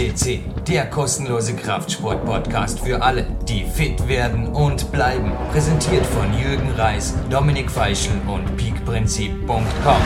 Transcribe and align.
FCC, 0.00 0.40
der 0.66 0.86
kostenlose 0.86 1.54
Kraftsport-Podcast 1.54 2.80
für 2.80 3.02
alle, 3.02 3.26
die 3.46 3.64
fit 3.64 4.08
werden 4.08 4.46
und 4.46 4.90
bleiben. 4.92 5.30
Präsentiert 5.52 6.06
von 6.06 6.32
Jürgen 6.32 6.70
Reis, 6.70 7.14
Dominik 7.28 7.70
Feischl 7.70 8.12
und 8.26 8.56
peakprinzip.com. 8.56 10.02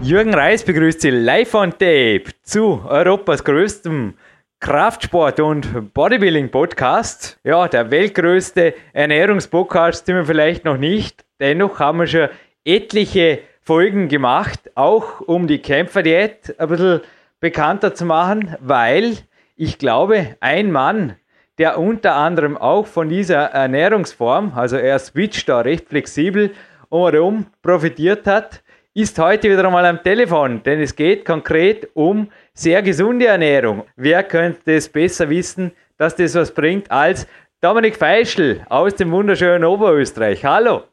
Jürgen 0.00 0.32
Reis 0.32 0.64
begrüßt 0.64 1.02
Sie 1.02 1.10
live 1.10 1.52
on 1.54 1.72
tape 1.72 2.24
zu 2.42 2.82
Europas 2.88 3.44
größtem 3.44 4.14
Kraftsport- 4.60 5.40
und 5.40 5.92
Bodybuilding-Podcast. 5.92 7.38
Ja, 7.44 7.68
der 7.68 7.90
weltgrößte 7.90 8.72
Ernährungspodcast 8.94 10.06
sind 10.06 10.16
wir 10.16 10.24
vielleicht 10.24 10.64
noch 10.64 10.78
nicht. 10.78 11.22
Dennoch 11.38 11.80
haben 11.80 11.98
wir 11.98 12.06
schon 12.06 12.28
etliche 12.64 13.40
Folgen 13.62 14.08
gemacht, 14.08 14.70
auch 14.74 15.20
um 15.20 15.46
die 15.46 15.58
Kämpferdiät 15.58 16.54
ein 16.58 16.68
bisschen 16.68 17.00
bekannter 17.40 17.94
zu 17.94 18.04
machen, 18.04 18.56
weil 18.60 19.18
ich 19.56 19.78
glaube, 19.78 20.36
ein 20.40 20.72
Mann, 20.72 21.16
der 21.58 21.78
unter 21.78 22.14
anderem 22.14 22.56
auch 22.56 22.86
von 22.86 23.08
dieser 23.08 23.50
Ernährungsform, 23.52 24.52
also 24.56 24.76
er 24.76 24.98
switcht 24.98 25.48
da 25.48 25.60
recht 25.60 25.88
flexibel 25.88 26.52
um 26.88 27.10
herum, 27.10 27.46
profitiert 27.62 28.26
hat, 28.26 28.62
ist 28.94 29.18
heute 29.18 29.50
wieder 29.50 29.64
einmal 29.64 29.86
am 29.86 30.02
Telefon, 30.02 30.62
denn 30.62 30.80
es 30.80 30.96
geht 30.96 31.24
konkret 31.24 31.88
um 31.94 32.28
sehr 32.54 32.82
gesunde 32.82 33.26
Ernährung. 33.26 33.84
Wer 33.96 34.22
könnte 34.24 34.72
es 34.72 34.88
besser 34.88 35.30
wissen, 35.30 35.72
dass 35.96 36.16
das 36.16 36.34
was 36.34 36.52
bringt 36.52 36.90
als 36.90 37.26
Dominik 37.60 37.96
Feischl 37.96 38.64
aus 38.68 38.94
dem 38.94 39.12
wunderschönen 39.12 39.64
Oberösterreich. 39.64 40.44
Hallo. 40.44 40.84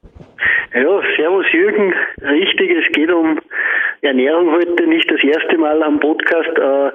Ja, 0.73 1.01
servus 1.15 1.45
Jürgen. 1.53 1.93
Richtig, 2.21 2.71
es 2.71 2.91
geht 2.91 3.09
um 3.09 3.39
Ernährung 4.01 4.51
heute, 4.51 4.85
nicht 4.85 5.09
das 5.09 5.23
erste 5.23 5.57
Mal 5.57 5.81
am 5.81 5.99
Podcast. 5.99 6.49
Äh, 6.57 6.91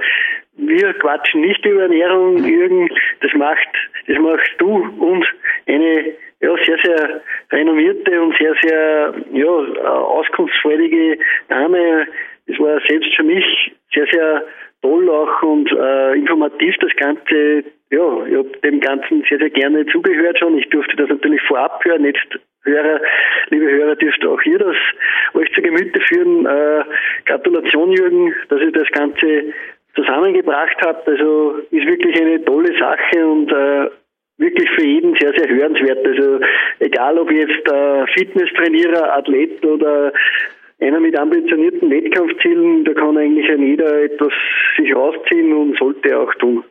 wir 0.56 0.92
quatschen 0.94 1.40
nicht 1.40 1.64
über 1.64 1.82
Ernährung, 1.82 2.44
Jürgen. 2.44 2.90
Das 3.20 3.32
macht, 3.34 3.68
das 4.06 4.18
machst 4.18 4.52
du 4.58 4.76
und 4.98 5.26
eine 5.66 6.12
ja, 6.40 6.54
sehr, 6.64 6.78
sehr 6.84 7.22
renommierte 7.50 8.20
und 8.20 8.36
sehr, 8.36 8.54
sehr 8.62 9.14
ja, 9.32 9.46
auskunftsfreudige 9.46 11.18
Dame. 11.48 12.06
Es 12.46 12.58
war 12.58 12.78
selbst 12.86 13.14
für 13.14 13.22
mich 13.22 13.72
sehr, 13.94 14.06
sehr 14.12 14.44
toll 14.82 15.08
auch 15.08 15.42
und 15.42 15.72
äh, 15.72 16.14
informativ 16.14 16.74
das 16.80 16.94
Ganze. 16.96 17.64
Ja, 17.90 18.26
ich 18.26 18.36
habe 18.36 18.50
dem 18.64 18.80
Ganzen 18.80 19.24
sehr, 19.28 19.38
sehr 19.38 19.50
gerne 19.50 19.86
zugehört 19.86 20.38
schon. 20.38 20.58
Ich 20.58 20.68
durfte 20.68 20.96
das 20.96 21.08
natürlich 21.08 21.40
vorab 21.42 21.82
hören. 21.84 22.04
Jetzt 22.04 22.38
Hörer, 22.64 23.00
liebe 23.50 23.70
Hörer, 23.70 23.96
dürft 23.96 24.24
auch 24.24 24.40
ihr 24.42 24.58
das 24.58 24.76
euch 25.34 25.52
zu 25.52 25.62
Gemüte 25.62 26.00
führen. 26.00 26.46
Äh, 26.46 26.84
Gratulation, 27.26 27.90
Jürgen, 27.92 28.34
dass 28.48 28.60
ihr 28.60 28.72
das 28.72 28.88
Ganze 28.92 29.52
zusammengebracht 29.94 30.76
habt. 30.80 31.08
Also 31.08 31.56
ist 31.70 31.86
wirklich 31.86 32.20
eine 32.20 32.44
tolle 32.44 32.76
Sache 32.78 33.26
und 33.26 33.50
äh, 33.50 33.90
wirklich 34.38 34.70
für 34.70 34.84
jeden 34.84 35.16
sehr, 35.18 35.32
sehr 35.36 35.48
hörenswert. 35.48 36.06
Also 36.06 36.40
egal 36.78 37.18
ob 37.18 37.30
jetzt 37.32 37.68
äh, 37.68 38.06
Fitnesstrainierer, 38.14 39.16
Athlet 39.16 39.64
oder 39.64 40.12
einer 40.80 41.00
mit 41.00 41.18
ambitionierten 41.18 41.90
Wettkampfzielen, 41.90 42.84
da 42.84 42.94
kann 42.94 43.18
eigentlich 43.18 43.48
jeder 43.48 44.02
etwas 44.02 44.32
sich 44.76 44.94
rausziehen 44.94 45.52
und 45.52 45.78
sollte 45.78 46.18
auch 46.18 46.34
tun. 46.34 46.64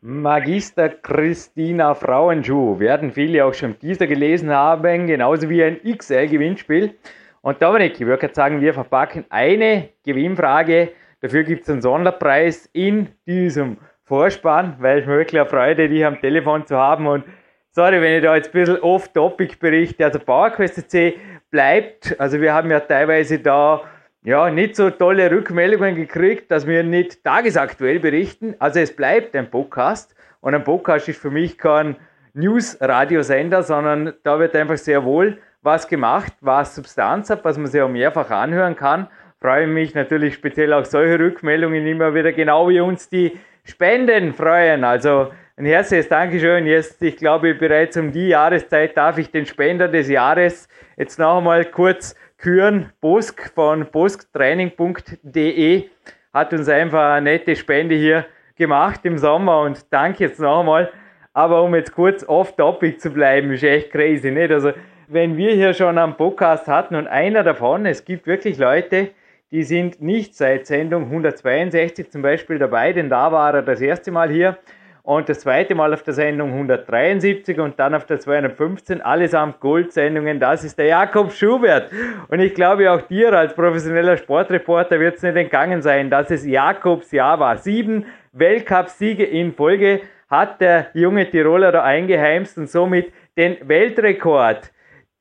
Magister 0.00 0.90
Christina 0.90 1.92
Frauenschuh 1.92 2.78
werden 2.78 3.10
viele 3.10 3.44
auch 3.44 3.54
schon 3.54 3.76
dieser 3.80 4.06
gelesen 4.06 4.50
haben, 4.50 5.08
genauso 5.08 5.50
wie 5.50 5.64
ein 5.64 5.80
XL-Gewinnspiel. 5.82 6.94
Und 7.40 7.60
Dominik, 7.60 8.00
ich 8.00 8.06
würde 8.06 8.30
sagen, 8.32 8.60
wir 8.60 8.74
verpacken 8.74 9.24
eine 9.28 9.88
Gewinnfrage. 10.04 10.90
Dafür 11.20 11.42
gibt 11.42 11.64
es 11.64 11.70
einen 11.70 11.82
Sonderpreis 11.82 12.68
in 12.72 13.08
diesem 13.26 13.78
Vorspann, 14.04 14.76
weil 14.78 15.00
es 15.00 15.06
mir 15.06 15.16
wirklich 15.16 15.40
eine 15.40 15.50
Freude, 15.50 15.88
dich 15.88 16.04
am 16.04 16.20
Telefon 16.20 16.64
zu 16.64 16.76
haben. 16.76 17.08
Und 17.08 17.24
sorry, 17.72 18.00
wenn 18.00 18.18
ich 18.18 18.22
da 18.22 18.36
jetzt 18.36 18.50
ein 18.50 18.52
bisschen 18.52 18.78
off-topic 18.80 19.58
berichte. 19.58 20.04
Also 20.04 20.20
PowerQuest 20.20 20.88
C 20.90 21.16
bleibt, 21.50 22.14
also 22.20 22.40
wir 22.40 22.54
haben 22.54 22.70
ja 22.70 22.78
teilweise 22.78 23.40
da 23.40 23.82
ja, 24.24 24.50
nicht 24.50 24.76
so 24.76 24.90
tolle 24.90 25.30
Rückmeldungen 25.30 25.94
gekriegt, 25.94 26.50
dass 26.50 26.66
wir 26.66 26.82
nicht 26.82 27.22
tagesaktuell 27.24 28.00
berichten. 28.00 28.56
Also 28.58 28.80
es 28.80 28.94
bleibt 28.94 29.36
ein 29.36 29.50
Podcast 29.50 30.14
und 30.40 30.54
ein 30.54 30.64
Podcast 30.64 31.08
ist 31.08 31.20
für 31.20 31.30
mich 31.30 31.56
kein 31.56 31.96
News-Radiosender, 32.34 33.62
sondern 33.62 34.14
da 34.24 34.38
wird 34.38 34.54
einfach 34.54 34.76
sehr 34.76 35.04
wohl 35.04 35.38
was 35.62 35.88
gemacht, 35.88 36.32
was 36.40 36.74
Substanz 36.74 37.30
hat, 37.30 37.44
was 37.44 37.58
man 37.58 37.66
sich 37.66 37.80
auch 37.80 37.88
mehrfach 37.88 38.30
anhören 38.30 38.76
kann. 38.76 39.08
Freue 39.40 39.66
mich 39.66 39.94
natürlich 39.94 40.34
speziell 40.34 40.72
auch 40.72 40.84
solche 40.84 41.18
Rückmeldungen 41.18 41.86
immer 41.86 42.14
wieder, 42.14 42.32
genau 42.32 42.68
wie 42.68 42.80
uns 42.80 43.08
die 43.08 43.38
Spenden 43.64 44.32
freuen. 44.32 44.82
Also 44.84 45.30
ein 45.56 45.64
herzliches 45.64 46.08
Dankeschön. 46.08 46.66
Jetzt, 46.66 47.02
ich 47.02 47.16
glaube, 47.16 47.54
bereits 47.54 47.96
um 47.96 48.12
die 48.12 48.28
Jahreszeit 48.28 48.96
darf 48.96 49.18
ich 49.18 49.30
den 49.30 49.46
Spender 49.46 49.88
des 49.88 50.08
Jahres 50.08 50.68
jetzt 50.96 51.18
noch 51.18 51.38
einmal 51.38 51.64
kurz 51.64 52.16
Küren 52.40 52.92
Bosk 53.00 53.50
von 53.52 53.86
bosktraining.de 53.90 55.84
hat 56.32 56.52
uns 56.52 56.68
einfach 56.68 57.14
eine 57.14 57.32
nette 57.32 57.56
Spende 57.56 57.96
hier 57.96 58.26
gemacht 58.54 59.00
im 59.02 59.18
Sommer 59.18 59.62
und 59.62 59.84
danke 59.90 60.22
jetzt 60.22 60.38
nochmal. 60.38 60.92
Aber 61.32 61.64
um 61.64 61.74
jetzt 61.74 61.92
kurz 61.92 62.22
off-topic 62.22 62.98
zu 62.98 63.10
bleiben, 63.10 63.50
ist 63.50 63.64
echt 63.64 63.90
crazy, 63.90 64.30
nicht? 64.30 64.52
Also, 64.52 64.70
wenn 65.08 65.36
wir 65.36 65.52
hier 65.52 65.74
schon 65.74 65.98
am 65.98 66.16
Podcast 66.16 66.68
hatten 66.68 66.94
und 66.94 67.08
einer 67.08 67.42
davon, 67.42 67.86
es 67.86 68.04
gibt 68.04 68.28
wirklich 68.28 68.56
Leute, 68.56 69.10
die 69.50 69.64
sind 69.64 70.00
nicht 70.00 70.36
seit 70.36 70.68
Sendung 70.68 71.06
162 71.06 72.08
zum 72.08 72.22
Beispiel 72.22 72.60
dabei, 72.60 72.92
denn 72.92 73.10
da 73.10 73.32
war 73.32 73.52
er 73.52 73.62
das 73.62 73.80
erste 73.80 74.12
Mal 74.12 74.30
hier 74.30 74.58
und 75.08 75.26
das 75.26 75.40
zweite 75.40 75.74
Mal 75.74 75.94
auf 75.94 76.02
der 76.02 76.12
Sendung 76.12 76.50
173 76.50 77.58
und 77.60 77.80
dann 77.80 77.94
auf 77.94 78.04
der 78.04 78.20
215, 78.20 79.00
allesamt 79.00 79.58
Goldsendungen. 79.58 80.38
Das 80.38 80.64
ist 80.64 80.78
der 80.78 80.84
Jakob 80.84 81.32
Schubert. 81.32 81.90
Und 82.28 82.40
ich 82.40 82.52
glaube, 82.52 82.92
auch 82.92 83.00
dir 83.00 83.32
als 83.32 83.54
professioneller 83.54 84.18
Sportreporter 84.18 85.00
wird 85.00 85.16
es 85.16 85.22
nicht 85.22 85.36
entgangen 85.36 85.80
sein, 85.80 86.10
dass 86.10 86.30
es 86.30 86.44
Jakobs 86.44 87.10
Jahr 87.10 87.40
war. 87.40 87.56
Sieben 87.56 88.04
Weltcupsiege 88.32 89.24
in 89.24 89.54
Folge 89.54 90.02
hat 90.28 90.60
der 90.60 90.88
junge 90.92 91.30
Tiroler 91.30 91.72
da 91.72 91.84
eingeheimst 91.84 92.58
und 92.58 92.68
somit 92.68 93.10
den 93.38 93.56
Weltrekord 93.66 94.70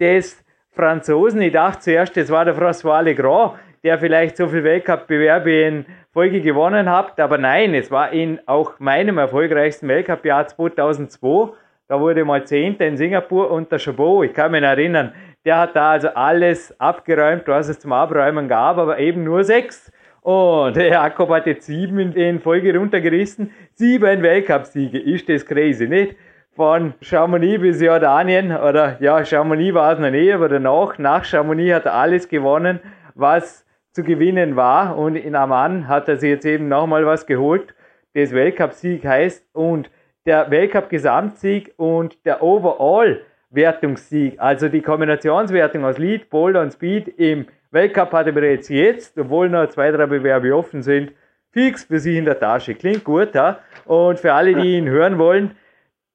des 0.01 0.43
Franzosen. 0.73 1.41
Ich 1.41 1.53
dachte 1.53 1.79
zuerst, 1.79 2.17
das 2.17 2.29
war 2.29 2.43
der 2.43 2.57
François 2.57 3.01
Legrand, 3.03 3.53
der 3.85 3.97
vielleicht 3.99 4.35
so 4.35 4.49
viel 4.49 4.65
Weltcup-Bewerbe 4.65 5.61
in 5.61 5.85
Folge 6.17 6.41
gewonnen 6.41 6.89
habt. 6.89 7.19
Aber 7.19 7.37
nein, 7.37 7.75
es 7.75 7.91
war 7.91 8.11
in 8.11 8.39
auch 8.47 8.79
meinem 8.79 9.19
erfolgreichsten 9.19 9.87
Weltcup-Jahr 9.87 10.47
2002. 10.47 11.53
Da 11.87 11.99
wurde 11.99 12.25
mal 12.25 12.43
Zehnter 12.43 12.87
in 12.87 12.97
Singapur 12.97 13.51
und 13.51 13.71
der 13.71 13.77
Chabot, 13.77 14.25
ich 14.25 14.33
kann 14.33 14.49
mich 14.49 14.63
erinnern, 14.63 15.13
der 15.45 15.59
hat 15.59 15.75
da 15.75 15.91
also 15.91 16.07
alles 16.07 16.73
abgeräumt, 16.79 17.43
was 17.45 17.69
es 17.69 17.79
zum 17.79 17.93
Abräumen 17.93 18.47
gab, 18.47 18.79
aber 18.79 18.97
eben 18.97 19.23
nur 19.23 19.43
sechs. 19.43 19.91
Und 20.21 20.75
der 20.75 20.87
Jakob 20.87 21.29
hat 21.29 21.45
jetzt 21.45 21.67
sieben 21.67 21.99
in 22.13 22.39
Folge 22.39 22.75
runtergerissen. 22.75 23.51
Sieben 23.75 24.23
Weltcupsiege. 24.23 24.97
Ist 24.97 25.29
das 25.29 25.45
crazy, 25.45 25.87
nicht? 25.87 26.15
Von 26.55 26.95
Chamonix 26.99 27.61
bis 27.61 27.79
Jordanien, 27.79 28.57
oder 28.57 28.97
ja, 29.01 29.23
Chamonix 29.23 29.75
war 29.75 29.93
es 29.93 29.99
noch 29.99 30.09
nie, 30.09 30.33
aber 30.33 30.49
danach, 30.49 30.97
nach 30.97 31.23
Chamonix 31.23 31.75
hat 31.75 31.85
er 31.85 31.93
alles 31.93 32.27
gewonnen, 32.27 32.79
was 33.13 33.66
zu 33.97 34.03
gewinnen 34.03 34.55
war. 34.55 34.95
Und 34.95 35.15
in 35.15 35.35
Amman 35.35 35.87
hat 35.87 36.07
er 36.07 36.17
sich 36.17 36.29
jetzt 36.29 36.45
eben 36.45 36.67
nochmal 36.67 37.07
was 37.07 37.25
geholt, 37.25 37.73
das 38.13 38.31
Weltcup-Sieg 38.31 39.03
heißt. 39.03 39.43
Und 39.53 39.89
der 40.27 40.51
Weltcup-Gesamtsieg 40.51 41.73
und 41.77 42.23
der 42.23 42.43
Overall-Wertungssieg, 42.43 44.39
also 44.39 44.69
die 44.69 44.83
Kombinationswertung 44.83 45.83
aus 45.83 45.97
Lead, 45.97 46.29
Boulder 46.29 46.61
und 46.61 46.73
Speed 46.73 47.07
im 47.17 47.47
Weltcup 47.71 48.13
hat 48.13 48.27
er 48.27 48.33
bereits 48.33 48.69
jetzt, 48.69 49.17
obwohl 49.17 49.49
noch 49.49 49.67
zwei, 49.69 49.89
drei 49.89 50.05
Bewerbe 50.05 50.55
offen 50.55 50.83
sind, 50.83 51.11
fix 51.49 51.85
für 51.85 51.97
sich 51.97 52.17
in 52.17 52.25
der 52.25 52.39
Tasche. 52.39 52.75
Klingt 52.75 53.03
gut, 53.03 53.33
ja? 53.33 53.57
Und 53.85 54.19
für 54.19 54.31
alle, 54.33 54.53
die 54.53 54.77
ihn 54.77 54.87
hören 54.87 55.17
wollen, 55.17 55.55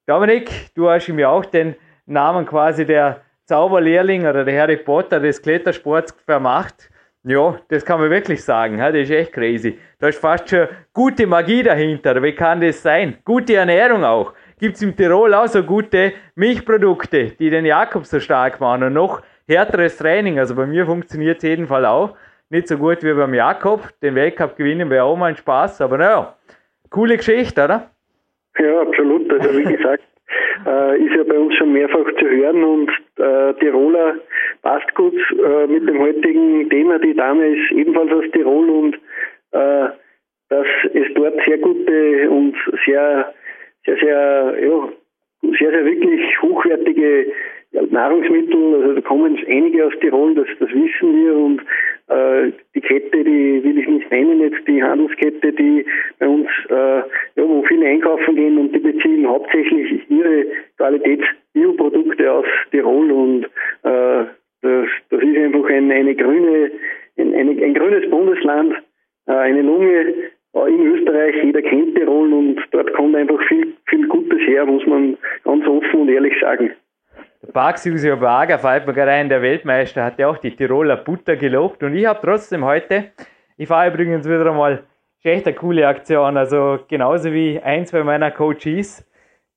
Dominik, 0.05 0.73
du 0.73 0.89
hast 0.89 1.09
ihm 1.09 1.19
ja 1.19 1.27
auch 1.27 1.43
den 1.43 1.75
Namen 2.05 2.45
quasi 2.45 2.85
der 2.85 3.19
Zauberlehrling 3.45 4.25
oder 4.25 4.45
der 4.45 4.61
Harry 4.61 4.77
Potter 4.77 5.19
des 5.19 5.41
Klettersports 5.41 6.13
vermacht. 6.25 6.89
Ja, 7.25 7.57
das 7.69 7.85
kann 7.85 8.01
man 8.01 8.09
wirklich 8.09 8.43
sagen. 8.43 8.77
Das 8.77 8.93
ist 8.93 9.09
echt 9.09 9.31
crazy. 9.31 9.79
Da 9.97 10.09
ist 10.09 10.19
fast 10.19 10.49
schon 10.49 10.67
gute 10.91 11.25
Magie 11.25 11.63
dahinter. 11.63 12.21
Wie 12.21 12.35
kann 12.35 12.59
das 12.59 12.81
sein? 12.81 13.17
Gute 13.23 13.55
Ernährung 13.55 14.03
auch. 14.03 14.33
Gibt 14.59 14.75
es 14.75 14.81
im 14.81 14.95
Tirol 14.95 15.33
auch 15.33 15.47
so 15.47 15.63
gute 15.63 16.13
Milchprodukte, 16.35 17.31
die 17.39 17.49
den 17.49 17.65
Jakob 17.65 18.05
so 18.05 18.19
stark 18.19 18.59
machen 18.59 18.83
und 18.83 18.93
noch 18.93 19.21
härteres 19.47 19.97
Training. 19.97 20.37
Also 20.37 20.53
bei 20.55 20.65
mir 20.65 20.85
funktioniert 20.85 21.37
es 21.37 21.43
jedenfalls 21.43 21.85
auch. 21.85 22.17
Nicht 22.49 22.67
so 22.67 22.77
gut 22.77 23.03
wie 23.03 23.13
beim 23.13 23.33
Jakob. 23.33 23.89
Den 24.01 24.15
Weltcup 24.15 24.57
gewinnen 24.57 24.89
wäre 24.89 25.05
auch 25.05 25.15
mal 25.15 25.27
ein 25.27 25.37
Spaß. 25.37 25.79
Aber 25.79 25.97
naja, 25.97 26.35
coole 26.89 27.15
Geschichte, 27.15 27.63
oder? 27.63 27.89
Ja, 28.59 28.81
absolut. 28.81 29.31
Also 29.31 29.57
wie 29.57 29.63
gesagt, 29.63 30.03
äh, 30.65 31.03
ist 31.03 31.15
ja 31.15 31.23
bei 31.23 31.37
uns 31.37 31.55
schon 31.55 31.73
mehrfach 31.73 32.05
zu 32.19 32.29
hören 32.29 32.63
und 32.63 32.89
äh, 33.17 33.53
Tiroler 33.55 34.15
passt 34.61 34.93
gut 34.95 35.15
äh, 35.31 35.67
mit 35.67 35.87
dem 35.87 35.99
heutigen 35.99 36.69
Thema. 36.69 36.99
Die 36.99 37.15
Dame 37.15 37.47
ist 37.47 37.71
ebenfalls 37.71 38.11
aus 38.11 38.31
Tirol 38.31 38.69
und 38.69 38.95
äh, 39.51 39.89
dass 40.49 40.67
es 40.93 41.13
dort 41.15 41.39
sehr 41.45 41.57
gute 41.57 42.29
und 42.29 42.55
sehr, 42.85 43.33
sehr, 43.85 43.97
sehr, 43.97 44.55
ja, 44.61 44.89
sehr, 45.59 45.71
sehr 45.71 45.85
wirklich 45.85 46.41
hochwertige 46.41 47.31
Nahrungsmittel, 47.89 48.75
also 48.75 48.93
da 48.93 49.01
kommen 49.01 49.37
einige 49.47 49.87
aus 49.87 49.93
Tirol, 49.99 50.35
das, 50.35 50.47
das 50.59 50.69
wissen 50.69 51.15
wir 51.15 51.35
und 51.35 51.61
äh, 52.07 52.51
die 52.75 52.81
Kette, 52.81 53.23
die 53.23 53.63
will 53.63 53.77
ich 53.77 53.87
nicht 53.87 54.11
nennen 54.11 54.41
jetzt, 54.41 54.67
die 54.67 54.83
Handelskette, 54.83 55.53
die 55.53 55.85
bei 56.19 56.27
uns, 56.27 56.47
äh, 56.69 56.73
ja, 56.75 57.03
wo 57.37 57.63
viele 57.63 57.87
einkaufen 57.87 58.35
gehen 58.35 58.57
und 58.57 58.73
die 58.73 58.79
beziehen 58.79 59.27
hauptsächlich 59.27 60.01
ihre 60.09 60.45
Qualitäts-Bioprodukte 60.77 62.31
aus 62.31 62.45
Tirol 62.71 63.11
und 63.11 63.45
äh, 63.83 64.25
das, 64.61 64.87
das 65.09 65.21
ist 65.21 65.37
einfach 65.37 65.69
ein, 65.69 65.91
eine 65.91 66.15
grüne, 66.15 66.71
ein, 67.17 67.33
eine, 67.33 67.51
ein 67.51 67.73
grünes 67.73 68.09
Bundesland, 68.09 68.75
äh, 69.27 69.31
eine 69.31 69.61
Lunge 69.61 70.13
äh, 70.55 70.73
in 70.73 70.85
Österreich, 70.93 71.35
jeder 71.43 71.61
kennt 71.61 71.95
Tirol 71.95 72.33
und 72.33 72.61
dort 72.71 72.93
kommt 72.93 73.15
einfach 73.15 73.41
viel, 73.47 73.73
viel 73.87 74.07
Gutes 74.07 74.39
her, 74.41 74.65
muss 74.65 74.85
man 74.85 75.17
ganz 75.43 75.65
offen 75.67 76.01
und 76.01 76.09
ehrlich 76.09 76.33
sagen. 76.41 76.71
Baxusio 77.51 78.15
Baga, 78.15 78.57
fällt 78.57 78.87
mir 78.87 78.93
gerade 78.93 79.11
ein, 79.11 79.27
der 79.27 79.41
Weltmeister 79.41 80.05
hat 80.05 80.17
ja 80.17 80.29
auch 80.29 80.37
die 80.37 80.55
Tiroler 80.55 80.95
Butter 80.95 81.35
gelobt 81.35 81.83
und 81.83 81.93
ich 81.93 82.05
habe 82.05 82.19
trotzdem 82.21 82.63
heute, 82.63 83.11
ich 83.57 83.67
fahre 83.67 83.89
übrigens 83.89 84.25
wieder 84.25 84.45
einmal, 84.45 84.83
echt 85.23 85.45
eine 85.45 85.55
coole 85.55 85.85
Aktion, 85.85 86.37
also 86.37 86.79
genauso 86.87 87.33
wie 87.33 87.59
ein, 87.61 87.85
zwei 87.85 88.03
meiner 88.03 88.31
Coaches, 88.31 89.05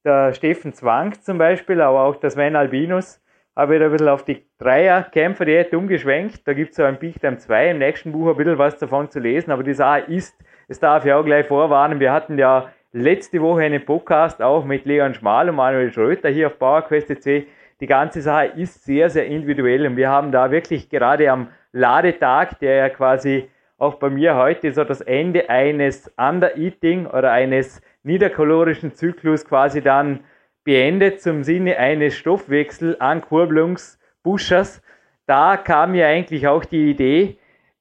der 0.05 0.33
Steffen 0.33 0.73
Zwang 0.73 1.13
zum 1.21 1.39
Beispiel, 1.39 1.81
aber 1.81 2.03
auch 2.03 2.17
der 2.17 2.31
Sven 2.31 2.57
Albinus, 2.57 3.23
habe 3.55 3.75
ich 3.75 3.81
da 3.81 3.87
ein 3.87 3.93
bisschen 3.93 4.09
auf 4.09 4.25
die 4.25 4.45
Dreier-Kämpfer-Diät 4.59 5.73
umgeschwenkt. 5.73 6.47
Da 6.47 6.53
gibt 6.53 6.71
es 6.71 6.77
so 6.77 6.85
ein 6.85 6.99
Bichtheim 6.99 7.39
2 7.39 7.71
im 7.71 7.79
nächsten 7.79 8.13
Buch 8.13 8.29
ein 8.29 8.37
bisschen 8.37 8.59
was 8.59 8.79
davon 8.79 9.11
zu 9.11 9.19
lesen, 9.19 9.51
aber 9.51 9.63
die 9.63 9.75
Sache 9.75 10.01
ist, 10.09 10.37
das 10.69 10.79
darf 10.79 11.07
ich 11.07 11.13
auch 11.13 11.25
gleich 11.25 11.47
vorwarnen, 11.47 12.01
wir 12.01 12.13
hatten 12.13 12.37
ja 12.37 12.71
letzte 12.93 13.41
Woche 13.41 13.63
einen 13.63 13.85
Podcast 13.85 14.43
auch 14.43 14.65
mit 14.65 14.85
Leon 14.87 15.15
Schmal 15.15 15.49
und 15.49 15.57
Manuel 15.57 15.93
Schröter 15.93 16.29
hier 16.29 16.49
auf 16.49 16.59
PowerQuest.c 16.59 17.47
die 17.81 17.87
ganze 17.87 18.21
Sache 18.23 18.53
ist 18.57 18.85
sehr, 18.85 19.11
sehr 19.11 19.27
individuell 19.27 19.87
und 19.87 19.97
wir 19.97 20.09
haben 20.09 20.33
da 20.33 20.51
wirklich 20.51 20.89
gerade 20.89 21.31
am 21.31 21.49
Ladetag, 21.73 22.59
der 22.61 22.77
ja 22.77 22.89
quasi 22.89 23.51
auch 23.79 23.97
bei 23.97 24.09
mir 24.09 24.37
heute 24.37 24.73
so 24.73 24.85
das 24.85 25.03
Ende 25.03 25.51
eines 25.51 26.11
Under-Eating 26.17 27.05
oder 27.07 27.33
eines 27.33 27.83
niederkalorischen 28.03 28.95
Zyklus 28.95 29.45
quasi 29.45 29.83
dann 29.83 30.21
beendet 30.65 31.21
zum 31.21 31.45
Sinne 31.45 31.77
eines 31.77 32.17
Stoffwechselankurbelungsbuschers. 32.17 34.81
Da 35.27 35.59
kam 35.59 35.93
mir 35.93 36.07
eigentlich 36.07 36.49
auch 36.49 36.65
die 36.65 36.91
Idee, 36.91 37.37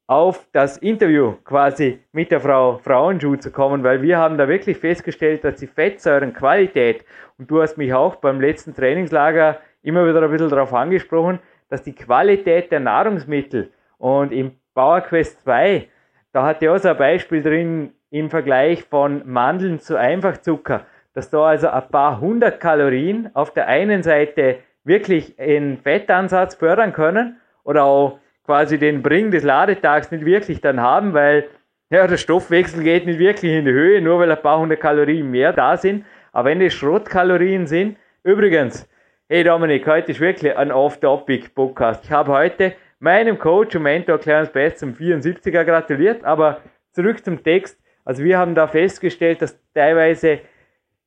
auf 0.07 0.47
das 0.51 0.77
Interview 0.77 1.33
quasi 1.43 1.99
mit 2.11 2.31
der 2.31 2.39
Frau 2.39 2.77
Frauenschuh 2.77 3.37
zu 3.37 3.51
kommen, 3.51 3.83
weil 3.83 4.03
wir 4.03 4.17
haben 4.17 4.37
da 4.37 4.47
wirklich 4.47 4.77
festgestellt, 4.77 5.43
dass 5.43 5.55
die 5.55 5.67
Fettsäurenqualität, 5.67 7.03
und 7.39 7.49
du 7.49 7.61
hast 7.61 7.77
mich 7.77 7.93
auch 7.93 8.17
beim 8.17 8.39
letzten 8.39 8.75
Trainingslager 8.75 9.59
immer 9.85 10.07
wieder 10.07 10.21
ein 10.21 10.31
bisschen 10.31 10.49
darauf 10.49 10.73
angesprochen, 10.73 11.39
dass 11.69 11.83
die 11.83 11.93
Qualität 11.93 12.71
der 12.71 12.79
Nahrungsmittel 12.79 13.71
und 13.97 14.31
im 14.31 14.53
PowerQuest 14.73 15.43
2, 15.43 15.87
da 16.33 16.45
hat 16.45 16.61
ja 16.61 16.77
so 16.77 16.89
ein 16.89 16.97
Beispiel 16.97 17.41
drin 17.41 17.93
im 18.09 18.29
Vergleich 18.29 18.83
von 18.83 19.21
Mandeln 19.25 19.79
zu 19.79 19.97
Einfachzucker, 19.97 20.85
dass 21.13 21.29
da 21.29 21.45
also 21.45 21.69
ein 21.69 21.87
paar 21.89 22.19
hundert 22.19 22.59
Kalorien 22.59 23.29
auf 23.33 23.53
der 23.53 23.67
einen 23.67 24.03
Seite 24.03 24.57
wirklich 24.83 25.39
einen 25.39 25.77
Fettansatz 25.77 26.55
fördern 26.55 26.93
können 26.93 27.39
oder 27.63 27.83
auch 27.83 28.19
quasi 28.45 28.77
den 28.77 29.01
Bring 29.01 29.31
des 29.31 29.43
Ladetags 29.43 30.11
nicht 30.11 30.25
wirklich 30.25 30.61
dann 30.61 30.81
haben, 30.81 31.13
weil 31.13 31.45
ja, 31.89 32.05
der 32.07 32.17
Stoffwechsel 32.17 32.83
geht 32.83 33.05
nicht 33.05 33.19
wirklich 33.19 33.51
in 33.51 33.65
die 33.65 33.71
Höhe, 33.71 34.01
nur 34.01 34.19
weil 34.19 34.31
ein 34.31 34.41
paar 34.41 34.59
hundert 34.59 34.79
Kalorien 34.79 35.29
mehr 35.29 35.53
da 35.53 35.77
sind. 35.77 36.05
Aber 36.31 36.49
wenn 36.49 36.61
es 36.61 36.73
Schrottkalorien 36.73 37.67
sind, 37.67 37.97
übrigens, 38.23 38.89
Hey 39.27 39.43
Dominik, 39.43 39.87
heute 39.87 40.11
ist 40.11 40.19
wirklich 40.19 40.55
ein 40.55 40.71
Off-Topic-Podcast. 40.71 42.03
Ich 42.03 42.11
habe 42.11 42.31
heute 42.31 42.75
meinem 42.99 43.39
Coach 43.39 43.75
und 43.75 43.81
Mentor 43.81 44.19
Clarence 44.19 44.51
Best 44.51 44.77
zum 44.77 44.93
74er 44.93 45.63
gratuliert, 45.63 46.23
aber 46.23 46.61
zurück 46.91 47.25
zum 47.25 47.41
Text. 47.41 47.81
Also 48.03 48.23
wir 48.23 48.37
haben 48.37 48.53
da 48.53 48.67
festgestellt, 48.67 49.41
dass 49.41 49.59
teilweise 49.73 50.41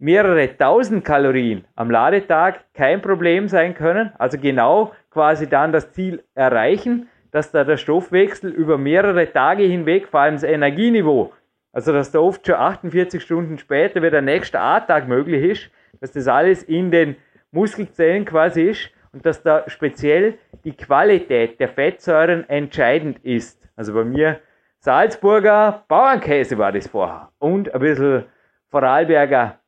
mehrere 0.00 0.56
tausend 0.56 1.04
Kalorien 1.04 1.64
am 1.76 1.92
Ladetag 1.92 2.64
kein 2.74 3.02
Problem 3.02 3.46
sein 3.46 3.74
können. 3.74 4.10
Also 4.18 4.36
genau 4.36 4.90
quasi 5.10 5.48
dann 5.48 5.70
das 5.70 5.92
Ziel 5.92 6.24
erreichen, 6.34 7.08
dass 7.30 7.52
da 7.52 7.62
der 7.62 7.76
Stoffwechsel 7.76 8.50
über 8.50 8.78
mehrere 8.78 9.32
Tage 9.32 9.62
hinweg, 9.62 10.08
vor 10.08 10.18
allem 10.18 10.34
das 10.34 10.42
Energieniveau, 10.42 11.32
also 11.72 11.92
dass 11.92 12.10
da 12.10 12.18
oft 12.18 12.44
schon 12.44 12.56
48 12.56 13.22
Stunden 13.22 13.58
später 13.58 14.00
wieder 14.00 14.10
der 14.10 14.22
nächste 14.22 14.58
A-Tag 14.58 15.06
möglich 15.06 15.44
ist, 15.44 15.70
dass 16.00 16.10
das 16.10 16.26
alles 16.26 16.64
in 16.64 16.90
den 16.90 17.14
Muskelzellen 17.50 18.24
quasi 18.24 18.62
ist 18.62 18.90
und 19.12 19.24
dass 19.24 19.42
da 19.42 19.68
speziell 19.68 20.38
die 20.64 20.76
Qualität 20.76 21.60
der 21.60 21.68
Fettsäuren 21.68 22.48
entscheidend 22.48 23.24
ist. 23.24 23.68
Also 23.76 23.94
bei 23.94 24.04
mir 24.04 24.40
Salzburger 24.80 25.84
Bauernkäse 25.88 26.58
war 26.58 26.72
das 26.72 26.88
vorher 26.88 27.30
und 27.38 27.74
ein 27.74 27.80
bisschen 27.80 28.24
Vorarlberger 28.70 29.58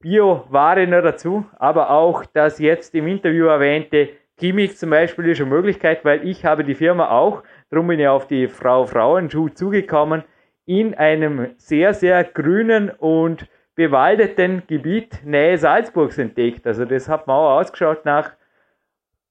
Bio-Ware 0.00 0.86
noch 0.86 1.02
dazu, 1.02 1.44
aber 1.58 1.90
auch 1.90 2.24
das 2.24 2.60
jetzt 2.60 2.94
im 2.94 3.08
Interview 3.08 3.46
erwähnte 3.46 4.10
Chemix 4.38 4.78
zum 4.78 4.90
Beispiel 4.90 5.26
ist 5.26 5.40
eine 5.40 5.50
Möglichkeit, 5.50 6.04
weil 6.04 6.26
ich 6.26 6.44
habe 6.44 6.62
die 6.62 6.76
Firma 6.76 7.10
auch, 7.10 7.42
darum 7.70 7.88
bin 7.88 7.98
ich 7.98 8.06
auf 8.06 8.28
die 8.28 8.46
Frau 8.46 8.86
Frauenschuh 8.86 9.48
zugekommen, 9.48 10.22
in 10.64 10.94
einem 10.94 11.54
sehr, 11.56 11.92
sehr 11.94 12.22
grünen 12.22 12.90
und 12.90 13.48
bewaldeten 13.78 14.64
Gebiet 14.66 15.24
Nähe 15.24 15.56
Salzburgs 15.56 16.18
entdeckt. 16.18 16.66
Also 16.66 16.84
das 16.84 17.08
hat 17.08 17.28
man 17.28 17.36
auch 17.36 17.60
ausgeschaut 17.60 18.04
nach 18.04 18.32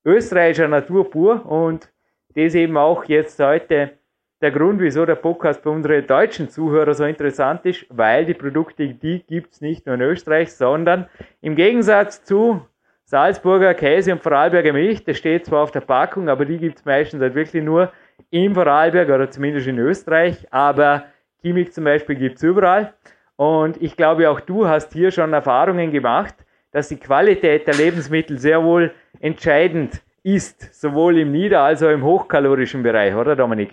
österreichischer 0.05 0.69
Natur 0.69 1.09
pur 1.09 1.45
und 1.45 1.91
das 2.33 2.55
eben 2.55 2.77
auch 2.77 3.03
jetzt 3.03 3.38
heute 3.41 3.97
der 4.39 4.51
Grund, 4.51 4.79
wieso 4.79 5.05
der 5.05 5.15
Podcast 5.15 5.63
für 5.63 5.71
unsere 5.71 6.01
deutschen 6.01 6.47
Zuhörer 6.47 6.94
so 6.94 7.03
interessant 7.03 7.65
ist, 7.65 7.88
weil 7.89 8.25
die 8.25 8.35
Produkte, 8.35 8.88
die 8.88 9.21
gibt 9.27 9.51
es 9.51 9.59
nicht 9.59 9.85
nur 9.85 9.95
in 9.95 10.01
Österreich, 10.01 10.53
sondern 10.53 11.09
im 11.41 11.57
Gegensatz 11.57 12.23
zu 12.23 12.65
Salzburger 13.03 13.73
Käse 13.73 14.13
und 14.13 14.23
Vorarlberger 14.23 14.71
Milch, 14.71 15.04
das 15.04 15.18
steht 15.18 15.45
zwar 15.45 15.63
auf 15.63 15.71
der 15.71 15.81
Packung, 15.81 16.30
aber 16.30 16.45
die 16.45 16.57
gibt 16.57 16.77
es 16.80 16.85
meistens 16.85 17.21
halt 17.21 17.35
wirklich 17.35 17.66
nur 17.66 17.92
in 18.30 18.54
Vorarlberg 18.54 19.09
oder 19.09 19.30
zumindest 19.30 19.68
in 19.68 19.77
Österreich, 19.77 20.47
aber 20.54 21.04
Chemik 21.42 21.73
zum 21.73 21.83
Beispiel 21.83 22.16
gibt 22.16 22.37
es 22.37 22.44
überall. 22.44 22.94
Und 23.37 23.81
ich 23.81 23.95
glaube, 23.95 24.29
auch 24.29 24.39
du 24.39 24.67
hast 24.67 24.94
hier 24.94 25.11
schon 25.11 25.31
Erfahrungen 25.31 25.91
gemacht, 25.91 26.35
dass 26.71 26.89
die 26.89 26.97
Qualität 26.97 27.67
der 27.67 27.75
Lebensmittel 27.75 28.37
sehr 28.39 28.63
wohl 28.63 28.91
entscheidend 29.19 30.01
ist, 30.23 30.73
sowohl 30.79 31.19
im 31.19 31.31
nieder- 31.31 31.61
als 31.61 31.81
auch 31.81 31.89
im 31.89 32.03
hochkalorischen 32.03 32.83
Bereich, 32.83 33.15
oder 33.15 33.35
Dominik? 33.35 33.69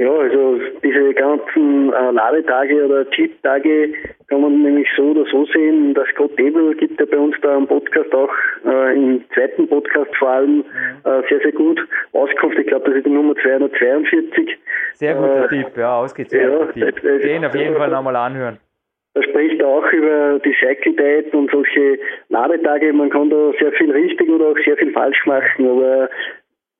Ja, 0.00 0.10
also 0.10 0.58
diese 0.82 1.12
ganzen 1.12 1.92
äh, 1.92 2.10
Ladetage 2.12 2.86
oder 2.86 3.04
Cheat-Tage 3.10 3.92
kann 4.28 4.40
man 4.40 4.62
nämlich 4.62 4.88
so 4.96 5.10
oder 5.10 5.26
so 5.30 5.44
sehen. 5.44 5.92
Das 5.92 6.08
Scott 6.14 6.34
Table 6.38 6.74
gibt 6.74 6.98
ja 6.98 7.04
bei 7.04 7.18
uns 7.18 7.36
da 7.42 7.54
am 7.56 7.66
Podcast 7.66 8.10
auch 8.14 8.32
äh, 8.64 8.94
im 8.94 9.22
zweiten 9.34 9.68
Podcast 9.68 10.16
vor 10.16 10.30
allem 10.30 10.56
mhm. 10.56 10.64
äh, 11.04 11.28
sehr, 11.28 11.40
sehr 11.40 11.52
gut 11.52 11.86
Auskunft. 12.14 12.58
Ich 12.58 12.68
glaube, 12.68 12.86
das 12.86 12.96
ist 12.96 13.04
die 13.04 13.10
Nummer 13.10 13.34
242. 13.42 14.58
Sehr 14.94 15.16
guter 15.16 15.44
äh, 15.44 15.48
Tipp, 15.48 15.76
ja, 15.76 15.98
ausgezeichnet. 15.98 16.76
Ja, 16.76 16.90
Tipp. 16.92 17.02
Den 17.20 17.44
auf 17.44 17.54
jeden 17.54 17.76
Fall 17.76 17.90
nochmal 17.90 18.16
anhören. 18.16 18.58
Da 19.12 19.22
spricht 19.22 19.62
auch 19.62 19.92
über 19.92 20.38
die 20.38 20.54
Cycle 20.60 20.94
Diet 20.94 21.34
und 21.34 21.50
solche 21.50 21.98
Ladetage. 22.30 22.90
Man 22.94 23.10
kann 23.10 23.28
da 23.28 23.52
sehr 23.58 23.72
viel 23.72 23.90
richtig 23.90 24.30
oder 24.30 24.46
auch 24.46 24.58
sehr 24.64 24.78
viel 24.78 24.92
falsch 24.92 25.26
machen, 25.26 25.68
aber 25.68 26.08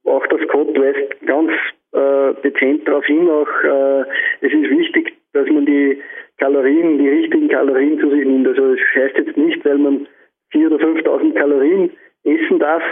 auch 0.07 0.27
das 0.29 0.41
Code 0.49 0.81
weist 0.81 1.27
ganz 1.27 1.53
äh, 1.93 2.35
dezent 2.43 2.87
darauf 2.87 3.05
hin, 3.05 3.29
auch 3.29 3.49
äh, 3.65 4.01
es 4.41 4.53
ist 4.53 4.71
wichtig, 4.71 5.15
dass 5.33 5.49
man 5.49 5.67
die 5.67 6.01
Kalorien, 6.39 6.99
die 6.99 7.09
richtigen 7.09 7.49
Kalorien 7.49 7.99
zu 8.01 8.11
sich 8.11 8.25
nimmt. 8.25 8.49
Also 8.49 8.75
das 8.75 8.81
heißt 8.95 9.17
jetzt 9.19 9.37
nicht, 9.37 9.65
weil 9.65 9.79
man 9.79 10.07
4.000 10.53 10.75
oder 10.75 10.85
5.000 10.87 11.35
Kalorien 11.35 11.91
essen 12.25 12.59
darf 12.59 12.83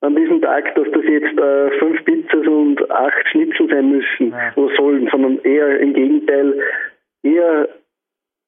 an 0.00 0.16
diesem 0.16 0.40
Tag, 0.42 0.74
dass 0.74 0.86
das 0.92 1.04
jetzt 1.04 1.38
äh, 1.38 1.70
fünf 1.78 2.04
Pizzas 2.04 2.46
und 2.46 2.90
acht 2.90 3.28
Schnitzel 3.30 3.68
sein 3.68 3.90
müssen 3.90 4.30
ja. 4.30 4.52
oder 4.56 4.74
sollen, 4.76 5.08
sondern 5.10 5.38
eher 5.44 5.80
im 5.80 5.94
Gegenteil, 5.94 6.60
eher 7.22 7.68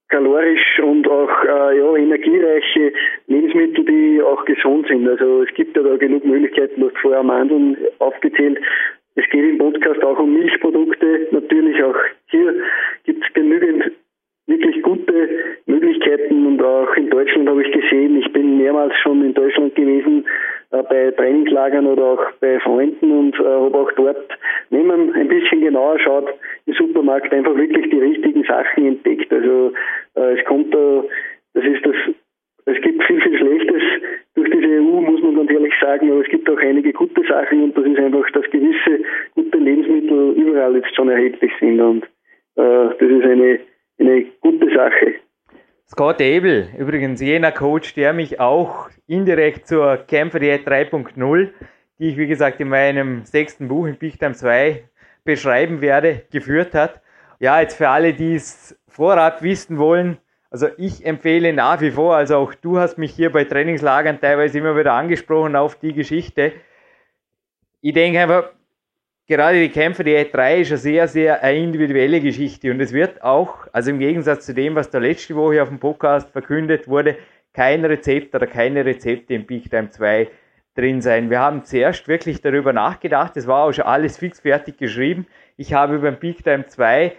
kalorisch 0.08 0.78
und 0.80 1.08
auch 1.08 1.44
äh, 1.44 1.78
ja, 1.78 1.96
energiereiche 1.96 2.92
Lebensmittel, 3.26 3.84
die 3.84 4.22
auch 4.22 4.44
gesund 4.44 4.86
sind. 4.86 5.08
Also 5.08 5.42
es 5.42 5.54
gibt 5.54 5.76
ja 5.76 5.82
da 5.82 5.96
genug 5.96 6.24
Möglichkeiten, 6.24 6.80
du 6.80 6.88
hast 6.88 6.98
vorher 6.98 7.22
Mandeln 7.22 7.76
aufgezählt, 7.98 8.58
es 9.16 9.24
geht 9.30 9.44
im 9.44 9.58
Podcast 9.58 10.02
auch 10.04 10.18
um 10.18 10.32
Milchprodukte. 10.32 11.28
Natürlich 11.30 11.82
auch 11.82 11.96
hier 12.28 12.54
gibt 13.04 13.24
es 13.24 13.32
genügend 13.32 13.92
wirklich 14.46 14.82
gute 14.82 15.28
Möglichkeiten 15.66 16.46
und 16.46 16.62
auch 16.62 16.94
in 16.96 17.10
Deutschland 17.10 17.48
habe 17.48 17.62
ich 17.64 17.72
gesehen, 17.72 18.16
ich 18.16 18.32
bin 18.32 18.58
mehrmals 18.58 18.94
schon 19.02 19.24
in 19.24 19.34
Deutschland 19.34 19.74
gewesen 19.74 20.24
äh, 20.70 20.82
bei 20.84 21.10
Trainingslagern 21.10 21.86
oder 21.86 22.04
auch 22.04 22.32
bei 22.40 22.60
Freunden 22.60 23.10
und 23.10 23.34
äh, 23.40 23.44
habe 23.44 23.76
auch 23.76 23.90
dort, 23.92 24.38
wenn 24.70 24.86
man 24.86 25.12
ein 25.14 25.28
bisschen 25.28 25.62
genauer 25.62 25.98
schaut, 25.98 26.28
in 26.66 26.74
Supermarkt 26.74 27.32
einfach 27.32 27.56
wirklich 27.56 27.90
die 27.90 27.98
richtigen 27.98 28.44
Sachen 28.44 28.86
entdeckt. 28.86 29.32
Also 29.32 29.72
äh, 30.14 30.38
es 30.38 30.44
kommt 30.44 30.72
da, 30.72 31.04
das 31.54 31.64
ist 31.64 31.84
das, 31.84 31.96
es 32.66 32.80
gibt 32.82 33.02
viel, 33.04 33.20
viel 33.20 33.38
Schlechtes 33.38 33.75
diese 34.60 34.80
EU, 34.80 35.00
muss 35.00 35.22
man 35.22 35.36
ganz 35.36 35.50
ehrlich 35.50 35.74
sagen, 35.80 36.10
aber 36.10 36.20
es 36.20 36.28
gibt 36.28 36.48
auch 36.48 36.58
einige 36.58 36.92
gute 36.92 37.22
Sachen 37.28 37.64
und 37.64 37.76
das 37.76 37.84
ist 37.84 37.98
einfach, 37.98 38.30
dass 38.32 38.44
gewisse 38.50 39.04
gute 39.34 39.58
Lebensmittel 39.58 40.32
überall 40.32 40.76
jetzt 40.76 40.94
schon 40.94 41.08
erhältlich 41.08 41.52
sind 41.60 41.80
und 41.80 42.04
äh, 42.56 42.88
das 42.98 43.08
ist 43.08 43.24
eine, 43.24 43.60
eine 43.98 44.24
gute 44.40 44.74
Sache. 44.74 45.14
Scott 45.88 46.20
Abel, 46.20 46.68
übrigens 46.78 47.20
jener 47.20 47.52
Coach, 47.52 47.94
der 47.94 48.12
mich 48.12 48.40
auch 48.40 48.88
indirekt 49.06 49.68
zur 49.68 49.98
Kämpfer 50.08 50.40
Diät 50.40 50.66
3.0, 50.66 51.50
die 51.98 52.08
ich 52.08 52.16
wie 52.16 52.26
gesagt 52.26 52.60
in 52.60 52.68
meinem 52.68 53.24
sechsten 53.24 53.68
Buch 53.68 53.86
in 53.86 53.96
Big 53.96 54.18
Time 54.18 54.34
2 54.34 54.82
beschreiben 55.24 55.80
werde, 55.80 56.22
geführt 56.32 56.74
hat. 56.74 57.00
Ja, 57.38 57.60
jetzt 57.60 57.76
für 57.76 57.88
alle, 57.88 58.14
die 58.14 58.34
es 58.34 58.76
vorab 58.88 59.42
wissen 59.42 59.78
wollen, 59.78 60.18
also 60.56 60.68
ich 60.78 61.04
empfehle 61.04 61.52
nach 61.52 61.82
wie 61.82 61.90
vor, 61.90 62.16
also 62.16 62.36
auch 62.36 62.54
du 62.54 62.78
hast 62.78 62.96
mich 62.96 63.12
hier 63.12 63.30
bei 63.30 63.44
Trainingslagern 63.44 64.18
teilweise 64.22 64.56
immer 64.56 64.74
wieder 64.74 64.94
angesprochen 64.94 65.54
auf 65.54 65.78
die 65.78 65.92
Geschichte. 65.92 66.52
Ich 67.82 67.92
denke 67.92 68.20
einfach, 68.20 68.52
gerade 69.26 69.60
die 69.60 69.68
Kämpfe 69.68 70.02
der 70.02 70.26
E3 70.26 70.60
ist 70.60 70.70
eine 70.70 70.78
sehr, 70.78 71.08
sehr 71.08 71.42
eine 71.42 71.58
individuelle 71.58 72.22
Geschichte 72.22 72.70
und 72.70 72.80
es 72.80 72.94
wird 72.94 73.22
auch, 73.22 73.66
also 73.72 73.90
im 73.90 73.98
Gegensatz 73.98 74.46
zu 74.46 74.54
dem, 74.54 74.76
was 74.76 74.88
da 74.88 74.96
letzte 74.96 75.36
Woche 75.36 75.62
auf 75.62 75.68
dem 75.68 75.78
Podcast 75.78 76.30
verkündet 76.30 76.88
wurde, 76.88 77.18
kein 77.52 77.84
Rezept 77.84 78.34
oder 78.34 78.46
keine 78.46 78.82
Rezepte 78.86 79.34
im 79.34 79.44
Big 79.44 79.68
Time 79.68 79.90
2 79.90 80.26
drin 80.74 81.02
sein. 81.02 81.28
Wir 81.28 81.40
haben 81.40 81.64
zuerst 81.64 82.08
wirklich 82.08 82.40
darüber 82.40 82.72
nachgedacht, 82.72 83.36
es 83.36 83.46
war 83.46 83.64
auch 83.64 83.72
schon 83.72 83.84
alles 83.84 84.16
fix 84.16 84.40
fertig 84.40 84.78
geschrieben. 84.78 85.26
Ich 85.58 85.74
habe 85.74 85.98
beim 85.98 86.16
Big 86.16 86.42
Time 86.42 86.64
2 86.64 87.12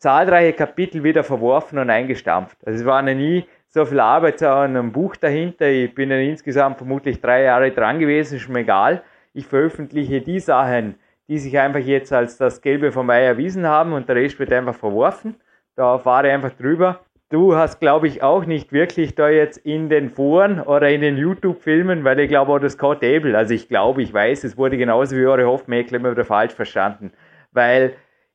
zahlreiche 0.00 0.54
Kapitel 0.54 1.04
wieder 1.04 1.22
verworfen 1.22 1.78
und 1.78 1.90
eingestampft. 1.90 2.56
Also 2.66 2.80
es 2.80 2.86
war 2.86 3.02
noch 3.02 3.14
nie 3.14 3.44
so 3.68 3.84
viel 3.84 4.00
Arbeit 4.00 4.42
an 4.42 4.76
einem 4.76 4.92
Buch 4.92 5.14
dahinter. 5.14 5.68
Ich 5.68 5.94
bin 5.94 6.08
dann 6.08 6.20
insgesamt 6.20 6.78
vermutlich 6.78 7.20
drei 7.20 7.42
Jahre 7.42 7.70
dran 7.70 7.98
gewesen, 7.98 8.36
ist 8.36 8.48
mir 8.48 8.60
egal. 8.60 9.02
Ich 9.34 9.46
veröffentliche 9.46 10.22
die 10.22 10.40
Sachen, 10.40 10.96
die 11.28 11.38
sich 11.38 11.56
einfach 11.58 11.80
jetzt 11.80 12.12
als 12.12 12.38
das 12.38 12.62
Gelbe 12.62 12.90
vom 12.90 13.10
Ei 13.10 13.22
erwiesen 13.22 13.66
haben 13.66 13.92
und 13.92 14.08
der 14.08 14.16
Rest 14.16 14.40
wird 14.40 14.52
einfach 14.52 14.74
verworfen. 14.74 15.36
Da 15.76 15.98
fahre 15.98 16.28
ich 16.28 16.32
einfach 16.32 16.52
drüber. 16.52 17.00
Du 17.28 17.54
hast, 17.54 17.78
glaube 17.78 18.08
ich, 18.08 18.22
auch 18.24 18.44
nicht 18.44 18.72
wirklich 18.72 19.14
da 19.14 19.28
jetzt 19.28 19.58
in 19.58 19.88
den 19.88 20.08
Foren 20.08 20.60
oder 20.60 20.88
in 20.88 21.02
den 21.02 21.16
YouTube-Filmen, 21.16 22.02
weil 22.02 22.18
ich 22.18 22.28
glaube 22.28 22.52
auch 22.52 22.58
das 22.58 22.72
Scott 22.72 23.04
Abel, 23.04 23.36
also 23.36 23.54
ich 23.54 23.68
glaube, 23.68 24.02
ich 24.02 24.12
weiß, 24.12 24.42
es 24.42 24.56
wurde 24.56 24.76
genauso 24.76 25.14
wie 25.14 25.26
eure 25.26 25.46
Hofmäkler 25.46 25.98
immer 25.98 26.10
wieder 26.10 26.24
falsch 26.24 26.54
verstanden, 26.54 27.12
weil 27.52 27.92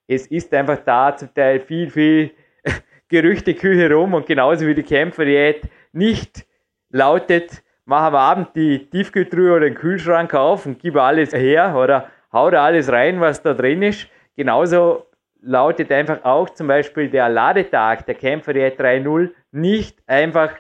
es 0.08 0.28
ist 0.28 0.54
einfach 0.54 0.80
da 0.86 1.16
zum 1.16 1.34
Teil 1.34 1.60
viel, 1.60 1.90
viel 1.90 2.32
Gerüchteküche 3.10 3.92
rum 3.92 4.14
und 4.14 4.26
genauso 4.26 4.68
wie 4.68 4.76
die 4.76 4.84
Kämpferdiät 4.84 5.64
nicht 5.94 6.46
lautet, 6.90 7.64
mach 7.86 8.04
am 8.04 8.16
Abend 8.16 8.50
die 8.56 8.90
Tiefkühltruhe 8.90 9.52
oder 9.52 9.66
den 9.66 9.76
Kühlschrank 9.76 10.34
auf 10.34 10.66
und 10.66 10.80
gib 10.80 10.96
alles 10.96 11.34
her 11.34 11.76
oder 11.76 12.10
hau 12.32 12.50
da 12.50 12.64
alles 12.64 12.92
rein, 12.92 13.22
was 13.22 13.42
da 13.42 13.54
drin 13.54 13.82
ist. 13.82 14.08
Genauso 14.36 15.06
lautet 15.42 15.92
einfach 15.92 16.24
auch 16.24 16.50
zum 16.50 16.68
Beispiel 16.68 17.10
der 17.10 17.30
Ladetag 17.30 18.06
der 18.06 18.16
Kämpferdiät 18.16 18.80
3.0 18.80 19.32
nicht 19.52 20.00
einfach 20.08 20.52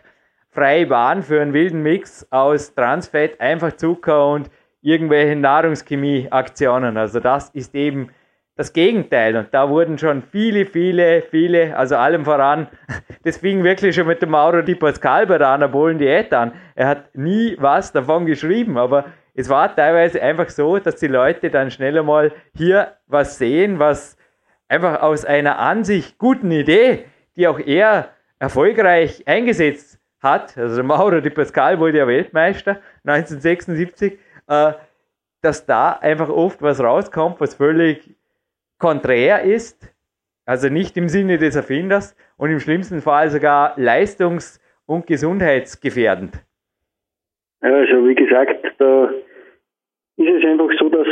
freie 0.51 0.85
Bahn 0.85 1.21
für 1.21 1.41
einen 1.41 1.53
wilden 1.53 1.81
Mix 1.81 2.25
aus 2.31 2.73
Transfett, 2.73 3.41
einfach 3.41 3.73
Zucker 3.73 4.29
und 4.29 4.49
irgendwelchen 4.81 5.41
Nahrungschemieaktionen. 5.41 6.97
Also 6.97 7.19
das 7.19 7.49
ist 7.49 7.75
eben 7.75 8.09
das 8.55 8.71
Gegenteil. 8.73 9.35
Und 9.35 9.53
da 9.53 9.69
wurden 9.69 9.97
schon 9.97 10.23
viele, 10.23 10.65
viele, 10.65 11.23
viele, 11.23 11.75
also 11.77 11.95
allem 11.95 12.25
voran, 12.25 12.67
das 13.23 13.37
fing 13.37 13.63
wirklich 13.63 13.95
schon 13.95 14.07
mit 14.07 14.21
dem 14.21 14.29
Mauro 14.29 14.61
Di 14.61 14.75
Pascal 14.75 15.27
bei 15.27 15.37
der 15.37 15.49
Anabolen 15.49 15.97
Diät 15.97 16.33
an. 16.33 16.53
Er 16.75 16.87
hat 16.87 17.15
nie 17.15 17.55
was 17.59 17.91
davon 17.91 18.25
geschrieben, 18.25 18.77
aber 18.77 19.05
es 19.33 19.49
war 19.49 19.75
teilweise 19.75 20.21
einfach 20.21 20.49
so, 20.49 20.79
dass 20.79 20.95
die 20.95 21.07
Leute 21.07 21.49
dann 21.49 21.69
schneller 21.69 22.03
mal 22.03 22.31
hier 22.55 22.93
was 23.07 23.37
sehen, 23.37 23.79
was 23.79 24.17
einfach 24.69 25.01
aus 25.01 25.25
einer 25.25 25.59
an 25.59 25.83
sich 25.83 26.17
guten 26.17 26.51
Idee, 26.51 27.05
die 27.35 27.47
auch 27.47 27.59
er 27.59 28.09
erfolgreich 28.39 29.27
eingesetzt 29.27 29.99
hat, 30.21 30.57
also 30.57 30.81
Mauro 30.83 31.19
Di 31.19 31.29
Pascal 31.29 31.79
wurde 31.79 31.99
ja 31.99 32.07
Weltmeister 32.07 32.79
1976, 33.03 34.17
äh, 34.47 34.73
dass 35.41 35.65
da 35.65 35.91
einfach 35.91 36.29
oft 36.29 36.61
was 36.61 36.79
rauskommt, 36.79 37.39
was 37.39 37.55
völlig 37.55 38.15
konträr 38.79 39.43
ist, 39.43 39.93
also 40.45 40.69
nicht 40.69 40.97
im 40.97 41.07
Sinne 41.07 41.37
des 41.37 41.55
Erfinders 41.55 42.15
und 42.37 42.51
im 42.51 42.59
schlimmsten 42.59 43.01
Fall 43.01 43.29
sogar 43.29 43.77
leistungs- 43.77 44.59
und 44.85 45.07
gesundheitsgefährdend. 45.07 46.33
Also 47.61 48.07
wie 48.07 48.15
gesagt, 48.15 48.63
da 48.77 49.09
ist 50.17 50.29
es 50.29 50.45
einfach 50.45 50.69
so, 50.79 50.89
dass, 50.89 51.07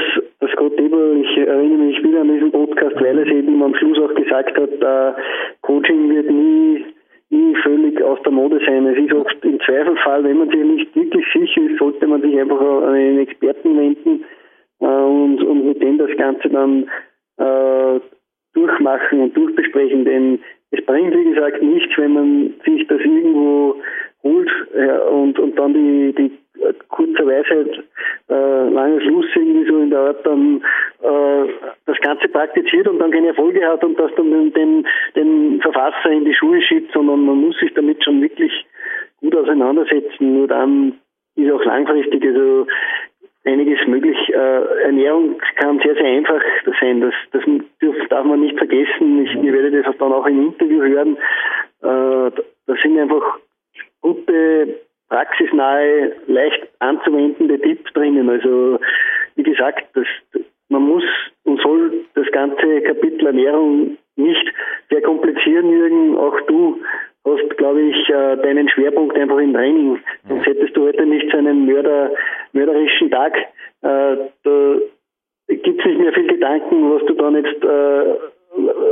Gott 0.63 0.79
Eber, 0.79 1.13
ich 1.13 1.37
erinnere 1.37 1.77
mich 1.77 2.03
wieder 2.03 2.21
an 2.21 2.33
diesen 2.33 2.51
Podcast, 2.51 2.95
weil 2.95 3.19
es 3.19 3.27
eben 3.27 3.61
am 3.61 3.75
Schluss 3.75 3.99
auch 3.99 4.15
gesagt 4.15 4.57
hat, 4.57 4.69
äh, 4.69 5.21
Coaching 5.61 6.09
wird 6.09 6.29
nie, 6.29 6.85
nie 7.29 7.55
völlig 7.63 8.01
aus 8.01 8.19
der 8.23 8.31
Mode 8.31 8.61
sein. 8.65 8.85
Es 8.87 8.97
ist 8.97 9.13
oft 9.13 9.43
im 9.43 9.59
Zweifelfall, 9.59 10.23
wenn 10.23 10.37
man 10.37 10.49
sich 10.49 10.63
nicht 10.63 10.95
wirklich 10.95 11.25
sicher 11.33 11.61
ist, 11.69 11.79
sollte 11.79 12.07
man 12.07 12.21
sich 12.21 12.39
einfach 12.39 12.61
an 12.61 12.93
einen 12.93 13.19
Experten 13.19 13.77
wenden 13.77 14.23
äh, 14.79 14.85
und, 14.85 15.43
und 15.43 15.67
mit 15.67 15.81
dem 15.81 15.97
das 15.97 16.15
Ganze 16.15 16.49
dann 16.49 16.89
äh, 17.37 17.99
durchmachen 18.53 19.21
und 19.21 19.35
durchbesprechen, 19.37 20.05
denn 20.05 20.39
es 20.71 20.85
bringt, 20.85 21.13
wie 21.15 21.33
gesagt, 21.33 21.61
nichts, 21.61 21.97
wenn 21.97 22.13
man 22.13 22.53
sich 22.65 22.87
das 22.87 22.99
irgendwo 22.99 23.75
holt 24.23 24.49
ja, 24.75 24.99
und, 25.03 25.37
und 25.37 25.57
dann 25.57 25.73
die, 25.73 26.13
die 26.13 26.31
kurze 26.89 27.25
Weisheit, 27.25 27.83
äh, 28.29 28.69
langer 28.69 29.01
Schluss 29.01 29.25
irgendwie 29.35 29.69
so 29.69 29.79
in 29.79 29.89
der 29.89 29.99
Art 29.99 30.25
dann 30.25 30.63
äh, 31.01 31.53
das 31.85 31.97
Ganze 31.99 32.27
praktiziert 32.29 32.87
und 32.87 32.99
dann 32.99 33.11
keine 33.11 33.29
Erfolge 33.29 33.67
hat 33.67 33.83
und 33.83 33.99
das 33.99 34.11
dann 34.15 34.31
den, 34.31 34.53
den, 34.53 34.87
den 35.15 35.61
Verfasser 35.61 36.11
in 36.11 36.25
die 36.25 36.33
Schuhe 36.33 36.61
schiebt, 36.61 36.91
sondern 36.93 37.25
man 37.25 37.37
muss 37.37 37.57
sich 37.59 37.73
damit 37.73 38.03
schon 38.03 38.21
wirklich 38.21 38.51
gut 39.19 39.35
auseinandersetzen. 39.35 40.37
Nur 40.37 40.47
dann 40.47 40.99
ist 41.35 41.51
auch 41.51 41.65
langfristig, 41.65 42.23
also 42.25 42.67
einiges 43.45 43.85
möglich. 43.87 44.17
Äh, 44.29 44.83
Ernährung 44.83 45.37
kann 45.55 45.79
sehr, 45.79 45.95
sehr 45.95 46.05
einfach 46.05 46.41
sein. 46.79 47.01
Das, 47.01 47.13
das 47.31 47.43
darf 48.09 48.25
man 48.25 48.41
nicht 48.41 48.57
vergessen. 48.57 49.25
Ich, 49.25 49.35
ihr 49.43 49.53
werdet 49.53 49.85
das 49.85 49.97
dann 49.97 50.13
auch 50.13 50.25
im 50.25 50.47
Interview 50.47 50.81
hören. 50.81 51.17
Äh, 51.81 52.31
da 52.65 52.75
sind 52.81 52.97
einfach 52.97 53.39
gute, 54.01 54.79
praxisnahe, 55.09 56.13
leicht 56.27 56.67
anzuwendende 56.79 57.59
Tipps 57.59 57.91
drinnen. 57.93 58.29
Also 58.29 58.79
wie 59.35 59.43
gesagt, 59.43 59.85
das, 59.93 60.07
man 60.69 60.83
muss 60.83 61.03
und 61.43 61.61
soll 61.61 62.05
das 62.15 62.31
ganze 62.31 62.81
Kapitel 62.81 63.27
Ernährung 63.27 63.97
nicht 64.15 64.53
verkomplizieren, 64.89 65.69
Jürgen. 65.69 66.17
Auch 66.17 66.39
du 66.47 66.81
hast, 67.25 67.57
glaube 67.57 67.81
ich, 67.81 68.09
äh, 68.09 68.37
deinen 68.37 68.69
Schwerpunkt 68.69 69.17
einfach 69.17 69.37
im 69.37 69.53
Training. 69.53 69.99
Sonst 70.27 70.45
hättest 70.45 70.75
du 70.75 70.87
heute 70.87 71.05
nicht 71.05 71.29
so 71.31 71.37
einen 71.37 71.65
Mörder, 71.65 72.11
mörderischen 72.51 73.09
Tag. 73.11 73.35
Äh, 73.81 74.17
da 74.43 74.75
gibt 75.47 75.79
es 75.79 75.85
nicht 75.85 75.99
mehr 75.99 76.13
viel 76.13 76.27
Gedanken, 76.27 76.91
was 76.91 77.05
du 77.05 77.13
dann 77.13 77.35
jetzt 77.35 77.63
äh, 77.63 78.15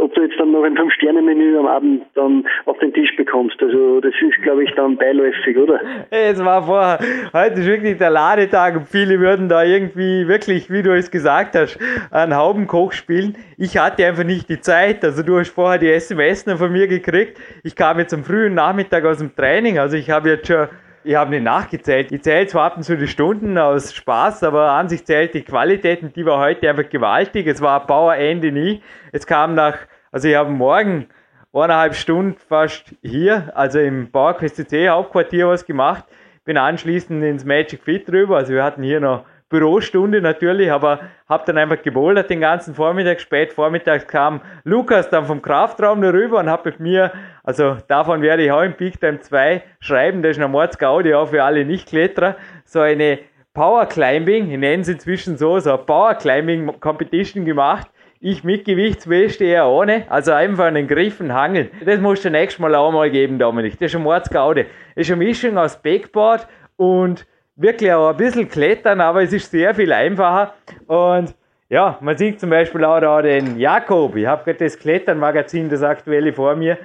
ob 0.02 0.14
du 0.16 0.22
jetzt 0.22 0.40
dann 0.40 0.52
noch 0.52 0.64
ein 0.64 0.76
Fünf-Sterne-Menü 0.76 1.58
am 1.58 1.68
Abend 1.68 2.04
dann 2.16 2.46
auf 2.66 2.78
den 2.80 2.94
Tisch 2.94 3.16
bekommst. 3.16 3.62
Also 3.62 4.02
das 4.02 4.14
ist, 4.20 4.42
glaube 4.44 4.64
ich, 4.64 4.72
dann 4.76 4.98
beiläufig, 4.98 5.58
oder? 5.58 5.80
Es 6.10 6.44
war 6.44 6.64
vorher, 6.64 7.00
heute 7.34 7.60
ist 7.60 7.68
wirklich 7.68 7.98
der 7.98 8.10
Ladetag 8.10 8.76
und 8.78 8.88
viele 8.88 9.20
würden 9.20 9.50
da 9.50 9.64
irgendwie 9.64 10.28
wirklich, 10.28 10.72
wie 10.72 10.82
du 10.82 10.96
es 10.96 11.12
gesagt 11.12 11.56
hast, 11.56 11.80
einen 12.10 12.36
Haubenkoch 12.36 12.92
spielen. 12.92 13.38
Ich 13.58 13.78
hatte 13.78 14.06
einfach 14.06 14.24
nicht 14.24 14.50
die 14.50 14.60
Zeit. 14.60 15.04
Also 15.06 15.24
du 15.24 15.38
hast 15.38 15.52
vorher 15.52 15.80
die 15.80 15.92
SMS 15.92 16.46
noch 16.46 16.58
von 16.58 16.72
mir 16.72 16.88
gekriegt. 16.88 17.40
Ich 17.64 17.76
kam 17.76 18.00
jetzt 18.00 18.14
am 18.14 18.24
frühen 18.24 18.56
Nachmittag 18.56 19.06
aus 19.06 19.20
dem 19.20 19.36
Training. 19.36 19.78
Also 19.78 19.98
ich 19.98 20.10
habe 20.10 20.30
jetzt 20.30 20.48
schon 20.48 20.68
ich 21.04 21.16
habe 21.16 21.32
nicht 21.32 21.44
nachgezählt. 21.44 22.12
Ich 22.12 22.22
zähle 22.24 22.48
zwar 22.48 22.66
ab 22.66 22.78
und 22.78 22.84
zu 22.84 22.98
die 22.98 23.08
Stunden 23.08 23.58
aus 23.58 23.94
Spaß, 23.94 24.44
aber 24.44 24.72
an 24.72 24.90
sich 24.90 25.06
zählt 25.06 25.34
die 25.34 25.42
Qualität 25.42 26.04
und 26.04 26.16
die 26.16 26.26
war 26.26 26.40
heute 26.40 26.70
einfach 26.70 26.90
gewaltig. 26.90 27.48
Es 27.48 27.62
war 27.62 27.86
Powerende 27.86 28.52
nie. 28.52 28.82
Es 29.12 29.26
kam 29.26 29.56
nach, 29.56 29.78
also 30.12 30.28
ich 30.28 30.36
habe 30.36 30.52
morgen 30.52 31.08
eineinhalb 31.54 31.96
Stunden 31.96 32.38
fast 32.48 32.96
hier, 33.02 33.52
also 33.56 33.80
im 33.80 34.12
PowerQuest 34.12 34.56
CC 34.56 34.90
Hauptquartier 34.90 35.48
was 35.48 35.66
gemacht. 35.66 36.06
Bin 36.46 36.58
anschließend 36.58 37.24
ins 37.24 37.46
Magic 37.46 37.84
Fit 37.84 38.10
rüber. 38.12 38.38
Also 38.38 38.54
wir 38.54 38.64
hatten 38.64 38.84
hier 38.84 39.00
noch 39.00 39.26
Bürostunde 39.52 40.22
natürlich, 40.22 40.72
aber 40.72 41.02
habe 41.30 41.44
dann 41.46 41.60
einfach 41.60 41.84
gebouldert 41.84 42.32
den 42.32 42.42
ganzen 42.42 42.74
Vormittag. 42.74 43.22
Spät 43.22 43.54
vormittags 43.54 44.08
kam 44.08 44.42
Lukas 44.64 45.10
dann 45.10 45.26
vom 45.26 45.44
Kraftraum 45.44 46.04
rüber 46.04 46.40
und 46.40 46.50
hat 46.50 46.66
mit 46.66 46.80
mir, 46.80 47.12
also 47.44 47.78
davon 47.88 48.24
werde 48.24 48.44
ich 48.44 48.52
auch 48.52 48.64
im 48.64 48.74
Peak 48.74 49.00
Time 49.00 49.20
2 49.20 49.62
schreiben, 49.80 50.24
das 50.24 50.38
ist 50.38 50.44
ein 50.44 50.50
Mordsgaudi 50.50 51.14
auch 51.14 51.28
für 51.28 51.44
alle 51.44 51.66
Nicht-Kletterer, 51.66 52.38
so 52.66 52.80
eine 52.80 53.20
Power 53.54 53.86
Climbing, 53.86 54.50
ich 54.50 54.58
nenne 54.58 54.82
es 54.82 54.88
inzwischen 54.88 55.38
so, 55.38 55.60
so 55.60 55.72
eine 55.72 55.80
Power 55.80 56.16
Climbing 56.16 56.80
Competition 56.80 57.44
gemacht 57.44 57.88
Ich 58.22 58.44
mit 58.44 58.66
Gewichtsweste 58.66 59.44
eher 59.44 59.68
ohne. 59.68 60.06
Also 60.10 60.32
einfach 60.32 60.66
an 60.66 60.76
den 60.76 60.88
Griffen 60.88 61.34
hangeln. 61.34 61.70
Das 61.84 62.00
musst 62.00 62.24
du 62.24 62.30
nächstes 62.30 62.60
Mal 62.60 62.76
auch 62.76 62.92
mal 62.92 63.10
geben, 63.10 63.40
Dominik. 63.40 63.80
Das 63.80 63.92
ist 63.92 63.96
ein 63.96 64.04
Mordsgaude. 64.04 64.68
Das 64.96 65.08
ist 65.08 65.12
eine 65.12 65.26
Mischung 65.26 65.58
aus 65.58 65.82
Backboard 65.82 66.48
und 66.78 67.26
wirklich 67.62 67.92
auch 67.94 68.10
ein 68.10 68.18
bisschen 68.18 68.50
klettern, 68.50 69.02
aber 69.02 69.22
es 69.22 69.34
ist 69.34 69.52
sehr 69.52 69.74
viel 69.76 69.94
einfacher. 69.94 70.54
Und 70.88 71.36
ja, 71.70 71.98
man 72.02 72.18
sieht 72.18 72.40
zum 72.40 72.50
Beispiel 72.50 72.84
auch 72.84 73.00
da 73.00 73.22
den 73.22 73.60
Jakob. 73.60 74.16
Ich 74.16 74.26
habe 74.26 74.44
gerade 74.44 74.66
das 74.66 74.78
Kletternmagazin, 74.78 75.70
das 75.70 75.84
aktuelle 75.84 76.34
vor 76.34 76.56
mir, 76.56 76.78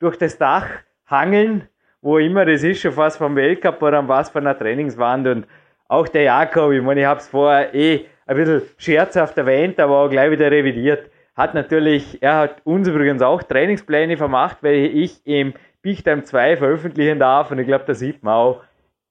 durch 0.00 0.16
das 0.16 0.38
Dach 0.38 0.66
hangeln, 1.06 1.68
wo 2.00 2.18
immer 2.18 2.44
das 2.44 2.62
ist, 2.64 2.80
schon 2.80 2.92
fast 2.92 3.18
vom 3.18 3.36
Weltcup 3.36 3.80
oder 3.82 4.06
was 4.08 4.30
von 4.30 4.46
einer 4.46 4.58
Trainingswand. 4.58 5.28
Und 5.28 5.46
auch 5.86 6.08
der 6.08 6.22
Jakob, 6.22 6.72
ich 6.72 6.82
meine, 6.82 7.02
ich 7.02 7.06
habe 7.06 7.20
es 7.20 7.28
vorher 7.28 7.74
eh 7.74 8.06
ein 8.26 8.36
bisschen 8.36 8.62
scherzhaft 8.78 9.36
erwähnt, 9.38 9.78
aber 9.78 9.98
auch 9.98 10.08
gleich 10.08 10.30
wieder 10.30 10.50
revidiert. 10.50 11.10
Hat 11.36 11.54
natürlich, 11.54 12.22
er 12.22 12.36
hat 12.36 12.56
uns 12.64 12.88
übrigens 12.88 13.22
auch 13.22 13.42
Trainingspläne 13.42 14.16
vermacht, 14.16 14.58
weil 14.62 14.74
ich 14.74 15.24
im 15.26 15.54
Time 15.82 16.24
2 16.24 16.56
veröffentlichen 16.56 17.18
darf. 17.18 17.50
Und 17.50 17.58
ich 17.58 17.66
glaube, 17.66 17.84
da 17.86 17.94
sieht 17.94 18.22
man 18.22 18.34
auch 18.34 18.62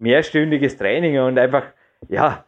mehrstündiges 0.01 0.77
Training 0.77 1.19
und 1.19 1.37
einfach, 1.37 1.63
ja, 2.09 2.43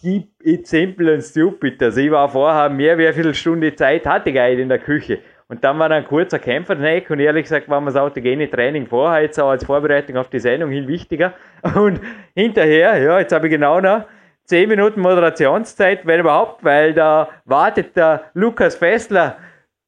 keep 0.00 0.28
it 0.42 0.66
simple 0.66 1.12
and 1.12 1.22
stupid. 1.22 1.82
Also 1.82 2.00
ich 2.00 2.10
war 2.10 2.28
vorher 2.28 2.68
mehr 2.70 2.98
wie 2.98 3.04
eine 3.04 3.12
Viertelstunde 3.12 3.74
Zeit, 3.76 4.06
hatte 4.06 4.30
ich 4.30 4.36
in 4.36 4.68
der 4.68 4.78
Küche. 4.78 5.20
Und 5.48 5.62
dann 5.62 5.78
war 5.78 5.90
ein 5.90 6.06
kurzer 6.06 6.38
Kämpferneck 6.38 7.10
und 7.10 7.20
ehrlich 7.20 7.44
gesagt 7.44 7.68
war 7.68 7.80
mir 7.80 7.86
das 7.86 7.96
autogene 7.96 8.50
Training 8.50 8.86
vorher 8.86 9.22
jetzt 9.22 9.38
auch 9.38 9.50
als 9.50 9.64
Vorbereitung 9.64 10.16
auf 10.16 10.30
die 10.30 10.38
Sendung 10.38 10.70
hin 10.70 10.88
wichtiger. 10.88 11.34
Und 11.74 12.00
hinterher, 12.34 12.96
ja, 12.96 13.18
jetzt 13.18 13.34
habe 13.34 13.48
ich 13.48 13.52
genau 13.52 13.78
noch 13.78 14.06
10 14.46 14.66
Minuten 14.66 15.02
Moderationszeit, 15.02 16.06
wenn 16.06 16.20
überhaupt, 16.20 16.64
weil 16.64 16.94
da 16.94 17.28
wartet 17.44 17.94
der 17.96 18.24
Lukas 18.32 18.76
Fessler 18.76 19.36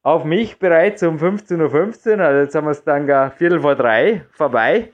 auf 0.03 0.23
mich 0.23 0.59
bereits 0.59 1.01
um 1.01 1.17
15.15 1.17 2.17
Uhr. 2.17 2.19
Also 2.19 2.41
jetzt 2.41 2.53
haben 2.53 2.65
wir 2.65 2.71
es 2.71 2.83
dann 2.83 3.07
gar 3.07 3.31
Viertel 3.31 3.59
vor 3.59 3.75
drei 3.75 4.21
vorbei. 4.29 4.89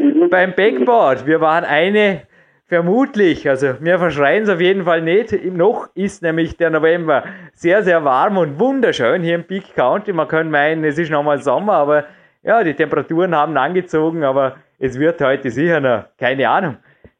Mhm. 0.00 0.30
Beim 0.30 0.54
Backboard. 0.54 1.26
Wir 1.26 1.40
waren 1.40 1.64
eine, 1.64 2.22
vermutlich, 2.70 3.48
also 3.48 3.74
wir 3.80 3.98
verschreien 3.98 4.44
es 4.44 4.48
auf 4.48 4.60
jeden 4.60 4.84
Fall 4.84 5.02
nicht. 5.02 5.32
Noch 5.44 5.88
ist 5.94 6.22
nämlich 6.22 6.56
der 6.56 6.70
November 6.70 7.24
sehr, 7.52 7.82
sehr 7.82 8.04
warm 8.04 8.38
und 8.38 8.58
wunderschön 8.58 9.22
hier 9.22 9.34
im 9.34 9.44
Peak 9.44 9.74
County. 9.74 10.12
Man 10.12 10.28
könnte 10.28 10.52
meinen, 10.52 10.84
es 10.84 10.96
ist 10.96 11.10
nochmal 11.10 11.42
Sommer, 11.42 11.74
aber 11.74 12.04
ja, 12.42 12.62
die 12.62 12.74
Temperaturen 12.74 13.34
haben 13.34 13.56
angezogen, 13.56 14.22
aber 14.24 14.56
es 14.78 14.98
wird 14.98 15.20
heute 15.20 15.50
sicher 15.50 15.80
noch, 15.80 16.04
keine 16.16 16.48
Ahnung, 16.48 16.76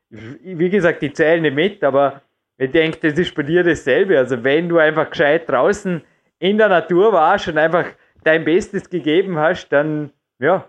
wie 0.09 0.71
gesagt, 0.71 1.03
die 1.03 1.13
zählen 1.13 1.43
nicht 1.43 1.55
mit, 1.55 1.85
aber 1.85 2.23
ich 2.57 2.71
denke, 2.71 2.99
das 3.03 3.19
ist 3.19 3.35
bei 3.35 3.43
dir 3.43 3.63
dasselbe. 3.63 4.19
Also 4.19 4.43
wenn 4.43 4.69
du 4.69 4.79
einfach 4.79 5.11
gescheit 5.11 5.49
draußen 5.49 6.01
in 6.39 6.59
der 6.59 6.69
Natur 6.69 7.13
warst 7.13 7.49
und 7.49 7.59
einfach 7.59 7.87
dein 8.25 8.45
Bestes 8.45 8.89
gegeben 8.89 9.39
hast, 9.39 9.69
dann 9.69 10.11
ja, 10.39 10.65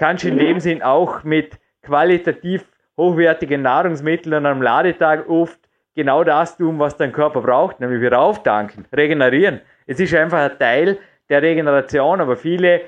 kannst 0.00 0.24
du 0.24 0.28
in 0.28 0.38
dem 0.38 0.60
Sinn 0.60 0.82
auch 0.82 1.24
mit 1.24 1.60
qualitativ 1.82 2.64
hochwertigen 2.96 3.60
Nahrungsmitteln 3.60 4.46
einem 4.46 4.62
Ladetag 4.62 5.28
oft 5.28 5.60
genau 5.94 6.24
das 6.24 6.56
tun, 6.56 6.78
was 6.78 6.96
dein 6.96 7.12
Körper 7.12 7.42
braucht, 7.42 7.80
nämlich 7.80 8.00
wieder 8.00 8.18
auftanken, 8.18 8.86
regenerieren. 8.96 9.60
Es 9.86 10.00
ist 10.00 10.14
einfach 10.14 10.38
ein 10.38 10.58
Teil 10.58 10.98
der 11.28 11.42
Regeneration, 11.42 12.22
aber 12.22 12.36
viele 12.36 12.80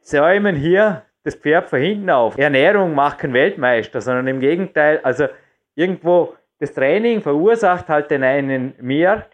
säumen 0.00 0.54
hier 0.54 1.02
das 1.24 1.34
Pferd 1.34 1.68
von 1.68 1.80
hinten 1.80 2.10
auf. 2.10 2.38
Ernährung 2.38 2.94
macht 2.94 3.18
keinen 3.18 3.34
Weltmeister, 3.34 4.00
sondern 4.00 4.28
im 4.28 4.38
Gegenteil, 4.38 5.00
also 5.02 5.26
irgendwo 5.74 6.34
das 6.60 6.72
Training 6.72 7.22
verursacht 7.22 7.88
halt 7.88 8.12
den 8.12 8.22
einen 8.22 8.74
mehr 8.80 9.26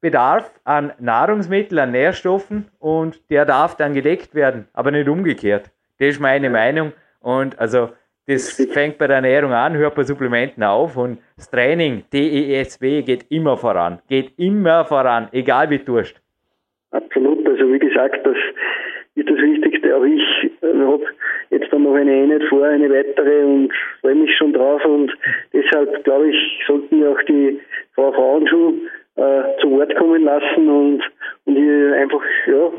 Bedarf 0.00 0.50
an 0.64 0.92
Nahrungsmitteln, 0.98 1.78
an 1.78 1.92
Nährstoffen 1.92 2.68
und 2.80 3.30
der 3.30 3.44
darf 3.44 3.76
dann 3.76 3.94
gedeckt 3.94 4.34
werden, 4.34 4.66
aber 4.72 4.90
nicht 4.90 5.08
umgekehrt. 5.08 5.70
Das 6.00 6.08
ist 6.08 6.20
meine 6.20 6.48
Meinung 6.48 6.92
und 7.20 7.58
also 7.58 7.90
das 8.26 8.52
fängt 8.72 8.96
bei 8.96 9.06
der 9.06 9.16
Ernährung 9.16 9.52
an, 9.52 9.76
hört 9.76 9.94
bei 9.94 10.02
Supplementen 10.02 10.62
auf 10.62 10.96
und 10.96 11.18
das 11.36 11.50
Training, 11.50 12.04
DESW, 12.12 13.02
geht 13.02 13.26
immer 13.30 13.56
voran. 13.58 14.00
Geht 14.08 14.32
immer 14.38 14.84
voran, 14.86 15.28
egal 15.32 15.68
wie 15.68 15.78
du 15.78 15.84
tust. 15.84 16.16
Absolut, 16.90 17.46
also 17.46 17.70
wie 17.70 17.78
gesagt, 17.78 18.24
das 18.24 18.36
ist 19.14 19.28
das 19.28 19.36
Wichtigste. 19.36 19.94
Auch 19.94 20.04
ich 20.04 20.50
äh, 20.62 20.78
habe 20.78 21.04
jetzt 21.50 21.70
dann 21.70 21.82
noch 21.82 21.94
eine 21.94 22.12
Einheit 22.12 22.44
vor, 22.48 22.64
eine 22.64 22.88
weitere 22.88 23.44
und 23.44 23.70
freue 24.00 24.14
mich 24.14 24.34
schon 24.36 24.54
drauf. 24.54 24.82
Und 24.84 25.12
deshalb 25.52 26.02
glaube 26.04 26.30
ich, 26.30 26.64
sollten 26.66 26.98
wir 26.98 27.10
auch 27.10 27.22
die 27.28 27.60
Frau 27.94 28.10
Frauen 28.12 28.48
schon 28.48 28.80
äh, 29.16 29.42
zu 29.60 29.70
Wort 29.72 29.94
kommen 29.96 30.24
lassen 30.24 30.68
und, 30.68 31.02
und 31.44 31.56
hier 31.56 31.94
einfach, 31.94 32.22
ja, 32.46 32.70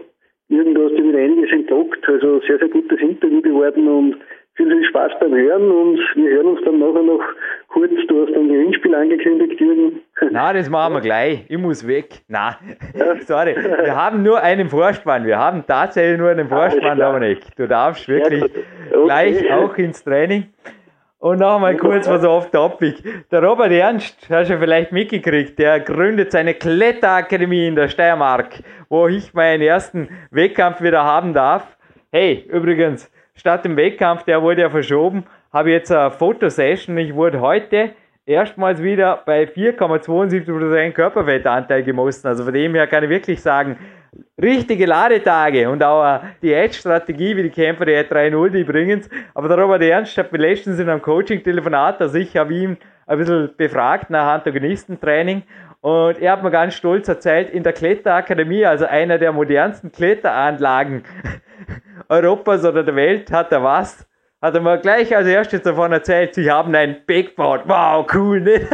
irgendwo 0.52 0.86
hast 0.86 0.98
du 0.98 1.08
wieder 1.08 1.20
einiges 1.20 1.52
entdockt. 1.52 2.08
Also 2.08 2.40
sehr, 2.42 2.60
sehr 2.60 2.70
gutes 2.70 3.00
Interview 3.00 3.42
geworden 3.42 3.88
und 3.88 4.16
viel, 4.56 4.70
viel 4.70 4.84
Spaß 4.90 5.14
beim 5.20 5.34
Hören 5.34 5.72
und 5.72 6.00
wir 6.16 6.30
hören 6.30 6.48
uns 6.48 6.60
dann 6.66 6.80
nachher 6.80 7.04
noch 7.04 7.24
kurz. 7.70 7.92
Du 8.08 8.22
hast 8.22 8.36
ein 8.36 8.50
Gewinnspiel 8.50 8.94
angekündigt, 8.94 9.60
Jürgen. 9.60 10.02
Na, 10.32 10.52
das 10.54 10.70
machen 10.70 10.96
wir 10.96 11.02
gleich. 11.02 11.46
Ich 11.48 11.58
muss 11.58 11.88
weg. 11.88 12.22
Na, 12.28 12.58
ja. 12.94 13.16
sorry. 13.22 13.56
Wir 13.56 13.96
haben 13.96 14.24
nur 14.24 14.42
einen 14.42 14.70
Vorspann. 14.70 15.26
Wir 15.26 15.40
haben 15.40 15.64
tatsächlich 15.66 16.20
nur 16.20 16.30
einen 16.30 16.50
Vorspann, 16.50 17.00
Dominik. 17.00 17.40
Du 17.56 17.68
darfst 17.68 18.08
wirklich 18.10 18.44
okay. 18.44 19.06
gleich 19.06 19.52
auch 19.54 19.76
ins 19.78 20.04
Training. 20.04 20.46
Und 21.21 21.38
noch 21.38 21.57
einmal 21.57 21.77
kurz 21.77 22.10
was 22.10 22.23
auf 22.23 22.49
Topic. 22.49 22.95
Der 23.29 23.43
Robert 23.43 23.71
Ernst, 23.71 24.27
hast 24.27 24.49
du 24.49 24.57
vielleicht 24.57 24.91
mitgekriegt, 24.91 25.60
der 25.60 25.79
gründet 25.79 26.31
seine 26.31 26.55
Kletterakademie 26.55 27.67
in 27.67 27.75
der 27.75 27.89
Steiermark, 27.89 28.63
wo 28.89 29.07
ich 29.07 29.31
meinen 29.36 29.62
ersten 29.62 30.10
Wettkampf 30.31 30.81
wieder 30.81 31.03
haben 31.03 31.36
darf. 31.36 31.77
Hey, 32.12 32.43
übrigens, 32.49 33.12
statt 33.36 33.65
dem 33.65 33.77
Wettkampf, 33.77 34.23
der 34.23 34.41
wurde 34.41 34.62
ja 34.62 34.71
verschoben, 34.71 35.25
habe 35.53 35.69
ich 35.69 35.73
jetzt 35.73 35.91
eine 35.91 36.10
Fotosession. 36.10 36.97
Ich 36.97 37.13
wurde 37.13 37.39
heute 37.39 37.91
erstmals 38.25 38.81
wieder 38.81 39.21
bei 39.23 39.43
4,72% 39.43 40.91
Körperfettanteil 40.93 41.84
gemessen. 41.84 42.29
Also 42.29 42.45
von 42.45 42.53
dem 42.53 42.73
her 42.73 42.88
kann 42.88 43.03
ich 43.03 43.12
wirklich 43.12 43.43
sagen, 43.43 43.77
richtige 44.41 44.86
Ladetage 44.86 45.69
und 45.69 45.84
auch 45.84 46.04
eine 46.04 46.36
Diätstrategie 46.41 47.36
wie 47.38 47.43
die 47.43 47.50
Kämpfer 47.50 47.86
der 47.86 48.10
3.0, 48.10 48.50
die 48.50 48.63
bringen. 48.63 49.06
Aber 49.34 49.47
der 49.47 49.58
Robert 49.58 49.82
Ernst 49.84 50.17
hat 50.17 50.32
mir 50.32 50.39
letztens 50.39 50.80
in 50.80 50.89
einem 50.89 51.02
Coaching-Telefonat, 51.02 52.02
also 52.02 52.17
ich 52.17 52.36
habe 52.36 52.54
ihn 52.54 52.78
ein 53.08 53.17
bisschen 53.17 53.56
befragt 53.56 54.10
nach 54.10 54.34
Antagonistentraining 54.34 55.43
und 55.82 56.19
er 56.19 56.34
hat 56.34 56.43
mir 56.43 56.52
ganz 56.52 56.76
stolz 56.76 57.08
erzählt, 57.08 57.50
in 57.50 57.63
der 57.63 57.74
Kletterakademie, 57.74 58.65
also 58.65 58.86
einer 58.86 59.17
der 59.17 59.32
modernsten 59.32 59.91
Kletteranlagen 59.91 61.04
Europas 62.10 62.63
oder 62.65 62.84
der 62.84 62.95
Welt, 62.95 63.32
hat 63.32 63.52
er 63.52 63.63
was? 63.63 64.08
Hat 64.41 64.56
er 64.56 64.62
mir 64.62 64.80
gleich 64.80 65.15
als 65.15 65.27
erstes 65.27 65.62
davon 65.62 65.91
erzählt, 65.91 66.34
sie 66.34 66.49
haben 66.49 66.73
ein 66.73 66.97
Backboard. 67.06 67.69
Wow, 67.69 68.08
cool, 68.15 68.41
ne? 68.41 68.62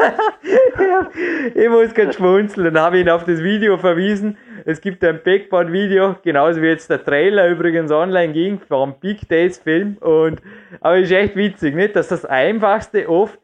ich 1.56 1.67
muss 1.67 1.93
ganz 1.93 2.15
schmunzeln. 2.15 2.73
Dann 2.73 2.82
habe 2.82 2.97
ich 2.97 3.03
ihn 3.03 3.10
auf 3.10 3.25
das 3.25 3.43
Video 3.43 3.77
verwiesen. 3.77 4.38
Es 4.63 4.80
gibt 4.80 5.03
ein 5.03 5.19
Backboard-Video, 5.21 6.15
genauso 6.23 6.62
wie 6.62 6.67
jetzt 6.67 6.89
der 6.89 7.03
Trailer 7.03 7.49
übrigens 7.49 7.91
online 7.91 8.32
ging, 8.32 8.62
vom 8.62 8.97
Big 9.01 9.27
Days 9.27 9.60
Film. 9.60 9.97
Und, 9.99 10.41
aber 10.80 10.99
ist 10.99 11.12
echt 11.12 11.36
witzig, 11.36 11.75
nicht? 11.75 11.97
Dass 11.97 12.08
das 12.08 12.23
Einfachste 12.23 13.10
oft 13.10 13.38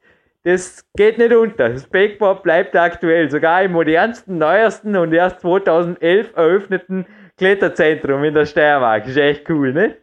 das 0.45 0.85
geht 0.97 1.17
nicht 1.17 1.33
unter. 1.33 1.69
Das 1.69 1.87
Backboard 1.87 2.43
bleibt 2.43 2.75
aktuell, 2.75 3.29
sogar 3.29 3.63
im 3.63 3.71
modernsten, 3.71 4.37
neuesten 4.37 4.97
und 4.97 5.13
erst 5.13 5.39
2011 5.39 6.35
eröffneten 6.35 7.05
Kletterzentrum 7.37 8.25
in 8.25 8.33
der 8.33 8.45
Steiermark. 8.45 9.07
Ist 9.07 9.17
echt 9.17 9.49
cool, 9.49 9.71
ne? 9.71 9.95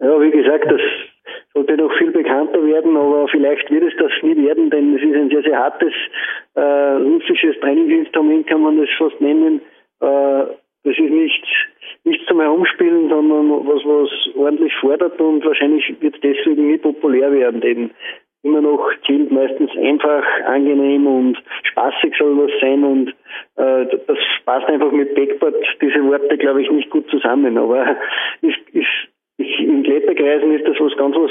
Ja, 0.00 0.20
wie 0.20 0.30
gesagt, 0.30 0.64
das 0.64 0.80
sollte 1.54 1.76
noch 1.76 1.92
viel 1.96 2.10
bekannter 2.10 2.64
werden, 2.66 2.96
aber 2.96 3.28
vielleicht 3.28 3.70
wird 3.70 3.84
es 3.84 3.96
das 3.96 4.10
nie 4.22 4.36
werden, 4.44 4.70
denn 4.70 4.96
es 4.96 5.02
ist 5.02 5.14
ein 5.14 5.30
sehr, 5.30 5.42
sehr 5.42 5.58
hartes 5.58 5.92
äh, 6.54 6.60
russisches 6.60 7.58
Trainingsinstrument, 7.60 8.46
kann 8.48 8.62
man 8.62 8.78
das 8.78 8.88
fast 8.98 9.20
nennen. 9.20 9.60
Äh, 10.00 10.44
das 10.84 10.98
ist 10.98 11.10
nicht, 11.10 11.44
nicht 12.04 12.26
zum 12.26 12.40
Herumspielen, 12.40 13.08
sondern 13.08 13.50
was, 13.66 13.82
was 13.84 14.36
ordentlich 14.36 14.74
fordert 14.80 15.18
und 15.20 15.44
wahrscheinlich 15.44 15.94
wird 16.00 16.16
es 16.16 16.20
deswegen 16.20 16.68
nie 16.68 16.78
populär 16.78 17.32
werden, 17.32 17.60
denn 17.60 17.90
immer 18.42 18.60
noch 18.60 18.90
zählt 19.06 19.32
meistens 19.32 19.70
einfach, 19.76 20.22
angenehm 20.44 21.06
und 21.06 21.42
spaßig 21.62 22.14
soll 22.18 22.36
was 22.36 22.50
sein 22.60 22.84
und 22.84 23.08
äh, 23.56 23.86
das 24.06 24.18
passt 24.44 24.66
einfach 24.68 24.92
mit 24.92 25.14
Backboard, 25.14 25.54
diese 25.80 26.04
Worte 26.04 26.36
glaube 26.36 26.62
ich 26.62 26.70
nicht 26.70 26.90
gut 26.90 27.08
zusammen, 27.10 27.56
aber 27.56 27.96
ist, 28.42 28.58
ist 28.72 29.08
in 29.36 29.82
Kletterkreisen 29.82 30.52
ist 30.52 30.66
das 30.66 30.78
was 30.78 30.96
ganz 30.96 31.16
was 31.16 31.30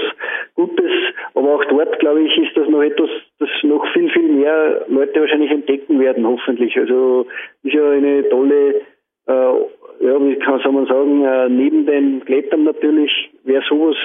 Gutes, 0.55 0.91
aber 1.33 1.55
auch 1.55 1.65
dort, 1.65 1.99
glaube 1.99 2.21
ich, 2.21 2.37
ist 2.37 2.55
das 2.55 2.67
noch 2.67 2.81
etwas, 2.81 3.09
das 3.39 3.49
noch 3.63 3.85
viel, 3.93 4.09
viel 4.09 4.27
mehr 4.27 4.85
Leute 4.87 5.21
wahrscheinlich 5.21 5.51
entdecken 5.51 5.99
werden, 5.99 6.27
hoffentlich. 6.27 6.77
Also 6.77 7.27
ist 7.63 7.73
ja 7.73 7.89
eine 7.91 8.27
tolle, 8.29 8.81
äh, 9.27 9.53
ja, 10.01 10.25
wie 10.25 10.35
kann 10.35 10.73
man 10.73 10.85
sagen, 10.85 11.23
äh, 11.23 11.49
neben 11.49 11.85
den 11.85 12.25
Klettern 12.25 12.65
natürlich 12.65 13.11
wäre 13.45 13.63
sowas 13.69 13.95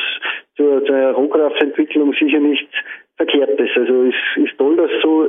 zur, 0.56 0.84
zur 0.84 0.96
Rohkraftentwicklung 1.12 2.12
sicher 2.12 2.40
nicht 2.40 2.68
Verkehrtes. 3.16 3.68
Also 3.74 4.04
es 4.04 4.14
ist 4.36 4.56
toll, 4.58 4.76
dass 4.76 4.90
so, 5.02 5.28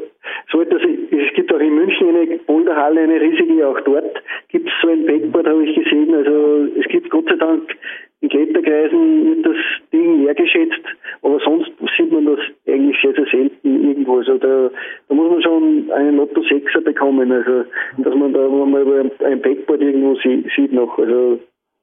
so 0.51 0.62
etwas, 0.62 0.82
es 0.84 1.34
gibt 1.34 1.51
auch 1.51 1.60
in 1.60 1.73
München 1.73 2.15
eine 2.15 2.38
Boulderhalle, 2.38 3.01
eine 3.01 3.19
riesige 3.19 3.67
auch 3.67 3.79
dort 3.82 4.21
gibt 4.49 4.67
es 4.67 4.73
so 4.82 4.89
ein 4.89 5.05
Backboard, 5.05 5.47
habe 5.47 5.65
ich 5.65 5.75
gesehen. 5.75 6.13
Also 6.13 6.67
es 6.79 6.88
gibt 6.88 7.10
Gott 7.10 7.25
sei 7.27 7.36
Dank 7.36 7.75
in 8.21 8.29
Kletterkreisen 8.29 9.25
wird 9.25 9.45
das 9.45 9.55
Ding 9.93 10.25
wertgeschätzt, 10.25 10.84
aber 11.21 11.39
sonst 11.39 11.71
sieht 11.97 12.12
man 12.12 12.25
das 12.25 12.39
eigentlich 12.67 12.97
sehr, 13.01 13.13
sehr 13.13 13.25
selten 13.32 13.88
irgendwo. 13.88 14.17
Also 14.17 14.38
da, 14.38 14.69
da 15.08 15.15
muss 15.15 15.32
man 15.32 15.41
schon 15.41 15.91
einen 15.91 16.17
Lotto 16.17 16.41
6er 16.41 16.82
bekommen, 16.82 17.32
also 17.32 17.63
dass 17.97 18.15
man 18.15 18.34
da 18.34 18.47
mal 18.47 19.12
ein 19.23 19.41
Backboard 19.41 19.82
irgendwo 19.82 20.15
sieht 20.15 20.73
noch. 20.73 20.97
Also 20.97 21.39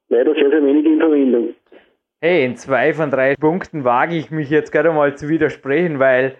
leider 0.09 0.35
sehr, 0.35 0.51
sehr 0.51 0.63
wenig 0.63 0.85
in 0.85 1.01
Verwendung. 1.01 1.55
Hey, 2.21 2.45
in 2.45 2.57
zwei 2.57 2.93
von 2.93 3.11
drei 3.11 3.35
Punkten 3.37 3.85
wage 3.85 4.17
ich 4.17 4.31
mich 4.31 4.51
jetzt 4.51 4.73
gerade 4.73 4.91
mal 4.91 5.17
zu 5.17 5.29
widersprechen, 5.29 5.99
weil 5.99 6.37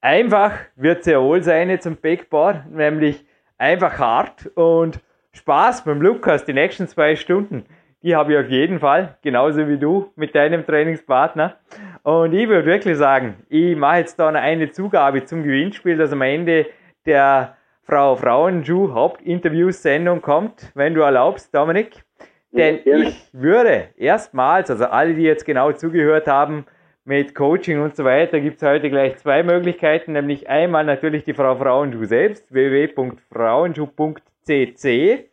einfach 0.00 0.52
wird 0.76 1.04
sehr 1.04 1.22
wohl 1.22 1.42
sein 1.42 1.70
jetzt 1.70 1.86
im 1.86 1.96
Backboard, 1.96 2.70
nämlich 2.70 3.24
einfach 3.56 3.98
hart 3.98 4.50
und 4.54 5.00
Spaß 5.32 5.84
beim 5.84 6.02
Lukas 6.02 6.44
die 6.44 6.52
nächsten 6.52 6.86
zwei 6.86 7.14
Stunden 7.16 7.64
die 8.02 8.14
habe 8.14 8.32
ich 8.32 8.38
auf 8.38 8.48
jeden 8.48 8.78
Fall, 8.78 9.16
genauso 9.22 9.66
wie 9.68 9.78
du 9.78 10.12
mit 10.16 10.34
deinem 10.34 10.64
Trainingspartner. 10.64 11.56
Und 12.02 12.32
ich 12.32 12.48
würde 12.48 12.66
wirklich 12.66 12.96
sagen, 12.96 13.36
ich 13.48 13.76
mache 13.76 13.98
jetzt 13.98 14.18
da 14.18 14.28
eine 14.28 14.70
Zugabe 14.70 15.24
zum 15.24 15.42
Gewinnspiel, 15.42 15.96
das 15.96 16.12
am 16.12 16.22
Ende 16.22 16.66
der 17.06 17.56
Frau 17.82 18.16
Frauenschuh 18.16 18.92
Hauptinterviewsendung 18.92 20.22
kommt, 20.22 20.70
wenn 20.74 20.94
du 20.94 21.00
erlaubst, 21.00 21.54
Dominik. 21.54 22.04
Denn 22.52 22.80
ja, 22.84 22.98
ich 22.98 23.28
würde 23.32 23.88
erstmals, 23.96 24.70
also 24.70 24.84
alle, 24.86 25.14
die 25.14 25.22
jetzt 25.22 25.44
genau 25.44 25.72
zugehört 25.72 26.28
haben, 26.28 26.66
mit 27.04 27.34
Coaching 27.34 27.80
und 27.80 27.96
so 27.96 28.04
weiter, 28.04 28.38
gibt 28.40 28.58
es 28.58 28.62
heute 28.68 28.90
gleich 28.90 29.16
zwei 29.16 29.42
Möglichkeiten, 29.42 30.12
nämlich 30.12 30.50
einmal 30.50 30.84
natürlich 30.84 31.24
die 31.24 31.32
Frau 31.32 31.56
Frauenschuh 31.56 32.04
selbst, 32.04 32.52
www.frauenschuh.cc 32.52 35.24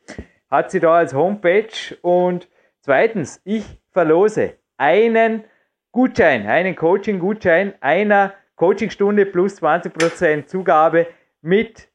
hat 0.50 0.72
sie 0.72 0.80
da 0.80 0.96
als 0.96 1.14
Homepage 1.14 1.98
und 2.02 2.48
Zweitens, 2.86 3.42
ich 3.46 3.66
verlose 3.90 4.58
einen 4.78 5.44
Gutschein, 5.92 6.46
einen 6.46 6.76
Coaching-Gutschein 6.76 7.74
einer 7.82 8.36
Coachingstunde 8.58 9.26
plus 9.26 9.60
20% 9.60 10.46
Zugabe 10.46 11.08
mit 11.42 11.90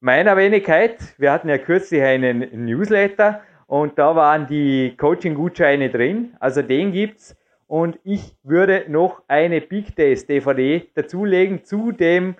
meiner 0.00 0.36
Wenigkeit. 0.36 0.98
Wir 1.16 1.32
hatten 1.32 1.48
ja 1.48 1.56
kürzlich 1.56 2.02
einen 2.02 2.66
Newsletter 2.66 3.40
und 3.66 3.98
da 3.98 4.14
waren 4.16 4.46
die 4.46 4.94
Coaching-Gutscheine 4.98 5.88
drin. 5.88 6.36
Also 6.40 6.60
den 6.60 6.92
gibt's. 6.92 7.34
Und 7.66 7.98
ich 8.04 8.36
würde 8.42 8.84
noch 8.88 9.22
eine 9.28 9.62
Big 9.62 9.96
Days 9.96 10.26
DVD 10.26 10.86
dazulegen 10.94 11.64
zu 11.64 11.90
dem 11.90 12.34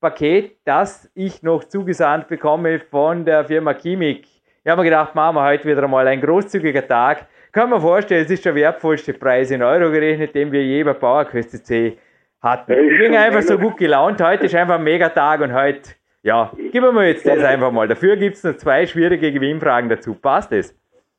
Paket, 0.00 0.58
das 0.64 1.10
ich 1.12 1.42
noch 1.42 1.64
zugesandt 1.64 2.28
bekomme 2.28 2.78
von 2.78 3.24
der 3.24 3.46
Firma 3.46 3.74
Chemik. 3.74 4.28
Ich 4.62 4.70
habe 4.70 4.82
mir 4.82 4.90
gedacht, 4.90 5.16
machen 5.16 5.34
wir 5.34 5.44
heute 5.44 5.64
wieder 5.66 5.88
mal 5.88 6.06
ein 6.06 6.20
großzügiger 6.20 6.86
Tag 6.86 7.26
kann 7.58 7.70
man 7.70 7.80
vorstellen, 7.80 8.24
es 8.24 8.30
ist 8.30 8.44
der 8.44 8.54
wertvollste 8.54 9.12
Preis 9.14 9.50
in 9.50 9.62
Euro 9.64 9.90
gerechnet, 9.90 10.32
den 10.32 10.52
wir 10.52 10.62
je 10.62 10.84
bei 10.84 10.92
PowerQuest 10.92 11.66
C 11.66 11.98
hatten. 12.40 12.70
Ich 12.70 12.98
bin 13.00 13.16
einfach 13.16 13.42
so 13.42 13.58
gut 13.58 13.76
gelaunt. 13.76 14.22
Heute 14.22 14.46
ist 14.46 14.54
einfach 14.54 14.76
ein 14.76 14.84
Megatag 14.84 15.40
und 15.40 15.52
heute, 15.52 15.90
ja, 16.22 16.52
geben 16.70 16.94
wir 16.94 17.08
jetzt 17.08 17.26
das 17.26 17.42
einfach 17.42 17.72
mal. 17.72 17.88
Dafür 17.88 18.16
gibt 18.16 18.36
es 18.36 18.44
noch 18.44 18.56
zwei 18.58 18.86
schwierige 18.86 19.32
Gewinnfragen 19.32 19.90
dazu. 19.90 20.14
Passt 20.14 20.52
das? 20.52 20.72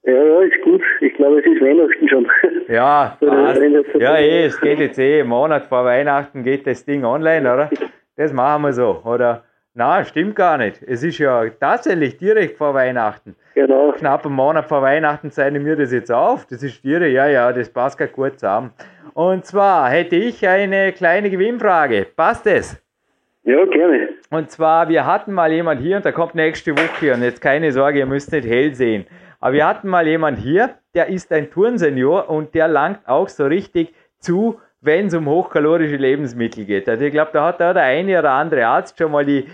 Ja, 0.03 0.13
ja, 0.13 0.39
ist 0.43 0.61
gut. 0.63 0.81
Ich 1.01 1.13
glaube, 1.15 1.39
es 1.39 1.45
ist 1.45 1.61
Weihnachten 1.61 2.07
schon. 2.07 2.25
Ja, 2.69 3.17
passt. 3.25 3.61
Ja, 3.99 4.15
eh, 4.15 4.45
es 4.45 4.61
geht 4.61 4.79
jetzt 4.79 4.97
eh, 4.97 5.19
im 5.19 5.27
Monat 5.27 5.65
vor 5.65 5.83
Weihnachten 5.83 6.43
geht 6.43 6.65
das 6.65 6.85
Ding 6.85 7.03
online, 7.03 7.53
oder? 7.53 7.69
Das 8.15 8.33
machen 8.33 8.63
wir 8.63 8.73
so, 8.73 9.01
oder? 9.05 9.45
Nein, 9.73 10.05
stimmt 10.05 10.35
gar 10.35 10.57
nicht. 10.57 10.81
Es 10.81 11.03
ist 11.03 11.19
ja 11.19 11.47
tatsächlich 11.49 12.17
direkt 12.17 12.57
vor 12.57 12.73
Weihnachten. 12.73 13.35
Genau. 13.53 13.91
Knapp 13.91 14.25
einen 14.25 14.35
Monat 14.35 14.65
vor 14.65 14.81
Weihnachten 14.81 15.31
zeichnen 15.31 15.65
wir 15.65 15.75
das 15.75 15.91
jetzt 15.91 16.11
auf. 16.11 16.45
Das 16.47 16.63
ist 16.63 16.83
direkt, 16.83 17.13
ja, 17.13 17.27
ja, 17.27 17.53
das 17.53 17.69
passt 17.69 17.97
gar 17.97 18.07
gut 18.07 18.39
zusammen. 18.39 18.71
Und 19.13 19.45
zwar 19.45 19.89
hätte 19.89 20.15
ich 20.15 20.47
eine 20.47 20.91
kleine 20.91 21.29
Gewinnfrage. 21.29 22.07
Passt 22.15 22.47
es? 22.47 22.81
Ja, 23.43 23.65
gerne. 23.65 24.09
Und 24.31 24.51
zwar, 24.51 24.89
wir 24.89 25.05
hatten 25.05 25.33
mal 25.33 25.51
jemand 25.51 25.81
hier 25.81 25.97
und 25.97 26.05
der 26.05 26.13
kommt 26.13 26.35
nächste 26.35 26.73
Woche 26.73 27.13
und 27.13 27.23
jetzt 27.23 27.41
keine 27.41 27.71
Sorge, 27.71 27.99
ihr 27.99 28.05
müsst 28.05 28.31
nicht 28.31 28.47
hell 28.47 28.73
sehen. 28.75 29.05
Aber 29.39 29.53
wir 29.53 29.65
hatten 29.65 29.87
mal 29.87 30.07
jemand 30.07 30.39
hier, 30.39 30.75
der 30.93 31.07
ist 31.07 31.31
ein 31.31 31.49
Turnsenior 31.49 32.29
und 32.29 32.53
der 32.53 32.67
langt 32.67 33.07
auch 33.07 33.29
so 33.29 33.45
richtig 33.45 33.93
zu, 34.19 34.59
wenn 34.81 35.07
es 35.07 35.13
um 35.13 35.27
hochkalorische 35.27 35.97
Lebensmittel 35.97 36.65
geht. 36.65 36.87
Also 36.87 37.03
ich 37.05 37.11
glaube, 37.11 37.31
da 37.33 37.45
hat 37.45 37.59
da 37.59 37.73
der 37.73 37.83
eine 37.83 38.19
oder 38.19 38.31
andere 38.31 38.65
Arzt 38.65 38.97
schon 38.97 39.11
mal 39.11 39.25
die 39.25 39.47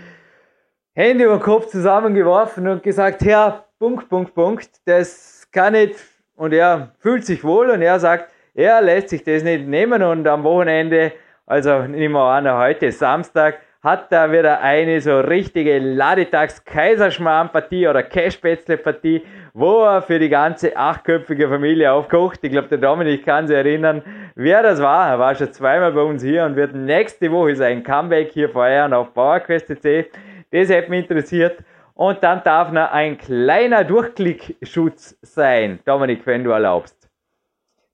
Hände 0.94 1.24
über 1.24 1.36
den 1.36 1.42
Kopf 1.42 1.66
zusammengeworfen 1.66 2.68
und 2.68 2.82
gesagt, 2.82 3.22
Herr, 3.22 3.66
Punkt, 3.78 4.08
Punkt, 4.08 4.34
Punkt, 4.34 4.70
das 4.86 5.48
kann 5.52 5.72
nicht. 5.72 5.96
Und 6.36 6.52
er 6.52 6.92
fühlt 6.98 7.24
sich 7.24 7.44
wohl 7.44 7.70
und 7.70 7.82
er 7.82 7.98
sagt, 7.98 8.32
er 8.54 8.80
lässt 8.80 9.10
sich 9.10 9.22
das 9.22 9.42
nicht 9.42 9.66
nehmen 9.66 10.02
und 10.02 10.26
am 10.26 10.44
Wochenende, 10.44 11.12
also 11.44 11.82
nehmen 11.82 12.14
wir 12.14 12.24
an, 12.24 12.50
heute 12.50 12.86
ist 12.86 12.98
Samstag, 12.98 13.58
hat 13.86 14.10
da 14.10 14.32
wieder 14.32 14.60
eine 14.62 15.00
so 15.00 15.20
richtige 15.20 15.78
Ladetags-Kaiserschmarrn-Partie 15.78 17.86
oder 17.86 18.02
Cashpätzle-Partie, 18.02 19.22
wo 19.54 19.84
er 19.84 20.02
für 20.02 20.18
die 20.18 20.28
ganze 20.28 20.76
achtköpfige 20.76 21.48
Familie 21.48 21.92
aufkocht. 21.92 22.40
Ich 22.42 22.50
glaube, 22.50 22.66
der 22.66 22.78
Dominik 22.78 23.24
kann 23.24 23.46
sich 23.46 23.56
erinnern, 23.56 24.02
wer 24.34 24.64
das 24.64 24.82
war. 24.82 25.08
Er 25.08 25.20
war 25.20 25.36
schon 25.36 25.52
zweimal 25.52 25.92
bei 25.92 26.00
uns 26.00 26.24
hier 26.24 26.44
und 26.44 26.56
wird 26.56 26.74
nächste 26.74 27.30
Woche 27.30 27.54
sein 27.54 27.84
Comeback 27.84 28.32
hier 28.32 28.48
feiern 28.48 28.92
auf 28.92 29.14
PowerQuest.c. 29.14 30.10
Das 30.50 30.68
hätte 30.68 30.90
mich 30.90 31.08
interessiert. 31.08 31.58
Und 31.94 32.24
dann 32.24 32.42
darf 32.42 32.72
noch 32.72 32.90
ein 32.90 33.16
kleiner 33.16 33.84
Durchklickschutz 33.84 35.16
sein, 35.22 35.78
Dominik, 35.84 36.26
wenn 36.26 36.42
du 36.42 36.50
erlaubst. 36.50 37.08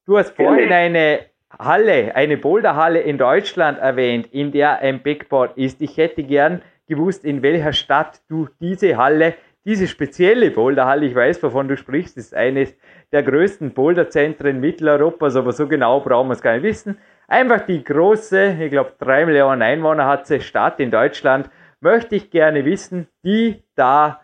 Du 0.07 0.17
hast 0.17 0.35
vorhin 0.35 0.73
eine 0.73 1.32
Halle, 1.59 2.15
eine 2.15 2.37
Boulderhalle 2.37 3.01
in 3.01 3.19
Deutschland 3.19 3.79
erwähnt, 3.79 4.29
in 4.33 4.53
der 4.53 4.81
ein 4.81 5.03
Backboard 5.03 5.57
ist. 5.57 5.81
Ich 5.83 5.97
hätte 5.97 6.23
gern 6.23 6.63
gewusst, 6.89 7.25
in 7.25 7.43
welcher 7.43 7.73
Stadt 7.73 8.21
du 8.29 8.49
diese 8.61 8.97
Halle, 8.97 9.35
diese 9.65 9.87
spezielle 9.87 10.51
Boulderhalle, 10.51 11.07
ich 11.07 11.15
weiß, 11.15 11.43
wovon 11.43 11.69
du 11.69 11.77
sprichst, 11.77 12.17
ist 12.17 12.35
eines 12.35 12.75
der 13.13 13.23
größten 13.23 13.73
Boulderzentren 13.73 14.61
Mitteleuropas, 14.61 15.37
aber 15.37 15.53
so 15.53 15.69
genau 15.69 16.01
brauchen 16.01 16.29
wir 16.29 16.35
es 16.35 16.43
gar 16.43 16.55
nicht 16.55 16.65
wissen. 16.65 16.99
Einfach 17.29 17.61
die 17.61 17.85
große, 17.85 18.57
ich 18.61 18.71
glaube, 18.71 18.95
drei 18.99 19.25
Millionen 19.25 19.63
Einwohner 19.63 20.07
hat 20.07 20.27
sie, 20.27 20.41
Stadt 20.41 20.81
in 20.81 20.91
Deutschland 20.91 21.49
möchte 21.81 22.17
ich 22.17 22.31
gerne 22.31 22.65
wissen, 22.65 23.09
die 23.25 23.63
da 23.75 24.21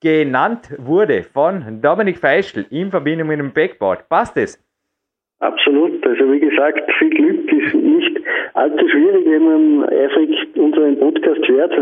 genannt 0.00 0.74
wurde 0.78 1.22
von 1.22 1.80
Dominik 1.80 2.18
Feischl 2.18 2.66
in 2.70 2.90
Verbindung 2.90 3.28
mit 3.28 3.38
dem 3.38 3.52
Backboard. 3.52 4.08
Passt 4.08 4.36
es? 4.36 4.62
Absolut. 5.40 6.04
Also 6.04 6.32
wie 6.32 6.40
gesagt, 6.40 6.90
viel 6.98 7.10
Glück 7.10 7.52
ist 7.52 7.74
nicht 7.74 8.20
allzu 8.54 8.88
schwierig, 8.88 9.24
wenn 9.26 9.44
man 9.44 9.88
eifrig 9.88 10.48
unseren 10.56 10.98
Podcast 10.98 11.46
hört. 11.46 11.72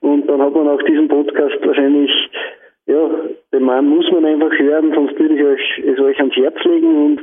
Und 0.00 0.26
dann 0.26 0.40
hat 0.40 0.54
man 0.54 0.68
auch 0.68 0.82
diesen 0.82 1.08
Podcast 1.08 1.56
wahrscheinlich, 1.66 2.10
ja, 2.86 3.10
den 3.52 3.62
Mann 3.62 3.88
muss 3.88 4.10
man 4.10 4.24
einfach 4.24 4.58
hören, 4.58 4.92
sonst 4.94 5.18
würde 5.18 5.34
ich 5.34 5.44
euch, 5.44 5.84
es 5.86 6.00
euch 6.00 6.18
ans 6.18 6.36
Herz 6.36 6.56
legen. 6.64 7.04
Und 7.04 7.20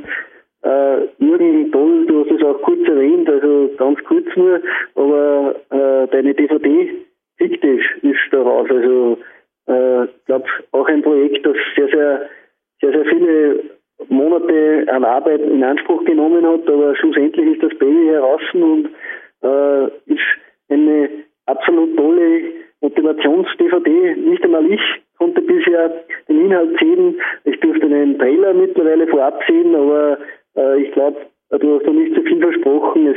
äh, 0.62 1.08
Jürgen, 1.18 1.72
toll, 1.72 2.06
du 2.06 2.20
hast 2.20 2.30
es 2.30 2.44
auch 2.44 2.62
kurz 2.62 2.86
erwähnt, 2.86 3.28
also 3.28 3.70
ganz 3.76 4.02
kurz 4.04 4.26
nur, 4.36 4.60
aber 4.94 5.56
äh, 5.70 6.06
deine 6.08 6.34
DVD 6.34 6.90
fiktiv 7.38 7.82
ist 8.02 8.20
daraus. 8.30 8.70
Also 8.70 9.18
äh, 9.66 10.04
ich 10.04 10.24
glaube 10.26 10.44
auch 10.70 10.86
ein 10.86 11.02
Projekt, 11.02 11.44
das 11.44 11.56
sehr, 11.74 11.88
sehr, 11.88 12.28
sehr, 12.80 12.92
sehr 12.92 13.04
viele 13.06 13.60
Monate 14.08 14.86
an 14.88 15.04
Arbeit 15.04 15.40
in 15.62 15.68
Anspruch 15.68 16.04
genommen 16.04 16.44
hat, 16.44 16.68
aber 16.68 16.96
schlussendlich 16.96 17.54
ist 17.54 17.62
das 17.62 17.78
Baby 17.78 18.06
heraus 18.06 18.40
und 18.52 18.88
äh, 19.42 19.84
ist 20.12 20.28
eine 20.68 21.08
absolut 21.46 21.96
tolle 21.96 22.42
Motivations-DVD. 22.80 24.16
Nicht 24.16 24.44
einmal 24.44 24.66
ich 24.70 24.80
konnte 25.18 25.40
bisher 25.40 26.04
den 26.28 26.46
Inhalt 26.46 26.76
sehen. 26.80 27.20
Ich 27.44 27.60
durfte 27.60 27.86
einen 27.86 28.18
Trailer 28.18 28.54
mittlerweile 28.54 29.06
vorab 29.06 29.40
sehen, 29.46 29.74
aber 29.74 30.18
äh, 30.56 30.82
ich 30.82 30.92
glaube, 30.92 31.18
du 31.50 31.76
hast 31.76 31.86
noch 31.86 31.92
nicht 31.92 32.14
so 32.16 32.22
viel 32.22 32.40
versprochen. 32.40 33.06
Es 33.06 33.16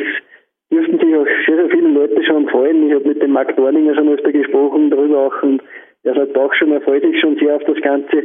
dürften 0.71 0.99
sich 0.99 1.15
auch 1.15 1.27
sehr, 1.47 1.55
sehr 1.55 1.69
viele 1.69 1.89
Leute 1.89 2.23
schon 2.25 2.47
freuen. 2.49 2.87
Ich 2.87 2.93
habe 2.93 3.07
mit 3.07 3.21
dem 3.23 3.31
Marc 3.31 3.55
Dorninger 3.55 3.95
schon 3.95 4.09
öfter 4.09 4.31
gesprochen 4.31 4.91
darüber 4.91 5.27
auch 5.27 5.43
und 5.43 5.63
er 6.03 6.13
sagt 6.13 6.37
auch 6.37 6.53
schon, 6.53 6.71
er 6.71 6.81
freut 6.81 7.01
sich 7.01 7.19
schon 7.19 7.37
sehr 7.37 7.55
auf 7.55 7.63
das 7.63 7.81
Ganze. 7.81 8.23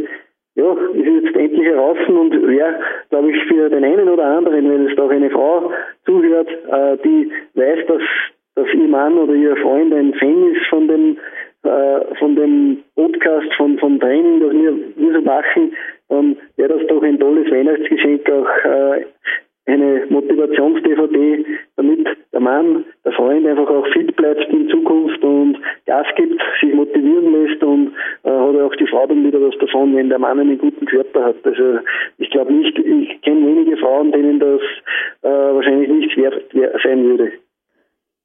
Ja, 0.60 0.76
ist 0.92 1.24
jetzt 1.24 1.36
endlich 1.36 1.66
heraus 1.66 1.96
und 2.06 2.46
wäre, 2.46 2.74
glaube 3.08 3.30
ich, 3.30 3.42
für 3.44 3.70
den 3.70 3.82
einen 3.82 4.10
oder 4.10 4.24
anderen, 4.24 4.70
wenn 4.70 4.86
es 4.88 4.94
da 4.94 5.04
auch 5.04 5.10
eine 5.10 5.30
Frau 5.30 5.72
zuhört, 6.04 6.48
äh, 6.48 6.98
die 7.02 7.30
weiß, 7.54 7.86
dass, 7.86 8.02
dass 8.56 8.66
ihr 8.74 8.88
Mann 8.88 9.16
oder 9.16 9.32
ihr 9.32 9.56
Freund 9.56 9.94
ein 9.94 10.12
Fan 10.14 10.52
ist 10.52 10.66
von 10.66 10.86
dem, 10.86 11.16
äh, 11.62 12.14
von 12.18 12.36
dem 12.36 12.78
Podcast, 12.94 13.52
von, 13.56 13.78
vom 13.78 13.98
Training, 14.00 14.40
das 14.40 14.52
wir, 14.52 14.74
wir 14.96 15.12
so 15.14 15.20
machen, 15.22 15.72
dann 16.10 16.36
wäre 16.56 16.78
das 16.78 16.86
doch 16.88 17.02
ein 17.02 17.18
tolles 17.18 17.50
Weihnachtsgeschenk 17.50 18.28
auch 18.30 18.64
äh, 18.64 19.04
eine 19.66 20.04
Motivations-DVD, 20.08 21.44
damit 21.76 22.08
der 22.32 22.40
Mann, 22.40 22.84
der 23.04 23.12
Freund 23.12 23.46
einfach 23.46 23.68
auch 23.68 23.86
fit 23.92 24.16
bleibt 24.16 24.52
in 24.52 24.68
Zukunft 24.68 25.22
und 25.22 25.58
Gas 25.86 26.06
gibt, 26.16 26.42
sich 26.60 26.74
motivieren 26.74 27.32
lässt 27.32 27.62
und 27.62 27.92
äh, 28.24 28.30
hat 28.30 28.56
auch 28.56 28.74
die 28.76 28.86
Frau 28.86 29.00
Frau 29.00 29.06
dann 29.06 29.24
wieder 29.24 29.40
was 29.40 29.56
davon, 29.58 29.96
wenn 29.96 30.08
der 30.08 30.18
Mann 30.18 30.38
einen 30.38 30.58
guten 30.58 30.86
Körper 30.86 31.24
hat. 31.24 31.36
Also 31.44 31.80
ich 32.18 32.30
glaube 32.30 32.52
nicht, 32.52 32.78
ich 32.78 33.22
kenne 33.22 33.46
wenige 33.46 33.76
Frauen, 33.76 34.12
denen 34.12 34.38
das 34.38 34.60
äh, 35.22 35.28
wahrscheinlich 35.28 35.88
nicht 35.88 36.16
wert 36.16 36.44
sein 36.82 37.04
würde. 37.04 37.32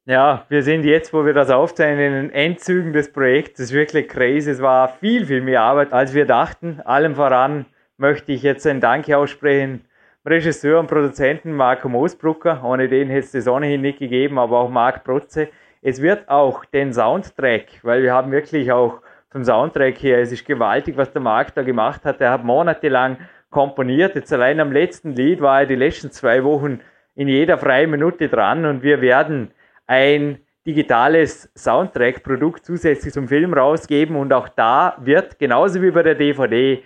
Ja, 0.06 0.45
wir 0.56 0.62
sind 0.62 0.86
jetzt, 0.86 1.12
wo 1.12 1.26
wir 1.26 1.34
das 1.34 1.50
aufzeichnen, 1.50 2.06
in 2.06 2.12
den 2.14 2.30
Endzügen 2.30 2.94
des 2.94 3.12
Projekts. 3.12 3.58
Das 3.58 3.66
ist 3.66 3.72
wirklich 3.74 4.08
crazy. 4.08 4.50
Es 4.50 4.62
war 4.62 4.88
viel, 4.88 5.26
viel 5.26 5.42
mehr 5.42 5.60
Arbeit, 5.60 5.92
als 5.92 6.14
wir 6.14 6.24
dachten. 6.24 6.80
Allem 6.82 7.14
voran 7.14 7.66
möchte 7.98 8.32
ich 8.32 8.42
jetzt 8.42 8.66
ein 8.66 8.80
Danke 8.80 9.18
aussprechen. 9.18 9.84
Regisseur 10.24 10.80
und 10.80 10.86
Produzenten 10.86 11.52
Marco 11.52 11.90
Moosbrucker. 11.90 12.64
Ohne 12.64 12.88
den 12.88 13.08
hätte 13.08 13.26
es 13.26 13.32
das 13.32 13.48
ohnehin 13.48 13.82
nicht 13.82 13.98
gegeben, 13.98 14.38
aber 14.38 14.58
auch 14.60 14.70
Marc 14.70 15.04
Protze. 15.04 15.48
Es 15.82 16.00
wird 16.00 16.26
auch 16.30 16.64
den 16.64 16.94
Soundtrack, 16.94 17.66
weil 17.82 18.02
wir 18.02 18.14
haben 18.14 18.32
wirklich 18.32 18.72
auch 18.72 19.02
vom 19.28 19.44
Soundtrack 19.44 20.02
her, 20.02 20.20
es 20.20 20.32
ist 20.32 20.46
gewaltig, 20.46 20.96
was 20.96 21.12
der 21.12 21.20
Marc 21.20 21.54
da 21.54 21.64
gemacht 21.64 22.06
hat. 22.06 22.22
Er 22.22 22.30
hat 22.30 22.44
monatelang 22.44 23.18
komponiert. 23.50 24.14
Jetzt 24.14 24.32
allein 24.32 24.58
am 24.60 24.72
letzten 24.72 25.12
Lied 25.12 25.42
war 25.42 25.60
er 25.60 25.66
die 25.66 25.74
letzten 25.74 26.10
zwei 26.10 26.42
Wochen 26.44 26.80
in 27.14 27.28
jeder 27.28 27.58
freien 27.58 27.90
Minute 27.90 28.30
dran 28.30 28.64
und 28.64 28.82
wir 28.82 29.02
werden 29.02 29.50
ein 29.86 30.38
digitales 30.66 31.50
Soundtrack-Produkt 31.54 32.66
zusätzlich 32.66 33.12
zum 33.12 33.28
Film 33.28 33.54
rausgeben 33.54 34.16
und 34.16 34.32
auch 34.32 34.48
da 34.48 34.96
wird, 35.00 35.38
genauso 35.38 35.80
wie 35.80 35.90
bei 35.90 36.02
der 36.02 36.16
DVD, 36.16 36.82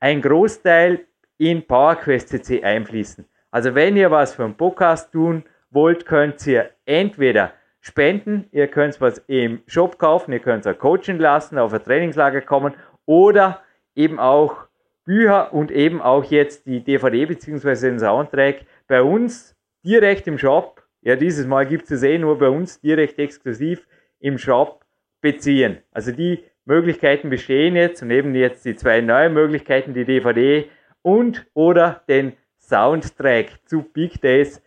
ein 0.00 0.20
Großteil 0.20 1.00
in 1.38 1.66
PowerQuest 1.66 2.28
CC 2.28 2.62
einfließen. 2.62 3.24
Also 3.50 3.74
wenn 3.74 3.96
ihr 3.96 4.10
was 4.10 4.34
für 4.34 4.44
einen 4.44 4.56
Podcast 4.56 5.12
tun 5.12 5.44
wollt, 5.70 6.06
könnt 6.06 6.46
ihr 6.46 6.70
entweder 6.84 7.52
spenden, 7.80 8.48
ihr 8.52 8.68
könnt 8.68 9.00
was 9.00 9.18
im 9.26 9.62
Shop 9.66 9.98
kaufen, 9.98 10.32
ihr 10.32 10.40
könnt 10.40 10.66
ein 10.66 10.78
Coaching 10.78 11.18
lassen, 11.18 11.58
auf 11.58 11.72
ein 11.72 11.82
Trainingslager 11.82 12.42
kommen 12.42 12.74
oder 13.06 13.60
eben 13.94 14.18
auch 14.18 14.68
Bücher 15.04 15.52
und 15.52 15.70
eben 15.70 16.00
auch 16.00 16.24
jetzt 16.24 16.66
die 16.66 16.84
DVD 16.84 17.26
bzw. 17.26 17.88
den 17.88 17.98
Soundtrack 17.98 18.66
bei 18.86 19.02
uns 19.02 19.56
direkt 19.84 20.26
im 20.28 20.38
Shop 20.38 20.81
ja, 21.02 21.16
dieses 21.16 21.46
Mal 21.46 21.66
gibt 21.66 21.90
es 21.90 22.02
eh 22.02 22.16
nur 22.16 22.38
bei 22.38 22.48
uns 22.48 22.80
direkt 22.80 23.18
exklusiv 23.18 23.86
im 24.20 24.38
Shop 24.38 24.84
beziehen. 25.20 25.78
Also 25.90 26.12
die 26.12 26.44
Möglichkeiten 26.64 27.28
bestehen 27.28 27.74
jetzt 27.74 28.02
und 28.02 28.10
eben 28.12 28.34
jetzt 28.34 28.64
die 28.64 28.76
zwei 28.76 29.00
neuen 29.00 29.34
Möglichkeiten, 29.34 29.94
die 29.94 30.04
DVD 30.04 30.68
und 31.02 31.44
oder 31.54 32.02
den 32.08 32.34
Soundtrack 32.58 33.58
zu 33.66 33.82
Big 33.82 34.20
Days. 34.20 34.62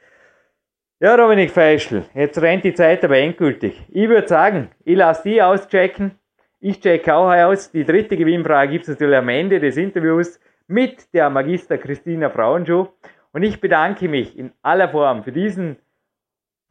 Ja, 1.00 1.15
Dominik 1.15 1.52
Feischl, 1.52 2.04
jetzt 2.13 2.41
rennt 2.41 2.65
die 2.65 2.74
Zeit 2.74 3.04
aber 3.06 3.17
endgültig. 3.17 3.82
Ich 3.89 4.10
würde 4.10 4.28
sagen, 4.28 4.69
ich 4.84 4.98
lasse 4.98 5.30
die 5.30 5.41
auschecken. 5.41 6.12
Ich 6.60 6.82
checke 6.82 7.13
auch 7.13 7.32
aus. 7.32 7.71
Die 7.71 7.86
dritte 7.86 8.17
Gewinnfrage 8.17 8.71
gibt 8.71 8.84
es 8.84 8.89
natürlich 8.89 9.17
am 9.17 9.30
Ende 9.30 9.60
des 9.60 9.78
Interviews 9.78 10.39
mit 10.67 11.13
der 11.13 11.30
Magister 11.30 11.78
Christina 11.78 12.30
Frauenschuh. 12.30 12.88
Und 13.32 13.43
ich 13.43 13.62
bedanke 13.62 14.10
mich 14.10 14.38
in 14.38 14.52
aller 14.62 14.89
Form 14.89 15.24
für 15.24 15.32
diesen 15.32 15.78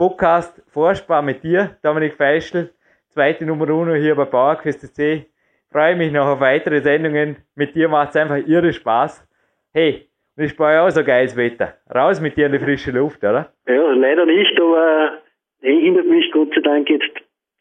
Podcast 0.04 0.62
Vorspar 0.68 1.22
mit 1.22 1.42
dir, 1.42 1.78
Dominik 1.82 2.12
Feischl, 2.12 2.68
zweite 3.08 3.46
Nummer 3.46 3.70
uno 3.70 3.94
hier 3.94 4.14
bei 4.14 4.26
PowerQuest 4.26 4.94
C. 4.94 5.24
Freue 5.72 5.96
mich 5.96 6.12
noch 6.12 6.26
auf 6.26 6.40
weitere 6.40 6.82
Sendungen. 6.82 7.38
Mit 7.54 7.74
dir 7.74 7.88
macht 7.88 8.10
es 8.10 8.16
einfach 8.16 8.36
irre 8.46 8.74
Spaß. 8.74 9.26
Hey, 9.72 10.06
und 10.36 10.44
ich 10.44 10.54
bei 10.58 10.78
auch 10.78 10.90
so 10.90 11.02
geiles 11.02 11.34
Wetter. 11.38 11.78
Raus 11.94 12.20
mit 12.20 12.36
dir 12.36 12.44
in 12.46 12.52
die 12.52 12.58
frische 12.58 12.90
Luft, 12.90 13.24
oder? 13.24 13.54
Ja, 13.66 13.92
leider 13.92 14.26
nicht, 14.26 14.60
aber 14.60 15.20
hindert 15.62 16.04
mich 16.04 16.30
Gott 16.32 16.52
sei 16.54 16.60
Dank 16.60 16.90
jetzt 16.90 17.08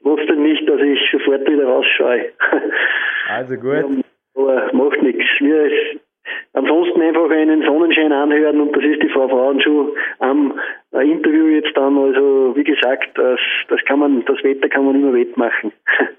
trotzdem 0.01 0.43
nicht, 0.43 0.67
dass 0.67 0.81
ich 0.81 0.99
sofort 1.13 1.47
wieder 1.49 1.63
rausschaue. 1.63 2.25
Also 3.29 3.55
gut. 3.55 4.03
aber 4.35 4.69
macht 4.73 5.01
nichts. 5.01 5.23
Mir 5.39 5.63
ist 5.63 6.02
ansonsten 6.53 7.01
einfach 7.01 7.29
einen 7.29 7.63
Sonnenschein 7.63 8.11
anhören 8.11 8.61
und 8.61 8.75
das 8.75 8.83
ist 8.83 9.01
die 9.01 9.09
Frau 9.09 9.27
Frauenschuh 9.27 9.95
am 10.19 10.59
Interview 10.91 11.47
jetzt 11.47 11.75
dann. 11.75 11.97
Also 11.97 12.55
wie 12.55 12.63
gesagt, 12.63 13.09
das, 13.15 13.39
das 13.69 13.79
kann 13.85 13.99
man, 13.99 14.23
das 14.25 14.43
Wetter 14.43 14.69
kann 14.69 14.85
man 14.85 14.95
immer 14.95 15.13
wettmachen. 15.13 15.71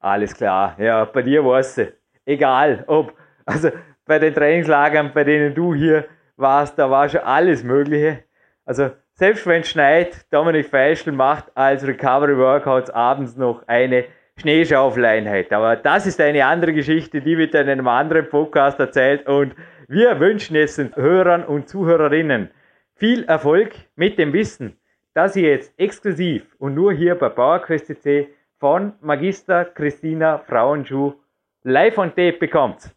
Alles 0.00 0.36
klar. 0.36 0.76
Ja, 0.78 1.04
bei 1.04 1.22
dir 1.22 1.44
war's 1.44 1.80
egal, 2.24 2.84
ob, 2.86 3.12
also 3.44 3.70
bei 4.06 4.18
den 4.18 4.34
Trainingslagern, 4.34 5.12
bei 5.14 5.24
denen 5.24 5.54
du 5.54 5.74
hier 5.74 6.04
warst, 6.36 6.78
da 6.78 6.90
war 6.90 7.08
schon 7.08 7.20
alles 7.20 7.64
Mögliche. 7.64 8.24
Also 8.64 8.90
selbst 9.14 9.46
wenn 9.46 9.62
es 9.62 9.70
schneit, 9.70 10.30
Dominik 10.30 10.66
Feischl 10.66 11.12
macht 11.12 11.46
als 11.56 11.86
Recovery 11.86 12.36
Workouts 12.36 12.90
abends 12.90 13.36
noch 13.36 13.66
eine 13.66 14.04
Schneeschaufleinheit. 14.38 15.52
Aber 15.52 15.76
das 15.76 16.06
ist 16.06 16.20
eine 16.20 16.44
andere 16.44 16.72
Geschichte, 16.72 17.20
die 17.20 17.38
wird 17.38 17.54
in 17.54 17.68
einem 17.68 17.88
anderen 17.88 18.28
Podcast 18.28 18.78
erzählt. 18.78 19.26
Und 19.26 19.54
wir 19.88 20.20
wünschen 20.20 20.56
jetzt 20.56 20.78
den 20.78 20.94
Hörern 20.94 21.44
und 21.44 21.68
Zuhörerinnen 21.68 22.50
viel 22.94 23.24
Erfolg 23.24 23.74
mit 23.94 24.18
dem 24.18 24.32
Wissen, 24.32 24.76
das 25.14 25.36
ihr 25.36 25.50
jetzt 25.50 25.72
exklusiv 25.78 26.44
und 26.58 26.74
nur 26.74 26.92
hier 26.92 27.14
bei 27.14 27.28
PowerQuest 27.28 28.02
C 28.02 28.28
von 28.58 28.92
Magister 29.00 29.64
Christina 29.64 30.38
Frauenschuh 30.38 31.14
live 31.62 31.98
on 31.98 32.08
tape 32.10 32.38
bekommt. 32.38 32.90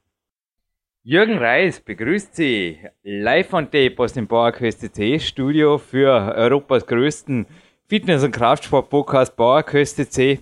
Jürgen 1.03 1.37
Reis 1.37 1.79
begrüßt 1.79 2.35
Sie 2.35 2.79
live 3.03 3.53
on 3.53 3.65
tape 3.65 3.95
aus 3.97 4.13
dem 4.13 4.27
PowerQuest 4.27 4.93
C 4.93 5.19
Studio 5.19 5.77
für 5.77 6.33
Europas 6.35 6.85
größten 6.85 7.45
Fitness- 7.87 8.23
und 8.23 8.31
Kraftsport-Podcast 8.31 9.35
PowerQuest 9.35 10.11
C. 10.13 10.39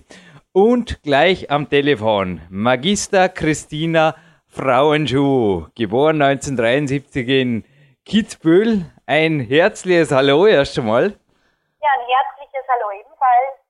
Und 0.52 1.02
gleich 1.02 1.50
am 1.50 1.68
Telefon 1.68 2.40
Magister 2.48 3.28
Christina 3.28 4.16
Frauenschuh, 4.46 5.66
geboren 5.74 6.22
1973 6.22 7.28
in 7.28 7.64
Kitzbühel. 8.06 8.86
Ein 9.04 9.40
herzliches 9.40 10.10
Hallo 10.10 10.46
erst 10.46 10.78
einmal. 10.78 11.04
Ja, 11.04 11.88
ein 11.92 12.06
herzliches 12.08 12.66
Hallo 12.66 12.98
ebenfalls. 12.98 13.60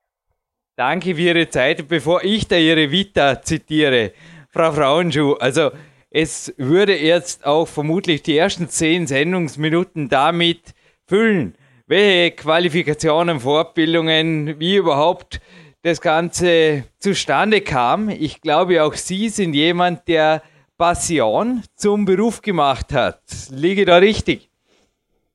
Danke 0.77 1.15
für 1.15 1.21
Ihre 1.21 1.49
Zeit. 1.49 1.85
Bevor 1.89 2.23
ich 2.23 2.47
da 2.47 2.55
Ihre 2.55 2.89
Vita 2.89 3.41
zitiere, 3.41 4.13
Frau 4.49 4.71
Frauenschuh, 4.71 5.33
also 5.33 5.71
es 6.09 6.53
würde 6.57 6.97
jetzt 6.97 7.45
auch 7.45 7.67
vermutlich 7.67 8.23
die 8.23 8.37
ersten 8.37 8.69
zehn 8.69 9.05
Sendungsminuten 9.05 10.07
damit 10.07 10.73
füllen, 11.05 11.57
welche 11.87 12.31
Qualifikationen, 12.31 13.41
Fortbildungen, 13.41 14.59
wie 14.59 14.77
überhaupt 14.77 15.41
das 15.83 16.01
Ganze 16.01 16.83
zustande 16.99 17.61
kam. 17.61 18.09
Ich 18.09 18.41
glaube, 18.41 18.83
auch 18.83 18.93
Sie 18.93 19.29
sind 19.29 19.53
jemand, 19.53 20.07
der 20.07 20.41
Passion 20.77 21.63
zum 21.75 22.05
Beruf 22.05 22.41
gemacht 22.41 22.91
hat. 22.93 23.21
Liege 23.49 23.85
da 23.85 23.97
richtig? 23.97 24.49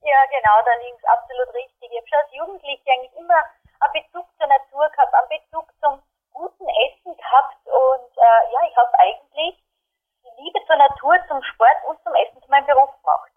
Ja, 0.02 0.20
genau, 0.28 0.56
da 0.64 0.72
liegt 0.84 0.98
es 1.00 1.08
absolut 1.08 1.48
richtig. 1.54 1.88
Ich 1.88 1.96
habe 1.96 2.08
schon 2.08 2.20
als 2.20 2.32
Jugendliche 2.36 2.82
eigentlich 2.92 3.16
immer 3.16 3.40
einen 3.80 3.92
Bezug 4.04 4.26
zur 4.36 4.48
Natur 4.48 4.84
gehabt, 4.92 5.12
einen 5.16 5.40
Bezug 5.40 5.66
zum 5.80 5.94
guten 6.32 6.68
Essen 6.68 7.16
gehabt 7.16 7.60
und 7.64 8.10
äh, 8.16 8.40
ja, 8.52 8.60
ich 8.68 8.76
habe 8.76 8.92
eigentlich 9.00 9.56
die 10.24 10.34
Liebe 10.44 10.60
zur 10.66 10.76
Natur, 10.76 11.14
zum 11.28 11.42
Sport 11.42 11.78
und 11.88 11.96
zum 12.04 12.12
Essen 12.20 12.42
zu 12.42 12.50
meinem 12.50 12.66
Beruf 12.66 12.90
gemacht. 13.00 13.30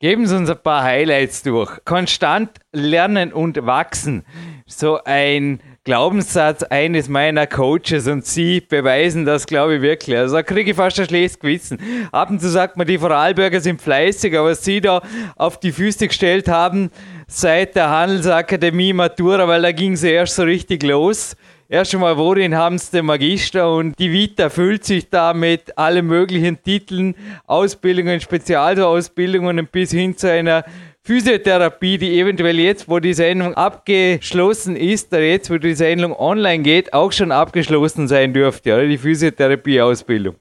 Geben 0.00 0.26
Sie 0.26 0.36
uns 0.36 0.50
ein 0.50 0.62
paar 0.62 0.82
Highlights 0.82 1.42
durch. 1.42 1.82
Konstant 1.84 2.58
lernen 2.72 3.32
und 3.32 3.66
wachsen. 3.66 4.26
So 4.66 5.02
ein 5.04 5.73
Glaubenssatz 5.84 6.62
eines 6.62 7.10
meiner 7.10 7.46
Coaches 7.46 8.06
und 8.06 8.24
sie 8.24 8.62
beweisen 8.62 9.26
das, 9.26 9.44
glaube 9.44 9.76
ich, 9.76 9.82
wirklich. 9.82 10.16
Also 10.16 10.36
da 10.36 10.42
kriege 10.42 10.70
ich 10.70 10.76
fast 10.78 10.98
ein 10.98 11.06
schlechtes 11.06 11.38
Gewissen. 11.38 11.78
Ab 12.10 12.30
und 12.30 12.40
zu 12.40 12.48
sagt 12.48 12.78
man, 12.78 12.86
die 12.86 12.96
Vorarlberger 12.96 13.60
sind 13.60 13.82
fleißig, 13.82 14.34
aber 14.34 14.48
was 14.48 14.64
sie 14.64 14.80
da 14.80 15.02
auf 15.36 15.60
die 15.60 15.72
Füße 15.72 16.08
gestellt 16.08 16.48
haben 16.48 16.90
seit 17.26 17.76
der 17.76 17.90
Handelsakademie 17.90 18.94
Matura, 18.94 19.46
weil 19.46 19.60
da 19.60 19.72
ging 19.72 19.94
sie 19.94 20.10
erst 20.10 20.36
so 20.36 20.44
richtig 20.44 20.82
los. 20.84 21.36
Erst 21.68 21.94
einmal, 21.94 22.16
worin 22.16 22.54
haben 22.54 22.78
sie 22.78 22.90
den 22.92 23.04
Magister 23.04 23.74
und 23.74 23.98
die 23.98 24.10
Vita 24.10 24.48
füllt 24.48 24.84
sich 24.84 25.10
da 25.10 25.34
mit 25.34 25.76
allen 25.76 26.06
möglichen 26.06 26.62
Titeln, 26.62 27.14
Ausbildungen, 27.46 28.22
Spezialausbildungen 28.22 29.66
bis 29.66 29.90
hin 29.90 30.16
zu 30.16 30.30
einer 30.30 30.64
Physiotherapie, 31.06 31.98
die 31.98 32.18
eventuell 32.18 32.56
jetzt, 32.56 32.88
wo 32.88 32.98
die 32.98 33.12
Sendung 33.12 33.52
abgeschlossen 33.52 34.74
ist, 34.74 35.12
oder 35.12 35.20
jetzt, 35.20 35.50
wo 35.52 35.58
die 35.60 35.74
Sendung 35.74 36.16
online 36.18 36.62
geht, 36.62 36.94
auch 36.94 37.12
schon 37.12 37.30
abgeschlossen 37.30 38.08
sein 38.08 38.32
dürfte, 38.32 38.72
oder? 38.72 38.88
Die 38.88 38.96
Physiotherapie-Ausbildung. 38.96 40.32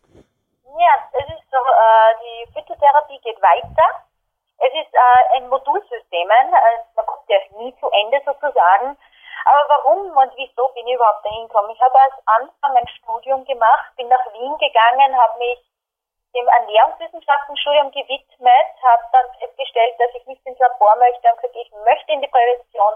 Ja, 0.64 0.94
es 1.20 1.28
ist 1.36 1.52
so, 1.52 1.60
äh, 1.60 2.12
die 2.24 2.48
Physiotherapie 2.56 3.20
geht 3.28 3.36
weiter. 3.44 4.08
Es 4.64 4.72
ist 4.72 4.94
äh, 4.96 5.36
ein 5.36 5.50
Modulsystem, 5.50 6.28
äh, 6.32 6.56
man 6.96 7.06
kommt 7.12 7.28
ja 7.28 7.44
nie 7.60 7.76
zu 7.84 7.92
Ende 7.92 8.24
sozusagen. 8.24 8.96
Aber 9.44 9.64
warum 9.68 10.16
und 10.16 10.32
wieso 10.40 10.72
bin 10.72 10.88
ich 10.88 10.96
überhaupt 10.96 11.28
dahin 11.28 11.44
gekommen? 11.44 11.76
Ich 11.76 11.82
habe 11.84 12.00
als 12.08 12.16
Anfang 12.40 12.72
ein 12.80 12.88
Studium 12.88 13.44
gemacht, 13.44 13.92
bin 13.98 14.08
nach 14.08 14.24
Wien 14.32 14.56
gegangen, 14.64 15.12
habe 15.12 15.44
mich 15.44 15.60
dem 16.34 16.48
Ernährungswissenschaftenstudium 16.48 17.92
gewidmet, 17.92 18.68
habe 18.82 19.04
dann 19.12 19.28
festgestellt, 19.40 19.96
dass 20.00 20.14
ich 20.16 20.26
nicht 20.26 20.46
ins 20.46 20.60
Labor 20.60 20.96
möchte 20.98 21.30
und 21.30 21.38
gesagt, 21.38 21.56
ich 21.56 21.72
möchte 21.86 22.12
in 22.12 22.22
die 22.22 22.28
Prävention, 22.28 22.94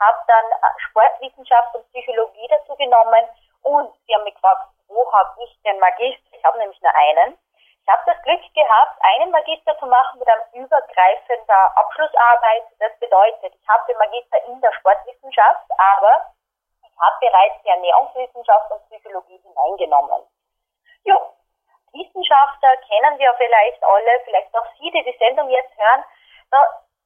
habe 0.00 0.18
dann 0.26 0.46
äh, 0.50 0.80
Sportwissenschaft 0.88 1.74
und 1.74 1.86
Psychologie 1.92 2.48
dazu 2.48 2.74
genommen 2.76 3.28
und 3.62 3.94
sie 4.06 4.14
haben 4.14 4.24
mich 4.24 4.34
gefragt, 4.34 4.68
wo 4.88 5.12
habe 5.12 5.44
ich 5.44 5.62
den 5.62 5.78
Magister? 5.78 6.24
Ich 6.32 6.44
habe 6.44 6.58
nämlich 6.58 6.80
nur 6.80 6.94
einen. 6.94 7.38
Ich 7.82 7.88
habe 7.88 8.02
das 8.06 8.22
Glück 8.22 8.42
gehabt, 8.54 8.98
einen 9.02 9.30
Magister 9.30 9.78
zu 9.78 9.86
machen 9.86 10.18
mit 10.18 10.28
einem 10.28 10.64
übergreifender 10.64 11.76
Abschlussarbeit. 11.76 12.64
Das 12.78 12.98
bedeutet, 12.98 13.54
ich 13.54 13.68
habe 13.68 13.84
den 13.88 13.98
Magister 13.98 14.44
in 14.46 14.60
der 14.60 14.72
Sportwissenschaft, 14.72 15.66
aber 15.78 16.34
ich 16.82 16.98
habe 16.98 17.16
bereits 17.20 17.62
die 17.62 17.68
Ernährungswissenschaft 17.68 18.70
und 18.70 18.84
Psychologie 18.88 19.38
hineingenommen. 19.38 20.26
Jo, 21.04 21.16
Wissenschaftler 21.92 22.76
kennen 22.86 23.18
wir 23.18 23.34
vielleicht 23.34 23.82
alle, 23.82 24.20
vielleicht 24.24 24.54
auch 24.54 24.66
Sie, 24.78 24.90
die 24.90 25.04
die 25.04 25.18
Sendung 25.18 25.48
jetzt 25.50 25.76
hören. 25.76 26.04
Da 26.50 26.58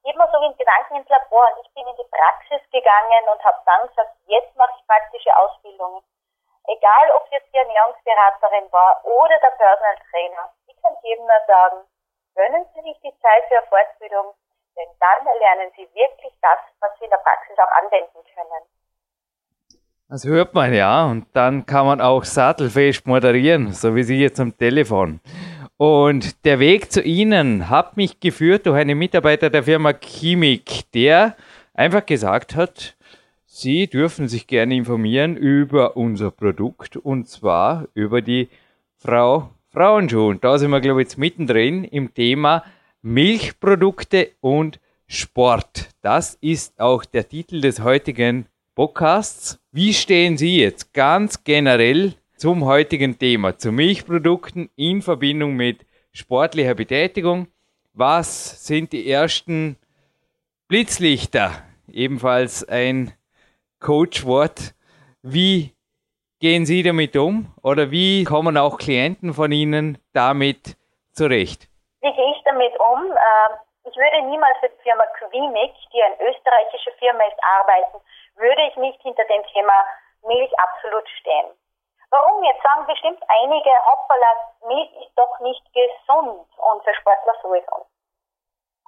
geht 0.04 0.16
man 0.16 0.30
so 0.30 0.38
in 0.44 0.56
Gedanken 0.56 0.96
ins 0.96 1.08
Labor 1.08 1.48
und 1.52 1.64
ich 1.64 1.72
bin 1.72 1.86
in 1.86 1.96
die 1.96 2.10
Praxis 2.10 2.60
gegangen 2.70 3.28
und 3.32 3.42
habe 3.42 3.60
dann 3.64 3.88
gesagt, 3.88 4.12
jetzt 4.26 4.54
mache 4.56 4.72
ich 4.78 4.86
praktische 4.86 5.34
Ausbildungen. 5.36 6.04
Egal, 6.66 7.10
ob 7.16 7.30
jetzt 7.30 7.52
die 7.52 7.58
Ernährungsberaterin 7.58 8.72
war 8.72 9.04
oder 9.04 9.38
der 9.38 9.56
Personal 9.56 9.96
Trainer. 10.10 10.52
Ich 10.66 10.80
kann 10.82 10.96
jedem 11.02 11.26
nur 11.26 11.40
sagen, 11.46 11.84
gönnen 12.34 12.66
Sie 12.74 12.82
sich 12.82 13.00
die 13.00 13.18
Zeit 13.20 13.44
für 13.48 13.62
Fortbildung, 13.68 14.34
denn 14.76 14.88
dann 14.98 15.24
lernen 15.38 15.72
Sie 15.76 15.88
wirklich 15.94 16.32
das, 16.40 16.60
was 16.80 16.98
Sie 16.98 17.04
in 17.04 17.10
der 17.10 17.18
Praxis 17.18 17.58
auch 17.58 17.72
anwenden 17.72 18.24
können. 18.34 18.64
Das 20.14 20.26
hört 20.26 20.54
man 20.54 20.72
ja 20.72 21.06
und 21.06 21.26
dann 21.32 21.66
kann 21.66 21.86
man 21.86 22.00
auch 22.00 22.22
sattelfest 22.22 23.04
moderieren, 23.04 23.72
so 23.72 23.96
wie 23.96 24.04
Sie 24.04 24.20
jetzt 24.20 24.38
am 24.38 24.56
Telefon. 24.56 25.18
Und 25.76 26.44
der 26.44 26.60
Weg 26.60 26.92
zu 26.92 27.02
Ihnen 27.02 27.68
hat 27.68 27.96
mich 27.96 28.20
geführt 28.20 28.66
durch 28.66 28.78
einen 28.78 28.96
Mitarbeiter 28.96 29.50
der 29.50 29.64
Firma 29.64 29.92
Chemik, 29.92 30.84
der 30.94 31.34
einfach 31.72 32.06
gesagt 32.06 32.54
hat, 32.54 32.96
Sie 33.44 33.88
dürfen 33.88 34.28
sich 34.28 34.46
gerne 34.46 34.76
informieren 34.76 35.36
über 35.36 35.96
unser 35.96 36.30
Produkt 36.30 36.96
und 36.96 37.26
zwar 37.26 37.88
über 37.94 38.22
die 38.22 38.50
Frau 38.96 39.50
Frauenschuh. 39.70 40.28
Und 40.28 40.44
da 40.44 40.58
sind 40.58 40.70
wir, 40.70 40.80
glaube 40.80 41.02
ich, 41.02 41.08
jetzt 41.08 41.18
mittendrin 41.18 41.82
im 41.82 42.14
Thema 42.14 42.62
Milchprodukte 43.02 44.30
und 44.40 44.78
Sport. 45.08 45.88
Das 46.02 46.38
ist 46.40 46.78
auch 46.78 47.04
der 47.04 47.28
Titel 47.28 47.60
des 47.60 47.82
heutigen 47.82 48.46
Podcasts. 48.74 49.60
Wie 49.70 49.92
stehen 49.92 50.36
Sie 50.36 50.60
jetzt 50.60 50.92
ganz 50.92 51.44
generell 51.44 52.14
zum 52.36 52.64
heutigen 52.64 53.18
Thema, 53.18 53.56
zu 53.56 53.70
Milchprodukten 53.70 54.68
in 54.76 55.02
Verbindung 55.02 55.54
mit 55.54 55.86
sportlicher 56.12 56.74
Betätigung. 56.74 57.48
Was 57.92 58.66
sind 58.66 58.92
die 58.92 59.10
ersten 59.10 59.76
Blitzlichter? 60.68 61.52
Ebenfalls 61.88 62.66
ein 62.68 63.12
Coachwort. 63.80 64.74
Wie 65.22 65.74
gehen 66.40 66.66
Sie 66.66 66.82
damit 66.82 67.16
um 67.16 67.54
oder 67.62 67.90
wie 67.90 68.24
kommen 68.24 68.56
auch 68.56 68.78
Klienten 68.78 69.32
von 69.32 69.52
Ihnen 69.52 69.98
damit 70.12 70.76
zurecht? 71.12 71.68
Wie 72.00 72.12
gehe 72.12 72.30
ich 72.32 72.42
damit 72.44 72.72
um? 72.80 73.04
Ähm, 73.04 73.56
ich 73.84 73.96
würde 73.96 74.28
niemals 74.28 74.56
für 74.60 74.68
die 74.68 74.82
Firma 74.82 75.04
Quimic, 75.18 75.72
die 75.92 76.02
eine 76.02 76.30
österreichische 76.30 76.90
Firma 76.98 77.22
ist, 77.24 77.38
arbeiten, 77.60 77.98
würde 78.36 78.62
ich 78.62 78.76
nicht 78.76 79.00
hinter 79.02 79.24
dem 79.24 79.44
Thema 79.46 79.84
Milch 80.22 80.58
absolut 80.58 81.08
stehen. 81.20 81.50
Warum? 82.10 82.44
Jetzt 82.44 82.62
sagen 82.62 82.86
bestimmt 82.86 83.22
einige, 83.28 83.70
hoppala, 83.86 84.54
Milch 84.66 84.92
ist 85.02 85.12
doch 85.16 85.38
nicht 85.40 85.64
gesund 85.72 86.46
und 86.56 86.84
für 86.84 86.94
Sportler 86.94 87.34
sowieso. 87.42 87.86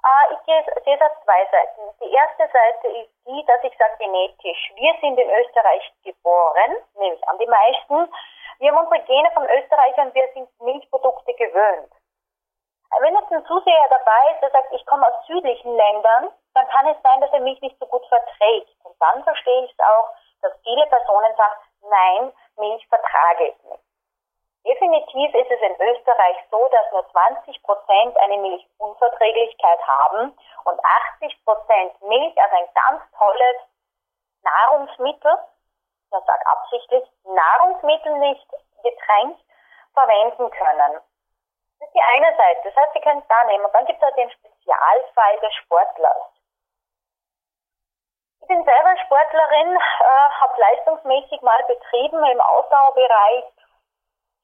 Äh, 0.07 0.33
ich 0.33 0.39
sehe 0.83 0.97
das 0.97 1.11
zwei 1.23 1.45
Seiten. 1.51 1.81
Die 2.01 2.13
erste 2.13 2.47
Seite 2.47 2.87
ist 2.87 3.11
die, 3.25 3.45
dass 3.45 3.63
ich 3.63 3.77
sage 3.77 3.97
genetisch. 3.97 4.71
Wir 4.75 4.93
sind 5.01 5.19
in 5.19 5.29
Österreich 5.29 5.93
geboren, 6.03 6.77
nämlich 6.95 7.27
an 7.27 7.37
die 7.37 7.47
meisten. 7.47 8.13
Wir 8.59 8.71
haben 8.71 8.85
unsere 8.85 9.03
Gene 9.03 9.29
von 9.31 9.43
Österreich 9.43 9.97
und 9.97 10.15
wir 10.15 10.27
sind 10.33 10.49
Milchprodukte 10.61 11.33
gewöhnt. 11.33 11.91
Wenn 12.99 13.15
jetzt 13.15 13.31
ein 13.31 13.45
Zuseher 13.45 13.87
dabei 13.89 14.31
ist, 14.33 14.41
der 14.41 14.51
sagt, 14.51 14.71
ich 14.71 14.85
komme 14.85 15.05
aus 15.05 15.27
südlichen 15.27 15.75
Ländern, 15.75 16.31
dann 16.57 16.67
kann 16.69 16.87
es 16.87 16.97
sein, 17.03 17.21
dass 17.21 17.31
er 17.31 17.39
Milch 17.39 17.61
nicht 17.61 17.77
so 17.79 17.85
gut 17.85 18.05
verträgt. 18.07 18.75
Und 18.83 18.95
dann 18.99 19.23
verstehe 19.23 19.65
ich 19.65 19.71
es 19.71 19.79
auch, 19.79 20.09
dass 20.41 20.59
viele 20.63 20.85
Personen 20.87 21.35
sagen, 21.35 21.55
nein, 21.81 22.33
Milch 22.57 22.87
vertrage 22.87 23.49
ich 23.49 23.63
nicht. 23.63 23.83
Definitiv 24.65 25.33
ist 25.33 25.51
es 25.51 25.61
in 25.61 25.79
Österreich 25.79 26.37
so, 26.51 26.67
dass 26.69 26.91
nur 26.91 27.07
20 27.11 27.63
Prozent 27.63 28.17
eine 28.17 28.37
Milchunverträglichkeit 28.37 29.79
haben 29.87 30.37
und 30.65 30.79
80 31.21 31.45
Prozent 31.45 32.01
Milch 32.01 32.41
als 32.41 32.51
ein 32.51 32.67
ganz 32.73 33.01
tolles 33.17 33.57
Nahrungsmittel, 34.41 35.37
ich 36.03 36.09
sage 36.09 36.47
absichtlich, 36.47 37.03
Nahrungsmittel 37.23 38.13
nicht 38.19 38.47
Getränk 38.83 39.39
verwenden 39.93 40.49
können. 40.51 41.01
Das 41.79 41.87
ist 41.87 41.93
die 41.93 42.01
eine 42.01 42.35
Seite, 42.35 42.61
das 42.63 42.75
heißt, 42.75 42.93
Sie 42.93 43.01
können 43.01 43.21
es 43.21 43.27
da 43.27 43.43
nehmen. 43.45 43.65
Und 43.65 43.73
dann 43.73 43.85
gibt 43.85 43.99
es 43.99 44.03
halt 44.03 44.17
den 44.17 44.31
Spezialfall 44.31 45.39
des 45.39 45.53
Sportlers. 45.55 46.36
Ich 48.47 48.55
bin 48.55 48.63
selber 48.63 48.95
Sportlerin, 49.03 49.75
äh, 49.75 50.29
habe 50.39 50.53
leistungsmäßig 50.57 51.41
mal 51.41 51.61
betrieben 51.65 52.23
im 52.23 52.39
Ausdauerbereich. 52.39 53.43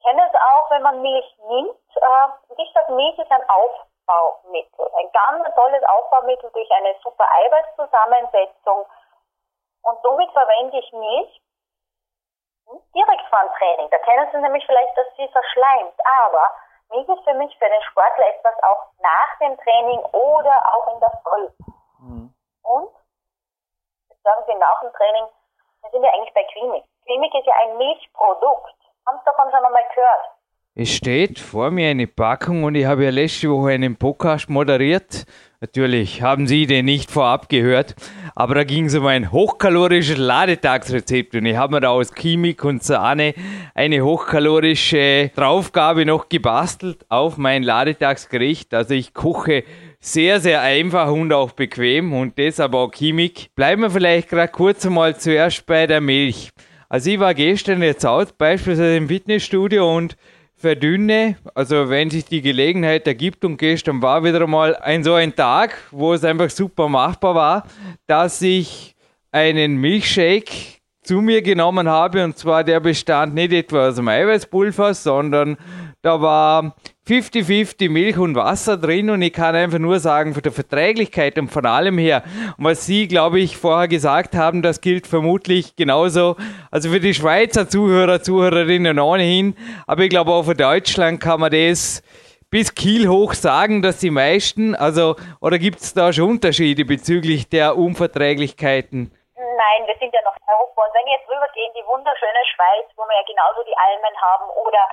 Kenne 0.02 0.28
es 0.28 0.34
auch, 0.34 0.70
wenn 0.70 0.82
man 0.82 1.00
Milch 1.00 1.38
nimmt. 1.48 1.80
Äh, 1.96 2.62
ich 2.62 2.70
sage, 2.74 2.92
Milch 2.92 3.18
ist 3.18 3.32
ein 3.32 3.48
Aufbaumittel, 3.48 4.90
ein 4.98 5.10
ganz 5.10 5.54
tolles 5.54 5.82
Aufbaumittel 5.84 6.50
durch 6.50 6.70
eine 6.72 6.94
super 7.02 7.24
Eiweißzusammensetzung. 7.32 8.84
Und 9.84 10.02
somit 10.02 10.30
verwende 10.32 10.78
ich 10.78 10.92
Milch 10.92 11.42
direkt 12.94 13.26
vor 13.30 13.40
dem 13.40 13.52
Training. 13.54 13.88
Da 13.88 13.98
kennen 14.00 14.28
Sie 14.30 14.38
nämlich 14.38 14.66
vielleicht, 14.66 14.98
dass 14.98 15.06
sie 15.16 15.28
verschleimt. 15.28 15.98
Aber 16.26 16.50
Milch 16.90 17.08
ist 17.08 17.24
für 17.24 17.34
mich, 17.34 17.56
für 17.56 17.70
den 17.70 17.82
Sportler 17.84 18.28
etwas 18.36 18.62
auch 18.64 18.84
nach 18.98 19.38
dem 19.40 19.56
Training 19.56 20.00
oder 20.12 20.74
auch 20.74 20.92
in 20.92 21.00
der 21.00 21.20
Früh. 21.22 21.48
Mhm. 22.00 22.34
Und 22.64 23.03
sagen 24.24 24.42
Sie 24.48 24.58
nach 24.58 24.80
dem 24.80 24.92
Training, 24.92 25.28
wir 25.82 25.90
sind 25.92 26.02
ja 26.02 26.10
eigentlich 26.12 26.34
bei 26.34 26.44
Quimik. 26.52 26.84
Quimik 27.06 27.34
ist 27.34 27.46
ja 27.46 27.52
ein 27.62 27.76
Milchprodukt. 27.76 28.74
Haben 29.06 29.18
Sie 29.20 29.24
davon 29.26 29.50
schon 29.52 29.64
einmal 29.64 29.84
gehört? 29.94 30.24
Es 30.76 30.88
steht 30.88 31.38
vor 31.38 31.70
mir 31.70 31.90
eine 31.90 32.08
Packung 32.08 32.64
und 32.64 32.74
ich 32.74 32.86
habe 32.86 33.04
ja 33.04 33.10
letzte 33.10 33.48
Woche 33.50 33.70
einen 33.70 33.96
Podcast 33.96 34.48
moderiert. 34.48 35.24
Natürlich 35.64 36.20
haben 36.20 36.46
Sie 36.46 36.66
den 36.66 36.84
nicht 36.84 37.10
vorab 37.10 37.48
gehört, 37.48 37.94
aber 38.34 38.54
da 38.54 38.64
ging 38.64 38.84
es 38.84 38.94
um 38.94 39.06
ein 39.06 39.32
hochkalorisches 39.32 40.18
Ladetagsrezept 40.18 41.34
und 41.36 41.46
ich 41.46 41.56
habe 41.56 41.76
mir 41.76 41.80
da 41.80 41.88
aus 41.88 42.12
Chemik 42.14 42.62
und 42.64 42.82
Sahne 42.82 43.32
eine 43.74 44.04
hochkalorische 44.04 45.30
Draufgabe 45.34 46.04
noch 46.04 46.28
gebastelt 46.28 47.06
auf 47.08 47.38
mein 47.38 47.62
Ladetagsgericht. 47.62 48.74
Also 48.74 48.92
ich 48.92 49.14
koche 49.14 49.64
sehr, 50.00 50.38
sehr 50.38 50.60
einfach 50.60 51.10
und 51.10 51.32
auch 51.32 51.52
bequem 51.52 52.12
und 52.12 52.36
deshalb 52.36 52.74
auch 52.74 52.92
Chemik. 52.92 53.48
Bleiben 53.54 53.80
wir 53.80 53.90
vielleicht 53.90 54.28
gerade 54.28 54.52
kurz 54.52 54.84
einmal 54.84 55.16
zuerst 55.16 55.64
bei 55.64 55.86
der 55.86 56.02
Milch. 56.02 56.50
Also 56.90 57.10
ich 57.10 57.18
war 57.18 57.32
gestern 57.32 57.82
jetzt 57.82 58.04
out, 58.04 58.36
beispielsweise 58.36 58.98
im 58.98 59.08
Fitnessstudio 59.08 59.96
und 59.96 60.14
verdünne, 60.64 61.36
also 61.54 61.90
wenn 61.90 62.08
sich 62.08 62.24
die 62.24 62.40
Gelegenheit 62.40 63.06
ergibt 63.06 63.44
und 63.44 63.58
gestern 63.58 64.00
war 64.00 64.24
wieder 64.24 64.46
mal 64.46 64.74
ein 64.76 65.04
so 65.04 65.12
ein 65.12 65.36
Tag, 65.36 65.76
wo 65.90 66.14
es 66.14 66.24
einfach 66.24 66.48
super 66.48 66.88
machbar 66.88 67.34
war, 67.34 67.66
dass 68.06 68.40
ich 68.40 68.96
einen 69.30 69.76
Milchshake 69.76 70.80
zu 71.02 71.20
mir 71.20 71.42
genommen 71.42 71.86
habe. 71.86 72.24
Und 72.24 72.38
zwar 72.38 72.64
der 72.64 72.80
bestand 72.80 73.34
nicht 73.34 73.52
etwa 73.52 73.88
aus 73.88 73.96
dem 73.96 74.08
Eiweißpulver, 74.08 74.94
sondern 74.94 75.58
da 76.04 76.20
war 76.20 76.74
50-50 77.08 77.90
Milch 77.90 78.18
und 78.18 78.36
Wasser 78.36 78.76
drin 78.76 79.08
und 79.08 79.22
ich 79.22 79.32
kann 79.32 79.54
einfach 79.54 79.78
nur 79.78 80.00
sagen, 80.00 80.34
von 80.34 80.42
der 80.42 80.52
Verträglichkeit 80.52 81.38
und 81.38 81.48
von 81.48 81.64
allem 81.64 81.96
her, 81.96 82.22
was 82.58 82.84
Sie, 82.84 83.08
glaube 83.08 83.40
ich, 83.40 83.56
vorher 83.56 83.88
gesagt 83.88 84.34
haben, 84.34 84.60
das 84.60 84.82
gilt 84.82 85.06
vermutlich 85.06 85.76
genauso, 85.76 86.36
also 86.70 86.90
für 86.90 87.00
die 87.00 87.14
Schweizer 87.14 87.70
Zuhörer, 87.70 88.20
Zuhörerinnen 88.20 88.98
ohnehin, 88.98 89.56
aber 89.86 90.02
ich 90.02 90.10
glaube 90.10 90.32
auch 90.32 90.42
für 90.42 90.54
Deutschland 90.54 91.22
kann 91.22 91.40
man 91.40 91.50
das 91.50 92.02
bis 92.50 92.74
Kiel 92.74 93.08
hoch 93.08 93.32
sagen, 93.32 93.80
dass 93.80 93.98
die 93.98 94.10
meisten, 94.10 94.74
also, 94.74 95.16
oder 95.40 95.58
gibt 95.58 95.80
es 95.80 95.94
da 95.94 96.12
schon 96.12 96.28
Unterschiede 96.36 96.84
bezüglich 96.84 97.48
der 97.48 97.78
Unverträglichkeiten? 97.78 99.10
Nein, 99.36 99.80
wir 99.86 99.96
sind 99.98 100.12
ja 100.12 100.20
noch 100.20 100.36
in 100.36 100.44
Europa 100.52 100.84
und 100.84 100.92
wenn 100.92 101.06
wir 101.06 101.16
jetzt 101.16 101.30
rübergehen, 101.32 101.72
die 101.72 101.86
wunderschöne 101.88 102.44
Schweiz, 102.52 102.92
wo 102.94 103.08
wir 103.08 103.16
ja 103.16 103.24
genauso 103.24 103.64
die 103.64 103.76
Almen 103.80 104.14
haben 104.20 104.44
oder 104.60 104.84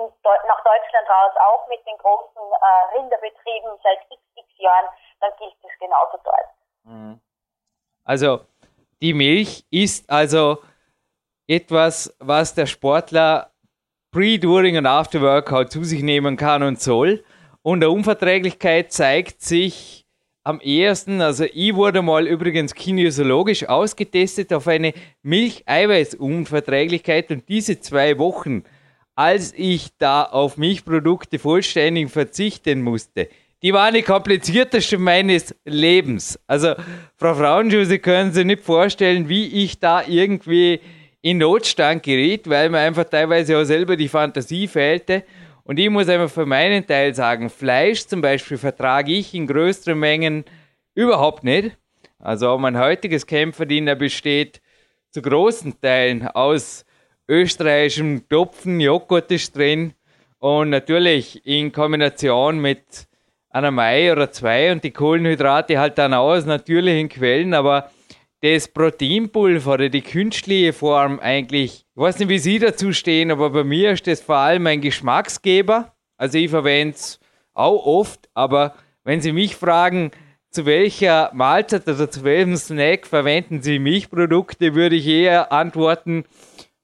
in, 0.00 0.08
nach 0.48 0.64
Deutschland 0.64 1.06
raus, 1.08 1.32
auch 1.36 1.68
mit 1.68 1.84
den 1.86 1.96
großen 1.98 2.40
äh, 2.40 2.96
Rinderbetrieben 2.96 3.78
seit 3.82 4.00
xx 4.08 4.58
Jahren, 4.58 4.86
dann 5.20 5.32
gilt 5.38 5.54
es 5.62 5.78
genauso 5.78 6.18
dort. 6.24 6.48
Mhm. 6.84 7.20
Also 8.04 8.40
die 9.00 9.14
Milch 9.14 9.64
ist 9.70 10.10
also 10.10 10.58
etwas, 11.46 12.12
was 12.18 12.54
der 12.54 12.66
Sportler 12.66 13.50
pre, 14.10 14.38
during 14.38 14.76
und 14.76 14.84
after 14.86 15.20
Workout 15.20 15.70
zu 15.72 15.84
sich 15.84 16.02
nehmen 16.02 16.36
kann 16.36 16.62
und 16.62 16.78
soll. 16.80 17.24
Und 17.62 17.80
der 17.80 17.90
Unverträglichkeit 17.90 18.92
zeigt 18.92 19.42
sich 19.42 20.06
am 20.42 20.58
ehesten, 20.60 21.20
also 21.20 21.44
ich 21.44 21.74
wurde 21.74 22.00
mal 22.02 22.26
übrigens 22.26 22.74
kinesiologisch 22.74 23.68
ausgetestet 23.68 24.54
auf 24.54 24.66
eine 24.68 24.94
Milcheiweißunverträglichkeit 25.22 27.30
und 27.30 27.46
diese 27.48 27.80
zwei 27.80 28.18
Wochen 28.18 28.64
als 29.14 29.52
ich 29.56 29.88
da 29.98 30.24
auf 30.24 30.56
Milchprodukte 30.56 31.38
vollständig 31.38 32.10
verzichten 32.10 32.82
musste. 32.82 33.28
Die 33.62 33.74
waren 33.74 33.92
die 33.92 34.02
komplizierteste 34.02 34.96
meines 34.96 35.54
Lebens. 35.66 36.38
Also, 36.46 36.74
Frau 37.16 37.34
Frauenschuh, 37.34 37.84
Sie 37.84 37.98
können 37.98 38.32
sich 38.32 38.46
nicht 38.46 38.62
vorstellen, 38.62 39.28
wie 39.28 39.64
ich 39.64 39.78
da 39.78 40.02
irgendwie 40.06 40.80
in 41.20 41.38
Notstand 41.38 42.02
geriet, 42.02 42.48
weil 42.48 42.70
mir 42.70 42.78
einfach 42.78 43.04
teilweise 43.04 43.58
auch 43.58 43.64
selber 43.64 43.96
die 43.96 44.08
Fantasie 44.08 44.66
fehlte. 44.66 45.24
Und 45.64 45.78
ich 45.78 45.90
muss 45.90 46.08
einfach 46.08 46.30
für 46.30 46.46
meinen 46.46 46.86
Teil 46.86 47.14
sagen, 47.14 47.50
Fleisch 47.50 48.06
zum 48.06 48.22
Beispiel 48.22 48.56
vertrage 48.56 49.12
ich 49.12 49.34
in 49.34 49.46
größeren 49.46 49.98
Mengen 49.98 50.44
überhaupt 50.94 51.44
nicht. 51.44 51.76
Also 52.18 52.56
mein 52.58 52.78
heutiges 52.78 53.26
Kämpferdiener 53.26 53.94
besteht 53.94 54.60
zu 55.10 55.22
großen 55.22 55.80
Teilen 55.80 56.26
aus 56.28 56.84
österreichischem 57.30 58.28
Topfen, 58.28 58.80
Joghurt 58.80 59.30
ist 59.30 59.56
drin 59.56 59.94
und 60.40 60.70
natürlich 60.70 61.46
in 61.46 61.70
Kombination 61.70 62.58
mit 62.58 63.06
einer 63.50 63.70
Mai 63.70 64.10
oder 64.10 64.32
zwei 64.32 64.72
und 64.72 64.82
die 64.82 64.90
Kohlenhydrate 64.90 65.78
halt 65.78 65.96
dann 65.98 66.12
aus 66.12 66.44
natürlichen 66.44 67.08
Quellen, 67.08 67.54
aber 67.54 67.90
das 68.42 68.66
Proteinpulver 68.68 69.74
oder 69.74 69.88
die 69.88 70.00
künstliche 70.00 70.72
Form 70.72 71.20
eigentlich, 71.20 71.84
ich 71.94 72.00
weiß 72.00 72.18
nicht, 72.18 72.28
wie 72.30 72.38
Sie 72.38 72.58
dazu 72.58 72.92
stehen, 72.92 73.30
aber 73.30 73.50
bei 73.50 73.64
mir 73.64 73.92
ist 73.92 74.08
das 74.08 74.20
vor 74.20 74.36
allem 74.36 74.66
ein 74.66 74.80
Geschmacksgeber. 74.80 75.94
Also 76.16 76.38
ich 76.38 76.50
verwende 76.50 76.96
es 76.96 77.20
auch 77.52 77.86
oft, 77.86 78.28
aber 78.34 78.74
wenn 79.04 79.20
Sie 79.20 79.32
mich 79.32 79.54
fragen, 79.54 80.10
zu 80.50 80.66
welcher 80.66 81.30
Mahlzeit 81.32 81.86
oder 81.86 82.10
zu 82.10 82.24
welchem 82.24 82.56
Snack 82.56 83.06
verwenden 83.06 83.62
Sie 83.62 83.78
Milchprodukte, 83.78 84.74
würde 84.74 84.96
ich 84.96 85.06
eher 85.06 85.52
antworten, 85.52 86.24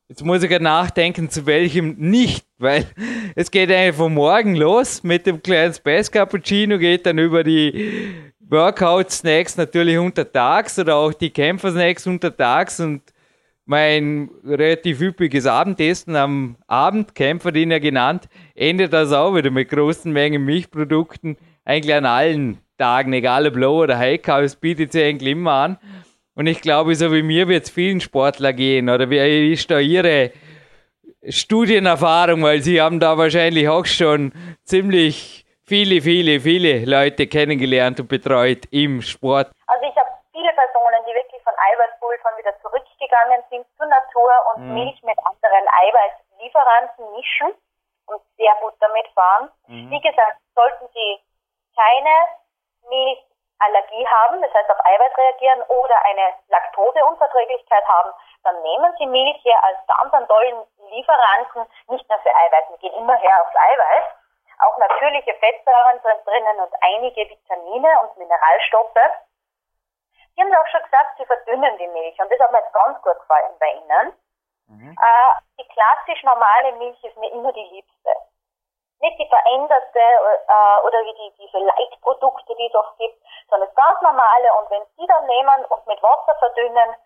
jetzt 0.09 0.25
muss 0.25 0.43
ich 0.43 0.61
nachdenken, 0.61 1.31
zu 1.31 1.47
welchem 1.47 1.97
nicht, 1.99 2.47
weil 2.59 2.87
es 3.35 3.51
geht 3.51 3.71
eigentlich 3.71 3.97
von 3.97 4.15
morgen 4.15 4.55
los 4.55 5.03
mit 5.03 5.27
dem 5.27 5.43
kleinen 5.43 5.75
Space 5.75 6.11
Cappuccino, 6.11 6.79
geht 6.79 7.07
dann 7.07 7.19
über 7.19 7.43
die 7.43 8.23
Workout-Snacks 8.41 9.57
natürlich 9.57 9.99
untertags 9.99 10.79
oder 10.79 10.97
auch 10.97 11.13
die 11.13 11.31
Kämpfer-Snacks 11.31 12.07
untertags 12.07 12.79
und 12.81 13.03
mein 13.65 14.31
relativ 14.45 15.01
üppiges 15.01 15.45
Abendessen 15.47 16.15
am 16.15 16.57
Abend, 16.69 17.17
Kämpferdiener 17.17 17.81
genannt, 17.81 18.29
endet 18.55 18.93
das 18.93 19.11
auch 19.13 19.35
wieder 19.35 19.51
mit 19.51 19.69
großen 19.69 20.13
Mengen 20.13 20.45
Milchprodukten, 20.45 21.37
eigentlich 21.65 21.95
an 21.95 22.07
allen 22.07 22.59
Tagen, 22.79 23.13
egal 23.13 23.49
ob 23.49 23.57
Low 23.57 23.83
oder 23.83 23.99
High 23.99 24.23
Carb, 24.23 24.45
es 24.45 24.55
bietet 24.55 24.93
sich 24.93 25.03
eigentlich 25.03 25.33
immer 25.33 25.53
an. 25.53 25.79
Und 26.37 26.47
ich 26.47 26.61
glaube, 26.61 26.95
so 26.95 27.11
wie 27.13 27.23
mir 27.23 27.49
wird 27.49 27.65
es 27.65 27.71
vielen 27.71 28.01
Sportler 28.01 28.53
gehen. 28.53 28.91
Oder 28.91 29.09
wie 29.09 29.53
ist 29.53 29.71
da 29.71 29.79
Ihre 29.79 30.33
Studienerfahrung? 31.27 32.45
Weil 32.45 32.61
Sie 32.61 32.81
haben 32.81 33.01
da 33.01 33.17
wahrscheinlich 33.17 33.69
auch 33.71 33.87
schon 33.87 34.33
ziemlich 34.63 35.47
viele, 35.65 36.03
viele, 36.03 36.41
viele 36.41 36.85
Leute 36.85 37.27
kennengelernt 37.27 38.01
und 38.01 38.09
betreut 38.09 38.69
im 38.71 39.01
Sport. 39.01 39.49
Also 39.67 39.85
ich 39.89 39.97
habe 39.97 40.13
viele 40.31 40.53
Personen, 40.53 41.01
die 41.09 41.15
wirklich 41.17 41.43
von 41.43 41.57
Eiweißpulvern 41.57 42.37
wieder 42.37 42.53
zurückgegangen 42.61 43.41
sind 43.49 43.65
zur 43.81 43.87
Natur 43.87 44.31
und 44.53 44.69
mhm. 44.69 44.75
Milch 44.75 45.03
mit 45.09 45.17
anderen 45.25 45.65
Eiweißlieferanten 45.73 47.17
mischen 47.17 47.49
und 48.13 48.21
sehr 48.37 48.53
gut 48.61 48.75
damit 48.81 49.09
fahren. 49.17 49.49
Mhm. 49.69 49.91
Wie 49.91 50.01
gesagt, 50.05 50.37
sollten 50.55 50.85
Sie 50.93 51.17
keine 51.73 52.15
Milchallergie 53.59 54.07
haben, 54.07 54.43
das 54.43 54.53
heißt 54.53 54.71
auf 54.71 54.85
Eiweiß 54.85 55.17
reagieren 55.17 55.63
oder 55.63 56.05
eine 56.05 56.35
Laktoseunverträglichkeit 56.49 57.85
haben, 57.87 58.13
dann 58.43 58.63
nehmen 58.63 58.95
Sie 58.99 59.07
Milch 59.07 59.39
hier 59.43 59.63
als 59.65 59.79
ganz 59.87 60.13
einen 60.13 60.29
tollen 60.29 60.67
Lieferanten, 60.91 61.67
nicht 61.89 62.09
nur 62.09 62.19
für 62.19 62.35
Eiweiß, 62.35 62.71
wir 62.71 62.79
gehen 62.79 62.95
immer 62.95 63.17
her 63.17 63.43
aufs 63.43 63.57
Eiweiß, 63.57 64.05
auch 64.59 64.79
natürliche 64.79 65.35
Fettsäuren 65.35 66.01
sind 66.03 66.27
drinnen 66.27 66.61
und 66.61 66.73
einige 66.81 67.29
Vitamine 67.29 68.01
und 68.03 68.17
Mineralstoffe. 68.17 68.95
Sie 70.35 70.43
haben 70.43 70.55
auch 70.55 70.69
schon 70.69 70.83
gesagt, 70.83 71.17
Sie 71.19 71.25
verdünnen 71.25 71.79
die 71.79 71.89
Milch 71.89 72.19
und 72.21 72.31
das 72.31 72.41
hat 72.41 72.53
mir 72.53 72.59
jetzt 72.59 72.73
ganz 72.73 73.01
gut 73.03 73.19
gefallen 73.19 73.57
bei 73.59 73.73
Ihnen. 73.73 74.17
Mhm. 74.69 74.97
Äh, 75.01 75.61
die 75.61 75.69
klassisch 75.69 76.23
normale 76.25 76.73
Milch 76.73 77.03
ist 77.05 77.17
mir 77.17 77.31
immer 77.33 77.53
die 77.53 77.69
liebste 77.73 78.11
nicht 79.01 79.19
die 79.19 79.29
veränderte 79.29 79.99
äh, 79.99 80.87
oder 80.87 80.99
wie 81.05 81.15
die, 81.15 81.35
diese 81.39 81.59
Leitprodukte, 81.59 82.55
die 82.55 82.67
es 82.67 82.75
auch 82.75 82.97
gibt, 82.97 83.21
sondern 83.49 83.69
das 83.69 83.77
ganz 83.77 84.01
normale. 84.03 84.55
Und 84.61 84.71
wenn 84.71 84.85
Sie 84.97 85.07
dann 85.07 85.27
nehmen 85.27 85.65
und 85.67 85.87
mit 85.87 86.03
Wasser 86.03 86.35
verdünnen, 86.39 86.97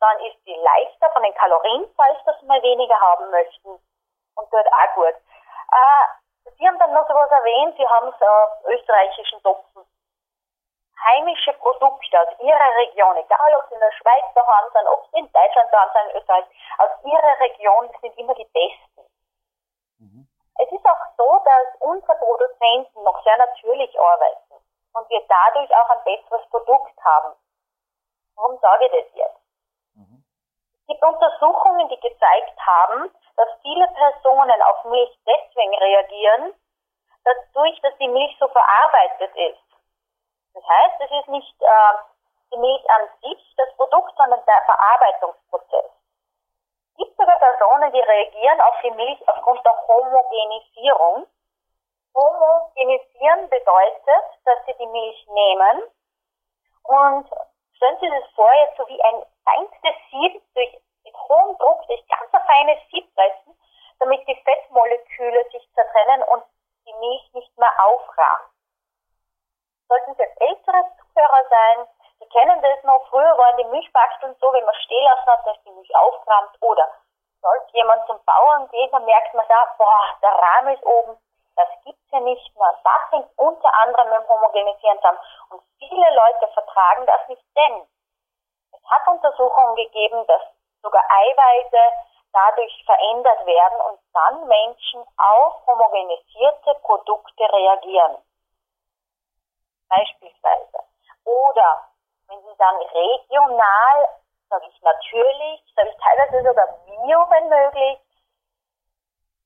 dann 0.00 0.20
ist 0.20 0.36
die 0.46 0.54
leichter 0.54 1.10
von 1.12 1.22
den 1.22 1.34
Kalorien, 1.34 1.86
falls 1.96 2.18
das 2.24 2.40
mal 2.42 2.62
weniger 2.62 2.98
haben 3.00 3.30
möchten. 3.30 3.70
Und 4.36 4.52
dort 4.52 4.66
auch 4.66 4.94
gut. 4.94 5.14
Äh, 5.14 6.50
Sie 6.58 6.66
haben 6.66 6.78
dann 6.78 6.92
noch 6.92 7.06
sowas 7.06 7.30
erwähnt, 7.30 7.76
Sie 7.76 7.86
haben 7.86 8.08
es 8.08 8.20
äh, 8.20 8.74
österreichischen 8.74 9.42
Topfen. 9.42 9.84
Heimische 11.02 11.52
Produkte 11.54 12.20
aus 12.20 12.28
Ihrer 12.40 12.76
Region, 12.76 13.16
egal 13.16 13.54
ob 13.56 13.68
Sie 13.68 13.74
in 13.74 13.80
der 13.80 13.92
Schweiz 13.92 14.24
daheim 14.34 14.70
sind, 14.72 14.88
ob 14.88 15.06
Sie 15.10 15.18
in 15.18 15.32
Deutschland 15.32 15.72
daheim 15.72 15.88
sind, 15.92 16.10
in 16.10 16.20
Österreich, 16.20 16.44
aus 16.78 16.90
Ihrer 17.04 17.40
Region 17.40 17.90
sind 18.00 18.18
immer 18.18 18.34
die 18.34 18.44
besten. 18.44 19.10
Mhm. 19.98 20.29
Es 20.58 20.70
ist 20.70 20.84
auch 20.84 21.04
so, 21.16 21.40
dass 21.44 21.80
unsere 21.80 22.16
Produzenten 22.16 23.02
noch 23.02 23.22
sehr 23.22 23.36
natürlich 23.38 23.98
arbeiten 23.98 24.54
und 24.92 25.08
wir 25.08 25.22
dadurch 25.28 25.74
auch 25.74 25.90
ein 25.90 26.04
besseres 26.04 26.48
Produkt 26.50 26.94
haben. 27.04 27.34
Warum 28.36 28.58
sage 28.58 28.86
ich 28.86 28.92
das 28.92 29.14
jetzt? 29.14 29.40
Mhm. 29.94 30.24
Es 30.80 30.86
gibt 30.86 31.04
Untersuchungen, 31.04 31.88
die 31.88 32.00
gezeigt 32.00 32.58
haben, 32.58 33.10
dass 33.36 33.48
viele 33.62 33.86
Personen 33.88 34.62
auf 34.62 34.84
Milch 34.84 35.18
deswegen 35.26 35.74
reagieren, 35.74 36.54
dadurch, 37.24 37.80
dass 37.82 37.96
die 37.98 38.08
Milch 38.08 38.36
so 38.38 38.48
verarbeitet 38.48 39.34
ist. 39.36 39.64
Das 40.54 40.64
heißt, 40.66 41.00
es 41.00 41.10
ist 41.20 41.28
nicht 41.28 41.62
äh, 41.62 41.94
die 42.52 42.58
Milch 42.58 42.90
an 42.90 43.08
sich 43.22 43.54
das 43.56 43.74
Produkt, 43.76 44.12
sondern 44.16 44.44
der 44.44 44.62
Verarbeitungsprozess 44.62 45.99
gibt 47.00 47.16
sogar 47.16 47.38
Personen, 47.38 47.92
die 47.92 48.00
reagieren 48.00 48.60
auf 48.60 48.74
die 48.82 48.90
Milch 48.90 49.20
aufgrund 49.26 49.64
der 49.64 49.74
Homogenisierung. 49.88 51.26
Homogenisieren 52.14 53.48
bedeutet, 53.48 54.24
dass 54.44 54.66
sie 54.66 54.74
die 54.74 54.86
Milch 54.86 55.26
nehmen 55.28 55.82
und 56.84 57.26
stellen 57.76 57.98
Sie 58.00 58.10
sich 58.10 58.34
vor, 58.34 58.52
jetzt 58.52 58.76
so 58.76 58.86
wie 58.88 59.02
ein 59.02 59.24
feinstes 59.44 59.96
Sieb 60.10 60.42
durch, 60.54 60.72
mit 61.04 61.14
hohem 61.14 61.56
Druck 61.56 61.86
durch 61.86 62.06
ganz 62.08 62.34
ein 62.34 62.42
feines 62.42 62.78
Sieb 62.90 63.14
pressen, 63.14 63.56
damit 64.00 64.26
die 64.26 64.42
Fettmoleküle 64.44 65.44
sich 65.50 65.66
zertrennen 65.72 66.22
und 66.24 66.44
die 66.86 66.94
Milch 66.94 67.32
nicht 67.32 67.56
mehr 67.56 67.72
aufrahmt. 67.84 68.50
Sollten 69.88 70.14
Sie 70.16 70.22
jetzt 70.22 70.40
ältere 70.40 70.84
Zuhörer 70.98 71.44
sein, 71.48 71.86
Sie 72.20 72.28
kennen 72.28 72.60
das 72.62 72.84
noch, 72.84 73.06
früher 73.08 73.36
waren 73.36 73.56
die 73.56 73.64
Milchbackstunden 73.64 74.38
so, 74.40 74.52
wenn 74.52 74.64
man 74.64 74.74
stehen 74.74 75.04
lassen 75.04 75.26
hat, 75.26 75.46
dass 75.46 75.62
die 75.64 75.70
Milch 75.70 75.90
aufgerammt 75.96 76.56
oder 76.60 76.86
sollte 77.40 77.72
jemand 77.72 78.06
zum 78.06 78.22
Bauern 78.24 78.68
gehen, 78.68 78.90
dann 78.92 79.04
merkt 79.04 79.34
man 79.34 79.46
da, 79.48 79.74
boah, 79.78 80.18
der 80.22 80.30
Rahmen 80.30 80.74
ist 80.74 80.84
oben, 80.84 81.18
das 81.56 81.68
gibt's 81.84 82.10
ja 82.12 82.20
nicht 82.20 82.56
mehr. 82.56 82.78
Das 82.84 83.10
hängt 83.10 83.38
unter 83.38 83.74
anderem 83.74 84.10
mit 84.10 84.18
dem 84.18 84.28
Homogenisieren 84.28 84.98
zusammen. 84.98 85.18
Und 85.50 85.62
viele 85.78 86.14
Leute 86.14 86.48
vertragen 86.52 87.06
das 87.06 87.28
nicht, 87.28 87.42
denn 87.56 87.86
es 88.72 88.90
hat 88.90 89.06
Untersuchungen 89.08 89.76
gegeben, 89.76 90.26
dass 90.26 90.42
sogar 90.82 91.02
Eiweiße 91.08 91.78
dadurch 92.32 92.84
verändert 92.84 93.44
werden 93.44 93.80
und 93.80 94.00
dann 94.12 94.46
Menschen 94.46 95.04
auf 95.16 95.66
homogenisierte 95.66 96.74
Produkte 96.82 97.42
reagieren. 97.42 98.16
Beispielsweise. 99.88 100.78
Oder 101.24 101.89
wenn 102.30 102.42
Sie 102.42 102.54
sagen 102.54 102.78
regional, 102.78 104.08
sage 104.48 104.66
ich 104.68 104.82
natürlich, 104.82 105.62
sage 105.74 105.90
ich 105.90 105.96
teilweise 105.98 106.48
sogar 106.48 106.66
bio, 106.86 107.26
wenn 107.28 107.48
möglich. 107.48 107.98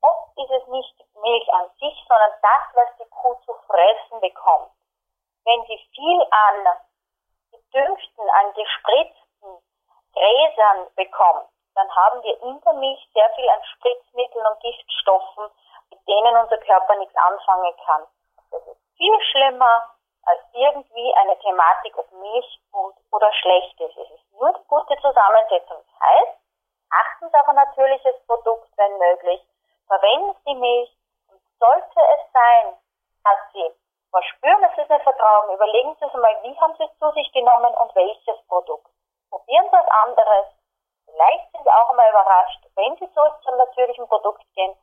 Oft 0.03 0.37
ist 0.37 0.51
es 0.51 0.67
nicht 0.69 0.95
Milch 1.15 1.53
an 1.55 1.71
sich, 1.81 1.97
sondern 2.07 2.33
das, 2.43 2.63
was 2.75 2.97
die 2.99 3.09
Kuh 3.09 3.35
zu 3.47 3.55
fressen 3.67 4.21
bekommt. 4.21 4.71
Wenn 5.45 5.65
sie 5.65 5.79
viel 5.95 6.27
an 6.31 6.77
gedüngten, 7.53 8.31
an 8.31 8.53
gespritzten 8.53 9.59
Gräsern 10.13 10.87
bekommt, 10.95 11.49
dann 11.75 11.91
haben 11.97 12.23
wir 12.23 12.43
in 12.43 12.61
der 12.61 12.73
Milch 12.75 13.09
sehr 13.15 13.31
viel 13.31 13.49
an 13.49 13.65
Spritzmitteln 13.65 14.47
und 14.47 14.61
Giftstoffen, 14.61 15.51
mit 15.91 16.07
denen 16.07 16.37
unser 16.37 16.59
Körper 16.59 16.97
nichts 16.97 17.17
anfangen 17.17 17.75
kann. 17.85 18.07
Das 18.51 18.67
ist 18.67 18.97
viel 18.97 19.21
schlimmer 19.33 19.95
als 20.27 20.41
irgendwie 20.53 21.15
eine 21.17 21.39
Thematik, 21.39 21.97
ob 21.99 22.11
Milch 22.13 22.61
gut 22.73 22.95
oder 23.13 23.33
schlecht 23.35 23.81
ist. 23.81 23.97
Es 23.97 24.11
ist 24.11 24.33
nur 24.33 24.53
die 24.53 24.67
gute 24.69 24.97
Zusammensetzung. 25.01 25.79
Das 25.79 26.09
heißt, 26.09 26.39
achten 26.91 27.31
Sie 27.31 27.39
auf 27.39 27.49
ein 27.49 27.57
natürliches 27.57 28.27
Produkt, 28.27 28.69
wenn 28.77 28.99
möglich. 28.99 29.43
Verwenden 29.87 30.37
Sie 30.45 30.55
Milch. 30.55 30.97
Und 31.29 31.41
sollte 31.59 32.01
es 32.15 32.33
sein, 32.33 32.77
dass 33.25 33.39
Sie 33.53 33.75
verspüren, 34.11 34.63
dass 34.63 34.75
Sie 34.75 34.83
es 34.83 34.89
nicht 34.89 35.03
vertrauen, 35.03 35.55
überlegen 35.55 35.95
Sie 35.95 36.05
sich 36.05 36.15
mal, 36.15 36.43
wie 36.43 36.59
haben 36.61 36.75
Sie 36.77 36.85
es 36.85 36.99
zu 36.99 37.11
sich 37.13 37.33
genommen 37.33 37.75
und 37.75 37.95
welches 37.95 38.47
Produkt. 38.47 38.89
Probieren 39.31 39.67
Sie 39.67 39.77
was 39.77 39.89
anderes. 39.89 40.47
Vielleicht 41.07 41.53
sind 41.53 41.65
Sie 41.65 41.71
auch 41.71 41.91
einmal 41.91 42.11
überrascht, 42.11 42.67
wenn 42.77 42.97
Sie 42.97 43.13
zurück 43.13 43.39
zum 43.45 43.57
natürlichen 43.57 44.07
Produkt 44.09 44.45
gehen, 44.55 44.77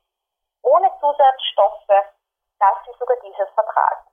ohne 0.63 0.91
Zusatzstoffe, 0.99 1.87
dass 2.61 2.85
sie 2.85 2.93
sogar 2.99 3.17
dieses 3.23 3.49
vertragen. 3.53 4.10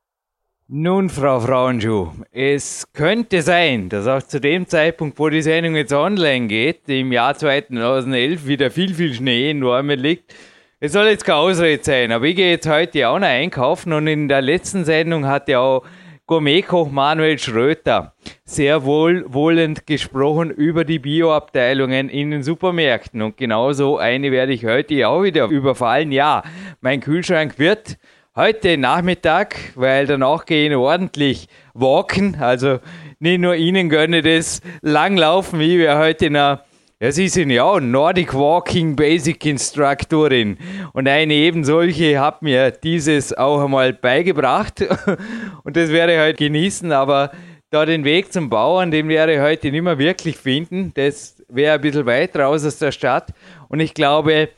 Nun, 0.70 1.08
Frau 1.08 1.40
Frauenschuh, 1.40 2.10
es 2.30 2.92
könnte 2.92 3.40
sein, 3.40 3.88
dass 3.88 4.06
auch 4.06 4.22
zu 4.22 4.38
dem 4.38 4.66
Zeitpunkt, 4.66 5.18
wo 5.18 5.30
die 5.30 5.40
Sendung 5.40 5.76
jetzt 5.76 5.94
online 5.94 6.46
geht, 6.46 6.86
im 6.88 7.10
Jahr 7.10 7.34
2011 7.34 8.46
wieder 8.46 8.70
viel, 8.70 8.92
viel 8.92 9.14
Schnee 9.14 9.52
in 9.52 9.60
Normen 9.60 9.98
liegt. 9.98 10.34
Es 10.78 10.92
soll 10.92 11.06
jetzt 11.06 11.24
keine 11.24 11.38
Ausrede 11.38 11.82
sein, 11.82 12.12
aber 12.12 12.26
ich 12.26 12.36
gehe 12.36 12.50
jetzt 12.50 12.68
heute 12.68 13.08
auch 13.08 13.18
noch 13.18 13.26
einkaufen 13.26 13.94
und 13.94 14.08
in 14.08 14.28
der 14.28 14.42
letzten 14.42 14.84
Sendung 14.84 15.26
hat 15.26 15.48
ja 15.48 15.60
auch 15.60 15.86
Gourmetkoch 16.26 16.90
Manuel 16.90 17.38
Schröter 17.38 18.12
sehr 18.44 18.84
wohlwollend 18.84 19.86
gesprochen 19.86 20.50
über 20.50 20.84
die 20.84 20.98
Bioabteilungen 20.98 22.10
in 22.10 22.30
den 22.30 22.42
Supermärkten. 22.42 23.22
Und 23.22 23.38
genauso 23.38 23.96
eine 23.96 24.30
werde 24.30 24.52
ich 24.52 24.66
heute 24.66 25.08
auch 25.08 25.22
wieder 25.22 25.46
überfallen. 25.46 26.12
Ja, 26.12 26.42
mein 26.82 27.00
Kühlschrank 27.00 27.58
wird 27.58 27.96
heute 28.38 28.78
Nachmittag, 28.78 29.56
weil 29.74 30.06
danach 30.06 30.46
gehe 30.46 30.70
ich 30.70 30.76
ordentlich 30.76 31.48
walken. 31.74 32.36
Also 32.38 32.78
nicht 33.18 33.40
nur 33.40 33.56
Ihnen 33.56 33.88
gönne 33.88 34.22
das 34.22 34.60
Langlaufen, 34.80 35.58
wie 35.58 35.76
wir 35.76 35.98
heute 35.98 36.30
noch 36.30 36.60
ja, 37.00 37.10
Sie 37.10 37.26
sind 37.28 37.50
ja 37.50 37.80
Nordic 37.80 38.34
Walking 38.34 38.94
Basic 38.94 39.44
Instructorin 39.44 40.56
und 40.92 41.08
eine 41.08 41.34
eben 41.34 41.64
solche 41.64 42.20
hat 42.20 42.42
mir 42.42 42.70
dieses 42.70 43.36
auch 43.36 43.64
einmal 43.64 43.92
beigebracht 43.92 44.84
und 45.64 45.76
das 45.76 45.90
werde 45.90 46.14
ich 46.14 46.20
heute 46.20 46.44
genießen, 46.44 46.92
aber 46.92 47.32
da 47.70 47.86
den 47.86 48.04
Weg 48.04 48.32
zum 48.32 48.50
Bauern, 48.50 48.92
den 48.92 49.08
werde 49.08 49.34
ich 49.34 49.40
heute 49.40 49.72
nicht 49.72 49.82
mehr 49.82 49.98
wirklich 49.98 50.36
finden. 50.36 50.92
Das 50.94 51.42
wäre 51.48 51.74
ein 51.74 51.80
bisschen 51.80 52.06
weit 52.06 52.36
raus 52.36 52.64
aus 52.64 52.78
der 52.78 52.92
Stadt 52.92 53.30
und 53.68 53.80
ich 53.80 53.94
glaube, 53.94 54.48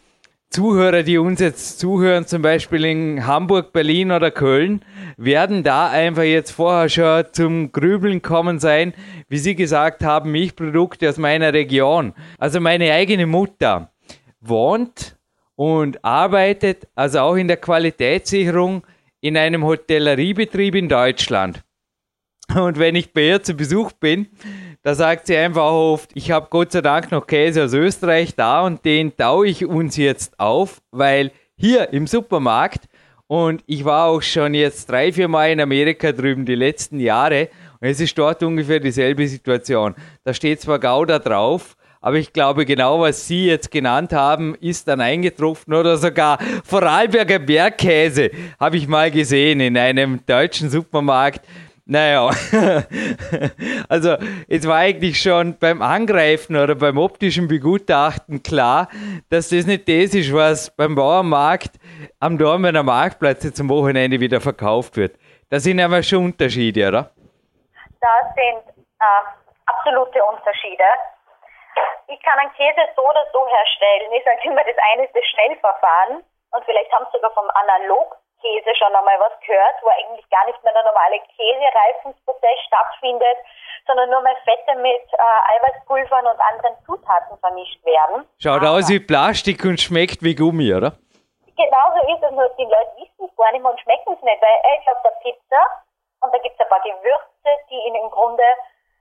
Zuhörer, 0.51 1.05
die 1.05 1.17
uns 1.17 1.39
jetzt 1.39 1.79
zuhören, 1.79 2.27
zum 2.27 2.43
Beispiel 2.43 2.85
in 2.85 3.25
Hamburg, 3.25 3.73
Berlin 3.73 4.11
oder 4.11 4.33
Köln, 4.33 4.85
werden 5.17 5.63
da 5.63 5.89
einfach 5.89 6.25
jetzt 6.25 6.51
vorher 6.51 6.89
schon 6.89 7.25
zum 7.31 7.71
Grübeln 7.71 8.21
kommen 8.21 8.59
sein, 8.59 8.93
wie 9.29 9.39
Sie 9.39 9.55
gesagt 9.55 10.03
haben, 10.03 10.33
Milchprodukte 10.33 11.09
aus 11.09 11.19
meiner 11.19 11.53
Region. 11.53 12.15
Also 12.37 12.59
meine 12.59 12.93
eigene 12.93 13.27
Mutter 13.27 13.93
wohnt 14.41 15.17
und 15.55 16.05
arbeitet, 16.05 16.89
also 16.97 17.21
auch 17.21 17.37
in 17.37 17.47
der 17.47 17.59
Qualitätssicherung, 17.59 18.85
in 19.21 19.37
einem 19.37 19.65
Hotelleriebetrieb 19.65 20.75
in 20.75 20.89
Deutschland. 20.89 21.63
Und 22.57 22.77
wenn 22.81 22.97
ich 22.97 23.13
bei 23.13 23.29
ihr 23.29 23.43
zu 23.45 23.55
Besuch 23.55 23.93
bin, 23.93 24.27
da 24.83 24.95
sagt 24.95 25.27
sie 25.27 25.37
einfach 25.37 25.71
oft, 25.71 26.11
ich 26.15 26.31
habe 26.31 26.47
Gott 26.49 26.73
sei 26.73 26.81
Dank 26.81 27.11
noch 27.11 27.27
Käse 27.27 27.65
aus 27.65 27.75
Österreich 27.75 28.35
da 28.35 28.63
und 28.63 28.85
den 28.85 29.15
taue 29.15 29.47
ich 29.47 29.67
uns 29.67 29.97
jetzt 29.97 30.39
auf, 30.41 30.81
weil 30.91 31.33
hier 31.57 31.93
im 31.93 32.07
Supermarkt 32.07 32.89
und 33.27 33.63
ich 33.67 33.85
war 33.85 34.07
auch 34.07 34.23
schon 34.23 34.55
jetzt 34.55 34.89
drei, 34.89 35.13
vier 35.13 35.29
Mal 35.29 35.51
in 35.51 35.61
Amerika 35.61 36.13
drüben 36.13 36.47
die 36.47 36.55
letzten 36.55 36.99
Jahre 36.99 37.51
und 37.81 37.89
es 37.89 38.01
ist 38.01 38.17
dort 38.17 38.43
ungefähr 38.43 38.81
dieselbe 38.81 39.29
Situation. 39.29 39.95
Da 40.25 40.33
steht 40.33 40.63
zwar 40.63 40.79
Gouda 40.79 41.19
drauf, 41.19 41.77
aber 42.01 42.17
ich 42.17 42.33
glaube, 42.33 42.65
genau 42.65 43.01
was 43.01 43.29
Sie 43.29 43.47
jetzt 43.47 43.71
genannt 43.71 44.15
haben, 44.15 44.55
ist 44.55 44.89
dann 44.89 45.03
eingetroffen 45.03 45.75
oder 45.75 45.99
sogar 45.99 46.39
Vorarlberger 46.65 47.39
Bergkäse 47.39 48.31
habe 48.59 48.79
ich 48.79 48.89
mal 48.89 49.11
gesehen 49.11 49.61
in 49.61 49.77
einem 49.77 50.25
deutschen 50.25 50.71
Supermarkt 50.71 51.47
naja, 51.91 52.31
also 53.89 54.17
es 54.49 54.69
war 54.69 54.77
eigentlich 54.77 55.21
schon 55.21 55.59
beim 55.59 55.83
Angreifen 55.83 56.55
oder 56.55 56.77
beim 56.77 56.99
optischen 56.99 57.49
Begutachten 57.49 58.45
klar, 58.45 58.89
dass 59.29 59.49
das 59.49 59.67
nicht 59.67 59.89
das 59.89 60.15
ist, 60.15 60.33
was 60.33 60.71
beim 60.77 60.95
Bauernmarkt 60.95 61.73
am 62.21 62.39
Dormener 62.39 62.85
Marktplatz 62.85 63.43
zum 63.55 63.69
Wochenende 63.69 64.21
wieder 64.21 64.41
verkauft 64.41 64.97
wird. 64.97 65.19
Da 65.51 65.59
sind 65.59 65.81
aber 65.81 66.01
schon 66.05 66.27
Unterschiede, 66.27 66.87
oder? 66.87 67.11
Da 68.01 68.15
sind 68.39 68.71
äh, 69.03 69.23
absolute 69.67 70.23
Unterschiede. 70.31 70.87
Ich 72.07 72.23
kann 72.23 72.39
einen 72.39 72.53
Käse 72.55 72.87
so 72.95 73.03
oder 73.03 73.27
so 73.33 73.43
herstellen. 73.51 74.13
Ich 74.15 74.23
sage 74.23 74.47
immer, 74.47 74.63
das 74.63 74.79
eine 74.95 75.07
ist 75.07 75.15
das 75.17 75.27
Schnellverfahren 75.35 76.23
und 76.53 76.65
vielleicht 76.65 76.93
haben 76.93 77.07
Sie 77.11 77.19
sogar 77.19 77.33
vom 77.35 77.51
Analog 77.51 78.15
Käse 78.41 78.75
schon 78.77 78.95
einmal 78.95 79.19
was 79.21 79.33
gehört, 79.47 79.77
wo 79.83 79.89
eigentlich 79.89 80.29
gar 80.31 80.45
nicht 80.47 80.63
mehr 80.65 80.73
der 80.73 80.85
normale 80.85 81.21
Käsereifungsprozess 81.37 82.59
stattfindet, 82.67 83.39
sondern 83.87 84.11
nur 84.11 84.21
mehr 84.23 84.37
Fette 84.45 84.79
mit 84.81 85.07
äh, 85.13 85.57
Eiweißpulvern 85.57 86.27
und 86.27 86.41
anderen 86.41 86.77
Zutaten 86.85 87.39
vermischt 87.39 87.85
werden. 87.85 88.29
Schaut 88.39 88.63
Aber 88.63 88.79
aus 88.79 88.89
wie 88.89 89.01
Plastik 89.01 89.65
und 89.65 89.81
schmeckt 89.81 90.23
wie 90.23 90.35
Gummi, 90.35 90.73
oder? 90.75 90.93
Genauso 91.57 92.01
ist 92.09 92.23
es, 92.23 92.31
nur 92.33 92.49
die 92.57 92.65
Leute 92.65 92.93
wissen 92.97 93.29
es 93.29 93.37
gar 93.37 93.53
nicht 93.53 93.63
mehr 93.63 93.71
und 93.71 93.81
schmecken 93.81 94.15
es 94.15 94.23
nicht, 94.23 94.41
weil 94.41 94.59
äh, 94.65 94.79
ich 94.81 94.89
auf 94.89 95.03
der 95.03 95.17
Pizza 95.23 95.61
und 96.21 96.35
da 96.35 96.39
gibt 96.39 96.55
es 96.55 96.61
ein 96.61 96.69
paar 96.69 96.83
Gewürze, 96.83 97.51
die 97.69 97.81
ihn 97.89 97.95
im 97.95 98.11
Grunde 98.11 98.45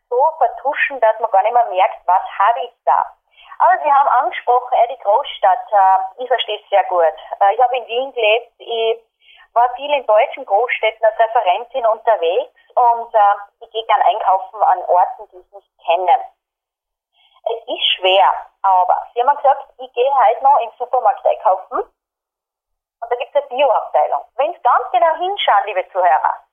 so 0.10 0.20
vertuschen, 0.38 1.00
dass 1.00 1.20
man 1.20 1.32
gar 1.32 1.44
nicht 1.44 1.54
mehr 1.54 1.70
merkt, 1.70 2.00
was 2.06 2.24
habe 2.38 2.60
ich 2.64 2.74
da. 2.86 3.16
Aber 3.60 3.76
Sie 3.84 3.92
haben 3.92 4.08
angesprochen, 4.24 4.74
äh, 4.74 4.88
die 4.96 5.04
Großstadt, 5.04 5.68
äh, 5.72 6.24
ich 6.24 6.28
verstehe 6.28 6.60
es 6.60 6.70
sehr 6.70 6.84
gut. 6.86 7.16
Äh, 7.40 7.54
ich 7.54 7.62
habe 7.62 7.78
in 7.78 7.88
Wien 7.88 8.14
gelebt, 8.14 8.52
ich 8.58 8.98
war 9.54 9.70
viel 9.76 9.92
in 9.94 10.06
deutschen 10.06 10.46
Großstädten 10.46 11.06
als 11.06 11.20
Referentin 11.20 11.86
unterwegs 11.88 12.54
und 12.76 13.14
äh, 13.14 13.36
ich 13.62 13.72
gehe 13.72 13.86
gern 13.86 14.02
einkaufen 14.02 14.62
an 14.64 14.80
Orten, 14.86 15.30
die 15.32 15.40
ich 15.40 15.52
nicht 15.52 15.72
kenne. 15.86 16.26
Es 17.46 17.68
ist 17.68 17.86
schwer, 17.96 18.30
aber 18.62 19.08
Sie 19.14 19.22
haben 19.22 19.36
gesagt, 19.36 19.74
ich 19.78 19.94
gehe 19.94 20.14
heute 20.14 20.44
noch 20.44 20.60
im 20.60 20.72
Supermarkt 20.78 21.26
einkaufen 21.26 21.80
und 21.80 23.12
da 23.12 23.16
gibt 23.16 23.36
es 23.36 23.42
eine 23.42 23.48
Bioabteilung. 23.48 24.26
Wenn 24.36 24.54
Sie 24.54 24.62
ganz 24.62 24.92
genau 24.92 25.16
hinschauen, 25.16 25.66
liebe 25.66 25.88
Zuhörer, 25.90 26.44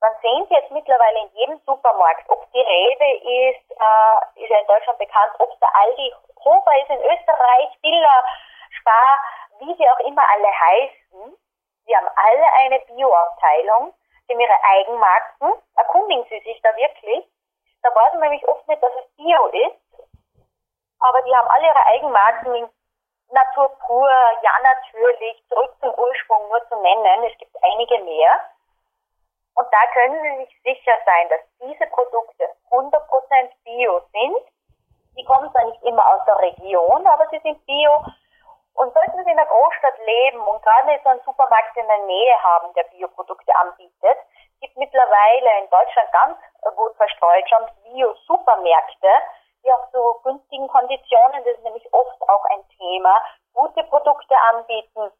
dann 0.00 0.14
sehen 0.22 0.46
Sie 0.48 0.54
jetzt 0.54 0.70
mittlerweile 0.70 1.20
in 1.20 1.30
jedem 1.34 1.58
Supermarkt, 1.66 2.28
ob 2.30 2.50
die 2.52 2.60
Rewe 2.60 3.52
ist, 3.52 3.70
äh, 3.70 4.42
ist 4.42 4.50
ja 4.50 4.58
in 4.60 4.66
Deutschland 4.66 4.98
bekannt, 4.98 5.32
ob 5.38 5.58
der 5.60 5.74
Aldi 5.74 6.14
Hofer 6.44 6.72
ist 6.82 6.90
in 6.90 7.00
Österreich, 7.00 7.78
Billa, 7.82 8.24
Spar, 8.70 9.18
wie 9.58 9.74
sie 9.76 9.88
auch 9.90 9.98
immer 10.00 10.22
alle 10.28 10.48
heißen, 10.48 11.36
Sie 11.90 11.96
haben 11.96 12.08
alle 12.14 12.46
eine 12.60 12.78
Bioabteilung, 12.86 13.92
die 14.28 14.34
haben 14.34 14.40
ihre 14.40 14.62
Eigenmarken. 14.62 15.60
Erkundigen 15.74 16.24
Sie 16.30 16.38
sich 16.46 16.62
da 16.62 16.70
wirklich. 16.76 17.26
Da 17.82 17.92
weiß 17.92 18.12
man 18.12 18.30
nämlich 18.30 18.46
oft 18.46 18.66
nicht, 18.68 18.80
dass 18.80 18.92
es 18.94 19.16
Bio 19.16 19.46
ist. 19.46 20.06
Aber 21.00 21.20
die 21.22 21.34
haben 21.34 21.48
alle 21.48 21.66
ihre 21.66 21.86
Eigenmarken 21.86 22.70
Natur 23.32 23.76
pur, 23.86 24.08
ja 24.08 24.52
natürlich, 24.62 25.42
zurück 25.48 25.74
zum 25.80 25.90
Ursprung 25.90 26.48
nur 26.48 26.64
zu 26.68 26.80
nennen. 26.80 27.24
Es 27.24 27.36
gibt 27.38 27.56
einige 27.60 27.98
mehr. 28.04 28.38
Und 29.56 29.66
da 29.72 29.86
können 29.92 30.22
Sie 30.22 30.44
sich 30.44 30.62
sicher 30.62 30.94
sein, 31.04 31.28
dass 31.28 31.40
diese 31.58 31.86
Produkte 31.88 32.54
100% 32.70 33.50
Bio 33.64 34.00
sind. 34.12 34.46
Die 35.16 35.24
kommen 35.24 35.50
zwar 35.50 35.64
nicht 35.64 35.82
immer 35.82 36.06
aus 36.06 36.24
der 36.24 36.38
Region, 36.38 37.04
aber 37.04 37.26
sie 37.30 37.40
sind 37.40 37.66
Bio 37.66 38.04
und 38.80 38.94
sollten 38.94 39.22
Sie 39.24 39.30
in 39.30 39.38
einer 39.38 39.46
Großstadt 39.46 39.98
leben 39.98 40.40
und 40.40 40.62
gerade 40.62 40.98
so 41.04 41.10
einen 41.10 41.20
Supermarkt 41.20 41.76
in 41.76 41.86
der 41.86 41.98
Nähe 41.98 42.42
haben, 42.42 42.72
der 42.72 42.84
Bioprodukte 42.84 43.54
anbietet, 43.54 44.18
gibt 44.58 44.74
mittlerweile 44.78 45.58
in 45.60 45.68
Deutschland 45.68 46.10
ganz 46.12 46.38
gut 46.76 46.96
verstreut 46.96 47.44
schon 47.50 47.68
Bio-Supermärkte, 47.84 49.12
die 49.62 49.70
auch 49.70 49.90
zu 49.90 50.20
günstigen 50.24 50.66
Konditionen, 50.68 51.44
das 51.44 51.56
ist 51.56 51.62
nämlich 51.62 51.92
oft 51.92 52.22
auch 52.22 52.44
ein 52.46 52.66
Thema, 52.78 53.22
gute 53.52 53.84
Produkte 53.84 54.34
anbieten. 54.50 55.12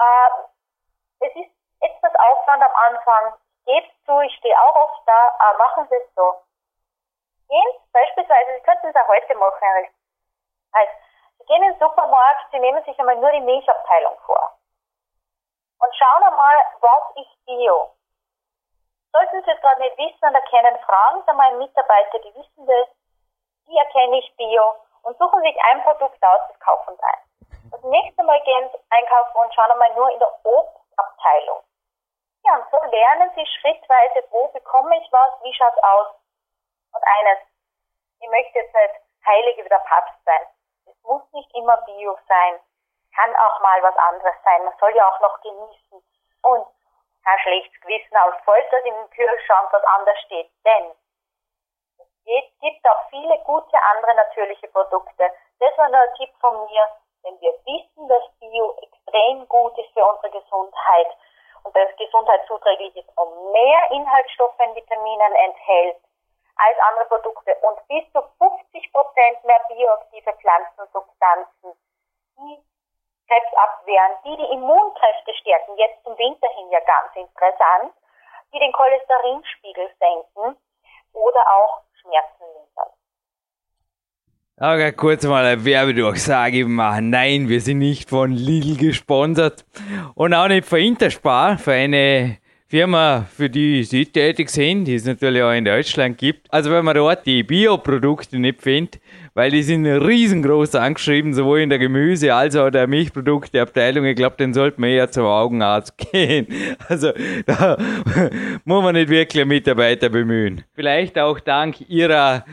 Äh, 0.00 1.26
es 1.26 1.36
ist 1.36 1.52
etwas 1.80 2.14
Aufwand 2.14 2.62
am 2.62 2.74
Anfang. 2.88 3.34
Gebe 3.66 3.88
zu, 4.06 4.20
ich 4.20 4.34
stehe 4.36 4.58
auch 4.58 4.76
oft 4.76 5.02
da, 5.06 5.36
aber 5.38 5.58
machen 5.58 5.86
Sie 5.90 5.96
es 5.96 6.14
so. 6.14 6.34
Gehen 7.46 7.72
beispielsweise, 7.92 8.54
Sie 8.56 8.62
könnten 8.62 8.86
es 8.86 8.96
auch 8.96 9.08
heute 9.08 9.34
machen, 9.34 9.88
als 10.72 10.90
gehen 11.46 11.62
in 11.62 11.72
den 11.72 11.78
Supermarkt, 11.78 12.50
Sie 12.50 12.58
nehmen 12.58 12.82
sich 12.84 12.98
einmal 12.98 13.16
nur 13.16 13.30
die 13.30 13.40
Milchabteilung 13.40 14.18
vor. 14.26 14.58
Und 15.80 15.96
schauen 15.96 16.22
einmal, 16.22 16.56
was 16.80 17.16
ist 17.16 17.44
Bio. 17.44 17.94
Sollten 19.12 19.44
Sie 19.44 19.50
es 19.50 19.60
gerade 19.60 19.80
nicht 19.80 19.98
wissen 19.98 20.28
und 20.28 20.34
erkennen, 20.34 20.78
fragen 20.80 21.22
Sie 21.26 21.32
mal 21.34 21.48
einen 21.48 21.58
Mitarbeiter, 21.58 22.18
die 22.20 22.34
wissen 22.34 22.66
das, 22.66 22.88
die 23.66 23.76
erkenne 23.76 24.18
ich 24.18 24.36
Bio 24.36 24.74
und 25.02 25.16
suchen 25.18 25.42
sich 25.42 25.56
ein 25.70 25.82
Produkt 25.82 26.22
aus, 26.22 26.40
das 26.48 26.60
kaufen 26.60 26.96
Sie 26.96 27.02
ein. 27.02 27.70
Das 27.70 27.82
nächste 27.82 28.22
Mal 28.24 28.40
gehen 28.42 28.70
Sie 28.72 28.78
einkaufen 28.90 29.36
und 29.36 29.54
schauen 29.54 29.70
einmal 29.72 29.94
nur 29.94 30.10
in 30.10 30.18
der 30.18 30.32
Obstabteilung. 30.44 31.62
Ja, 32.44 32.56
und 32.56 32.70
so 32.70 32.76
lernen 32.90 33.30
Sie 33.34 33.46
schrittweise, 33.46 34.24
wo 34.30 34.48
bekomme 34.48 34.96
ich 34.98 35.12
was, 35.12 35.32
wie 35.42 35.54
schaut 35.54 35.72
es 35.76 35.82
aus. 35.82 36.08
Und 36.92 37.02
eines, 37.02 37.38
ich 38.20 38.28
möchte 38.28 38.58
jetzt 38.58 38.74
nicht 38.74 39.26
heilig 39.26 39.56
wie 39.64 39.68
der 39.68 39.78
Papst 39.78 40.24
sein 40.24 40.46
muss 41.04 41.22
nicht 41.32 41.54
immer 41.54 41.76
Bio 41.82 42.18
sein. 42.28 42.60
Kann 43.14 43.36
auch 43.36 43.60
mal 43.60 43.82
was 43.82 43.96
anderes 43.96 44.34
sein. 44.44 44.64
Man 44.64 44.74
soll 44.80 44.94
ja 44.96 45.08
auch 45.08 45.20
noch 45.20 45.40
genießen. 45.40 46.02
Und 46.42 46.66
kein 47.24 47.38
schlechtes 47.40 47.80
Gewissen 47.80 48.16
aus 48.16 48.34
Voll, 48.44 48.62
dass 48.70 48.84
im 48.84 49.10
Kühlschrank 49.10 49.68
was 49.72 49.84
anderes 49.84 50.18
steht. 50.26 50.50
Denn 50.64 50.92
es 52.26 52.60
gibt 52.60 52.88
auch 52.88 53.08
viele 53.10 53.38
gute 53.44 53.76
andere 53.94 54.14
natürliche 54.14 54.68
Produkte. 54.68 55.30
Das 55.60 55.78
war 55.78 55.88
nur 55.88 56.00
ein 56.00 56.14
Tipp 56.16 56.30
von 56.40 56.64
mir. 56.66 56.84
Denn 57.24 57.40
wir 57.40 57.52
wissen, 57.64 58.08
dass 58.08 58.22
Bio 58.38 58.76
extrem 58.82 59.48
gut 59.48 59.78
ist 59.78 59.92
für 59.94 60.04
unsere 60.04 60.30
Gesundheit 60.30 61.08
und 61.62 61.74
das 61.74 61.96
gesundheitszuträglich 61.96 62.94
ist 62.96 63.08
und 63.16 63.52
mehr 63.52 63.90
Inhaltsstoffe 63.90 64.58
und 64.58 64.74
Vitaminen 64.74 65.34
enthält 65.34 65.96
als 66.56 66.78
andere 66.90 67.06
Produkte 67.06 67.54
und 67.62 67.76
bis 67.88 68.04
zu 68.12 68.22
50 68.38 68.92
Prozent 68.92 69.44
mehr 69.44 69.60
bioaktive 69.68 70.32
Pflanzensubstanzen, 70.38 71.74
die 72.38 72.58
Krebs 73.26 73.52
abwehren, 73.56 74.14
die 74.24 74.36
die 74.36 74.52
Immunkräfte 74.52 75.34
stärken, 75.40 75.76
jetzt 75.76 76.04
zum 76.04 76.16
Winter 76.18 76.48
hin 76.54 76.70
ja 76.70 76.80
ganz 76.80 77.14
interessant, 77.16 77.94
die 78.52 78.58
den 78.58 78.72
Cholesterinspiegel 78.72 79.90
senken 79.98 80.56
oder 81.12 81.40
auch 81.50 81.82
Schmerzen 82.00 82.44
lindern. 82.44 82.92
Okay, 84.56 84.92
kurz 84.92 85.24
mal 85.24 85.44
eine 85.44 85.64
Werbedurchsage 85.64 86.64
machen. 86.66 87.10
Nein, 87.10 87.48
wir 87.48 87.60
sind 87.60 87.78
nicht 87.78 88.08
von 88.08 88.30
Lidl 88.30 88.76
gesponsert 88.76 89.64
und 90.14 90.32
auch 90.32 90.46
nicht 90.46 90.68
von 90.68 90.78
Interspar, 90.78 91.58
für 91.58 91.72
eine 91.72 92.38
Firma, 92.74 93.24
für 93.36 93.48
die 93.48 93.84
Sie 93.84 94.04
tätig 94.04 94.50
sind, 94.50 94.86
die 94.86 94.96
es 94.96 95.04
natürlich 95.04 95.40
auch 95.44 95.52
in 95.52 95.64
Deutschland 95.64 96.18
gibt. 96.18 96.52
Also 96.52 96.72
wenn 96.72 96.84
man 96.84 96.96
dort 96.96 97.24
die 97.24 97.44
Bioprodukte 97.44 98.40
nicht 98.40 98.62
findet, 98.62 99.00
weil 99.32 99.52
die 99.52 99.62
sind 99.62 99.86
riesengroß 99.86 100.74
angeschrieben, 100.74 101.34
sowohl 101.34 101.60
in 101.60 101.70
der 101.70 101.78
Gemüse- 101.78 102.34
als 102.34 102.56
auch 102.56 102.70
der 102.70 102.88
Milchprodukteabteilung. 102.88 104.04
Ich 104.06 104.16
glaube, 104.16 104.34
den 104.38 104.52
sollte 104.52 104.80
man 104.80 104.90
eher 104.90 105.08
zum 105.08 105.24
Augenarzt 105.24 105.96
gehen. 106.10 106.48
Also 106.88 107.12
da 107.46 107.76
muss 108.64 108.82
man 108.82 108.96
nicht 108.96 109.08
wirklich 109.08 109.44
Mitarbeiter 109.44 110.08
bemühen. 110.08 110.64
Vielleicht 110.74 111.16
auch 111.16 111.38
dank 111.38 111.80
Ihrer 111.88 112.44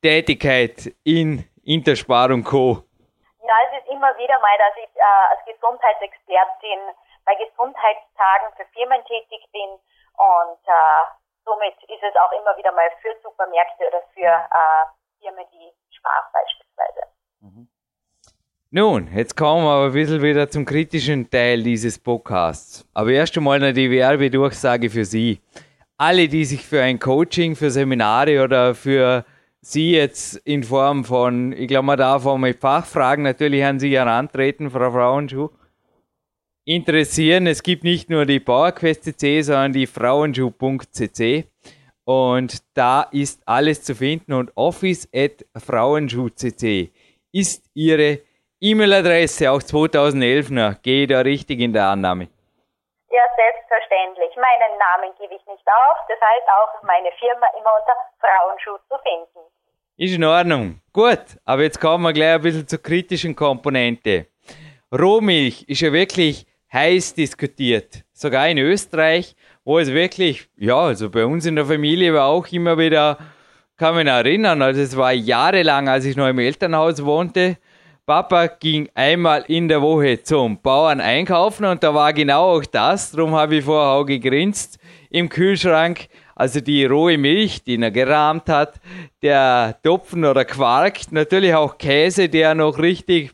Tätigkeit 0.00 0.92
in 1.02 1.42
Interspar 1.64 2.30
und 2.30 2.44
Co. 2.44 2.84
Ja, 3.42 3.54
es 3.66 3.82
ist 3.82 3.90
immer 3.90 4.14
wieder 4.16 4.38
mal, 4.38 4.56
dass 4.62 4.76
ich 4.78 4.94
äh, 4.94 5.34
als 5.34 5.40
Gesundheitsexpertin 5.44 6.78
bei 7.26 7.34
Gesundheitstagen 7.34 8.54
für 8.56 8.64
Firmen 8.72 9.02
tätig 9.04 9.42
bin 9.52 9.70
und 10.16 10.62
äh, 10.64 11.02
somit 11.44 11.74
ist 11.90 12.02
es 12.02 12.14
auch 12.16 12.32
immer 12.32 12.56
wieder 12.56 12.72
mal 12.72 12.88
für 13.02 13.14
Supermärkte 13.22 13.86
oder 13.88 14.02
für 14.14 14.30
äh, 14.30 14.84
Firmen, 15.20 15.44
die 15.52 15.70
Spar 15.90 16.30
beispielsweise. 16.32 17.02
Mhm. 17.40 17.68
Nun, 18.70 19.08
jetzt 19.14 19.36
kommen 19.36 19.64
wir 19.64 19.70
aber 19.70 19.86
ein 19.86 19.92
bisschen 19.92 20.22
wieder 20.22 20.48
zum 20.50 20.64
kritischen 20.64 21.30
Teil 21.30 21.62
dieses 21.62 21.98
Podcasts. 21.98 22.84
Aber 22.94 23.10
erst 23.10 23.36
einmal 23.36 23.58
noch 23.58 23.72
die 23.72 23.90
Werbedurchsage 23.90 24.90
für 24.90 25.04
Sie. 25.04 25.40
Alle, 25.96 26.28
die 26.28 26.44
sich 26.44 26.66
für 26.66 26.82
ein 26.82 26.98
Coaching, 26.98 27.56
für 27.56 27.70
Seminare 27.70 28.42
oder 28.42 28.74
für 28.74 29.24
Sie 29.60 29.92
jetzt 29.92 30.36
in 30.44 30.62
Form 30.62 31.04
von, 31.04 31.52
ich 31.52 31.68
glaube, 31.68 31.86
man 31.86 31.98
darf 31.98 32.26
auch 32.26 32.36
mit 32.36 32.60
Fachfragen 32.60 33.24
natürlich 33.24 33.64
an 33.64 33.78
Sie 33.78 33.96
herantreten, 33.96 34.70
Frau 34.70 34.90
Frauenschuh, 34.90 35.48
interessieren. 36.66 37.46
Es 37.46 37.62
gibt 37.62 37.82
nicht 37.84 38.10
nur 38.10 38.26
die 38.26 38.40
PowerQuest.cc, 38.40 39.42
sondern 39.42 39.72
die 39.72 39.86
Frauenschuh.cc. 39.86 41.46
Und 42.04 42.62
da 42.74 43.08
ist 43.10 43.42
alles 43.46 43.82
zu 43.82 43.94
finden 43.94 44.34
und 44.34 44.52
office 44.54 45.08
at 45.14 45.44
frauenschuh.cc 45.56 46.92
ist 47.32 47.68
Ihre 47.74 48.20
E-Mail-Adresse, 48.60 49.50
auch 49.50 49.62
2011 49.62 50.50
noch. 50.50 50.80
Gehe 50.82 51.02
ich 51.02 51.08
da 51.08 51.20
richtig 51.20 51.60
in 51.60 51.72
der 51.72 51.84
Annahme? 51.84 52.28
Ja, 53.10 53.22
selbstverständlich. 53.36 54.30
Meinen 54.36 54.78
Namen 54.78 55.12
gebe 55.18 55.34
ich 55.34 55.46
nicht 55.46 55.66
auf. 55.66 55.98
Das 56.08 56.18
heißt 56.18 56.48
auch 56.48 56.82
meine 56.82 57.10
Firma 57.18 57.46
immer 57.58 57.72
unter 57.78 57.94
Frauenschuh 58.20 58.78
zu 58.88 58.96
finden. 59.02 59.46
Ist 59.98 60.14
in 60.14 60.24
Ordnung. 60.24 60.80
Gut, 60.92 61.24
aber 61.44 61.62
jetzt 61.62 61.80
kommen 61.80 62.04
wir 62.04 62.12
gleich 62.12 62.34
ein 62.36 62.42
bisschen 62.42 62.66
zur 62.66 62.82
kritischen 62.82 63.36
Komponente. 63.36 64.26
Rohmilch 64.92 65.64
ist 65.68 65.80
ja 65.80 65.92
wirklich 65.92 66.46
heiß 66.72 67.14
diskutiert. 67.14 68.04
Sogar 68.12 68.48
in 68.48 68.58
Österreich, 68.58 69.34
wo 69.64 69.78
es 69.78 69.92
wirklich, 69.92 70.48
ja, 70.56 70.78
also 70.78 71.10
bei 71.10 71.24
uns 71.24 71.46
in 71.46 71.56
der 71.56 71.66
Familie 71.66 72.14
war 72.14 72.26
auch 72.26 72.46
immer 72.48 72.78
wieder, 72.78 73.18
kann 73.76 73.96
mich 73.96 74.06
erinnern, 74.06 74.62
also 74.62 74.80
es 74.80 74.96
war 74.96 75.12
jahrelang, 75.12 75.88
als 75.88 76.04
ich 76.04 76.16
noch 76.16 76.28
im 76.28 76.38
Elternhaus 76.38 77.04
wohnte, 77.04 77.58
Papa 78.06 78.46
ging 78.46 78.88
einmal 78.94 79.44
in 79.48 79.66
der 79.66 79.82
Woche 79.82 80.22
zum 80.22 80.62
Bauern 80.62 81.00
einkaufen 81.00 81.64
und 81.64 81.82
da 81.82 81.92
war 81.92 82.12
genau 82.12 82.56
auch 82.56 82.64
das, 82.64 83.10
darum 83.10 83.34
habe 83.34 83.56
ich 83.56 83.64
vorher 83.64 83.94
auch 83.94 84.04
gegrinst, 84.04 84.78
im 85.10 85.28
Kühlschrank, 85.28 86.08
also 86.36 86.60
die 86.60 86.84
rohe 86.84 87.18
Milch, 87.18 87.64
die 87.64 87.80
er 87.80 87.90
gerahmt 87.90 88.48
hat, 88.48 88.74
der 89.22 89.76
Topfen 89.82 90.24
oder 90.24 90.44
Quark, 90.44 91.10
natürlich 91.10 91.54
auch 91.54 91.78
Käse, 91.78 92.28
der 92.28 92.54
noch 92.54 92.78
richtig 92.78 93.32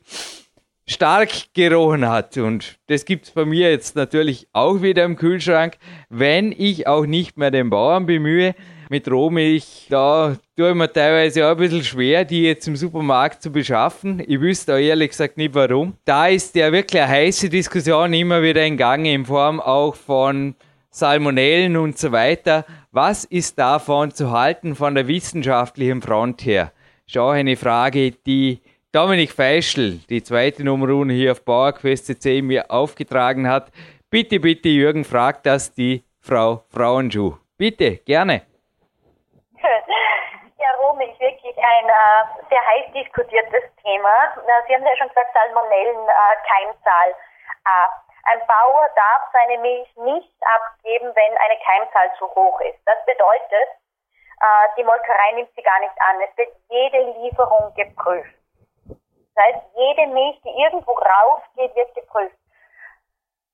stark 0.93 1.31
gerochen 1.55 2.09
hat. 2.09 2.37
Und 2.37 2.79
das 2.87 3.05
gibt 3.05 3.27
es 3.27 3.31
bei 3.33 3.45
mir 3.45 3.71
jetzt 3.71 3.97
natürlich 3.97 4.47
auch 4.53 4.83
wieder 4.83 5.05
im 5.05 5.17
Kühlschrank, 5.17 5.77
wenn 6.09 6.53
ich 6.53 6.87
auch 6.87 7.07
nicht 7.07 7.37
mehr 7.37 7.51
den 7.51 7.71
Bauern 7.71 8.07
bemühe. 8.07 8.55
Mit 8.89 9.11
Rohmilch, 9.11 9.87
da 9.89 10.37
tue 10.55 10.69
ich 10.69 10.75
mir 10.75 10.93
teilweise 10.93 11.47
auch 11.47 11.53
ein 11.53 11.57
bisschen 11.57 11.83
schwer, 11.83 12.27
die 12.27 12.43
jetzt 12.43 12.69
im 12.69 12.77
Supermarkt 12.77 13.43
zu 13.43 13.51
beschaffen. 13.51 14.23
Ich 14.27 14.39
wüsste 14.39 14.75
auch 14.75 14.79
ehrlich 14.79 15.11
gesagt 15.11 15.39
nicht 15.39 15.55
warum. 15.55 15.95
Da 16.05 16.27
ist 16.27 16.55
ja 16.55 16.71
wirklich 16.71 17.01
eine 17.01 17.11
heiße 17.11 17.49
Diskussion 17.49 18.13
immer 18.13 18.43
wieder 18.43 18.63
in 18.67 18.77
Gang 18.77 19.07
in 19.07 19.25
Form 19.25 19.61
auch 19.61 19.95
von 19.95 20.55
Salmonellen 20.91 21.79
und 21.79 21.97
so 21.97 22.13
weiter. 22.13 22.67
Was 22.91 23.25
ist 23.25 23.59
davon 23.59 24.11
zu 24.11 24.31
halten 24.31 24.75
von 24.75 24.95
der 24.95 25.09
wissenschaftlichen 25.09 26.03
Front 26.03 26.45
her? 26.45 26.71
Schau 27.07 27.31
eine 27.31 27.57
Frage, 27.57 28.11
die 28.11 28.61
Dominik 28.95 29.33
Feischl, 29.33 30.05
die 30.11 30.23
zweite 30.23 30.63
Nummer 30.63 30.87
hier 31.11 31.33
auf 31.33 31.43
PowerQuest.cc 31.47 32.43
mir 32.43 32.71
aufgetragen 32.71 33.49
hat. 33.49 33.73
Bitte, 34.11 34.39
bitte, 34.39 34.69
Jürgen, 34.69 35.07
fragt 35.07 35.47
das 35.47 35.73
die 35.73 36.05
Frau 36.21 36.61
Frauenschuh. 36.69 37.39
Bitte, 37.57 37.97
gerne. 38.05 38.43
Ja, 40.63 40.71
Romy, 40.79 41.09
wirklich 41.19 41.57
ein 41.57 41.89
äh, 41.89 42.47
sehr 42.51 42.61
heiß 42.61 42.93
diskutiertes 42.93 43.65
Thema. 43.83 44.15
Sie 44.69 44.75
haben 44.75 44.85
ja 44.85 44.97
schon 44.97 45.09
gesagt, 45.09 45.35
Salmonellen, 45.35 46.07
äh, 46.07 46.37
Keimzahl. 46.47 47.11
Äh, 47.65 47.89
ein 48.31 48.41
Bauer 48.47 48.87
darf 48.95 49.23
seine 49.33 49.59
Milch 49.59 49.89
nicht 49.97 50.37
abgeben, 50.45 51.11
wenn 51.17 51.35
eine 51.39 51.59
Keimzahl 51.65 52.13
zu 52.19 52.29
hoch 52.37 52.61
ist. 52.61 52.79
Das 52.87 53.03
bedeutet, 53.07 53.69
äh, 54.39 54.69
die 54.77 54.85
Molkerei 54.85 55.33
nimmt 55.35 55.51
sie 55.57 55.63
gar 55.63 55.81
nicht 55.81 55.99
an. 55.99 56.21
Es 56.21 56.37
wird 56.37 56.55
jede 56.69 57.19
Lieferung 57.19 57.75
geprüft. 57.75 58.42
Das 59.35 59.45
heißt, 59.45 59.67
jede 59.75 60.07
Milch, 60.09 60.41
die 60.43 60.63
irgendwo 60.63 60.93
rausgeht, 60.93 61.75
wird 61.75 61.95
geprüft. 61.95 62.37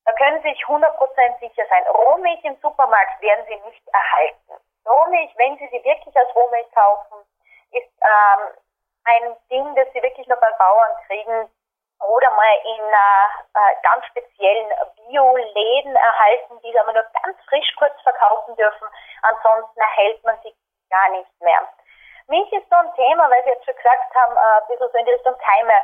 Da 0.05 0.13
können 0.15 0.43
Sie 0.43 0.49
sich 0.49 0.65
100% 0.65 1.39
sicher 1.39 1.65
sein. 1.69 1.87
Rohmilch 1.87 2.43
im 2.45 2.57
Supermarkt 2.63 3.21
werden 3.21 3.45
Sie 3.47 3.57
nicht 3.69 3.87
erhalten. 3.89 4.65
Rohmilch, 4.89 5.31
wenn 5.37 5.59
Sie 5.59 5.69
sie 5.69 5.85
wirklich 5.85 6.17
als 6.17 6.35
Rohmilch 6.35 6.71
kaufen, 6.73 7.19
ist 7.73 7.93
ähm, 8.01 8.57
ein 9.05 9.37
Ding, 9.51 9.75
das 9.75 9.93
Sie 9.93 10.03
wirklich 10.03 10.27
nur 10.27 10.39
beim 10.39 10.57
Bauern 10.59 10.97
kriegen 11.07 11.51
oder 12.01 12.31
mal 12.31 12.57
in 12.65 12.85
äh, 12.85 13.27
äh 13.59 13.75
ganz 13.83 14.07
speziellen 14.07 14.71
Bio-Läden 14.97 15.95
erhalten, 15.95 16.61
die 16.63 16.73
Sie 16.73 16.79
aber 16.79 16.93
nur 16.93 17.05
ganz 17.23 17.37
frisch 17.49 17.75
kurz 17.77 18.01
verkaufen 18.03 18.57
dürfen. 18.57 18.89
Ansonsten 19.23 19.81
erhält 19.81 20.25
man 20.25 20.39
sie 20.43 20.55
gar 20.91 21.11
nicht 21.11 21.41
mehr. 21.41 21.69
Milch 22.29 22.53
ist 22.53 22.69
so 22.69 22.77
ein 22.77 22.95
Thema, 22.95 23.31
weil 23.31 23.43
Sie 23.45 23.51
jetzt 23.51 23.65
schon 23.65 23.75
gesagt 23.75 24.15
haben, 24.15 24.37
äh, 24.37 24.61
ein 24.61 24.67
bisschen 24.69 24.91
so 24.93 24.99
in 24.99 25.07
die 25.07 25.13
Richtung 25.13 25.37
Keime. 25.39 25.81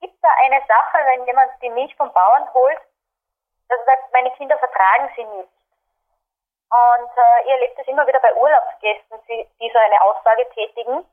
Gibt 0.00 0.22
da 0.22 0.28
eine 0.44 0.60
Sache, 0.66 0.98
wenn 1.06 1.26
jemand 1.26 1.50
die 1.62 1.70
Milch 1.70 1.94
vom 1.96 2.12
Bauern 2.12 2.52
holt, 2.52 2.80
dass 3.68 3.78
er 3.80 3.86
sagt, 3.86 4.12
meine 4.12 4.30
Kinder 4.32 4.58
vertragen 4.58 5.10
sie 5.14 5.24
nicht? 5.24 5.48
Und 6.70 7.10
äh, 7.16 7.46
ihr 7.46 7.54
erlebt 7.54 7.78
es 7.78 7.86
immer 7.86 8.06
wieder 8.06 8.20
bei 8.20 8.34
Urlaubsgästen, 8.34 9.18
die, 9.28 9.70
so 9.72 9.78
eine 9.78 10.02
Aussage 10.02 10.48
tätigen, 10.50 11.06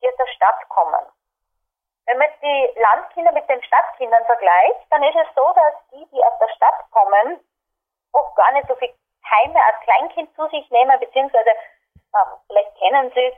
die 0.00 0.08
aus 0.08 0.16
der 0.16 0.26
Stadt 0.28 0.68
kommen. 0.68 1.06
Wenn 2.06 2.18
man 2.18 2.28
jetzt 2.28 2.42
die 2.42 2.80
Landkinder 2.80 3.32
mit 3.32 3.48
den 3.48 3.62
Stadtkindern 3.62 4.24
vergleicht, 4.26 4.86
dann 4.90 5.02
ist 5.02 5.16
es 5.16 5.34
so, 5.34 5.52
dass 5.54 5.74
die, 5.90 6.06
die 6.10 6.24
aus 6.24 6.38
der 6.38 6.48
Stadt 6.54 6.90
kommen, 6.90 7.40
oft 8.12 8.36
gar 8.36 8.52
nicht 8.52 8.68
so 8.68 8.76
viel 8.76 8.94
Keime 9.28 9.60
als 9.64 9.80
Kleinkind 9.80 10.34
zu 10.36 10.46
sich 10.48 10.70
nehmen, 10.70 11.00
beziehungsweise 11.00 11.50
ähm, 11.50 12.38
vielleicht 12.46 12.76
kennen 12.78 13.10
sie 13.14 13.26
es, 13.26 13.34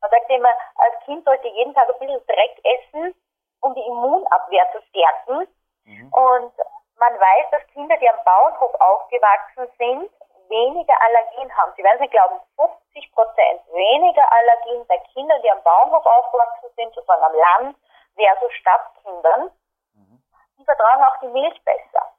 man 0.00 0.10
sagt 0.10 0.30
immer, 0.30 0.54
als 0.76 1.04
Kind 1.04 1.24
sollte 1.24 1.48
jeden 1.48 1.74
Tag 1.74 1.88
ein 1.88 1.98
bisschen 1.98 2.26
Dreck 2.26 2.60
essen, 2.64 3.14
um 3.60 3.74
die 3.74 3.86
Immunabwehr 3.86 4.66
zu 4.72 4.80
stärken. 4.88 5.48
Mhm. 5.84 6.12
Und 6.12 6.52
man 6.96 7.14
weiß, 7.18 7.50
dass 7.50 7.66
Kinder, 7.68 7.96
die 7.96 8.08
am 8.08 8.22
Bauernhof 8.24 8.74
aufgewachsen 8.80 9.68
sind, 9.78 10.10
weniger 10.48 11.00
Allergien 11.00 11.56
haben. 11.56 11.72
Sie 11.76 11.84
werden 11.84 11.96
es 11.96 12.00
nicht 12.00 12.12
glauben, 12.12 12.40
50 12.56 13.12
Prozent 13.12 13.62
weniger 13.72 14.32
Allergien 14.32 14.86
bei 14.86 14.98
Kindern, 15.12 15.40
die 15.42 15.50
am 15.50 15.62
Bauernhof 15.62 16.04
aufgewachsen 16.04 16.70
sind, 16.76 16.94
sozusagen 16.94 17.22
am 17.22 17.34
Land, 17.34 17.76
versus 18.16 18.52
Stadtkindern. 18.54 19.50
Mhm. 19.94 20.22
Die 20.58 20.64
vertragen 20.64 21.04
auch 21.04 21.20
die 21.20 21.28
Milch 21.28 21.64
besser. 21.64 22.12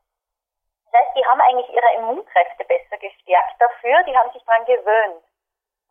Das 0.86 1.02
heißt, 1.02 1.16
die 1.16 1.26
haben 1.26 1.42
eigentlich 1.42 1.70
ihre 1.70 1.94
Immunkräfte 1.96 2.64
besser 2.66 2.98
gestärkt 2.98 3.56
dafür, 3.60 4.04
die 4.04 4.18
haben 4.18 4.32
sich 4.32 4.44
daran 4.46 4.66
gewöhnt. 4.66 5.24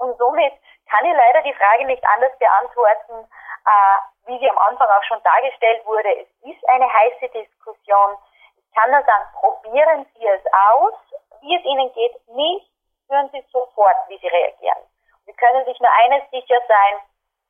Und 0.00 0.16
somit 0.16 0.52
kann 0.88 1.04
ich 1.04 1.14
leider 1.14 1.42
die 1.42 1.54
Frage 1.54 1.84
nicht 1.84 2.04
anders 2.08 2.32
beantworten, 2.38 3.28
äh, 3.66 3.98
wie 4.26 4.38
sie 4.38 4.48
am 4.48 4.58
Anfang 4.58 4.88
auch 4.88 5.04
schon 5.04 5.22
dargestellt 5.22 5.84
wurde. 5.84 6.08
Es 6.16 6.28
ist 6.48 6.68
ein 6.68 6.80
keine 6.80 6.92
heiße 6.92 7.28
Diskussion. 7.28 8.16
Ich 8.56 8.74
kann 8.74 8.90
nur 8.90 9.02
sagen, 9.02 9.24
probieren 9.34 10.06
Sie 10.14 10.26
es 10.26 10.42
aus, 10.72 10.94
wie 11.42 11.54
es 11.54 11.64
Ihnen 11.64 11.92
geht. 11.92 12.14
Milch, 12.28 12.64
hören 13.10 13.28
Sie 13.32 13.44
sofort, 13.52 13.96
wie 14.08 14.18
Sie 14.18 14.28
reagieren. 14.28 14.78
Sie 15.26 15.34
können 15.34 15.64
sich 15.66 15.78
nur 15.80 15.90
eines 15.92 16.30
sicher 16.30 16.60
sein, 16.66 17.00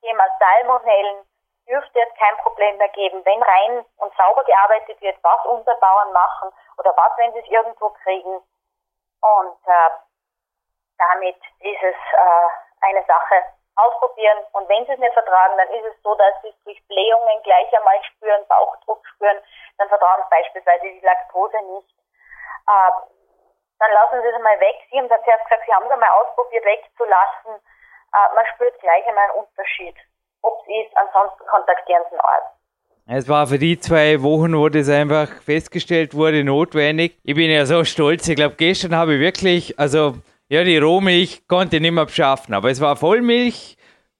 Thema 0.00 0.24
Salmonellen 0.38 1.26
dürfte 1.68 2.00
es 2.00 2.18
kein 2.18 2.36
Problem 2.38 2.76
mehr 2.78 2.88
geben, 2.88 3.24
wenn 3.24 3.42
rein 3.42 3.84
und 3.98 4.14
sauber 4.16 4.42
gearbeitet 4.44 5.00
wird, 5.00 5.16
was 5.22 5.44
unsere 5.46 5.76
Bauern 5.76 6.12
machen 6.12 6.50
oder 6.78 6.92
was, 6.96 7.12
wenn 7.18 7.32
sie 7.32 7.40
es 7.40 7.48
irgendwo 7.48 7.90
kriegen. 8.02 8.42
Und 9.20 9.58
äh, 9.66 9.90
damit 11.08 11.36
ist 11.60 11.82
es 11.82 11.96
äh, 11.96 12.48
eine 12.86 13.02
Sache, 13.04 13.44
ausprobieren. 13.76 14.38
Und 14.52 14.68
wenn 14.68 14.84
sie 14.86 14.92
es 14.92 14.98
nicht 14.98 15.14
vertragen, 15.14 15.56
dann 15.56 15.70
ist 15.70 15.86
es 15.86 15.96
so, 16.02 16.14
dass 16.14 16.34
sie 16.42 16.48
es 16.48 16.64
durch 16.64 16.80
Blähungen 16.88 17.42
gleich 17.42 17.68
einmal 17.76 17.96
spüren, 18.04 18.44
Bauchdruck 18.48 19.00
spüren, 19.14 19.38
dann 19.78 19.88
vertragen 19.88 20.22
sie 20.24 20.36
beispielsweise 20.36 20.84
die 20.84 21.04
Laktose 21.04 21.56
nicht. 21.72 21.90
Äh, 22.68 22.92
dann 23.78 23.92
lassen 23.92 24.20
sie 24.20 24.28
es 24.28 24.34
einmal 24.34 24.60
weg. 24.60 24.76
Sie 24.90 24.98
haben 24.98 25.08
zuerst 25.08 25.44
gesagt, 25.44 25.64
sie 25.64 25.72
haben 25.72 25.86
es 25.86 25.92
einmal 25.92 26.10
ausprobiert 26.20 26.64
wegzulassen. 26.64 27.54
Äh, 27.56 28.34
man 28.34 28.46
spürt 28.54 28.78
gleich 28.80 29.06
einmal 29.06 29.30
einen 29.30 29.46
Unterschied. 29.46 29.96
Ob 30.42 30.60
es 30.62 30.86
ist, 30.86 30.96
ansonsten 30.96 31.46
kontaktieren 31.46 32.04
sie 32.10 32.16
einen 32.16 32.20
Arzt. 32.20 32.56
Es 33.12 33.28
war 33.28 33.46
für 33.46 33.58
die 33.58 33.78
zwei 33.80 34.22
Wochen, 34.22 34.56
wo 34.56 34.68
das 34.68 34.88
einfach 34.88 35.28
festgestellt 35.42 36.14
wurde, 36.14 36.44
notwendig. 36.44 37.18
Ich 37.24 37.34
bin 37.34 37.50
ja 37.50 37.64
so 37.64 37.84
stolz. 37.84 38.28
Ich 38.28 38.36
glaube, 38.36 38.54
gestern 38.56 38.94
habe 38.94 39.14
ich 39.14 39.20
wirklich, 39.20 39.78
also 39.78 40.14
ja, 40.50 40.64
die 40.64 40.78
Rohmilch 40.78 41.42
konnte 41.46 41.76
ich 41.76 41.82
nicht 41.82 41.92
mehr 41.92 42.04
beschaffen, 42.04 42.54
aber 42.54 42.70
es 42.70 42.80
war 42.80 42.96
Vollmilch, 42.96 43.76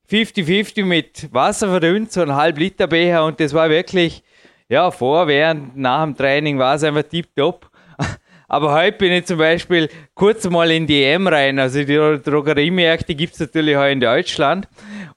50-50 0.09 0.85
mit 0.85 1.29
Wasser 1.35 1.69
verdünnt, 1.69 2.13
so 2.13 2.23
ein 2.23 2.35
halb 2.35 2.57
Liter 2.57 2.87
Becher 2.87 3.25
und 3.25 3.41
das 3.41 3.53
war 3.53 3.69
wirklich, 3.69 4.23
ja, 4.69 4.93
vor, 4.93 5.27
während, 5.27 5.77
nach 5.77 6.05
dem 6.05 6.17
Training 6.17 6.57
war 6.57 6.77
es 6.77 6.85
einfach 6.85 7.03
tipptopp. 7.03 7.69
Aber 8.49 8.73
heute 8.73 8.99
bin 8.99 9.13
ich 9.13 9.27
zum 9.27 9.39
Beispiel 9.39 9.89
kurz 10.15 10.49
mal 10.49 10.71
in 10.71 10.87
die 10.87 11.03
EM 11.03 11.27
rein. 11.27 11.59
Also 11.59 11.85
die 11.85 11.95
Drogeriemärkte 11.95 13.15
gibt 13.15 13.35
es 13.35 13.41
natürlich 13.41 13.77
auch 13.77 13.87
in 13.87 14.01
Deutschland. 14.01 14.69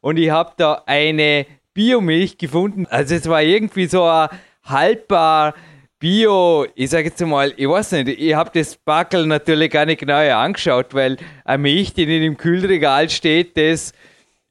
Und 0.01 0.18
ich 0.18 0.30
habe 0.30 0.53
da 0.57 0.84
eine 0.86 1.47
Biomilch 1.74 2.38
gefunden. 2.38 2.86
Also 2.88 3.16
es 3.16 3.28
war 3.28 3.41
irgendwie 3.41 3.86
so 3.88 4.03
ein 4.03 4.30
haltbar 4.64 5.55
Bio, 6.04 6.66
ich 6.76 6.89
sage 6.89 7.06
jetzt 7.06 7.26
mal, 7.26 7.54
ich 7.56 7.66
weiß 7.66 7.93
nicht, 7.93 8.20
ich 8.20 8.34
habe 8.34 8.49
das 8.54 8.76
Backel 8.76 9.26
natürlich 9.26 9.72
gar 9.72 9.86
nicht 9.86 10.01
genau 10.01 10.18
angeschaut, 10.18 10.93
weil 10.93 11.16
eine 11.45 11.58
Milch, 11.60 11.93
die 11.93 12.06
nicht 12.06 12.24
im 12.24 12.36
Kühlregal 12.36 13.10
steht, 13.10 13.56
das 13.56 13.93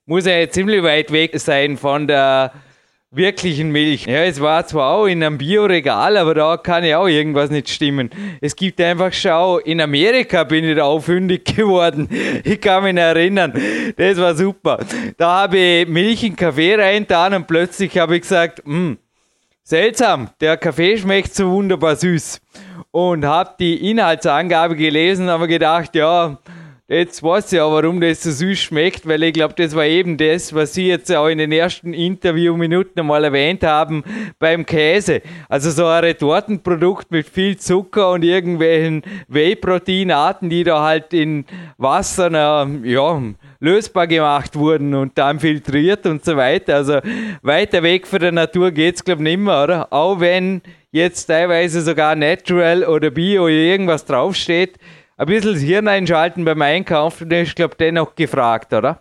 muss 0.06 0.24
ja 0.24 0.48
ziemlich 0.48 0.82
weit 0.82 1.12
weg 1.12 1.38
sein 1.38 1.76
von 1.76 2.08
der 2.08 2.54
wirklichen 3.10 3.70
Milch. 3.70 4.06
Ja, 4.06 4.24
es 4.24 4.40
war 4.40 4.66
zwar 4.66 4.94
auch 4.94 5.04
in 5.04 5.22
einem 5.22 5.36
Bioregal, 5.36 6.16
aber 6.16 6.32
da 6.34 6.56
kann 6.56 6.84
ja 6.84 6.96
auch 6.96 7.06
irgendwas 7.06 7.50
nicht 7.50 7.68
stimmen. 7.68 8.08
Es 8.40 8.56
gibt 8.56 8.80
einfach, 8.80 9.12
schau, 9.12 9.58
in 9.58 9.82
Amerika 9.82 10.44
bin 10.44 10.64
ich 10.64 10.76
da 10.76 10.84
aufhündig 10.84 11.44
geworden. 11.54 12.08
Ich 12.44 12.62
kann 12.62 12.82
mich 12.84 12.96
erinnern. 12.96 13.52
Das 13.98 14.16
war 14.16 14.34
super. 14.34 14.78
Da 15.18 15.42
habe 15.42 15.58
ich 15.58 15.86
Milch 15.86 16.24
in 16.24 16.34
Kaffee 16.34 16.76
reintan 16.76 17.34
und 17.34 17.46
plötzlich 17.46 17.98
habe 17.98 18.16
ich 18.16 18.22
gesagt, 18.22 18.64
hm, 18.64 18.96
Seltsam, 19.64 20.28
der 20.40 20.56
Kaffee 20.56 20.98
schmeckt 20.98 21.34
so 21.34 21.48
wunderbar 21.48 21.94
süß. 21.94 22.40
Und 22.90 23.24
habe 23.24 23.54
die 23.60 23.90
Inhaltsangabe 23.90 24.74
gelesen, 24.74 25.28
aber 25.28 25.46
gedacht, 25.46 25.94
ja, 25.94 26.38
jetzt 26.88 27.22
weiß 27.22 27.52
ich 27.52 27.58
ja, 27.58 27.70
warum 27.70 28.00
das 28.00 28.22
so 28.22 28.30
süß 28.30 28.58
schmeckt, 28.58 29.06
weil 29.06 29.22
ich 29.22 29.32
glaube, 29.32 29.54
das 29.56 29.74
war 29.74 29.84
eben 29.84 30.16
das, 30.16 30.54
was 30.54 30.74
Sie 30.74 30.88
jetzt 30.88 31.14
auch 31.14 31.28
in 31.28 31.38
den 31.38 31.52
ersten 31.52 31.94
Interviewminuten 31.94 33.00
einmal 33.00 33.24
erwähnt 33.24 33.62
haben 33.62 34.04
beim 34.38 34.66
Käse. 34.66 35.22
Also 35.48 35.70
so 35.70 35.86
ein 35.86 36.04
Retortenprodukt 36.04 37.10
mit 37.10 37.28
viel 37.28 37.56
Zucker 37.56 38.10
und 38.12 38.24
irgendwelchen 38.24 39.02
Whey-Proteinarten, 39.28 40.50
die 40.50 40.64
da 40.64 40.82
halt 40.82 41.12
in 41.14 41.44
Wasser, 41.78 42.30
ja, 42.84 43.22
lösbar 43.60 44.06
gemacht 44.06 44.56
wurden 44.56 44.94
und 44.94 45.16
dann 45.16 45.40
filtriert 45.40 46.04
und 46.06 46.24
so 46.24 46.36
weiter. 46.36 46.76
Also 46.76 46.98
weiter 47.42 47.82
weg 47.82 48.06
von 48.06 48.18
der 48.18 48.32
Natur 48.32 48.70
geht 48.72 48.96
es, 48.96 49.04
glaube 49.04 49.22
ich, 49.22 49.28
nicht 49.28 49.38
mehr, 49.38 49.62
oder? 49.62 49.92
Auch 49.92 50.20
wenn 50.20 50.62
jetzt 50.90 51.26
teilweise 51.26 51.80
sogar 51.80 52.16
Natural 52.16 52.84
oder 52.84 53.10
Bio 53.10 53.48
irgendwas 53.48 54.04
draufsteht, 54.04 54.78
ein 55.22 55.26
bisschen 55.26 55.54
das 55.54 55.62
Hirn 55.62 55.86
einschalten 55.86 56.44
beim 56.44 56.62
Einkaufen, 56.62 57.30
das 57.30 57.46
ist, 57.46 57.56
glaube 57.56 57.72
ich, 57.72 57.78
dennoch 57.78 58.14
gefragt, 58.14 58.72
oder? 58.72 58.98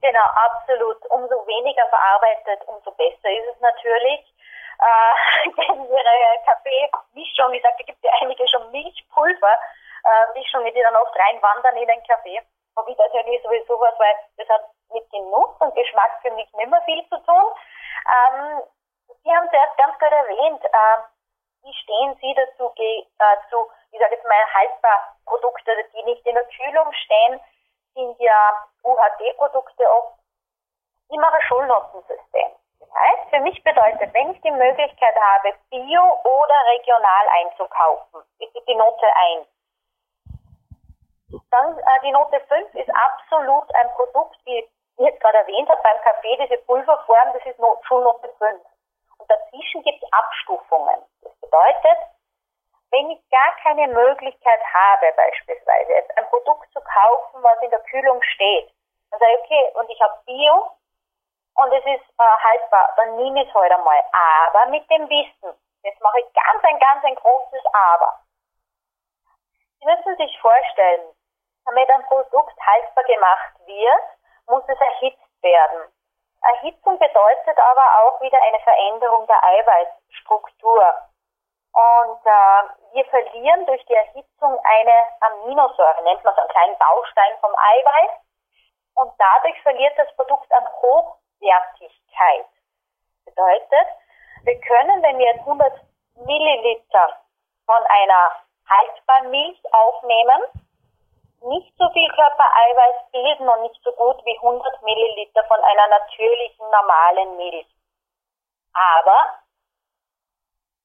Genau, 0.00 0.28
absolut. 0.32 0.96
Umso 1.10 1.36
weniger 1.46 1.84
verarbeitet, 1.92 2.64
umso 2.66 2.90
besser 2.96 3.28
ist 3.28 3.48
es 3.52 3.60
natürlich. 3.60 4.22
Äh, 4.80 5.52
ihre 5.52 6.36
Kaffeemischung, 6.48 7.52
ich 7.52 7.62
sage, 7.62 7.76
da 7.78 7.84
gibt 7.84 8.04
ja 8.04 8.10
einige 8.22 8.48
schon 8.48 8.70
Milchpulver, 8.70 9.54
äh, 10.04 10.38
Mischungen, 10.38 10.72
die 10.72 10.80
dann 10.80 10.96
oft 10.96 11.12
reinwandern 11.16 11.76
in 11.76 11.88
den 11.88 12.02
Kaffee 12.08 12.40
habe 12.76 12.90
ich 12.90 12.98
natürlich 12.98 13.42
sowieso 13.42 13.80
was, 13.80 13.98
weil 13.98 14.14
das 14.36 14.48
hat 14.48 14.68
mit 14.92 15.08
Genuss 15.10 15.56
und 15.60 15.74
Geschmack 15.74 16.20
für 16.22 16.30
mich 16.32 16.52
nicht 16.52 16.70
mehr 16.70 16.82
viel 16.82 17.02
zu 17.08 17.16
tun. 17.24 17.46
Ähm, 18.04 18.62
Sie 19.24 19.32
haben 19.32 19.46
es 19.46 19.52
erst 19.52 19.76
ganz 19.76 19.98
gut 19.98 20.12
erwähnt. 20.12 20.64
Äh, 20.64 20.98
wie 21.64 21.74
stehen 21.74 22.16
Sie 22.20 22.34
dazu, 22.34 22.72
äh, 22.76 23.36
zu, 23.50 23.66
ich 24.26 24.32
sage 24.32 24.70
jetzt 24.76 24.82
mal, 24.82 24.92
Haltbarprodukte, 25.26 25.72
die 25.94 26.02
nicht 26.04 26.26
in 26.26 26.34
der 26.34 26.44
Kühlung 26.44 26.92
stehen, 26.92 27.40
sind 27.94 28.20
ja 28.20 28.66
UHD-Produkte 28.82 29.84
oft. 29.90 30.18
Mache 31.08 31.36
ein 31.36 31.42
Schulnotensystem. 31.42 32.50
Das 32.80 32.88
heißt, 32.92 33.30
für 33.30 33.40
mich 33.40 33.62
bedeutet, 33.64 34.12
wenn 34.12 34.32
ich 34.32 34.40
die 34.42 34.50
Möglichkeit 34.50 35.16
habe, 35.16 35.54
bio 35.70 36.02
oder 36.24 36.54
regional 36.76 37.26
einzukaufen, 37.40 38.22
ist 38.38 38.68
die 38.68 38.74
Note 38.74 39.06
1. 39.34 39.46
Dann 41.50 41.78
äh, 41.78 42.00
die 42.02 42.12
Note 42.12 42.40
5 42.40 42.74
ist 42.74 42.90
absolut 42.94 43.74
ein 43.76 43.90
Produkt, 43.94 44.36
wie 44.44 44.58
ich 44.58 44.70
jetzt 44.98 45.20
gerade 45.20 45.38
erwähnt 45.38 45.68
habe, 45.70 45.82
beim 45.82 46.00
Kaffee, 46.02 46.36
diese 46.36 46.58
Pulverform, 46.62 47.32
das 47.32 47.46
ist 47.46 47.58
Not 47.58 47.78
Schulnote 47.86 48.28
5. 48.38 48.60
Und 49.18 49.30
dazwischen 49.30 49.82
gibt 49.82 50.02
es 50.02 50.12
Abstufungen. 50.12 51.02
Das 51.22 51.34
bedeutet, 51.40 51.98
wenn 52.90 53.10
ich 53.10 53.20
gar 53.30 53.56
keine 53.62 53.88
Möglichkeit 53.88 54.60
habe, 54.72 55.12
beispielsweise 55.16 55.92
jetzt 55.92 56.16
ein 56.16 56.28
Produkt 56.28 56.72
zu 56.72 56.80
kaufen, 56.80 57.42
was 57.42 57.62
in 57.62 57.70
der 57.70 57.80
Kühlung 57.80 58.22
steht, 58.22 58.70
dann 59.10 59.20
sage 59.20 59.32
ich, 59.32 59.40
okay, 59.44 59.70
und 59.74 59.90
ich 59.90 60.00
habe 60.00 60.20
Bio 60.24 60.70
und 61.56 61.72
es 61.72 61.84
ist 61.84 62.08
äh, 62.18 62.22
haltbar, 62.22 62.92
dann 62.96 63.16
nehme 63.16 63.42
ich 63.42 63.48
es 63.48 63.54
heute 63.54 63.74
einmal. 63.74 64.02
Aber 64.12 64.66
mit 64.66 64.88
dem 64.90 65.08
Wissen, 65.08 65.56
jetzt 65.82 66.00
mache 66.00 66.20
ich 66.20 66.32
ganz 66.32 66.64
ein, 66.64 66.78
ganz 66.78 67.04
ein 67.04 67.14
großes 67.14 67.64
Aber. 67.72 68.20
Sie 69.80 69.86
müssen 69.86 70.16
sich 70.16 70.38
vorstellen, 70.40 71.14
damit 71.64 71.90
ein 71.90 72.06
Produkt 72.06 72.54
haltbar 72.60 73.04
gemacht 73.04 73.52
wird, 73.66 74.04
muss 74.46 74.64
es 74.68 74.80
erhitzt 74.80 75.42
werden. 75.42 75.92
Erhitzung 76.42 76.98
bedeutet 76.98 77.58
aber 77.58 78.04
auch 78.04 78.20
wieder 78.20 78.40
eine 78.40 78.60
Veränderung 78.60 79.26
der 79.26 79.42
Eiweißstruktur. 79.42 80.94
Und 81.76 82.20
äh, 82.24 82.62
wir 82.94 83.04
verlieren 83.04 83.66
durch 83.66 83.84
die 83.84 83.92
Erhitzung 83.94 84.58
eine 84.64 84.92
Aminosäure, 85.20 86.02
nennt 86.04 86.24
man 86.24 86.34
so 86.34 86.40
einen 86.40 86.48
kleinen 86.48 86.78
Baustein 86.78 87.36
vom 87.42 87.52
Eiweiß. 87.54 88.12
Und 88.94 89.12
dadurch 89.18 89.60
verliert 89.60 89.92
das 89.98 90.08
Produkt 90.16 90.50
an 90.54 90.66
Hochwertigkeit. 90.80 92.46
Bedeutet, 93.26 93.88
wir 94.44 94.58
können, 94.60 95.02
wenn 95.02 95.18
wir 95.18 95.26
jetzt 95.26 95.40
100 95.40 95.70
Milliliter 96.24 97.20
von 97.66 97.84
einer 97.84 98.40
haltbaren 98.70 99.30
Milch 99.30 99.60
aufnehmen, 99.74 100.44
nicht 101.42 101.76
so 101.76 101.90
viel 101.90 102.08
Körpereiweiß 102.08 103.10
bilden 103.12 103.48
und 103.50 103.62
nicht 103.62 103.82
so 103.84 103.92
gut 103.92 104.24
wie 104.24 104.36
100 104.38 104.82
Milliliter 104.82 105.44
von 105.44 105.62
einer 105.62 105.88
natürlichen, 105.88 106.70
normalen 106.70 107.36
Milch. 107.36 107.68
Aber 108.72 109.45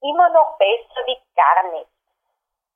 immer 0.02 0.30
noch 0.30 0.58
besser 0.58 1.06
wie 1.06 1.22
gar 1.36 1.64
nicht. 1.72 1.89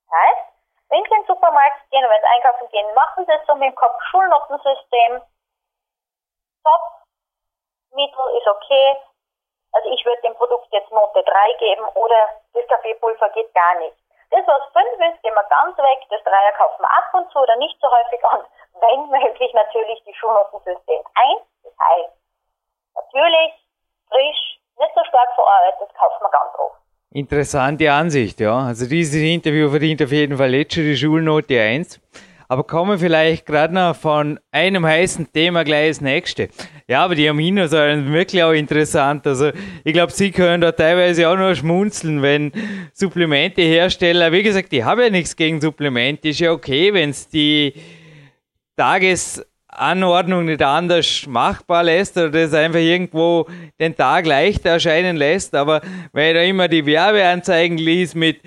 Das 0.05 0.19
heißt, 0.19 0.55
wenn 0.89 1.03
Sie 1.03 1.15
in 1.15 1.21
den 1.21 1.28
Supermarkt 1.28 1.89
gehen 1.89 2.07
wenn 2.07 2.21
Sie 2.21 2.28
einkaufen 2.28 2.69
gehen, 2.69 2.93
machen 2.93 3.26
Sie 3.26 3.32
es 3.32 3.45
so 3.47 3.55
mit 3.55 3.69
dem 3.69 3.76
Kopf 3.76 4.01
Schulnotensystem. 4.11 5.21
Top, 6.63 6.84
Mittel 7.91 8.38
ist 8.38 8.47
okay. 8.47 8.97
Also 9.73 9.89
ich 9.89 10.05
würde 10.05 10.21
dem 10.21 10.36
Produkt 10.36 10.67
jetzt 10.71 10.91
Note 10.91 11.23
3 11.23 11.53
geben 11.59 11.86
oder 11.95 12.30
das 12.53 12.67
Kaffeepulver 12.67 13.30
geht 13.32 13.53
gar 13.53 13.76
nicht. 13.80 13.97
Das, 14.32 14.45
was 14.47 14.63
fünf 14.73 15.13
ist, 15.13 15.21
gehen 15.21 15.34
wir 15.34 15.43
ganz 15.43 15.78
weg. 15.78 15.99
Das 16.09 16.23
Dreier 16.23 16.51
kaufen 16.53 16.82
wir 16.82 16.91
ab 16.91 17.13
und 17.13 17.32
zu 17.32 17.39
oder 17.39 17.55
nicht 17.57 17.80
so 17.80 17.89
häufig 17.91 18.23
und 18.23 18.45
wenn 18.82 19.09
möglich 19.09 19.53
natürlich 19.53 20.03
die 20.03 20.13
Schulnotensystem 20.13 21.03
1. 21.15 21.41
Das 21.63 21.73
heißt, 21.80 22.13
natürlich, 22.95 23.53
frisch, 24.09 24.59
nicht 24.78 24.95
so 24.95 25.03
stark 25.05 25.34
verarbeitet, 25.36 25.93
kaufen 25.95 26.23
wir 26.23 26.30
ganz 26.30 26.55
oft. 26.55 26.84
Interessante 27.16 27.89
Ansicht, 27.93 28.41
ja. 28.41 28.57
Also 28.57 28.88
dieses 28.88 29.16
Interview 29.22 29.70
verdient 29.70 30.03
auf 30.03 30.11
jeden 30.11 30.36
Fall 30.36 30.53
jetzt 30.53 30.74
schon 30.74 30.84
die 30.84 30.97
Schulnote 30.97 31.61
1. 31.61 32.01
Aber 32.49 32.66
kommen 32.66 32.91
wir 32.91 32.99
vielleicht 32.99 33.45
gerade 33.45 33.74
noch 33.74 33.95
von 33.95 34.38
einem 34.51 34.86
heißen 34.86 35.32
Thema 35.32 35.63
gleich 35.63 35.88
ins 35.88 36.01
nächste. 36.01 36.49
Ja, 36.89 37.05
aber 37.05 37.16
die 37.16 37.30
Aminosäuren 37.30 38.03
sind 38.03 38.13
wirklich 38.13 38.43
auch 38.43 38.51
interessant. 38.51 39.26
Also 39.28 39.51
ich 39.86 39.93
glaube, 39.93 40.11
Sie 40.11 40.32
können 40.32 40.59
da 40.59 40.74
teilweise 40.74 41.30
auch 41.30 41.38
noch 41.38 41.55
schmunzeln, 41.55 42.22
wenn 42.22 42.51
Supplementehersteller, 42.91 44.34
wie 44.34 44.43
gesagt, 44.43 44.74
ich 44.74 44.84
habe 44.84 45.05
ja 45.05 45.09
nichts 45.09 45.38
gegen 45.38 45.61
Supplemente, 45.61 46.28
ist 46.28 46.41
ja 46.41 46.51
okay, 46.51 46.93
wenn 46.93 47.11
es 47.11 47.30
die 47.30 47.76
Tagesanordnung 49.76 50.45
nicht 50.45 50.61
anders 50.61 51.26
machbar 51.28 51.84
lässt 51.84 52.17
oder 52.17 52.30
das 52.30 52.53
einfach 52.53 52.80
irgendwo 52.80 53.47
den 53.80 53.95
Tag 53.95 54.26
leichter 54.26 54.71
erscheinen 54.71 55.17
lässt. 55.17 55.53
Aber 55.55 55.82
wenn 56.13 56.30
ich 56.30 56.34
da 56.34 56.41
immer 56.41 56.67
die 56.67 56.86
Werbeanzeigen 56.86 57.78
liest 57.78 58.15
mit 58.15 58.39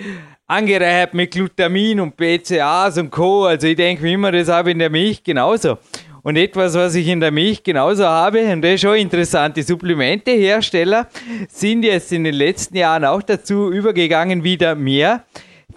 angereichert 0.47 1.13
mit 1.13 1.31
Glutamin 1.31 2.01
und 2.01 2.17
BCAAs 2.17 2.99
und 2.99 3.11
Co. 3.11 3.45
Also 3.45 3.67
ich 3.67 3.77
denke 3.77 4.03
mir 4.03 4.15
immer, 4.15 4.33
das 4.33 4.49
habe 4.49 4.71
ich 4.71 4.73
in 4.73 4.79
der 4.79 4.91
Milch 4.91 5.23
genauso. 5.23 5.77
Und 6.23 6.37
etwas, 6.37 6.75
was 6.75 6.95
ich 6.95 7.07
in 7.07 7.21
der 7.21 7.31
Milch 7.31 7.63
genauso 7.63 8.05
habe, 8.05 8.41
und 8.53 8.63
das 8.63 8.73
ist 8.73 8.81
schon 8.81 8.97
interessant, 8.97 9.57
die 9.57 9.63
Supplementehersteller 9.63 11.07
sind 11.49 11.85
jetzt 11.85 12.13
in 12.13 12.25
den 12.25 12.35
letzten 12.35 12.77
Jahren 12.77 13.05
auch 13.05 13.23
dazu 13.23 13.71
übergegangen, 13.71 14.43
wieder 14.43 14.75
mehr 14.75 15.25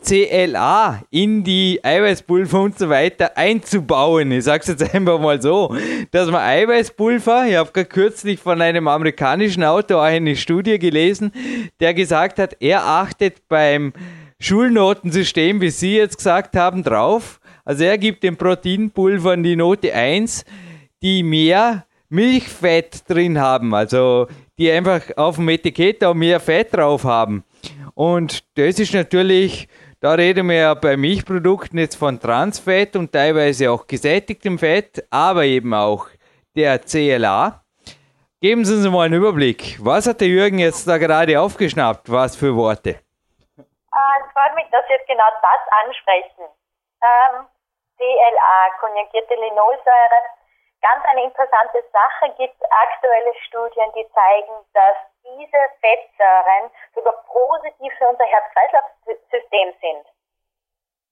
CLA 0.03 1.03
in 1.11 1.43
die 1.43 1.79
Eiweißpulver 1.83 2.59
und 2.61 2.79
so 2.79 2.89
weiter 2.89 3.37
einzubauen. 3.37 4.31
Ich 4.31 4.45
sage 4.45 4.61
es 4.61 4.67
jetzt 4.67 4.95
einfach 4.95 5.19
mal 5.19 5.41
so, 5.41 5.75
dass 6.11 6.29
man 6.29 6.41
Eiweißpulver, 6.41 7.45
ich 7.47 7.55
habe 7.55 7.85
kürzlich 7.85 8.39
von 8.39 8.61
einem 8.61 8.87
amerikanischen 8.87 9.63
Autor 9.63 10.03
eine 10.03 10.35
Studie 10.35 10.79
gelesen, 10.79 11.31
der 11.79 11.93
gesagt 11.93 12.39
hat, 12.39 12.57
er 12.59 12.83
achtet 12.83 13.47
beim 13.47 13.93
Schulnotensystem, 14.39 15.61
wie 15.61 15.69
Sie 15.69 15.97
jetzt 15.97 16.17
gesagt 16.17 16.55
haben, 16.55 16.83
drauf. 16.83 17.39
Also 17.63 17.83
er 17.83 17.97
gibt 17.97 18.23
den 18.23 18.37
Proteinpulvern 18.37 19.43
die 19.43 19.55
Note 19.55 19.93
1, 19.93 20.45
die 21.03 21.21
mehr 21.21 21.85
Milchfett 22.09 23.07
drin 23.07 23.39
haben, 23.39 23.73
also 23.73 24.27
die 24.57 24.71
einfach 24.71 25.01
auf 25.15 25.35
dem 25.35 25.47
Etikett 25.49 26.03
auch 26.03 26.13
mehr 26.13 26.39
Fett 26.39 26.73
drauf 26.73 27.03
haben. 27.03 27.43
Und 27.93 28.43
das 28.55 28.79
ist 28.79 28.93
natürlich, 28.93 29.67
da 30.01 30.13
reden 30.13 30.49
wir 30.49 30.55
ja 30.55 30.73
bei 30.73 30.97
Milchprodukten 30.97 31.77
jetzt 31.77 31.95
von 31.95 32.19
Transfett 32.19 32.95
und 32.95 33.11
teilweise 33.11 33.69
auch 33.69 33.85
gesättigtem 33.85 34.57
Fett, 34.57 35.05
aber 35.11 35.43
eben 35.43 35.73
auch 35.75 36.07
der 36.55 36.79
CLA. 36.79 37.61
Geben 38.41 38.65
Sie 38.65 38.73
uns 38.73 38.89
mal 38.89 39.05
einen 39.05 39.21
Überblick. 39.21 39.77
Was 39.79 40.07
hat 40.07 40.19
der 40.19 40.27
Jürgen 40.27 40.57
jetzt 40.57 40.87
da 40.87 40.97
gerade 40.97 41.39
aufgeschnappt? 41.39 42.11
Was 42.11 42.35
für 42.35 42.55
Worte? 42.55 42.89
Äh, 42.89 44.17
es 44.17 44.27
freut 44.33 44.55
mich, 44.55 44.65
dass 44.71 44.81
Sie 44.87 44.93
jetzt 44.93 45.07
genau 45.07 45.29
das 45.37 45.61
ansprechen. 45.85 46.49
Ähm, 46.49 47.45
DLA, 48.01 48.59
konjugierte 48.81 49.35
Linolsäuren, 49.35 50.25
ganz 50.81 51.05
eine 51.05 51.25
interessante 51.25 51.77
Sache, 51.93 52.33
gibt 52.41 52.57
aktuelle 52.73 53.33
Studien, 53.45 53.85
die 53.93 54.09
zeigen, 54.09 54.65
dass 54.73 54.97
diese 55.37 55.59
Fettsäuren 55.79 56.71
sogar 56.95 57.13
positiv 57.23 57.93
für 57.97 58.07
unser 58.09 58.25
Herz-Kreislauf-System 58.25 59.73
sind. 59.81 60.05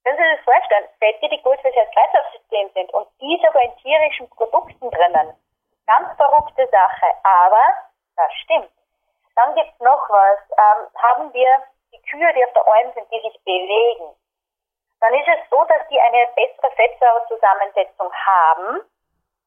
Können 0.03 0.17
Sie 0.17 0.24
sich 0.24 0.38
das 0.38 0.45
vorstellen? 0.45 0.89
Fette, 0.99 1.30
die 1.30 1.41
gut 1.41 1.59
für 1.61 1.72
das 1.72 1.76
Herz-Kreislauf-System 1.76 2.70
sind 2.74 2.93
und 2.93 3.07
die 3.22 3.41
sogar 3.45 3.63
in 3.63 3.76
tierischen 3.78 4.30
Produkten 4.30 4.89
drinnen. 4.89 5.36
Ganz 5.88 6.15
verrückte 6.17 6.67
Sache, 6.67 7.07
aber 7.24 7.63
das 8.15 8.32
stimmt. 8.43 8.72
Dann 9.36 9.55
gibt 9.55 9.72
es 9.74 9.80
noch 9.80 10.09
was. 10.09 10.39
Ähm, 10.51 10.88
haben 10.95 11.34
wir 11.34 11.63
die 11.91 12.01
Kühe, 12.03 12.34
die 12.34 12.45
auf 12.45 12.53
der 12.53 12.67
Alm 12.67 12.93
sind, 12.93 13.11
die 13.11 13.22
sich 13.22 13.43
bewegen, 13.43 14.15
dann 14.99 15.13
ist 15.13 15.28
es 15.28 15.49
so, 15.49 15.63
dass 15.65 15.88
die 15.88 15.99
eine 15.99 16.28
bessere 16.36 16.72
Fettsäurezusammensetzung 16.76 18.13
haben 18.13 18.82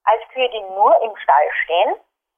als 0.04 0.22
Kühe, 0.32 0.48
die 0.48 0.62
nur 0.62 1.00
im 1.02 1.14
Stall 1.16 1.50
stehen. 1.64 1.94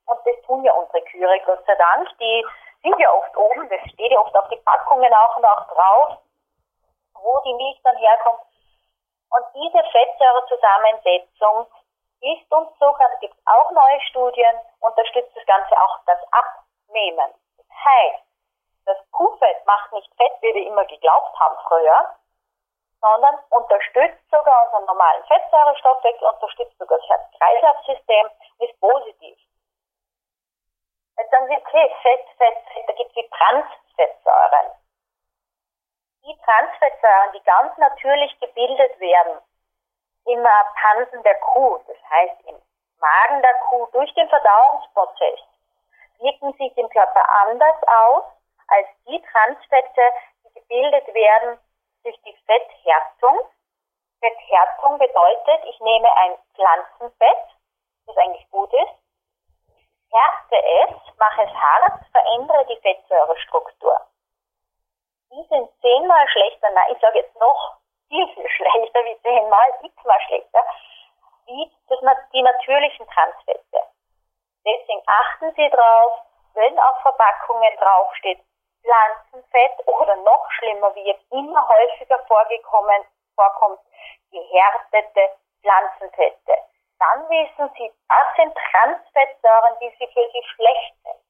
Und 0.07 0.19
das 0.25 0.43
tun 0.47 0.65
ja 0.65 0.73
unsere 0.73 1.03
Kühe, 1.03 1.41
Gott 1.47 1.65
sei 1.67 1.75
Dank. 1.75 2.09
Die 2.19 2.47
sind 2.83 2.99
ja 2.99 3.13
oft 3.13 3.37
oben, 3.37 3.69
das 3.69 3.81
steht 3.93 4.13
ja 4.13 4.21
oft 4.21 4.37
auf 4.37 4.49
die 4.49 4.57
Packungen 4.57 5.13
auch 5.15 5.37
und 5.37 5.45
auch 5.45 5.67
drauf, 5.69 6.19
wo 7.15 7.41
die 7.45 7.55
Milch 7.55 7.81
dann 7.83 7.97
herkommt. 7.97 8.41
Und 9.31 9.45
diese 9.55 9.83
Fettsäurezusammensetzung 9.91 11.67
ist 12.21 12.53
uns 12.53 12.79
sogar, 12.79 13.09
da 13.09 13.17
gibt 13.21 13.35
es 13.35 13.47
auch 13.47 13.71
neue 13.71 14.01
Studien, 14.03 14.61
unterstützt 14.81 15.35
das 15.35 15.47
Ganze 15.47 15.75
auch 15.81 15.99
das 16.07 16.21
Abnehmen. 16.31 17.35
Das 17.57 17.67
heißt, 17.85 18.25
das 18.87 18.99
Kuhfett 19.11 19.67
macht 19.67 19.93
nicht 19.93 20.11
fett, 20.17 20.33
wie 20.41 20.55
wir 20.55 20.67
immer 20.67 20.85
geglaubt 20.85 21.39
haben 21.41 21.57
früher, 21.67 22.15
sondern 23.01 23.39
unterstützt 23.51 24.31
sogar 24.31 24.65
unseren 24.67 24.87
normalen 24.87 25.25
Fettsäurestoffwechsel, 25.25 26.29
unterstützt 26.29 26.79
sogar 26.79 26.99
das 26.99 27.09
Herz-Kreislauf-System, 27.09 28.31
ist 28.61 28.81
positiv. 28.81 29.39
Sagen 31.17 31.49
Sie, 31.49 31.57
okay, 31.57 31.95
Fett, 32.03 32.29
Fett, 32.39 32.59
Fett, 32.73 32.89
da 32.89 32.93
gibt 32.93 33.11
es 33.11 33.15
die 33.15 33.29
Transfettsäuren. 33.29 34.73
Die 36.25 36.39
Transfettsäuren, 36.45 37.33
die 37.33 37.43
ganz 37.43 37.77
natürlich 37.77 38.39
gebildet 38.39 39.01
werden 39.01 39.41
im 40.27 40.47
Pansen 40.81 41.23
der 41.25 41.35
Kuh, 41.41 41.79
das 41.87 41.97
heißt 42.09 42.41
im 42.47 42.57
Magen 42.99 43.43
der 43.43 43.55
Kuh 43.69 43.87
durch 43.93 44.15
den 44.15 44.29
Verdauungsprozess, 44.29 45.41
wirken 46.21 46.53
sich 46.55 46.77
im 46.79 46.89
Körper 46.89 47.29
anders 47.41 47.83
aus 47.83 48.25
als 48.69 48.87
die 49.07 49.21
Transfette, 49.21 50.13
die 50.45 50.55
gebildet 50.55 51.15
werden 51.15 51.59
durch 52.05 52.19
die 52.23 52.37
Fetthärtung. 52.47 53.41
Fetthärtung 54.21 54.99
bedeutet, 54.99 55.65
ich 55.65 55.81
nehme 55.81 56.17
ein 56.17 56.39
Pflanzenfett, 56.55 57.45
das 58.07 58.17
eigentlich 58.19 58.49
gut 58.51 58.73
ist, 58.73 59.04
härte 60.15 60.57
es, 60.57 61.19
mache 61.19 61.43
es 61.43 61.55
hart, 61.55 62.07
verändere 62.13 62.65
die 62.67 62.81
Fettsäurestruktur. 62.81 64.01
Die 65.31 65.47
sind 65.49 65.69
zehnmal 65.81 66.29
schlechter, 66.29 66.71
nein, 66.71 66.93
ich 66.93 67.01
sage 67.01 67.19
jetzt 67.19 67.35
noch 67.41 67.77
viel, 68.09 68.27
viel 68.35 68.49
schlechter, 68.49 69.05
wie 69.05 69.21
zehnmal, 69.23 69.73
x-mal 69.83 70.21
schlechter, 70.27 70.65
wie 71.47 71.71
das, 71.89 71.99
die 72.33 72.43
natürlichen 72.43 73.07
Transfette. 73.09 73.81
Deswegen 74.65 75.03
achten 75.07 75.53
Sie 75.55 75.69
drauf, 75.71 76.21
wenn 76.55 76.79
auf 76.79 77.03
Verpackungen 77.03 77.77
draufsteht, 77.77 78.41
Pflanzenfett 78.83 79.89
oder 79.89 80.17
noch 80.17 80.51
schlimmer, 80.53 80.95
wie 80.95 81.05
jetzt 81.07 81.25
immer 81.33 81.69
häufiger 81.69 82.19
vorgekommen, 82.27 83.05
vorkommt, 83.35 83.81
gehärtete 84.31 85.37
Pflanzenfette. 85.63 86.57
Dann 86.99 87.29
wissen 87.29 87.69
Sie, 87.77 87.91
das 88.09 88.27
sind 88.37 88.53
Transfettsäuren, 88.55 89.75
die 89.81 89.91
Sie 89.99 90.07
für 90.13 90.27
Sie 90.33 90.43
schlecht 90.55 90.95
sind 91.03 91.21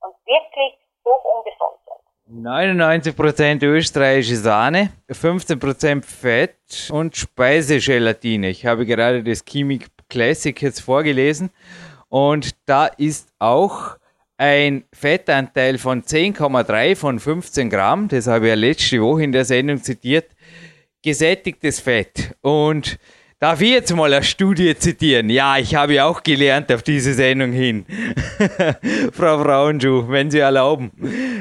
und 0.00 0.14
wirklich 0.26 0.78
hoch 1.04 1.24
ungesund 1.36 1.78
sind. 1.86 2.02
99% 2.32 3.64
österreichische 3.64 4.36
Sahne, 4.36 4.92
15% 5.10 6.04
Fett 6.04 6.90
und 6.90 7.16
Speisegelatine. 7.16 8.48
Ich 8.48 8.64
habe 8.64 8.86
gerade 8.86 9.22
das 9.22 9.44
Chemic 9.44 9.88
Classic 10.08 10.60
jetzt 10.62 10.80
vorgelesen 10.80 11.50
und 12.08 12.68
da 12.68 12.86
ist 12.86 13.32
auch 13.38 13.96
ein 14.38 14.84
Fettanteil 14.92 15.78
von 15.78 16.02
10,3 16.02 16.96
von 16.96 17.20
15 17.20 17.70
Gramm, 17.70 18.08
das 18.08 18.26
habe 18.26 18.46
ich 18.46 18.48
ja 18.50 18.54
letzte 18.54 19.00
Woche 19.00 19.22
in 19.22 19.32
der 19.32 19.44
Sendung 19.44 19.82
zitiert, 19.82 20.30
gesättigtes 21.02 21.80
Fett. 21.80 22.34
Und 22.40 22.98
darf 23.42 23.60
ich 23.60 23.70
jetzt 23.70 23.92
mal 23.96 24.14
eine 24.14 24.22
Studie 24.22 24.72
zitieren? 24.76 25.28
Ja, 25.28 25.58
ich 25.58 25.74
habe 25.74 26.04
auch 26.04 26.22
gelernt 26.22 26.70
auf 26.70 26.84
diese 26.84 27.12
Sendung 27.12 27.50
hin. 27.50 27.84
Frau 29.12 29.42
Frauenschuh, 29.42 30.08
wenn 30.08 30.30
Sie 30.30 30.38
erlauben. 30.38 30.92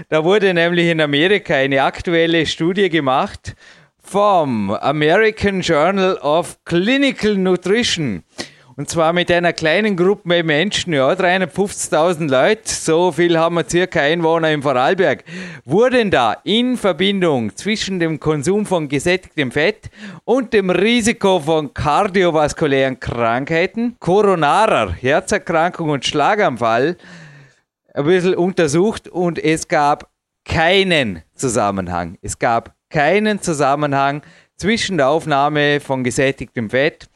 Da 0.10 0.24
wurde 0.24 0.52
nämlich 0.52 0.88
in 0.88 1.00
Amerika 1.00 1.54
eine 1.54 1.84
aktuelle 1.84 2.48
Studie 2.48 2.90
gemacht 2.90 3.56
vom 4.02 4.72
American 4.72 5.62
Journal 5.62 6.16
of 6.24 6.58
Clinical 6.66 7.36
Nutrition. 7.36 8.24
Und 8.82 8.90
zwar 8.90 9.14
mit 9.14 9.30
einer 9.30 9.54
kleinen 9.54 9.96
Gruppe 9.96 10.42
Menschen, 10.44 10.94
ja, 10.94 11.12
350.000 11.12 12.28
Leute, 12.28 12.62
so 12.66 13.12
viel 13.12 13.38
haben 13.38 13.54
wir 13.54 13.70
circa 13.70 14.00
Einwohner 14.02 14.52
im 14.52 14.64
Vorarlberg, 14.64 15.24
wurden 15.66 16.10
da 16.10 16.36
in 16.46 16.78
Verbindung 16.78 17.56
zwischen 17.56 18.00
dem 18.00 18.20
Konsum 18.20 18.66
von 18.66 18.90
gesättigtem 18.90 19.52
Fett 19.52 19.92
und 20.24 20.54
dem 20.54 20.72
Risiko 20.72 21.40
von 21.40 21.72
kardiovaskulären 21.76 23.00
Krankheiten, 23.00 23.98
koronarer 24.00 24.92
Herzerkrankung 24.94 25.90
und 25.92 26.04
Schlaganfall 26.04 26.98
ein 27.94 28.06
bisschen 28.06 28.34
untersucht 28.34 29.08
und 29.08 29.38
es 29.38 29.68
gab 29.68 30.10
keinen 30.44 31.22
Zusammenhang. 31.36 32.18
Es 32.24 32.40
gab 32.40 32.74
keinen 32.90 33.44
Zusammenhang 33.44 34.24
zwischen 34.58 34.98
der 34.98 35.10
Aufnahme 35.10 35.80
von 35.82 36.04
gesättigtem 36.04 36.72
Fett 36.72 37.11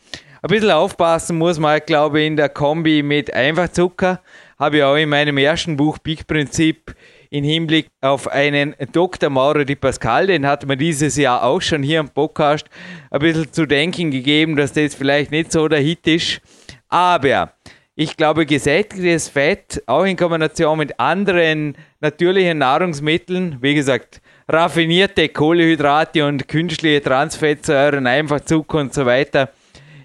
ein 0.45 0.49
bisschen 0.49 0.69
aufpassen 0.69 1.39
muss 1.39 1.57
man, 1.57 1.81
glaube 1.87 2.21
ich, 2.21 2.27
in 2.27 2.35
der 2.35 2.49
Kombi 2.49 3.01
mit 3.01 3.33
Einfachzucker. 3.33 4.21
Habe 4.59 4.77
ich 4.77 4.83
auch 4.83 4.95
in 4.95 5.09
meinem 5.09 5.39
ersten 5.39 5.75
Buch 5.75 5.97
Big 5.97 6.27
Prinzip 6.27 6.95
in 7.31 7.43
Hinblick 7.43 7.87
auf 7.99 8.27
einen 8.27 8.75
Dr. 8.91 9.31
Mauro 9.31 9.63
Di 9.63 9.75
Pascal, 9.75 10.27
den 10.27 10.45
hat 10.45 10.63
man 10.67 10.77
dieses 10.77 11.17
Jahr 11.17 11.41
auch 11.41 11.61
schon 11.61 11.81
hier 11.81 11.99
im 11.99 12.09
Podcast 12.09 12.67
ein 13.09 13.21
bisschen 13.21 13.51
zu 13.51 13.65
denken 13.65 14.11
gegeben, 14.11 14.55
dass 14.55 14.71
das 14.71 14.93
vielleicht 14.93 15.31
nicht 15.31 15.51
so 15.51 15.67
der 15.67 15.79
Hit 15.79 16.05
ist. 16.05 16.41
Aber 16.89 17.53
ich 17.95 18.15
glaube, 18.15 18.45
gesättigtes 18.45 19.27
Fett, 19.27 19.81
auch 19.87 20.03
in 20.03 20.15
Kombination 20.15 20.77
mit 20.77 20.99
anderen 20.99 21.75
natürlichen 22.01 22.59
Nahrungsmitteln, 22.59 23.57
wie 23.61 23.73
gesagt, 23.73 24.21
raffinierte 24.47 25.27
Kohlehydrate 25.27 26.23
und 26.23 26.47
künstliche 26.47 27.01
Transfettsäuren, 27.01 28.05
einfach 28.05 28.41
Zucker 28.41 28.77
und 28.77 28.93
so 28.93 29.07
weiter. 29.07 29.49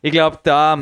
Ich 0.03 0.12
glaube, 0.12 0.38
da 0.42 0.78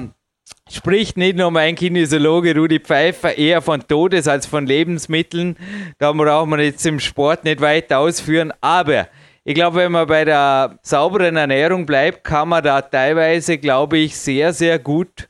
spricht 0.70 1.16
nicht 1.16 1.36
nur 1.36 1.50
mein 1.50 1.74
Kinesiologe 1.74 2.54
Rudi 2.54 2.78
Pfeiffer 2.78 3.36
eher 3.36 3.62
von 3.62 3.86
Todes- 3.86 4.28
als 4.28 4.46
von 4.46 4.66
Lebensmitteln. 4.66 5.56
Da 5.98 6.12
braucht 6.12 6.48
man 6.48 6.60
jetzt 6.60 6.86
im 6.86 7.00
Sport 7.00 7.44
nicht 7.44 7.60
weiter 7.60 7.98
ausführen. 7.98 8.52
Aber 8.60 9.08
ich 9.44 9.54
glaube, 9.54 9.78
wenn 9.78 9.92
man 9.92 10.06
bei 10.06 10.24
der 10.24 10.78
sauberen 10.82 11.36
Ernährung 11.36 11.86
bleibt, 11.86 12.22
kann 12.22 12.50
man 12.50 12.62
da 12.62 12.82
teilweise, 12.82 13.58
glaube 13.58 13.98
ich, 13.98 14.16
sehr, 14.16 14.52
sehr 14.52 14.78
gut, 14.78 15.28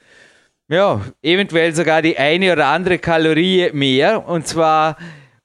ja, 0.68 1.01
eventuell 1.22 1.74
sogar 1.74 2.03
die 2.03 2.18
eine 2.18 2.53
oder 2.53 2.66
andere 2.66 2.99
Kalorie 2.99 3.70
mehr 3.72 4.28
und 4.28 4.47
zwar 4.47 4.99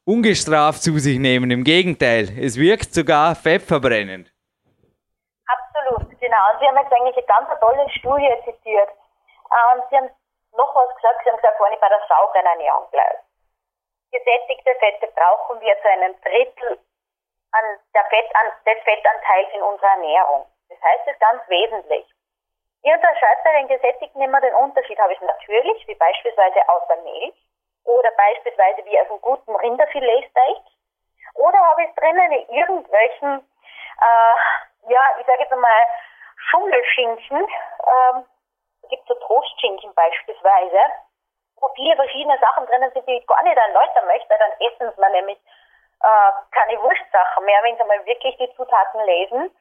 ungestraft 0.04 0.84
zu 0.84 0.98
sich 1.00 1.18
nehmen. 1.18 1.50
Im 1.50 1.64
Gegenteil, 1.64 2.30
es 2.38 2.58
wirkt 2.58 2.94
sogar 2.94 3.36
fettverbrennend. 3.36 4.33
Genau. 6.34 6.60
Sie 6.60 6.68
haben 6.68 6.78
jetzt 6.78 6.92
eigentlich 6.92 7.18
eine 7.18 7.26
ganz 7.28 7.60
tolle 7.60 7.90
Studie 7.92 8.34
zitiert 8.44 8.90
ähm, 9.54 9.84
Sie 9.90 9.98
haben 9.98 10.10
noch 10.58 10.74
was 10.76 10.96
gesagt, 10.96 11.22
Sie 11.24 11.30
haben 11.30 11.38
gesagt, 11.38 11.60
wenn 11.60 11.74
ich 11.74 11.80
bei 11.80 11.90
der 11.90 12.02
sauberen 12.08 12.46
Ernährung 12.46 12.90
bleibe. 12.90 13.20
Gesättigte 14.12 14.76
Fette 14.76 15.08
brauchen 15.14 15.62
wir 15.62 15.80
zu 15.82 15.90
einem 15.90 16.20
Drittel 16.22 16.80
an 17.52 17.80
der 17.94 18.06
Fett, 18.06 18.36
an, 18.36 18.52
des 18.66 18.84
Fettanteils 18.84 19.50
in 19.54 19.62
unserer 19.62 19.92
Ernährung. 19.92 20.46
Das 20.70 20.82
heißt, 20.82 21.02
es 21.06 21.14
ist 21.14 21.20
ganz 21.20 21.48
wesentlich. 21.50 22.08
Ich 22.82 22.94
unterscheide 22.94 23.42
bei 23.44 23.54
den 23.54 23.68
Gesättigten 23.68 24.22
immer 24.22 24.42
den 24.42 24.56
Unterschied, 24.56 25.00
habe 25.00 25.14
ich 25.14 25.22
natürlich, 25.22 25.88
wie 25.88 25.96
beispielsweise 25.96 26.68
aus 26.68 26.88
der 26.88 26.98
Milch 26.98 27.36
oder 27.86 28.10
beispielsweise 28.12 28.84
wie 28.86 29.00
aus 29.00 29.10
einem 29.10 29.22
guten 29.22 29.56
Rinderfiletsteak 29.56 30.62
oder 31.36 31.58
habe 31.60 31.84
ich 31.84 31.96
drinnen 31.96 32.32
in 32.32 32.50
irgendwelchen, 32.50 33.48
äh, 34.02 34.92
ja, 34.92 35.02
ich 35.20 35.26
sage 35.26 35.44
jetzt 35.44 35.56
mal, 35.56 35.86
Schummelschinken, 36.50 37.38
ähm, 37.38 38.26
gibt 38.89 39.08
so 39.08 39.14
Trostschinken 39.16 39.94
beispielsweise, 39.94 40.80
wo 41.60 41.70
viele 41.76 41.96
verschiedene 41.96 42.38
Sachen 42.39 42.66
drinnen 42.66 42.91
sind, 42.91 43.08
die 43.08 43.18
ich 43.18 43.28
gar 43.28 43.41
nicht 43.44 43.58
erläutern 43.58 44.08
möchte, 44.08 44.36
dann 44.38 44.52
essen 44.60 44.94
sie 44.96 45.12
nämlich 45.12 45.39
äh, 46.02 46.32
keine 46.52 46.82
Wurstsachen 46.82 47.46
mehr, 47.46 47.64
wenn 47.64 47.78
sie 47.78 47.84
mal 47.86 48.06
wirklich 48.06 48.38
die 48.38 48.54
Zutaten 48.56 49.02
lesen. 49.06 49.56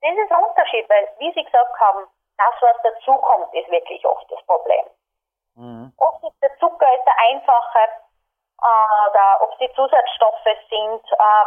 Das 0.00 0.16
ist 0.16 0.32
ein 0.32 0.44
Unterschied, 0.44 0.88
weil, 0.88 1.08
wie 1.18 1.32
Sie 1.32 1.44
gesagt 1.44 1.78
haben, 1.78 2.08
das, 2.38 2.54
was 2.60 2.82
dazukommt, 2.82 3.52
ist 3.52 3.70
wirklich 3.70 4.04
oft 4.06 4.30
das 4.30 4.42
Problem. 4.46 4.86
Mhm. 5.56 5.92
Oft 5.98 6.24
ist 6.24 6.42
der 6.42 6.56
Zucker 6.58 6.86
ist 6.94 7.04
der 7.04 7.18
einfache, 7.18 7.84
äh, 8.62 9.10
oder 9.10 9.38
ob 9.42 9.52
es 9.52 9.58
die 9.58 9.72
Zusatzstoffe 9.74 10.56
sind, 10.70 11.04
äh, 11.12 11.44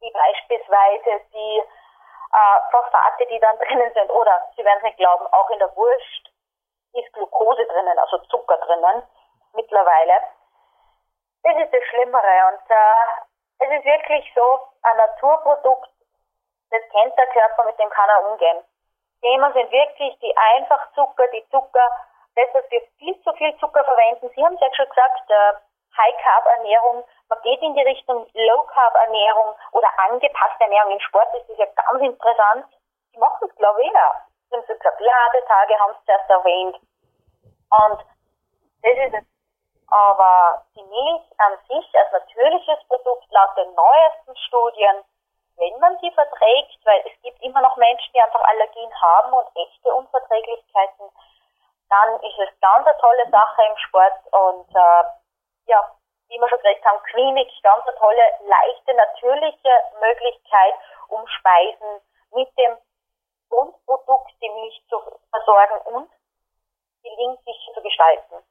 wie 0.00 0.12
beispielsweise 0.12 1.24
die 1.32 1.62
äh, 2.32 2.70
Phosphate, 2.70 3.26
die 3.26 3.40
dann 3.40 3.58
drinnen 3.64 3.92
sind. 3.92 4.10
Oder, 4.10 4.48
Sie 4.56 4.64
werden 4.64 4.78
es 4.78 4.84
nicht 4.84 4.98
glauben, 4.98 5.26
auch 5.28 5.50
in 5.50 5.58
der 5.58 5.74
Wurst 5.76 6.32
ist 6.92 7.12
Glucose 7.12 7.66
drinnen, 7.66 7.98
also 7.98 8.18
Zucker 8.30 8.56
drinnen, 8.58 9.02
mittlerweile. 9.52 10.20
Das 11.42 11.56
ist 11.56 11.72
das 11.72 11.84
Schlimmere. 11.84 12.52
Und 12.52 12.70
äh, 12.70 13.64
es 13.64 13.78
ist 13.78 13.84
wirklich 13.84 14.32
so, 14.34 14.60
ein 14.82 14.96
Naturprodukt, 14.96 15.90
das 16.70 16.82
kennt 16.90 17.16
der 17.16 17.26
Körper, 17.28 17.64
mit 17.64 17.78
dem 17.78 17.90
kann 17.90 18.08
er 18.08 18.30
umgehen. 18.30 18.64
Thema 19.20 19.52
sind 19.52 19.70
wirklich 19.70 20.18
die 20.20 20.36
Einfachzucker, 20.36 21.26
die 21.28 21.46
Zucker, 21.50 21.88
das, 22.36 22.52
dass 22.52 22.70
wir 22.70 22.80
viel 22.98 23.20
zu 23.22 23.32
viel 23.32 23.56
Zucker 23.58 23.84
verwenden. 23.84 24.30
Sie 24.34 24.44
haben 24.44 24.54
es 24.54 24.60
ja 24.60 24.72
schon 24.74 24.88
gesagt, 24.88 25.30
äh, 25.30 25.52
High-Carb-Ernährung, 25.96 27.04
man 27.28 27.42
geht 27.42 27.60
in 27.60 27.74
die 27.74 27.82
Richtung 27.82 28.26
Low-Carb-Ernährung 28.32 29.54
oder 29.72 29.88
angepasste 30.08 30.64
Ernährung. 30.64 30.92
Im 30.92 31.00
Sport 31.00 31.34
ist 31.34 31.48
das 31.48 31.58
ja 31.58 31.66
ganz 31.66 32.02
interessant. 32.02 32.66
Die 33.14 33.18
machen 33.18 33.48
es, 33.48 33.56
glaube 33.56 33.82
ich, 33.82 33.92
ja. 33.92 34.26
Sie 34.48 34.56
haben 34.56 34.64
so 34.66 34.74
gesagt, 34.74 35.00
Ladetage 35.00 35.78
haben 35.78 35.94
es 35.98 36.04
zuerst 36.04 36.30
erwähnt. 36.30 36.76
Und 37.70 38.00
das 38.82 38.96
ist 38.96 39.14
es. 39.14 39.24
Aber 39.90 40.64
die 40.74 40.82
Milch 40.82 41.24
an 41.38 41.56
sich 41.66 41.94
als 41.96 42.12
natürliches 42.12 42.78
Produkt 42.88 43.24
laut 43.30 43.56
den 43.56 43.74
neuesten 43.74 44.36
Studien, 44.46 45.04
wenn 45.56 45.80
man 45.80 45.98
sie 46.00 46.10
verträgt, 46.12 46.78
weil 46.84 47.00
es 47.06 47.22
gibt 47.22 47.42
immer 47.42 47.62
noch 47.62 47.76
Menschen, 47.76 48.12
die 48.12 48.20
einfach 48.20 48.42
Allergien 48.42 48.92
haben 49.00 49.32
und 49.32 49.48
echte 49.56 49.94
Unverträglichkeiten, 49.94 51.08
dann 51.88 52.20
ist 52.20 52.38
es 52.38 52.60
ganz 52.60 52.86
eine 52.86 52.98
tolle 52.98 53.30
Sache 53.30 53.62
im 53.62 53.76
Sport 53.78 54.20
und 54.30 54.68
äh, 54.76 55.04
ja, 55.66 55.90
wie 56.28 56.38
wir 56.38 56.48
schon 56.48 56.58
gesagt 56.58 56.84
haben, 56.84 57.00
Queenix, 57.10 57.50
ganz 57.62 57.82
eine 57.86 57.96
tolle, 57.96 58.24
leichte, 58.44 58.92
natürliche 58.94 59.74
Möglichkeit, 60.00 60.74
um 61.08 61.26
Speisen 61.26 62.00
mit 62.34 62.48
dem 62.58 62.76
Grundprodukt, 63.48 64.32
die 64.42 64.50
Milch 64.50 64.82
zu 64.88 65.00
versorgen 65.32 65.96
und 65.96 66.08
gelingsicher 67.02 67.72
zu 67.74 67.82
gestalten. 67.82 68.44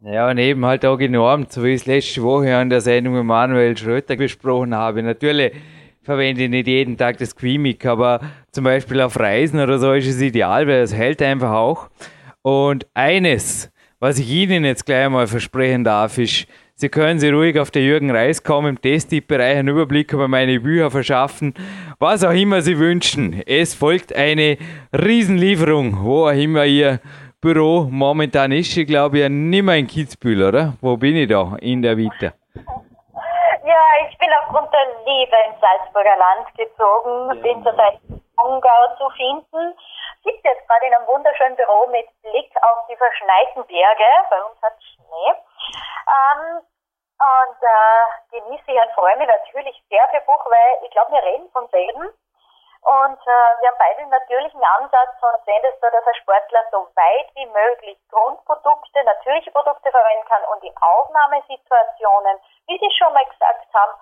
Ja, 0.00 0.28
und 0.28 0.38
eben 0.38 0.64
halt 0.66 0.84
auch 0.84 1.00
enorm, 1.00 1.46
so 1.48 1.64
wie 1.64 1.72
ich 1.72 1.80
es 1.80 1.86
letzte 1.86 2.22
Woche 2.22 2.54
an 2.54 2.68
der 2.68 2.82
Sendung 2.82 3.14
mit 3.14 3.24
Manuel 3.24 3.76
Schröter 3.76 4.16
besprochen 4.16 4.76
habe. 4.76 5.02
Natürlich 5.02 5.56
verwende 6.02 6.44
ich 6.44 6.50
nicht 6.50 6.66
jeden 6.66 6.98
Tag 6.98 7.16
das 7.16 7.34
Quimic, 7.34 7.86
aber 7.86 8.20
zum 8.52 8.64
Beispiel 8.64 9.00
auf 9.00 9.18
Reisen 9.18 9.58
oder 9.58 9.78
so 9.78 9.92
ist 9.94 10.06
es 10.06 10.20
ideal, 10.20 10.66
weil 10.66 10.82
es 10.82 10.94
hält 10.94 11.22
einfach 11.22 11.52
auch. 11.52 11.88
Und 12.42 12.86
eines, 12.92 13.72
was 13.98 14.18
ich 14.18 14.28
Ihnen 14.28 14.66
jetzt 14.66 14.84
gleich 14.84 15.08
mal 15.08 15.26
versprechen 15.26 15.82
darf, 15.82 16.18
ist, 16.18 16.46
Sie 16.78 16.90
können 16.90 17.18
sich 17.18 17.32
ruhig 17.32 17.58
auf 17.58 17.70
der 17.70 17.80
Jürgen 17.80 18.10
Reis 18.10 18.44
kommen, 18.44 18.76
im 18.76 18.82
Testtipp-Bereich 18.82 19.56
einen 19.56 19.68
Überblick 19.68 20.12
über 20.12 20.28
meine 20.28 20.60
Bücher 20.60 20.90
verschaffen, 20.90 21.54
was 21.98 22.22
auch 22.22 22.32
immer 22.32 22.60
Sie 22.60 22.78
wünschen. 22.78 23.42
Es 23.46 23.74
folgt 23.74 24.14
eine 24.14 24.58
Riesenlieferung, 24.92 26.04
wo 26.04 26.26
auch 26.26 26.32
immer 26.32 26.66
Ihr 26.66 27.00
Büro 27.40 27.86
momentan 27.90 28.52
ist. 28.52 28.76
Ich 28.76 28.86
glaube 28.86 29.20
ja 29.20 29.30
nicht 29.30 29.62
mehr 29.62 29.76
in 29.76 29.86
Kitzbühel, 29.86 30.48
oder? 30.48 30.74
Wo 30.82 30.98
bin 30.98 31.16
ich 31.16 31.30
da 31.30 31.56
in 31.62 31.80
der 31.80 31.96
Vita? 31.96 32.34
Ja, 32.52 33.82
ich 34.06 34.18
bin 34.18 34.28
aufgrund 34.42 34.68
der 34.70 34.86
Liebe 35.06 35.36
ins 35.48 35.58
Salzburger 35.58 36.16
Land 36.18 36.46
gezogen, 36.58 37.36
ja. 37.36 37.54
bin 37.54 37.64
zurzeit 37.64 37.98
in 38.10 38.20
Ungau 38.36 38.82
zu 38.98 39.08
finden 39.16 39.72
sitze 40.26 40.42
jetzt 40.42 40.66
gerade 40.66 40.86
in 40.86 40.94
einem 40.94 41.06
wunderschönen 41.06 41.56
Büro 41.56 41.86
mit 41.86 42.06
Blick 42.22 42.50
auf 42.62 42.86
die 42.90 42.96
verschneiten 42.96 43.62
Berge. 43.66 44.10
Bei 44.28 44.42
uns 44.42 44.60
hat 44.60 44.74
Schnee. 44.82 45.30
Ähm, 45.74 46.62
und 47.16 47.58
äh, 47.62 48.40
genieße 48.40 48.70
ich 48.70 48.80
und 48.80 48.92
freue 48.92 49.16
mich 49.16 49.28
natürlich 49.28 49.82
sehr 49.88 50.06
für 50.08 50.20
Buch, 50.22 50.44
weil 50.44 50.84
ich 50.84 50.90
glaube, 50.90 51.12
wir 51.12 51.22
reden 51.22 51.50
vom 51.52 51.66
selben. 51.68 52.12
Und 52.86 53.18
äh, 53.18 53.50
wir 53.58 53.68
haben 53.68 53.78
beide 53.78 54.00
einen 54.02 54.10
natürlichen 54.10 54.62
Ansatz 54.62 55.16
und 55.20 55.44
sehen 55.44 55.62
das 55.62 55.74
so, 55.80 55.88
dass 55.90 56.06
ein 56.06 56.14
Sportler 56.22 56.62
so 56.70 56.86
weit 56.94 57.34
wie 57.34 57.46
möglich 57.46 57.98
Grundprodukte, 58.10 59.02
natürliche 59.02 59.50
Produkte 59.50 59.90
verwenden 59.90 60.28
kann 60.28 60.44
und 60.44 60.62
in 60.62 60.76
Aufnahmesituationen, 60.76 62.38
wie 62.68 62.78
Sie 62.78 62.90
schon 62.96 63.12
mal 63.12 63.26
gesagt 63.26 63.66
haben, 63.74 63.92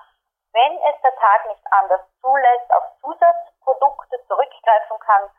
wenn 0.52 0.76
es 0.84 1.00
der 1.00 1.16
Tag 1.16 1.46
nicht 1.46 1.64
anders 1.70 2.02
zulässt, 2.20 2.70
auf 2.74 2.84
Zusatzprodukte 3.00 4.20
zurückgreifen 4.28 4.98
kann, 5.00 5.30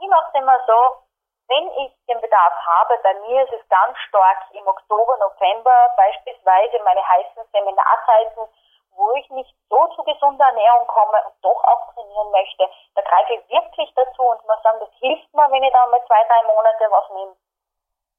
ich 0.00 0.08
mache 0.08 0.28
es 0.28 0.40
immer 0.40 0.58
so, 0.66 1.02
wenn 1.50 1.66
ich 1.82 1.92
den 2.06 2.20
Bedarf 2.20 2.54
habe, 2.64 2.96
bei 3.02 3.14
mir 3.26 3.42
ist 3.42 3.52
es 3.52 3.68
ganz 3.68 3.98
stark 4.08 4.38
im 4.52 4.66
Oktober, 4.66 5.16
November 5.18 5.92
beispielsweise 5.96 6.78
meine 6.84 7.06
heißen 7.06 7.42
Seminarzeiten, 7.52 8.46
wo 8.94 9.12
ich 9.14 9.28
nicht 9.30 9.52
so 9.68 9.86
zu 9.96 10.04
gesunder 10.04 10.46
Ernährung 10.46 10.86
komme 10.86 11.18
und 11.26 11.34
doch 11.42 11.64
auch 11.64 11.92
trainieren 11.94 12.30
möchte, 12.30 12.70
da 12.94 13.02
greife 13.02 13.34
ich 13.34 13.48
wirklich 13.48 13.92
dazu 13.94 14.22
und 14.22 14.46
muss 14.46 14.62
sagen, 14.62 14.78
das 14.78 14.94
hilft 15.00 15.34
mir, 15.34 15.50
wenn 15.50 15.62
ich 15.64 15.72
da 15.72 15.86
mal 15.86 16.04
zwei, 16.06 16.22
drei 16.22 16.42
Monate 16.46 16.86
was 16.90 17.10
nehme. 17.10 17.36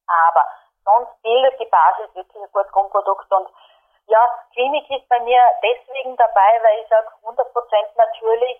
Aber 0.08 0.46
sonst 0.84 1.22
bildet 1.22 1.60
die 1.60 1.72
Basis 1.72 2.14
wirklich 2.14 2.36
ein 2.36 2.52
gutes 2.52 2.72
Grundprodukt 2.72 3.32
und 3.32 3.48
ja, 4.08 4.20
Klinik 4.52 4.90
ist 4.90 5.08
bei 5.08 5.20
mir 5.22 5.40
deswegen 5.64 6.18
dabei, 6.18 6.60
weil 6.64 6.80
ich 6.80 6.88
sage, 6.90 7.08
100% 7.24 7.38
natürlich 7.96 8.60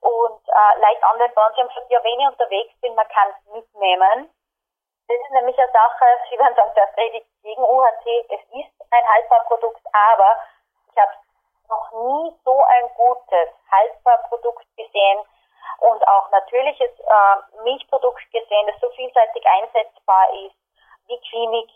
und 0.00 0.48
äh, 0.48 0.80
leicht 0.80 1.02
anwendbar. 1.04 1.52
Sie 1.54 1.60
haben 1.60 1.68
gesagt, 1.68 1.90
ja, 1.90 2.02
wenn 2.02 2.20
ich 2.20 2.26
unterwegs 2.26 2.74
bin, 2.80 2.94
man 2.94 3.08
kann 3.08 3.28
es 3.30 3.52
mitnehmen. 3.52 4.30
Das 5.08 5.18
ist 5.18 5.30
nämlich 5.30 5.58
eine 5.58 5.72
Sache, 5.72 6.04
Sie 6.30 6.38
werden 6.38 6.54
sagen, 6.54 6.72
das 6.76 6.96
rede 6.96 7.18
ich 7.18 7.26
gegen 7.42 7.62
UHT. 7.62 8.06
Es 8.28 8.40
ist 8.54 8.92
ein 8.92 9.08
Haltbarprodukt, 9.08 9.82
aber 9.92 10.36
ich 10.90 10.96
habe 10.96 11.12
noch 11.68 11.90
nie 11.92 12.36
so 12.44 12.62
ein 12.62 12.88
gutes 12.94 13.48
Haltbarprodukt 13.70 14.66
gesehen 14.76 15.20
und 15.80 16.06
auch 16.08 16.30
natürliches 16.30 16.90
äh, 16.98 17.62
Milchprodukt 17.62 18.22
gesehen, 18.32 18.66
das 18.66 18.80
so 18.80 18.90
vielseitig 18.90 19.44
einsetzbar 19.46 20.32
ist 20.44 20.56
wie 21.06 21.20
Klinik. 21.28 21.70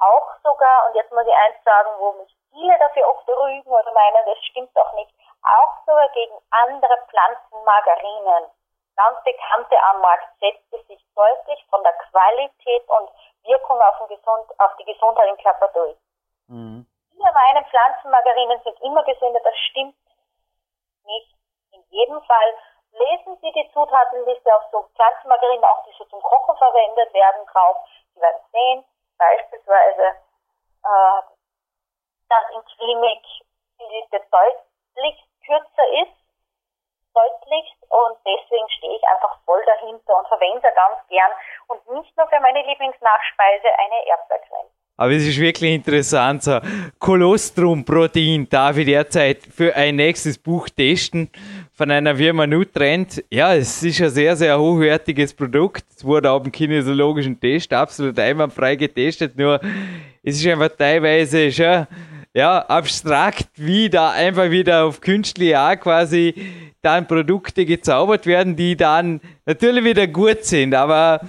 Auch 0.00 0.28
sogar, 0.44 0.86
und 0.88 0.94
jetzt 0.94 1.10
muss 1.12 1.26
ich 1.26 1.34
eins 1.34 1.62
sagen, 1.64 1.90
wo 1.98 2.12
mich 2.12 2.34
viele 2.52 2.78
dafür 2.78 3.08
oft 3.08 3.28
rügen 3.28 3.70
oder 3.70 3.92
meinen, 3.92 4.26
das 4.26 4.38
stimmt 4.44 4.74
doch 4.76 4.92
nicht. 4.94 5.12
Auch 5.42 5.84
sogar 5.86 6.08
gegen 6.10 6.34
andere 6.50 6.98
Pflanzenmargarinen. 7.08 8.50
Ganz 8.96 9.22
bekannte 9.22 9.76
am 9.90 10.00
Markt 10.00 10.28
setzte 10.40 10.82
sich 10.86 11.00
deutlich 11.14 11.64
von 11.70 11.82
der 11.84 11.92
Qualität 12.10 12.88
und 12.88 13.10
Wirkung 13.44 13.80
auf, 13.80 14.08
Gesund, 14.08 14.50
auf 14.58 14.76
die 14.76 14.84
Gesundheit 14.84 15.28
im 15.28 15.38
Körper 15.38 15.68
durch. 15.68 15.96
Mhm. 16.48 16.86
Viele 17.10 17.32
meinen, 17.32 17.64
Pflanzenmargarinen 17.66 18.60
sind 18.62 18.80
immer 18.82 19.04
gesünder. 19.04 19.40
Das 19.40 19.56
stimmt 19.70 19.96
nicht. 21.04 21.34
In 21.72 21.82
jedem 21.90 22.20
Fall 22.22 22.54
lesen 22.92 23.38
Sie 23.40 23.52
die 23.52 23.70
Zutatenliste 23.72 24.54
auf 24.54 24.64
so 24.72 24.82
Pflanzenmargarinen, 24.94 25.64
auch 25.64 25.84
die 25.84 25.94
so 25.96 26.04
zum 26.06 26.22
Kochen 26.22 26.56
verwendet 26.56 27.12
werden, 27.14 27.46
drauf. 27.46 27.76
Sie 28.14 28.20
werden 28.20 28.42
sehen, 28.50 28.84
beispielsweise, 29.16 30.02
äh, 30.84 31.22
dass 32.28 32.50
in 32.54 32.64
Klinik 32.64 33.24
die 33.78 33.94
Liste 33.94 34.20
deutlich 34.30 35.27
kürzer 35.48 35.86
ist, 36.04 36.12
deutlichst 37.16 37.80
und 37.88 38.14
deswegen 38.20 38.68
stehe 38.76 38.96
ich 38.96 39.04
einfach 39.08 39.40
voll 39.48 39.64
dahinter 39.64 40.12
und 40.20 40.28
verwende 40.28 40.68
ganz 40.76 41.00
gern 41.08 41.32
und 41.68 41.80
nicht 41.96 42.12
nur 42.16 42.28
für 42.28 42.40
meine 42.40 42.62
Lieblingsnachspeise 42.68 43.68
eine 43.80 43.98
Erdbeercreme. 44.06 44.70
Aber 45.00 45.12
es 45.12 45.26
ist 45.26 45.38
wirklich 45.38 45.74
interessant, 45.74 46.42
so 46.42 46.58
Kolostrum-Protein 46.98 48.48
darf 48.48 48.76
ich 48.78 48.86
derzeit 48.86 49.38
für 49.44 49.74
ein 49.74 49.94
nächstes 49.94 50.36
Buch 50.36 50.68
testen 50.68 51.30
von 51.72 51.88
einer 51.92 52.16
Firma 52.16 52.48
Nutrend. 52.48 53.22
Ja, 53.30 53.54
es 53.54 53.80
ist 53.80 54.02
ein 54.02 54.10
sehr, 54.10 54.34
sehr 54.34 54.58
hochwertiges 54.58 55.32
Produkt. 55.34 55.84
Es 55.96 56.04
wurde 56.04 56.32
auch 56.32 56.44
im 56.44 56.50
kinesiologischen 56.50 57.38
Test 57.38 57.72
absolut 57.72 58.18
einwandfrei 58.18 58.74
getestet, 58.74 59.36
nur 59.36 59.60
es 60.24 60.40
ist 60.40 60.46
einfach 60.48 60.76
teilweise 60.76 61.52
schon 61.52 61.86
ja, 62.34 62.58
abstrakt, 62.60 63.48
wie 63.56 63.88
da 63.88 64.10
einfach 64.10 64.50
wieder 64.50 64.84
auf 64.84 65.00
künstliche 65.00 65.58
Art 65.58 65.80
quasi 65.80 66.34
dann 66.82 67.06
Produkte 67.06 67.64
gezaubert 67.64 68.26
werden, 68.26 68.54
die 68.56 68.76
dann 68.76 69.20
natürlich 69.46 69.84
wieder 69.84 70.06
gut 70.06 70.44
sind, 70.44 70.74
aber 70.74 71.20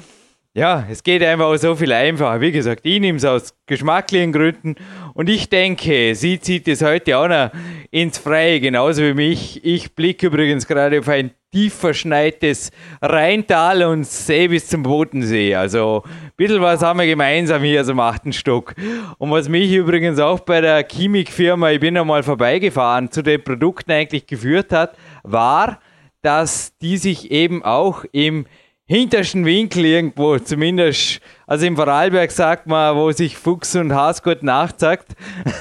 ja, 0.53 0.85
es 0.89 1.03
geht 1.03 1.23
einfach 1.23 1.55
so 1.57 1.75
viel 1.75 1.93
einfacher. 1.93 2.41
Wie 2.41 2.51
gesagt, 2.51 2.81
ich 2.83 2.99
nehme 2.99 3.17
es 3.17 3.25
aus 3.25 3.53
geschmacklichen 3.65 4.33
Gründen 4.33 4.75
und 5.13 5.29
ich 5.29 5.47
denke, 5.49 6.15
sie 6.15 6.39
zieht 6.39 6.67
es 6.67 6.81
heute 6.81 7.17
auch 7.17 7.27
noch 7.27 7.51
ins 7.91 8.17
Freie, 8.17 8.59
genauso 8.59 9.03
wie 9.03 9.13
mich. 9.13 9.63
Ich 9.63 9.95
blicke 9.95 10.27
übrigens 10.27 10.67
gerade 10.67 10.99
auf 10.99 11.07
ein 11.07 11.31
tief 11.51 11.73
verschneites 11.73 12.71
Rheintal 13.01 13.83
und 13.83 14.05
sehe 14.05 14.49
bis 14.49 14.67
zum 14.67 14.83
Bodensee. 14.83 15.55
Also 15.55 16.03
ein 16.05 16.31
bisschen 16.37 16.61
was 16.61 16.81
haben 16.81 16.99
wir 16.99 17.07
gemeinsam 17.07 17.63
hier 17.63 17.83
so 17.83 17.95
macht 17.95 18.25
ein 18.25 18.33
Stock. 18.33 18.75
Und 19.17 19.31
was 19.31 19.49
mich 19.49 19.71
übrigens 19.71 20.19
auch 20.19 20.41
bei 20.41 20.61
der 20.61 20.83
Chemikfirma, 20.83 21.71
ich 21.71 21.79
bin 21.79 21.97
einmal 21.97 22.23
vorbeigefahren, 22.23 23.11
zu 23.11 23.23
den 23.23 23.43
Produkten 23.43 23.91
eigentlich 23.91 24.27
geführt 24.27 24.71
hat, 24.71 24.95
war, 25.23 25.79
dass 26.21 26.77
die 26.77 26.97
sich 26.97 27.31
eben 27.31 27.63
auch 27.63 28.05
im 28.11 28.45
hintersten 28.89 29.45
Winkel 29.45 29.85
irgendwo, 29.85 30.39
zumindest, 30.39 31.21
also 31.45 31.65
im 31.67 31.75
Vorarlberg 31.75 32.31
sagt 32.31 32.65
man, 32.65 32.95
wo 32.95 33.11
sich 33.11 33.37
Fuchs 33.37 33.75
und 33.75 33.93
Has 33.93 34.23
gut 34.23 34.41
nachzackt. 34.41 35.15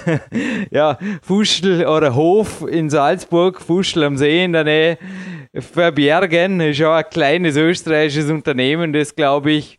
ja, 0.70 0.98
Fuschel 1.20 1.86
oder 1.86 2.14
Hof 2.14 2.64
in 2.66 2.88
Salzburg, 2.88 3.60
Fuschel 3.60 4.04
am 4.04 4.16
See 4.16 4.44
in 4.44 4.54
der 4.54 4.64
Nähe, 4.64 4.98
verbergen, 5.60 6.60
ist 6.60 6.82
auch 6.82 6.94
ein 6.94 7.08
kleines 7.10 7.56
österreichisches 7.56 8.30
Unternehmen, 8.30 8.92
das 8.92 9.14
glaube 9.14 9.52
ich, 9.52 9.78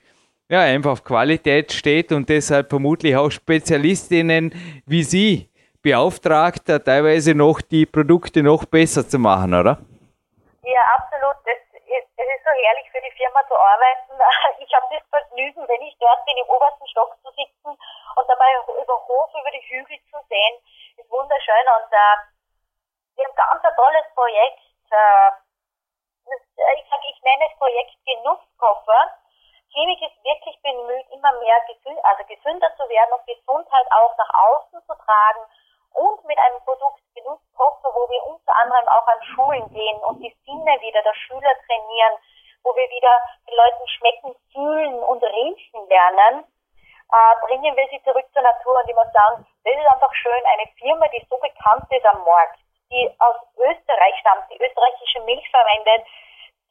ja, 0.49 0.61
einfach 0.61 0.91
auf 0.91 1.03
Qualität 1.03 1.71
steht 1.71 2.11
und 2.11 2.27
deshalb 2.27 2.69
vermutlich 2.69 3.15
auch 3.15 3.29
Spezialistinnen 3.29 4.51
wie 4.85 5.03
Sie 5.03 5.49
beauftragt, 5.81 6.65
teilweise 6.65 7.35
noch 7.35 7.61
die 7.61 7.85
Produkte 7.85 8.41
noch 8.43 8.65
besser 8.65 9.07
zu 9.07 9.19
machen, 9.19 9.53
oder? 9.53 9.77
Ja, 10.63 10.81
absolut. 10.97 11.37
Das 11.45 11.55
es 11.89 12.27
ist 12.35 12.43
so 12.43 12.51
herrlich 12.51 12.87
für 12.91 13.01
die 13.01 13.15
Firma 13.15 13.41
zu 13.47 13.55
arbeiten. 13.55 14.13
Ich 14.59 14.75
habe 14.75 14.85
das 14.93 15.01
Vergnügen, 15.09 15.65
wenn 15.65 15.81
ich 15.81 15.97
dort 15.97 16.23
bin, 16.25 16.37
im 16.37 16.49
obersten 16.49 16.85
Stock 16.89 17.17
zu 17.23 17.29
sitzen 17.33 17.73
und 17.73 18.25
dabei 18.29 18.49
über 18.69 18.97
Hof, 19.01 19.29
über 19.33 19.49
die 19.49 19.65
Hügel 19.65 19.97
zu 20.11 20.17
sehen. 20.29 20.53
Ist 20.97 21.09
wunderschön 21.09 21.65
und 21.73 21.89
äh, 21.89 22.15
wir 23.17 23.25
haben 23.25 23.33
ganz 23.33 23.65
tolles 23.75 24.05
Projekt. 24.13 24.61
Äh, 24.93 25.48
ich 26.33 26.89
sage, 26.89 27.05
ich 27.09 27.21
nenne 27.23 27.45
es 27.51 27.57
Projekt 27.57 27.95
Genusskoffer. 28.05 29.01
Chemik 29.73 30.01
ist 30.01 30.23
wirklich 30.23 30.61
bemüht, 30.61 31.05
immer 31.11 31.31
mehr 31.39 31.59
gesünd, 31.67 31.99
also 32.03 32.23
gesünder 32.25 32.73
zu 32.75 32.89
werden 32.89 33.13
und 33.13 33.25
Gesundheit 33.25 33.85
auch 33.91 34.17
nach 34.17 34.33
außen 34.33 34.81
zu 34.81 34.95
tragen 35.05 35.45
und 35.93 36.23
mit 36.25 36.37
einem 36.39 36.59
Produkt 36.65 37.01
Genusskoffer, 37.13 37.89
wo 37.93 38.09
wir 38.09 38.23
unter 38.25 38.55
anderem 38.55 38.87
auch 38.87 39.07
an 39.07 39.23
Schulen 39.23 39.69
gehen 39.73 39.97
und 40.05 40.19
die 40.19 40.35
Sinne 40.45 40.81
wieder 40.81 41.01
der 41.03 41.13
Schüler 41.13 41.53
trainieren, 41.65 42.17
wo 42.63 42.75
wir 42.75 42.89
wieder 42.89 43.13
den 43.47 43.55
Leuten 43.55 43.87
schmecken, 43.87 44.35
fühlen 44.51 45.03
und 45.03 45.23
riechen 45.23 45.87
lernen, 45.87 46.45
äh, 47.11 47.45
bringen 47.45 47.75
wir 47.75 47.87
sie 47.89 48.01
zurück 48.03 48.25
zur 48.33 48.41
Natur. 48.41 48.75
Und 48.75 48.89
ich 48.89 48.95
muss 48.95 49.11
sagen, 49.13 49.45
das 49.63 49.73
ist 49.73 49.91
einfach 49.91 50.13
schön, 50.13 50.43
eine 50.53 50.67
Firma, 50.77 51.07
die 51.07 51.25
so 51.29 51.37
bekannt 51.37 51.85
ist 51.89 52.05
am 52.05 52.23
Markt, 52.23 52.59
die 52.91 53.09
aus 53.19 53.37
Österreich 53.57 54.15
stammt, 54.19 54.49
die 54.49 54.61
österreichische 54.61 55.21
Milch 55.25 55.45
verwendet, 55.49 56.05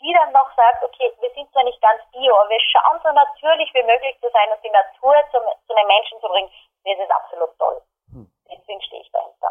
die 0.00 0.12
dann 0.12 0.32
noch 0.32 0.50
sagt, 0.54 0.82
okay, 0.84 1.10
wir 1.20 1.30
sind 1.34 1.50
zwar 1.52 1.64
nicht 1.64 1.80
ganz 1.82 2.02
bio, 2.12 2.34
aber 2.34 2.50
wir 2.50 2.62
schauen 2.70 2.98
so 3.02 3.10
natürlich 3.12 3.70
wie 3.74 3.82
möglich 3.82 4.14
zu 4.20 4.28
sein 4.30 4.48
und 4.54 4.62
die 4.62 4.70
Natur 4.70 5.14
zum, 5.30 5.42
zu 5.66 5.74
den 5.74 5.86
Menschen 5.86 6.20
zu 6.20 6.28
bringen. 6.28 6.50
Das 6.84 6.98
ist 6.98 7.10
absolut 7.10 7.50
toll. 7.58 7.82
Hm. 8.12 8.30
Deswegen 8.46 8.82
stehe 8.82 9.02
ich 9.02 9.10
dahinter. 9.10 9.50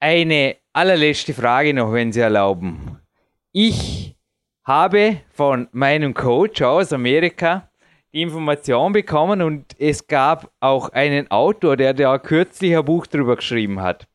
Eine 0.00 0.56
allerletzte 0.72 1.34
Frage 1.34 1.74
noch, 1.74 1.92
wenn 1.92 2.12
Sie 2.12 2.20
erlauben. 2.20 3.06
Ich 3.52 4.16
habe 4.64 5.20
von 5.32 5.68
meinem 5.72 6.14
Coach 6.14 6.62
aus 6.62 6.92
Amerika 6.92 7.68
die 8.12 8.22
Information 8.22 8.92
bekommen 8.92 9.42
und 9.42 9.78
es 9.80 10.06
gab 10.06 10.46
auch 10.60 10.90
einen 10.90 11.30
Autor, 11.30 11.76
der 11.76 11.94
da 11.94 12.18
kürzlich 12.18 12.76
ein 12.76 12.84
Buch 12.84 13.06
drüber 13.06 13.36
geschrieben 13.36 13.82
hat. 13.82 14.06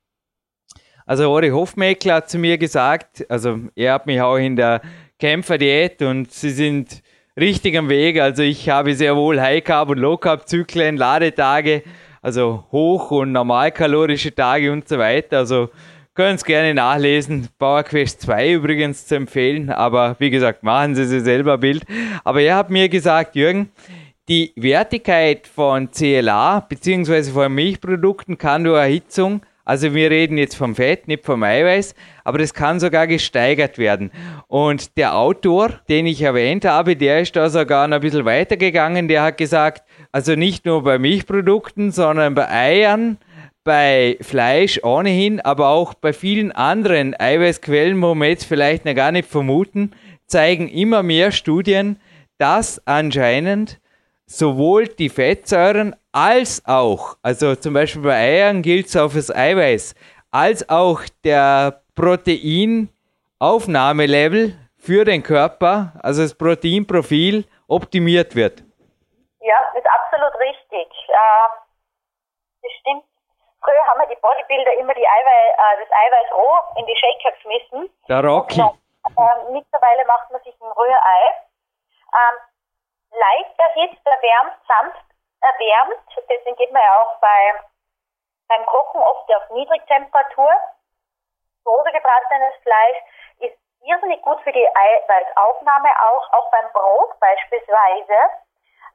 Also 1.08 1.32
Ori 1.32 1.50
Hofmeckler 1.50 2.16
hat 2.16 2.30
zu 2.30 2.38
mir 2.38 2.60
gesagt, 2.60 3.26
also 3.30 3.58
er 3.76 3.94
hat 3.94 4.06
mich 4.06 4.22
auch 4.22 4.38
in 4.38 4.56
der 4.56 4.82
Kämpferdiät 5.18 6.04
und 6.04 6.32
sie 6.32 6.52
sind 6.52 7.02
richtig 7.36 7.76
am 7.76 7.90
Weg. 7.90 8.20
Also 8.20 8.44
ich 8.44 8.70
habe 8.70 8.94
sehr 8.94 9.16
wohl 9.16 9.42
High 9.42 9.64
Carb 9.64 9.90
und 9.90 9.98
Low 9.98 10.18
Carb 10.18 10.48
Zyklen, 10.48 10.98
Ladetage 10.98 11.82
also 12.28 12.66
hoch- 12.74 13.12
und 13.12 13.32
normalkalorische 13.32 14.36
Tage 14.36 14.72
und 14.72 14.88
so 14.88 14.98
weiter. 14.98 15.38
Also 15.38 15.70
können 16.14 16.36
es 16.36 16.44
gerne 16.44 16.74
nachlesen. 16.74 17.48
Power 17.58 17.84
Quest 17.84 18.22
2 18.22 18.54
übrigens 18.54 19.06
zu 19.06 19.16
empfehlen, 19.16 19.70
aber 19.70 20.18
wie 20.20 20.30
gesagt, 20.30 20.62
machen 20.62 20.94
Sie 20.96 21.06
sich 21.06 21.24
selber 21.24 21.54
ein 21.54 21.60
Bild. 21.62 21.86
Aber 22.26 22.42
er 22.42 22.58
hat 22.58 22.70
mir 22.70 22.90
gesagt, 22.90 23.36
Jürgen, 23.36 23.70
die 24.28 24.52
Wertigkeit 24.58 25.48
von 25.48 25.90
CLA 25.90 26.62
bzw. 26.62 27.32
von 27.32 27.54
Milchprodukten 27.54 28.38
kann 28.38 28.66
durch 28.66 28.78
Erhitzung, 28.78 29.42
also 29.68 29.94
wir 29.94 30.10
reden 30.10 30.38
jetzt 30.38 30.56
vom 30.56 30.76
Fett, 30.76 31.10
nicht 31.10 31.26
vom 31.26 31.44
Eiweiß, 31.44 31.94
aber 32.24 32.38
das 32.38 32.54
kann 32.54 32.80
sogar 32.80 33.06
gesteigert 33.06 33.78
werden. 33.78 34.12
Und 34.48 34.96
der 34.96 35.18
Autor, 35.18 35.82
den 35.90 36.06
ich 36.06 36.22
erwähnt 36.22 36.64
habe, 36.64 36.96
der 36.96 37.20
ist 37.20 37.36
da 37.36 37.50
sogar 37.50 37.86
noch 37.90 37.96
ein 37.96 38.02
bisschen 38.02 38.24
weitergegangen, 38.24 39.10
der 39.10 39.24
hat 39.24 39.38
gesagt, 39.38 39.84
also 40.14 40.36
nicht 40.36 40.66
nur 40.66 40.84
bei 40.84 40.98
Milchprodukten, 40.98 41.92
sondern 41.92 42.34
bei 42.34 42.50
Eiern, 42.50 43.18
bei 43.66 44.18
Fleisch 44.22 44.80
ohnehin, 44.84 45.42
aber 45.42 45.68
auch 45.68 45.96
bei 45.96 46.14
vielen 46.14 46.54
anderen 46.54 47.14
Eiweißquellen, 47.20 48.02
wo 48.02 48.16
wir 48.16 48.30
jetzt 48.30 48.46
vielleicht 48.46 48.86
noch 48.86 48.96
gar 48.96 49.12
nicht 49.12 49.28
vermuten, 49.28 49.92
zeigen 50.28 50.70
immer 50.70 51.04
mehr 51.04 51.34
Studien, 51.34 52.00
dass 52.38 52.82
anscheinend 52.88 53.82
sowohl 54.28 54.88
die 54.88 55.10
Fettsäuren 55.10 55.94
als 56.18 56.66
auch, 56.66 57.16
also 57.22 57.54
zum 57.56 57.76
Beispiel 57.76 58.02
bei 58.02 58.16
Eiern 58.16 58.64
gilt 58.64 58.88
es 58.88 58.98
auf 58.98 59.14
das 59.14 59.30
Eiweiß, 59.30 59.94
als 60.32 60.68
auch 60.68 61.02
der 61.24 61.84
Proteinaufnahmelevel 61.96 64.58
für 64.80 65.06
den 65.06 65.22
Körper, 65.22 65.94
also 66.02 66.24
das 66.24 66.34
Proteinprofil, 66.34 67.46
optimiert 67.68 68.36
wird. 68.36 68.64
Ja, 69.42 69.60
ist 69.78 69.86
absolut 69.86 70.34
richtig. 70.40 70.88
Äh, 71.08 71.50
das 72.64 72.72
stimmt. 72.82 73.04
Früher 73.62 73.86
haben 73.86 74.00
wir 74.02 74.08
die 74.10 74.18
Bodybuilder 74.20 74.74
immer 74.80 74.96
die 74.96 75.06
Eiweiß, 75.06 75.54
äh, 75.54 75.78
das 75.86 75.92
Eiweiß 75.94 76.32
roh 76.34 76.58
in 76.82 76.88
die 76.88 76.96
Shaker 76.98 77.30
geschmissen. 77.38 77.94
Der 78.10 78.26
Rocky. 78.26 78.62
Und, 78.62 78.74
äh, 79.06 79.38
mittlerweile 79.52 80.04
macht 80.08 80.32
man 80.32 80.42
sich 80.42 80.60
ein 80.60 80.72
Rührei. 80.72 81.46
Ähm, 82.10 82.40
leicht 83.14 83.54
erhitzt, 83.60 84.04
erwärmt, 84.04 84.58
sanft 84.66 85.07
erwärmt. 85.54 86.04
Deswegen 86.30 86.56
geht 86.56 86.72
man 86.72 86.82
ja 86.82 87.02
auch 87.02 87.20
bei, 87.20 87.60
beim 88.48 88.66
Kochen 88.66 89.02
oft 89.02 89.34
auf 89.36 89.50
Niedrigtemperatur. 89.52 90.52
Große 91.64 91.92
gebratenes 91.92 92.56
Fleisch 92.64 92.98
ist 93.40 93.58
irrsinnig 93.84 94.22
gut 94.22 94.40
für 94.42 94.52
die 94.52 94.68
Eiweißaufnahme, 94.68 95.90
auch, 96.10 96.34
auch 96.34 96.52
beim 96.52 96.72
Brot 96.72 97.20
beispielsweise. 97.20 98.18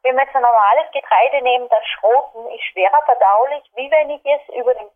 Wenn 0.02 0.16
wir 0.16 0.24
jetzt 0.24 0.34
ein 0.34 0.42
normales 0.42 0.90
Getreide 0.92 1.42
nehmen, 1.42 1.68
das 1.68 1.84
Schroten 1.86 2.50
ist 2.50 2.64
schwerer 2.72 3.02
verdaulich, 3.04 3.70
wie 3.74 3.90
wenn 3.90 4.10
ich 4.10 4.24
es 4.24 4.54
über 4.54 4.74
den 4.74 4.90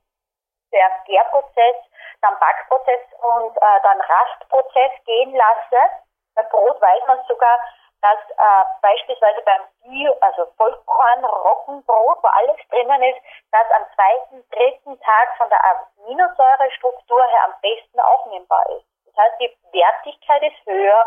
Gärprozess, 1.07 1.77
dann 2.23 2.39
Backprozess 2.41 3.01
und 3.23 3.57
äh, 3.57 3.81
dann 3.83 4.01
Rastprozess 4.01 4.93
gehen 5.05 5.35
lasse. 5.35 5.91
Beim 6.35 6.49
Brot 6.49 6.81
weiß 6.81 7.07
man 7.07 7.23
sogar, 7.28 7.59
dass 8.02 8.18
äh, 8.31 8.64
beispielsweise 8.82 9.40
beim 9.43 9.62
Bio, 9.82 10.12
also 10.20 10.47
Vollkorn-Roggenbrot, 10.56 12.23
wo 12.23 12.28
alles 12.28 12.56
drinnen 12.68 13.02
ist, 13.02 13.20
das 13.52 13.70
am 13.73 13.86
zweiten, 13.94 14.44
dritten 14.51 15.01
Tag 15.01 15.36
von 15.39 15.48
der 15.48 15.60
Aminosäurestruktur 15.64 17.24
her 17.24 17.44
am 17.44 17.55
besten 17.62 18.01
aufnehmbar 18.01 18.64
ist. 18.70 18.86
Das 19.06 19.16
heißt, 19.16 19.40
die 19.40 19.56
Wertigkeit 19.73 20.43
ist 20.43 20.66
höher, 20.66 21.06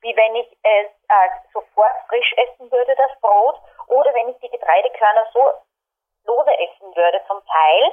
wie 0.00 0.16
wenn 0.16 0.36
ich 0.36 0.48
es 0.62 0.88
äh, 1.08 1.28
sofort 1.52 1.92
frisch 2.08 2.34
essen 2.36 2.70
würde, 2.70 2.94
das 2.96 3.10
Brot, 3.20 3.60
oder 3.88 4.12
wenn 4.14 4.28
ich 4.28 4.38
die 4.38 4.50
Getreidekörner 4.50 5.26
so 5.32 5.52
lose 6.26 6.52
essen 6.58 6.94
würde 6.94 7.20
zum 7.26 7.44
Teil. 7.46 7.92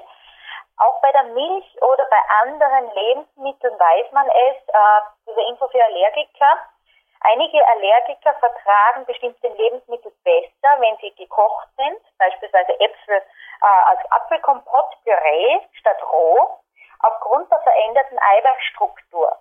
Auch 0.78 1.02
bei 1.02 1.12
der 1.12 1.24
Milch 1.24 1.82
oder 1.82 2.06
bei 2.10 2.20
anderen 2.41 2.91
Lebensmitteln 2.94 3.80
weiß 3.80 4.12
man 4.12 4.28
es, 4.28 4.56
äh, 4.68 5.02
diese 5.28 5.41
Info 5.41 5.68
für 5.68 5.84
Allergiker, 5.84 6.58
Einige 7.23 7.57
Allergiker 7.68 8.34
vertragen 8.39 9.06
bestimmte 9.06 9.48
Lebensmittel 9.48 10.11
besser, 10.23 10.72
wenn 10.80 10.98
sie 11.02 11.14
gekocht 11.15 11.68
sind, 11.77 12.02
beispielsweise 12.18 12.73
Äpfel 12.80 13.15
äh, 13.15 13.81
als 13.89 13.99
Apfelkompott 14.11 14.89
Püree 15.03 15.60
statt 15.80 16.02
roh, 16.11 16.57
aufgrund 16.99 17.52
der 17.52 17.60
veränderten 17.60 18.18
Eiweißstruktur. 18.18 19.31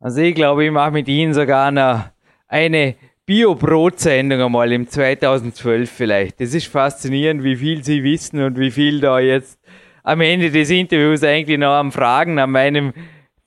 Also 0.00 0.20
ich 0.20 0.34
glaube, 0.34 0.64
ich 0.64 0.70
mache 0.70 0.90
mit 0.90 1.08
Ihnen 1.08 1.32
sogar 1.32 1.68
eine, 1.68 2.12
eine 2.48 2.96
Bio-Brot-Sendung 3.26 4.42
einmal 4.42 4.72
im 4.72 4.88
2012 4.88 5.90
vielleicht. 5.90 6.40
Das 6.40 6.54
ist 6.54 6.66
faszinierend, 6.66 7.44
wie 7.44 7.56
viel 7.56 7.84
Sie 7.84 8.02
wissen 8.02 8.42
und 8.42 8.58
wie 8.58 8.70
viel 8.70 9.00
da 9.00 9.18
jetzt 9.18 9.60
am 10.02 10.20
Ende 10.22 10.50
des 10.50 10.70
Interviews 10.70 11.22
eigentlich 11.22 11.58
noch 11.58 11.74
am 11.74 11.92
Fragen 11.92 12.38
an 12.38 12.50
meinem 12.50 12.94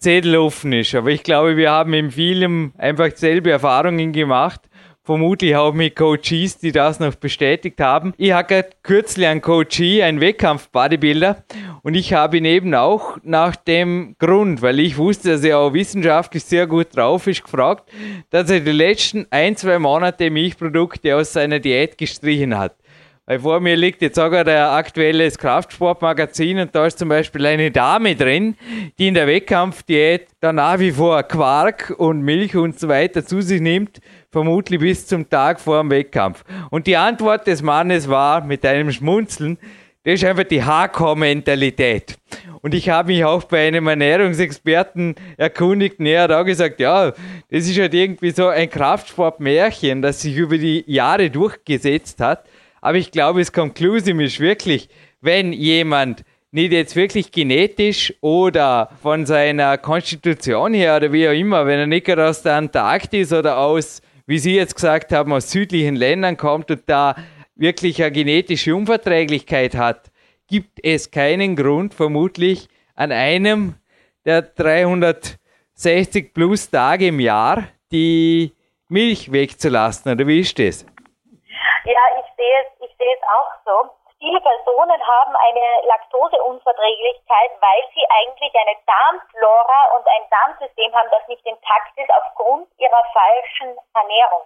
Zettel 0.01 0.35
offen 0.35 0.73
ist. 0.73 0.95
Aber 0.95 1.11
ich 1.11 1.23
glaube, 1.23 1.55
wir 1.55 1.71
haben 1.71 1.93
in 1.93 2.11
vielem 2.11 2.73
einfach 2.77 3.11
selbe 3.15 3.51
Erfahrungen 3.51 4.11
gemacht. 4.11 4.61
Vermutlich 5.03 5.55
auch 5.55 5.73
mit 5.73 5.95
Coaches, 5.95 6.59
die 6.59 6.71
das 6.71 6.99
noch 6.99 7.15
bestätigt 7.15 7.79
haben. 7.81 8.13
Ich 8.17 8.33
hatte 8.33 8.69
kürzlich 8.83 9.25
einen 9.25 9.41
Coachie, 9.41 10.03
einen 10.03 10.21
Wettkampf-Bodybuilder, 10.21 11.43
und 11.81 11.95
ich 11.95 12.13
habe 12.13 12.37
ihn 12.37 12.45
eben 12.45 12.75
auch 12.75 13.17
nach 13.23 13.55
dem 13.55 14.15
Grund, 14.19 14.61
weil 14.61 14.79
ich 14.79 14.97
wusste, 14.97 15.31
dass 15.31 15.43
er 15.43 15.57
auch 15.57 15.73
wissenschaftlich 15.73 16.43
sehr 16.43 16.67
gut 16.67 16.95
drauf 16.95 17.25
ist, 17.25 17.43
gefragt, 17.43 17.89
dass 18.29 18.51
er 18.51 18.59
die 18.59 18.71
letzten 18.71 19.25
ein, 19.31 19.55
zwei 19.55 19.79
Monate 19.79 20.29
Milchprodukte 20.29 21.15
aus 21.15 21.33
seiner 21.33 21.59
Diät 21.59 21.97
gestrichen 21.97 22.55
hat. 22.55 22.75
Vor 23.39 23.59
mir 23.59 23.77
liegt 23.77 24.01
jetzt 24.01 24.15
sogar 24.15 24.43
der 24.43 24.71
aktuelle 24.71 25.29
Kraftsportmagazin 25.29 26.59
und 26.59 26.75
da 26.75 26.85
ist 26.85 26.99
zum 26.99 27.09
Beispiel 27.09 27.45
eine 27.45 27.71
Dame 27.71 28.15
drin, 28.15 28.57
die 28.97 29.07
in 29.07 29.13
der 29.13 29.27
Wettkampfdiät 29.27 30.27
da 30.39 30.51
nach 30.51 30.79
wie 30.79 30.91
vor 30.91 31.21
Quark 31.23 31.93
und 31.97 32.21
Milch 32.23 32.55
und 32.55 32.79
so 32.79 32.87
weiter 32.87 33.25
zu 33.25 33.41
sich 33.41 33.61
nimmt, 33.61 34.01
vermutlich 34.31 34.79
bis 34.79 35.07
zum 35.07 35.29
Tag 35.29 35.59
vor 35.61 35.81
dem 35.81 35.91
Wettkampf. 35.91 36.43
Und 36.71 36.87
die 36.87 36.97
Antwort 36.97 37.47
des 37.47 37.61
Mannes 37.61 38.09
war 38.09 38.43
mit 38.43 38.65
einem 38.65 38.91
Schmunzeln, 38.91 39.57
das 40.03 40.15
ist 40.15 40.25
einfach 40.25 40.45
die 40.45 40.63
Hardcore-Mentalität. 40.63 42.17
Und 42.61 42.73
ich 42.73 42.89
habe 42.89 43.09
mich 43.09 43.23
auch 43.23 43.43
bei 43.43 43.67
einem 43.67 43.87
Ernährungsexperten 43.87 45.15
erkundigt, 45.37 45.99
und 45.99 46.07
er 46.07 46.23
hat 46.23 46.31
auch 46.31 46.43
gesagt, 46.43 46.79
ja, 46.79 47.11
das 47.49 47.67
ist 47.67 47.79
halt 47.79 47.93
irgendwie 47.93 48.31
so 48.31 48.47
ein 48.47 48.69
Kraftsportmärchen, 48.69 50.01
das 50.01 50.21
sich 50.21 50.35
über 50.35 50.57
die 50.57 50.83
Jahre 50.87 51.29
durchgesetzt 51.29 52.19
hat. 52.19 52.45
Aber 52.81 52.97
ich 52.97 53.11
glaube, 53.11 53.41
es 53.41 53.53
conclusive 53.53 54.23
ist 54.23 54.39
wirklich, 54.39 54.89
wenn 55.21 55.53
jemand 55.53 56.23
nicht 56.51 56.73
jetzt 56.73 56.95
wirklich 56.95 57.31
genetisch 57.31 58.13
oder 58.19 58.89
von 59.01 59.25
seiner 59.25 59.77
Konstitution 59.77 60.73
her 60.73 60.97
oder 60.97 61.13
wie 61.13 61.27
auch 61.27 61.33
immer, 61.33 61.65
wenn 61.65 61.79
er 61.79 61.87
nicht 61.87 62.05
gerade 62.05 62.27
aus 62.27 62.41
der 62.41 62.55
Antarktis 62.55 63.31
oder 63.31 63.57
aus, 63.59 64.01
wie 64.25 64.39
Sie 64.39 64.55
jetzt 64.55 64.75
gesagt 64.75 65.13
haben, 65.13 65.31
aus 65.31 65.51
südlichen 65.51 65.95
Ländern 65.95 66.35
kommt 66.35 66.69
und 66.71 66.81
da 66.87 67.15
wirklich 67.55 68.01
eine 68.01 68.11
genetische 68.11 68.75
Unverträglichkeit 68.75 69.75
hat, 69.75 70.11
gibt 70.47 70.79
es 70.83 71.11
keinen 71.11 71.55
Grund, 71.55 71.93
vermutlich 71.93 72.67
an 72.95 73.11
einem 73.11 73.75
der 74.25 74.41
360 74.41 76.33
plus 76.33 76.69
Tage 76.69 77.07
im 77.07 77.19
Jahr 77.19 77.67
die 77.91 78.51
Milch 78.89 79.31
wegzulassen. 79.31 80.11
Oder 80.11 80.27
wie 80.27 80.41
ist 80.41 80.59
das? 80.59 80.85
Ja, 81.83 82.01
ich 82.19 82.35
sehe 82.35 82.61
es, 82.61 82.67
ich 82.81 82.97
sehe 82.97 83.15
es 83.15 83.23
auch 83.23 83.51
so. 83.65 83.89
Viele 84.19 84.39
Personen 84.39 85.01
haben 85.07 85.35
eine 85.35 85.87
Laktoseunverträglichkeit, 85.87 87.51
weil 87.59 87.81
sie 87.95 88.05
eigentlich 88.07 88.53
eine 88.53 88.77
Darmflora 88.85 89.95
und 89.95 90.07
ein 90.07 90.29
Darmsystem 90.29 90.95
haben, 90.95 91.09
das 91.09 91.27
nicht 91.27 91.43
intakt 91.43 91.97
ist 91.97 92.11
aufgrund 92.11 92.69
ihrer 92.77 93.03
falschen 93.13 93.77
Ernährung. 93.95 94.43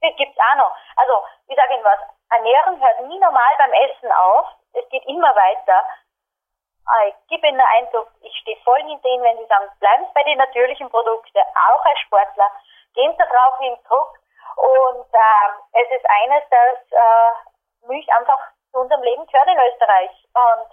Das 0.00 0.16
gibt's 0.16 0.38
auch 0.38 0.56
noch. 0.56 0.74
Also, 0.96 1.22
ich 1.46 1.54
sage 1.54 1.74
Ihnen 1.74 1.84
was, 1.84 2.00
Ernährung 2.30 2.80
hört 2.80 3.00
nie 3.06 3.18
normal 3.20 3.54
beim 3.58 3.72
Essen 3.72 4.10
auf. 4.10 4.48
Es 4.72 4.88
geht 4.88 5.06
immer 5.06 5.36
weiter. 5.36 5.86
Ich 7.06 7.14
gebe 7.28 7.46
Ihnen 7.46 7.60
einen 7.60 7.86
Eindruck, 7.86 8.08
ich 8.22 8.36
stehe 8.38 8.58
voll 8.64 8.82
hinter 8.82 9.08
Ihnen, 9.08 9.22
wenn 9.22 9.38
Sie 9.38 9.46
sagen, 9.46 9.70
bleiben 9.78 10.04
Sie 10.04 10.12
bei 10.14 10.24
den 10.24 10.38
natürlichen 10.38 10.90
Produkten, 10.90 11.38
auch 11.38 11.84
als 11.84 12.00
Sportler. 12.00 12.50
Gehen 12.94 13.12
Sie 13.12 13.18
darauf 13.18 13.58
hin, 13.60 13.78
Druck, 13.86 14.18
und 14.56 15.06
äh, 15.12 15.80
es 15.82 15.90
ist 15.90 16.06
eines, 16.08 16.44
dass 16.50 16.92
äh, 16.92 17.86
Milch 17.88 18.08
einfach 18.12 18.38
zu 18.70 18.78
unserem 18.78 19.02
Leben 19.02 19.26
gehört 19.26 19.48
in 19.48 19.58
Österreich. 19.58 20.10
Und 20.34 20.68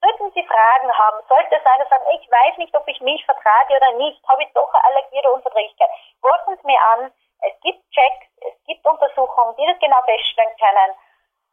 sollten 0.00 0.32
Sie 0.32 0.46
Fragen 0.46 0.92
haben, 0.92 1.26
sollte 1.28 1.56
es 1.56 1.64
dass 1.64 1.88
sagen, 1.88 2.06
ich 2.12 2.30
weiß 2.30 2.58
nicht, 2.58 2.74
ob 2.76 2.86
ich 2.88 3.00
Milch 3.00 3.24
vertrage 3.24 3.76
oder 3.76 3.92
nicht, 3.92 4.22
habe 4.28 4.42
ich 4.42 4.52
doch 4.52 4.72
eine 4.72 4.84
Allergie 4.84 5.18
oder 5.18 5.32
Unverträglichkeit. 5.34 5.90
Rufen 6.22 6.58
Sie 6.60 6.66
mir 6.66 6.80
an, 6.94 7.12
es 7.40 7.60
gibt 7.60 7.82
Checks, 7.90 8.26
es 8.40 8.64
gibt 8.66 8.86
Untersuchungen, 8.86 9.56
die 9.56 9.66
das 9.66 9.78
genau 9.78 10.00
feststellen 10.04 10.56
können 10.56 10.94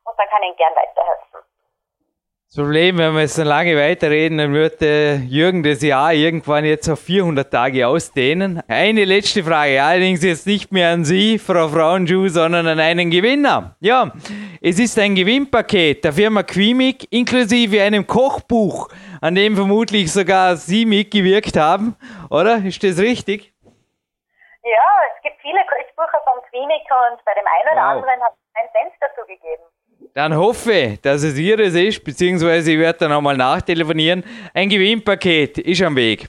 und 0.05 0.19
dann 0.19 0.29
kann 0.29 0.43
ich 0.43 0.49
Ihnen 0.49 0.57
gern 0.57 0.75
weiterhelfen. 0.75 1.43
Das 2.55 2.63
Problem, 2.63 2.99
wenn 2.99 3.15
wir 3.15 3.21
jetzt 3.21 3.33
so 3.33 3.41
lange 3.41 3.75
weiterreden, 3.75 4.37
dann 4.37 4.53
wird 4.53 4.79
äh, 4.83 5.15
Jürgen 5.15 5.63
das 5.63 5.81
Jahr 5.81 6.13
irgendwann 6.13 6.65
jetzt 6.65 6.87
auf 6.87 6.99
400 6.99 7.49
Tage 7.49 7.87
ausdehnen. 7.87 8.61
Eine 8.67 9.05
letzte 9.05 9.43
Frage, 9.43 9.81
allerdings 9.81 10.23
jetzt 10.23 10.45
nicht 10.45 10.71
mehr 10.71 10.91
an 10.91 11.03
Sie, 11.03 11.39
Frau 11.39 11.67
Frauenschuh, 11.67 12.27
sondern 12.27 12.67
an 12.67 12.79
einen 12.79 13.09
Gewinner. 13.09 13.75
Ja, 13.79 14.11
es 14.61 14.77
ist 14.77 14.99
ein 14.99 15.15
Gewinnpaket 15.15 16.05
der 16.05 16.13
Firma 16.13 16.43
Quimic 16.43 17.11
inklusive 17.11 17.81
einem 17.81 18.05
Kochbuch, 18.05 18.87
an 19.19 19.33
dem 19.33 19.55
vermutlich 19.55 20.13
sogar 20.13 20.55
Sie 20.55 20.85
mitgewirkt 20.85 21.57
haben, 21.57 21.95
oder? 22.29 22.57
Ist 22.57 22.83
das 22.83 22.99
richtig? 22.99 23.51
Ja, 24.61 24.85
es 25.09 25.23
gibt 25.23 25.41
viele 25.41 25.61
Kochbücher 25.65 26.21
von 26.23 26.39
Quimic 26.51 26.85
und 26.85 27.25
bei 27.25 27.33
dem 27.33 27.47
einen 27.49 27.73
oder 27.73 27.81
wow. 27.81 28.03
anderen 28.03 28.21
hat 28.21 28.33
es 28.37 28.61
einen 28.61 28.69
Cent 28.73 28.93
dazu 29.01 29.25
gegeben. 29.25 29.63
Dann 30.15 30.35
hoffe, 30.35 30.99
dass 31.01 31.23
es 31.23 31.39
Ihres 31.39 31.73
ist, 31.73 32.03
beziehungsweise 32.03 32.71
ich 32.71 32.77
werde 32.77 32.99
dann 32.99 33.11
nochmal 33.11 33.35
nachtelefonieren. 33.35 34.23
Ein 34.53 34.69
Gewinnpaket 34.69 35.57
ist 35.57 35.81
am 35.81 35.95
Weg. 35.95 36.27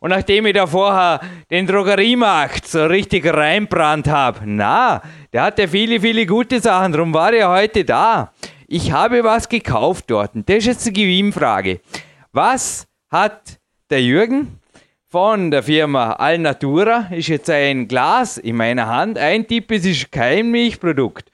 Und 0.00 0.08
nachdem 0.08 0.46
ich 0.46 0.54
da 0.54 0.66
vorher 0.66 1.20
den 1.50 1.66
Drogeriemarkt 1.66 2.66
so 2.66 2.86
richtig 2.86 3.26
reinbrannt 3.26 4.08
habe, 4.08 4.40
na, 4.46 5.02
der 5.34 5.42
hat 5.42 5.58
ja 5.58 5.66
viele, 5.66 6.00
viele 6.00 6.24
gute 6.24 6.60
Sachen, 6.60 6.92
darum 6.92 7.12
war 7.12 7.32
er 7.34 7.50
heute 7.50 7.84
da. 7.84 8.32
Ich 8.68 8.90
habe 8.90 9.22
was 9.22 9.46
gekauft 9.50 10.04
dort. 10.08 10.34
Und 10.34 10.48
das 10.48 10.58
ist 10.58 10.66
jetzt 10.66 10.86
die 10.86 10.92
Gewinnfrage. 10.94 11.80
Was 12.32 12.86
hat 13.10 13.58
der 13.90 14.02
Jürgen 14.02 14.60
von 15.08 15.50
der 15.50 15.62
Firma 15.62 16.12
Alnatura, 16.12 17.08
ist 17.10 17.28
jetzt 17.28 17.50
ein 17.50 17.86
Glas 17.86 18.38
in 18.38 18.56
meiner 18.56 18.86
Hand. 18.86 19.18
Ein 19.18 19.46
Tipp, 19.46 19.70
es 19.70 19.84
ist 19.84 20.10
kein 20.10 20.50
Milchprodukt. 20.50 21.30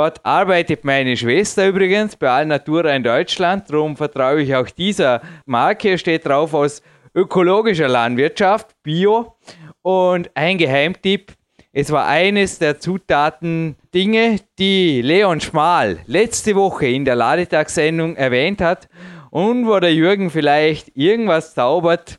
Dort 0.00 0.24
arbeitet 0.24 0.82
meine 0.82 1.14
Schwester 1.14 1.68
übrigens 1.68 2.16
bei 2.16 2.30
Alnatura 2.30 2.96
in 2.96 3.02
Deutschland. 3.02 3.68
Darum 3.68 3.98
vertraue 3.98 4.40
ich 4.40 4.54
auch 4.54 4.70
dieser 4.70 5.20
Marke. 5.44 5.98
Steht 5.98 6.24
drauf 6.24 6.54
aus 6.54 6.80
ökologischer 7.14 7.86
Landwirtschaft, 7.86 8.68
Bio. 8.82 9.36
Und 9.82 10.30
ein 10.32 10.56
Geheimtipp. 10.56 11.34
Es 11.74 11.92
war 11.92 12.06
eines 12.06 12.58
der 12.58 12.80
Zutaten 12.80 13.76
Dinge, 13.92 14.36
die 14.58 15.02
Leon 15.02 15.38
Schmal 15.42 15.98
letzte 16.06 16.54
Woche 16.54 16.86
in 16.86 17.04
der 17.04 17.16
Ladetagssendung 17.16 18.16
erwähnt 18.16 18.62
hat 18.62 18.88
und 19.28 19.66
wo 19.66 19.78
der 19.80 19.92
Jürgen 19.92 20.30
vielleicht 20.30 20.96
irgendwas 20.96 21.52
zaubert, 21.52 22.18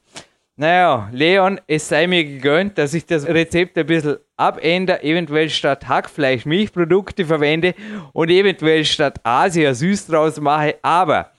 naja, 0.56 1.10
Leon, 1.12 1.60
es 1.66 1.90
sei 1.90 2.06
mir 2.06 2.24
gegönnt, 2.24 2.78
dass 2.78 2.94
ich 2.94 3.08
das 3.08 3.28
Rezept 3.28 3.76
ein 3.80 3.88
bisschen 3.88 4.18
abändere, 4.42 5.04
eventuell 5.04 5.50
statt 5.50 5.88
Hackfleisch 5.88 6.46
Milchprodukte 6.46 7.26
verwende 7.26 7.76
und 8.14 8.30
eventuell 8.30 8.84
statt 8.86 9.20
Asia 9.24 9.74
süß 9.74 10.08
draus 10.08 10.40
mache, 10.40 10.76
aber 10.82 11.32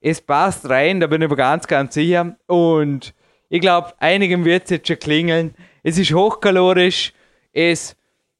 es 0.00 0.20
passt 0.20 0.68
rein, 0.68 1.00
da 1.00 1.06
bin 1.06 1.22
ich 1.22 1.28
mir 1.28 1.36
ganz, 1.36 1.66
ganz 1.66 1.94
sicher. 1.94 2.36
Und 2.46 3.14
ich 3.48 3.60
glaube, 3.60 3.92
einigen 3.98 4.44
wird 4.44 4.64
es 4.64 4.70
jetzt 4.70 4.88
schon 4.88 4.98
klingeln. 4.98 5.54
Es 5.82 5.98
ist 5.98 6.12
hochkalorisch, 6.12 7.12
es, 7.52 7.96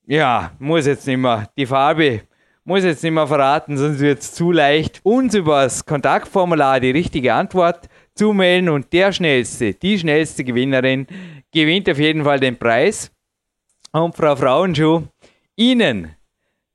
ja, 0.06 0.52
muss 0.58 0.86
jetzt 0.86 1.06
nicht 1.06 1.16
mehr, 1.16 1.48
die 1.56 1.66
Farbe 1.66 2.22
muss 2.64 2.84
jetzt 2.84 3.02
nicht 3.02 3.12
mehr 3.12 3.26
verraten, 3.26 3.78
sonst 3.78 3.98
wird 3.98 4.20
es 4.20 4.34
zu 4.34 4.52
leicht, 4.52 5.00
uns 5.02 5.34
über 5.34 5.62
das 5.62 5.86
Kontaktformular 5.86 6.80
die 6.80 6.90
richtige 6.90 7.32
Antwort 7.32 7.88
zu 8.14 8.34
melden 8.34 8.68
und 8.68 8.92
der 8.92 9.10
schnellste, 9.12 9.72
die 9.72 9.98
schnellste 9.98 10.44
Gewinnerin 10.44 11.06
gewinnt 11.50 11.88
auf 11.88 11.98
jeden 11.98 12.24
Fall 12.24 12.38
den 12.38 12.58
Preis. 12.58 13.10
Und 13.92 14.14
Frau 14.14 14.36
Frauenschuh, 14.36 15.02
Ihnen 15.56 16.14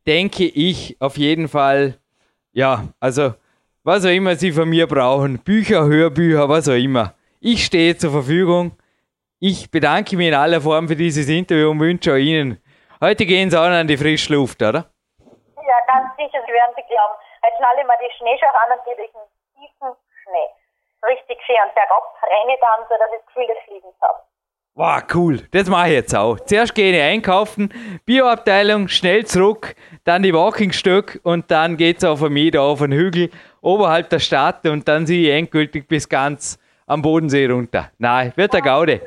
denke 0.08 0.46
ich 0.46 0.98
auf 1.00 1.16
jeden 1.18 1.48
Fall, 1.48 2.00
ja, 2.54 2.86
also 3.00 3.34
was 3.84 4.06
auch 4.06 4.10
immer 4.10 4.36
Sie 4.36 4.52
von 4.52 4.68
mir 4.68 4.88
brauchen, 4.88 5.38
Bücher, 5.44 5.86
Hörbücher, 5.86 6.50
was 6.50 6.68
auch 6.68 6.74
immer. 6.74 7.14
Ich 7.40 7.66
stehe 7.66 7.96
zur 7.96 8.12
Verfügung. 8.12 8.72
Ich 9.40 9.70
bedanke 9.70 10.18
mich 10.18 10.30
in 10.30 10.34
aller 10.34 10.62
Form 10.62 10.88
für 10.88 10.96
dieses 10.96 11.30
Interview 11.30 11.70
und 11.70 11.80
wünsche 11.80 12.18
Ihnen, 12.18 12.58
heute 13.00 13.26
gehen 13.26 13.52
Sie 13.52 13.60
auch 13.60 13.66
an 13.66 13.88
die 13.88 13.98
frische 13.98 14.34
Luft, 14.34 14.62
oder? 14.62 14.90
Ja, 15.20 15.78
ganz 15.86 16.16
sicher, 16.18 16.42
Sie 16.48 16.54
werden 16.54 16.74
Sie 16.76 16.84
glauben. 16.88 17.14
Jetzt 17.44 17.58
schnalle 17.58 17.86
mal 17.86 17.98
die 18.02 18.12
Schneeschach 18.18 18.56
an 18.66 18.78
und 18.78 18.86
gehe 18.86 18.96
durch 18.96 19.12
den 19.12 19.28
tiefen 19.60 19.94
Schnee. 20.24 20.50
Richtig 21.06 21.38
schön 21.46 21.62
und 21.62 21.76
bergab 21.76 22.16
renne 22.24 22.58
dann, 22.60 22.88
so 22.90 22.96
dass 22.98 23.12
ich 23.14 23.20
das 23.20 23.28
Gefühl 23.28 23.48
des 23.48 23.60
Fliegens 23.68 23.96
habe. 24.02 24.24
Wow, 24.76 25.04
cool. 25.14 25.38
Das 25.52 25.70
mache 25.70 25.90
ich 25.90 25.94
jetzt 25.94 26.16
auch. 26.16 26.40
Zuerst 26.40 26.74
gehe 26.74 26.92
ich 26.92 27.00
einkaufen, 27.00 27.70
Bioabteilung, 28.08 28.88
schnell 28.88 29.24
zurück, 29.24 29.76
dann 30.04 30.24
die 30.24 30.34
Walkingstöcke 30.34 31.20
und 31.22 31.52
dann 31.52 31.78
geht 31.78 31.98
es 31.98 32.04
auf 32.04 32.22
mich 32.22 32.52
da 32.52 32.62
auf 32.62 32.80
den 32.80 32.92
Hügel 32.92 33.30
oberhalb 33.62 34.10
der 34.10 34.18
Stadt 34.18 34.66
und 34.66 34.88
dann 34.88 35.06
sehe 35.06 35.30
ich 35.30 35.38
endgültig 35.38 35.88
bis 35.88 36.10
ganz 36.10 36.58
am 36.88 37.04
Bodensee 37.04 37.46
runter. 37.46 37.92
Nein, 38.00 38.34
wird 38.36 38.54
der 38.54 38.62
Gaude. 38.62 39.00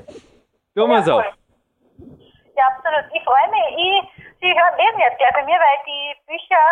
Tun 0.77 0.89
wir 0.89 1.03
so. 1.03 1.19
Ja, 1.19 2.65
absolut. 2.71 3.11
Ich 3.13 3.25
freue 3.27 3.51
mich. 3.51 3.67
Ich, 3.75 4.25
Sie 4.39 4.53
hören 4.55 4.77
lesen 4.79 5.01
jetzt 5.01 5.19
gleich 5.19 5.35
bei 5.35 5.43
mir, 5.43 5.59
weil 5.59 5.79
die 5.83 6.15
Bücher 6.31 6.63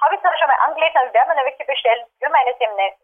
habe 0.00 0.14
ich 0.14 0.20
zwar 0.22 0.32
schon 0.38 0.48
mal 0.48 0.56
angelesen, 0.64 0.96
aber 0.96 1.12
werden 1.12 1.36
mir 1.36 1.44
welche 1.44 1.66
bestellen 1.68 2.00
für 2.16 2.30
meine 2.32 2.54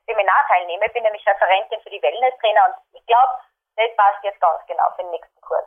Seminarteilnehmer. 0.09 0.87
Ich 0.87 0.95
bin 0.95 1.03
nämlich 1.03 1.27
Referentin 1.27 1.83
für 1.85 1.91
die 1.91 2.01
Wellness-Trainer 2.01 2.73
und 2.73 2.75
ich 2.97 3.05
glaube, 3.05 3.45
das 3.77 3.97
passt 3.97 4.25
jetzt 4.25 4.41
ganz 4.41 4.61
genau 4.67 4.85
für 4.97 5.03
den 5.03 5.11
nächsten 5.11 5.41
Kurs. 5.41 5.65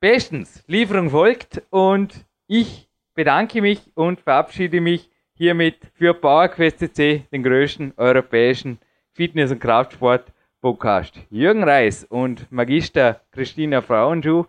Bestens. 0.00 0.64
Lieferung 0.66 1.10
folgt 1.10 1.62
und 1.70 2.26
ich 2.46 2.88
bedanke 3.14 3.60
mich 3.60 3.90
und 3.94 4.20
verabschiede 4.20 4.80
mich 4.80 5.10
hiermit 5.34 5.78
für 5.94 6.14
PowerQuest 6.14 6.78
CC, 6.78 7.26
den 7.32 7.42
größten 7.42 7.94
europäischen 7.96 8.78
Fitness- 9.12 9.52
und 9.52 9.60
Kraftsport-Podcast. 9.60 11.16
Jürgen 11.30 11.64
Reis 11.64 12.04
und 12.04 12.50
Magister 12.50 13.20
Christina 13.32 13.82
Frauenschuh 13.82 14.46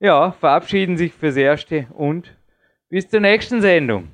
ja, 0.00 0.32
verabschieden 0.32 0.96
sich 0.96 1.12
fürs 1.14 1.36
Erste 1.36 1.86
und 1.94 2.36
bis 2.88 3.08
zur 3.08 3.20
nächsten 3.20 3.60
Sendung. 3.60 4.13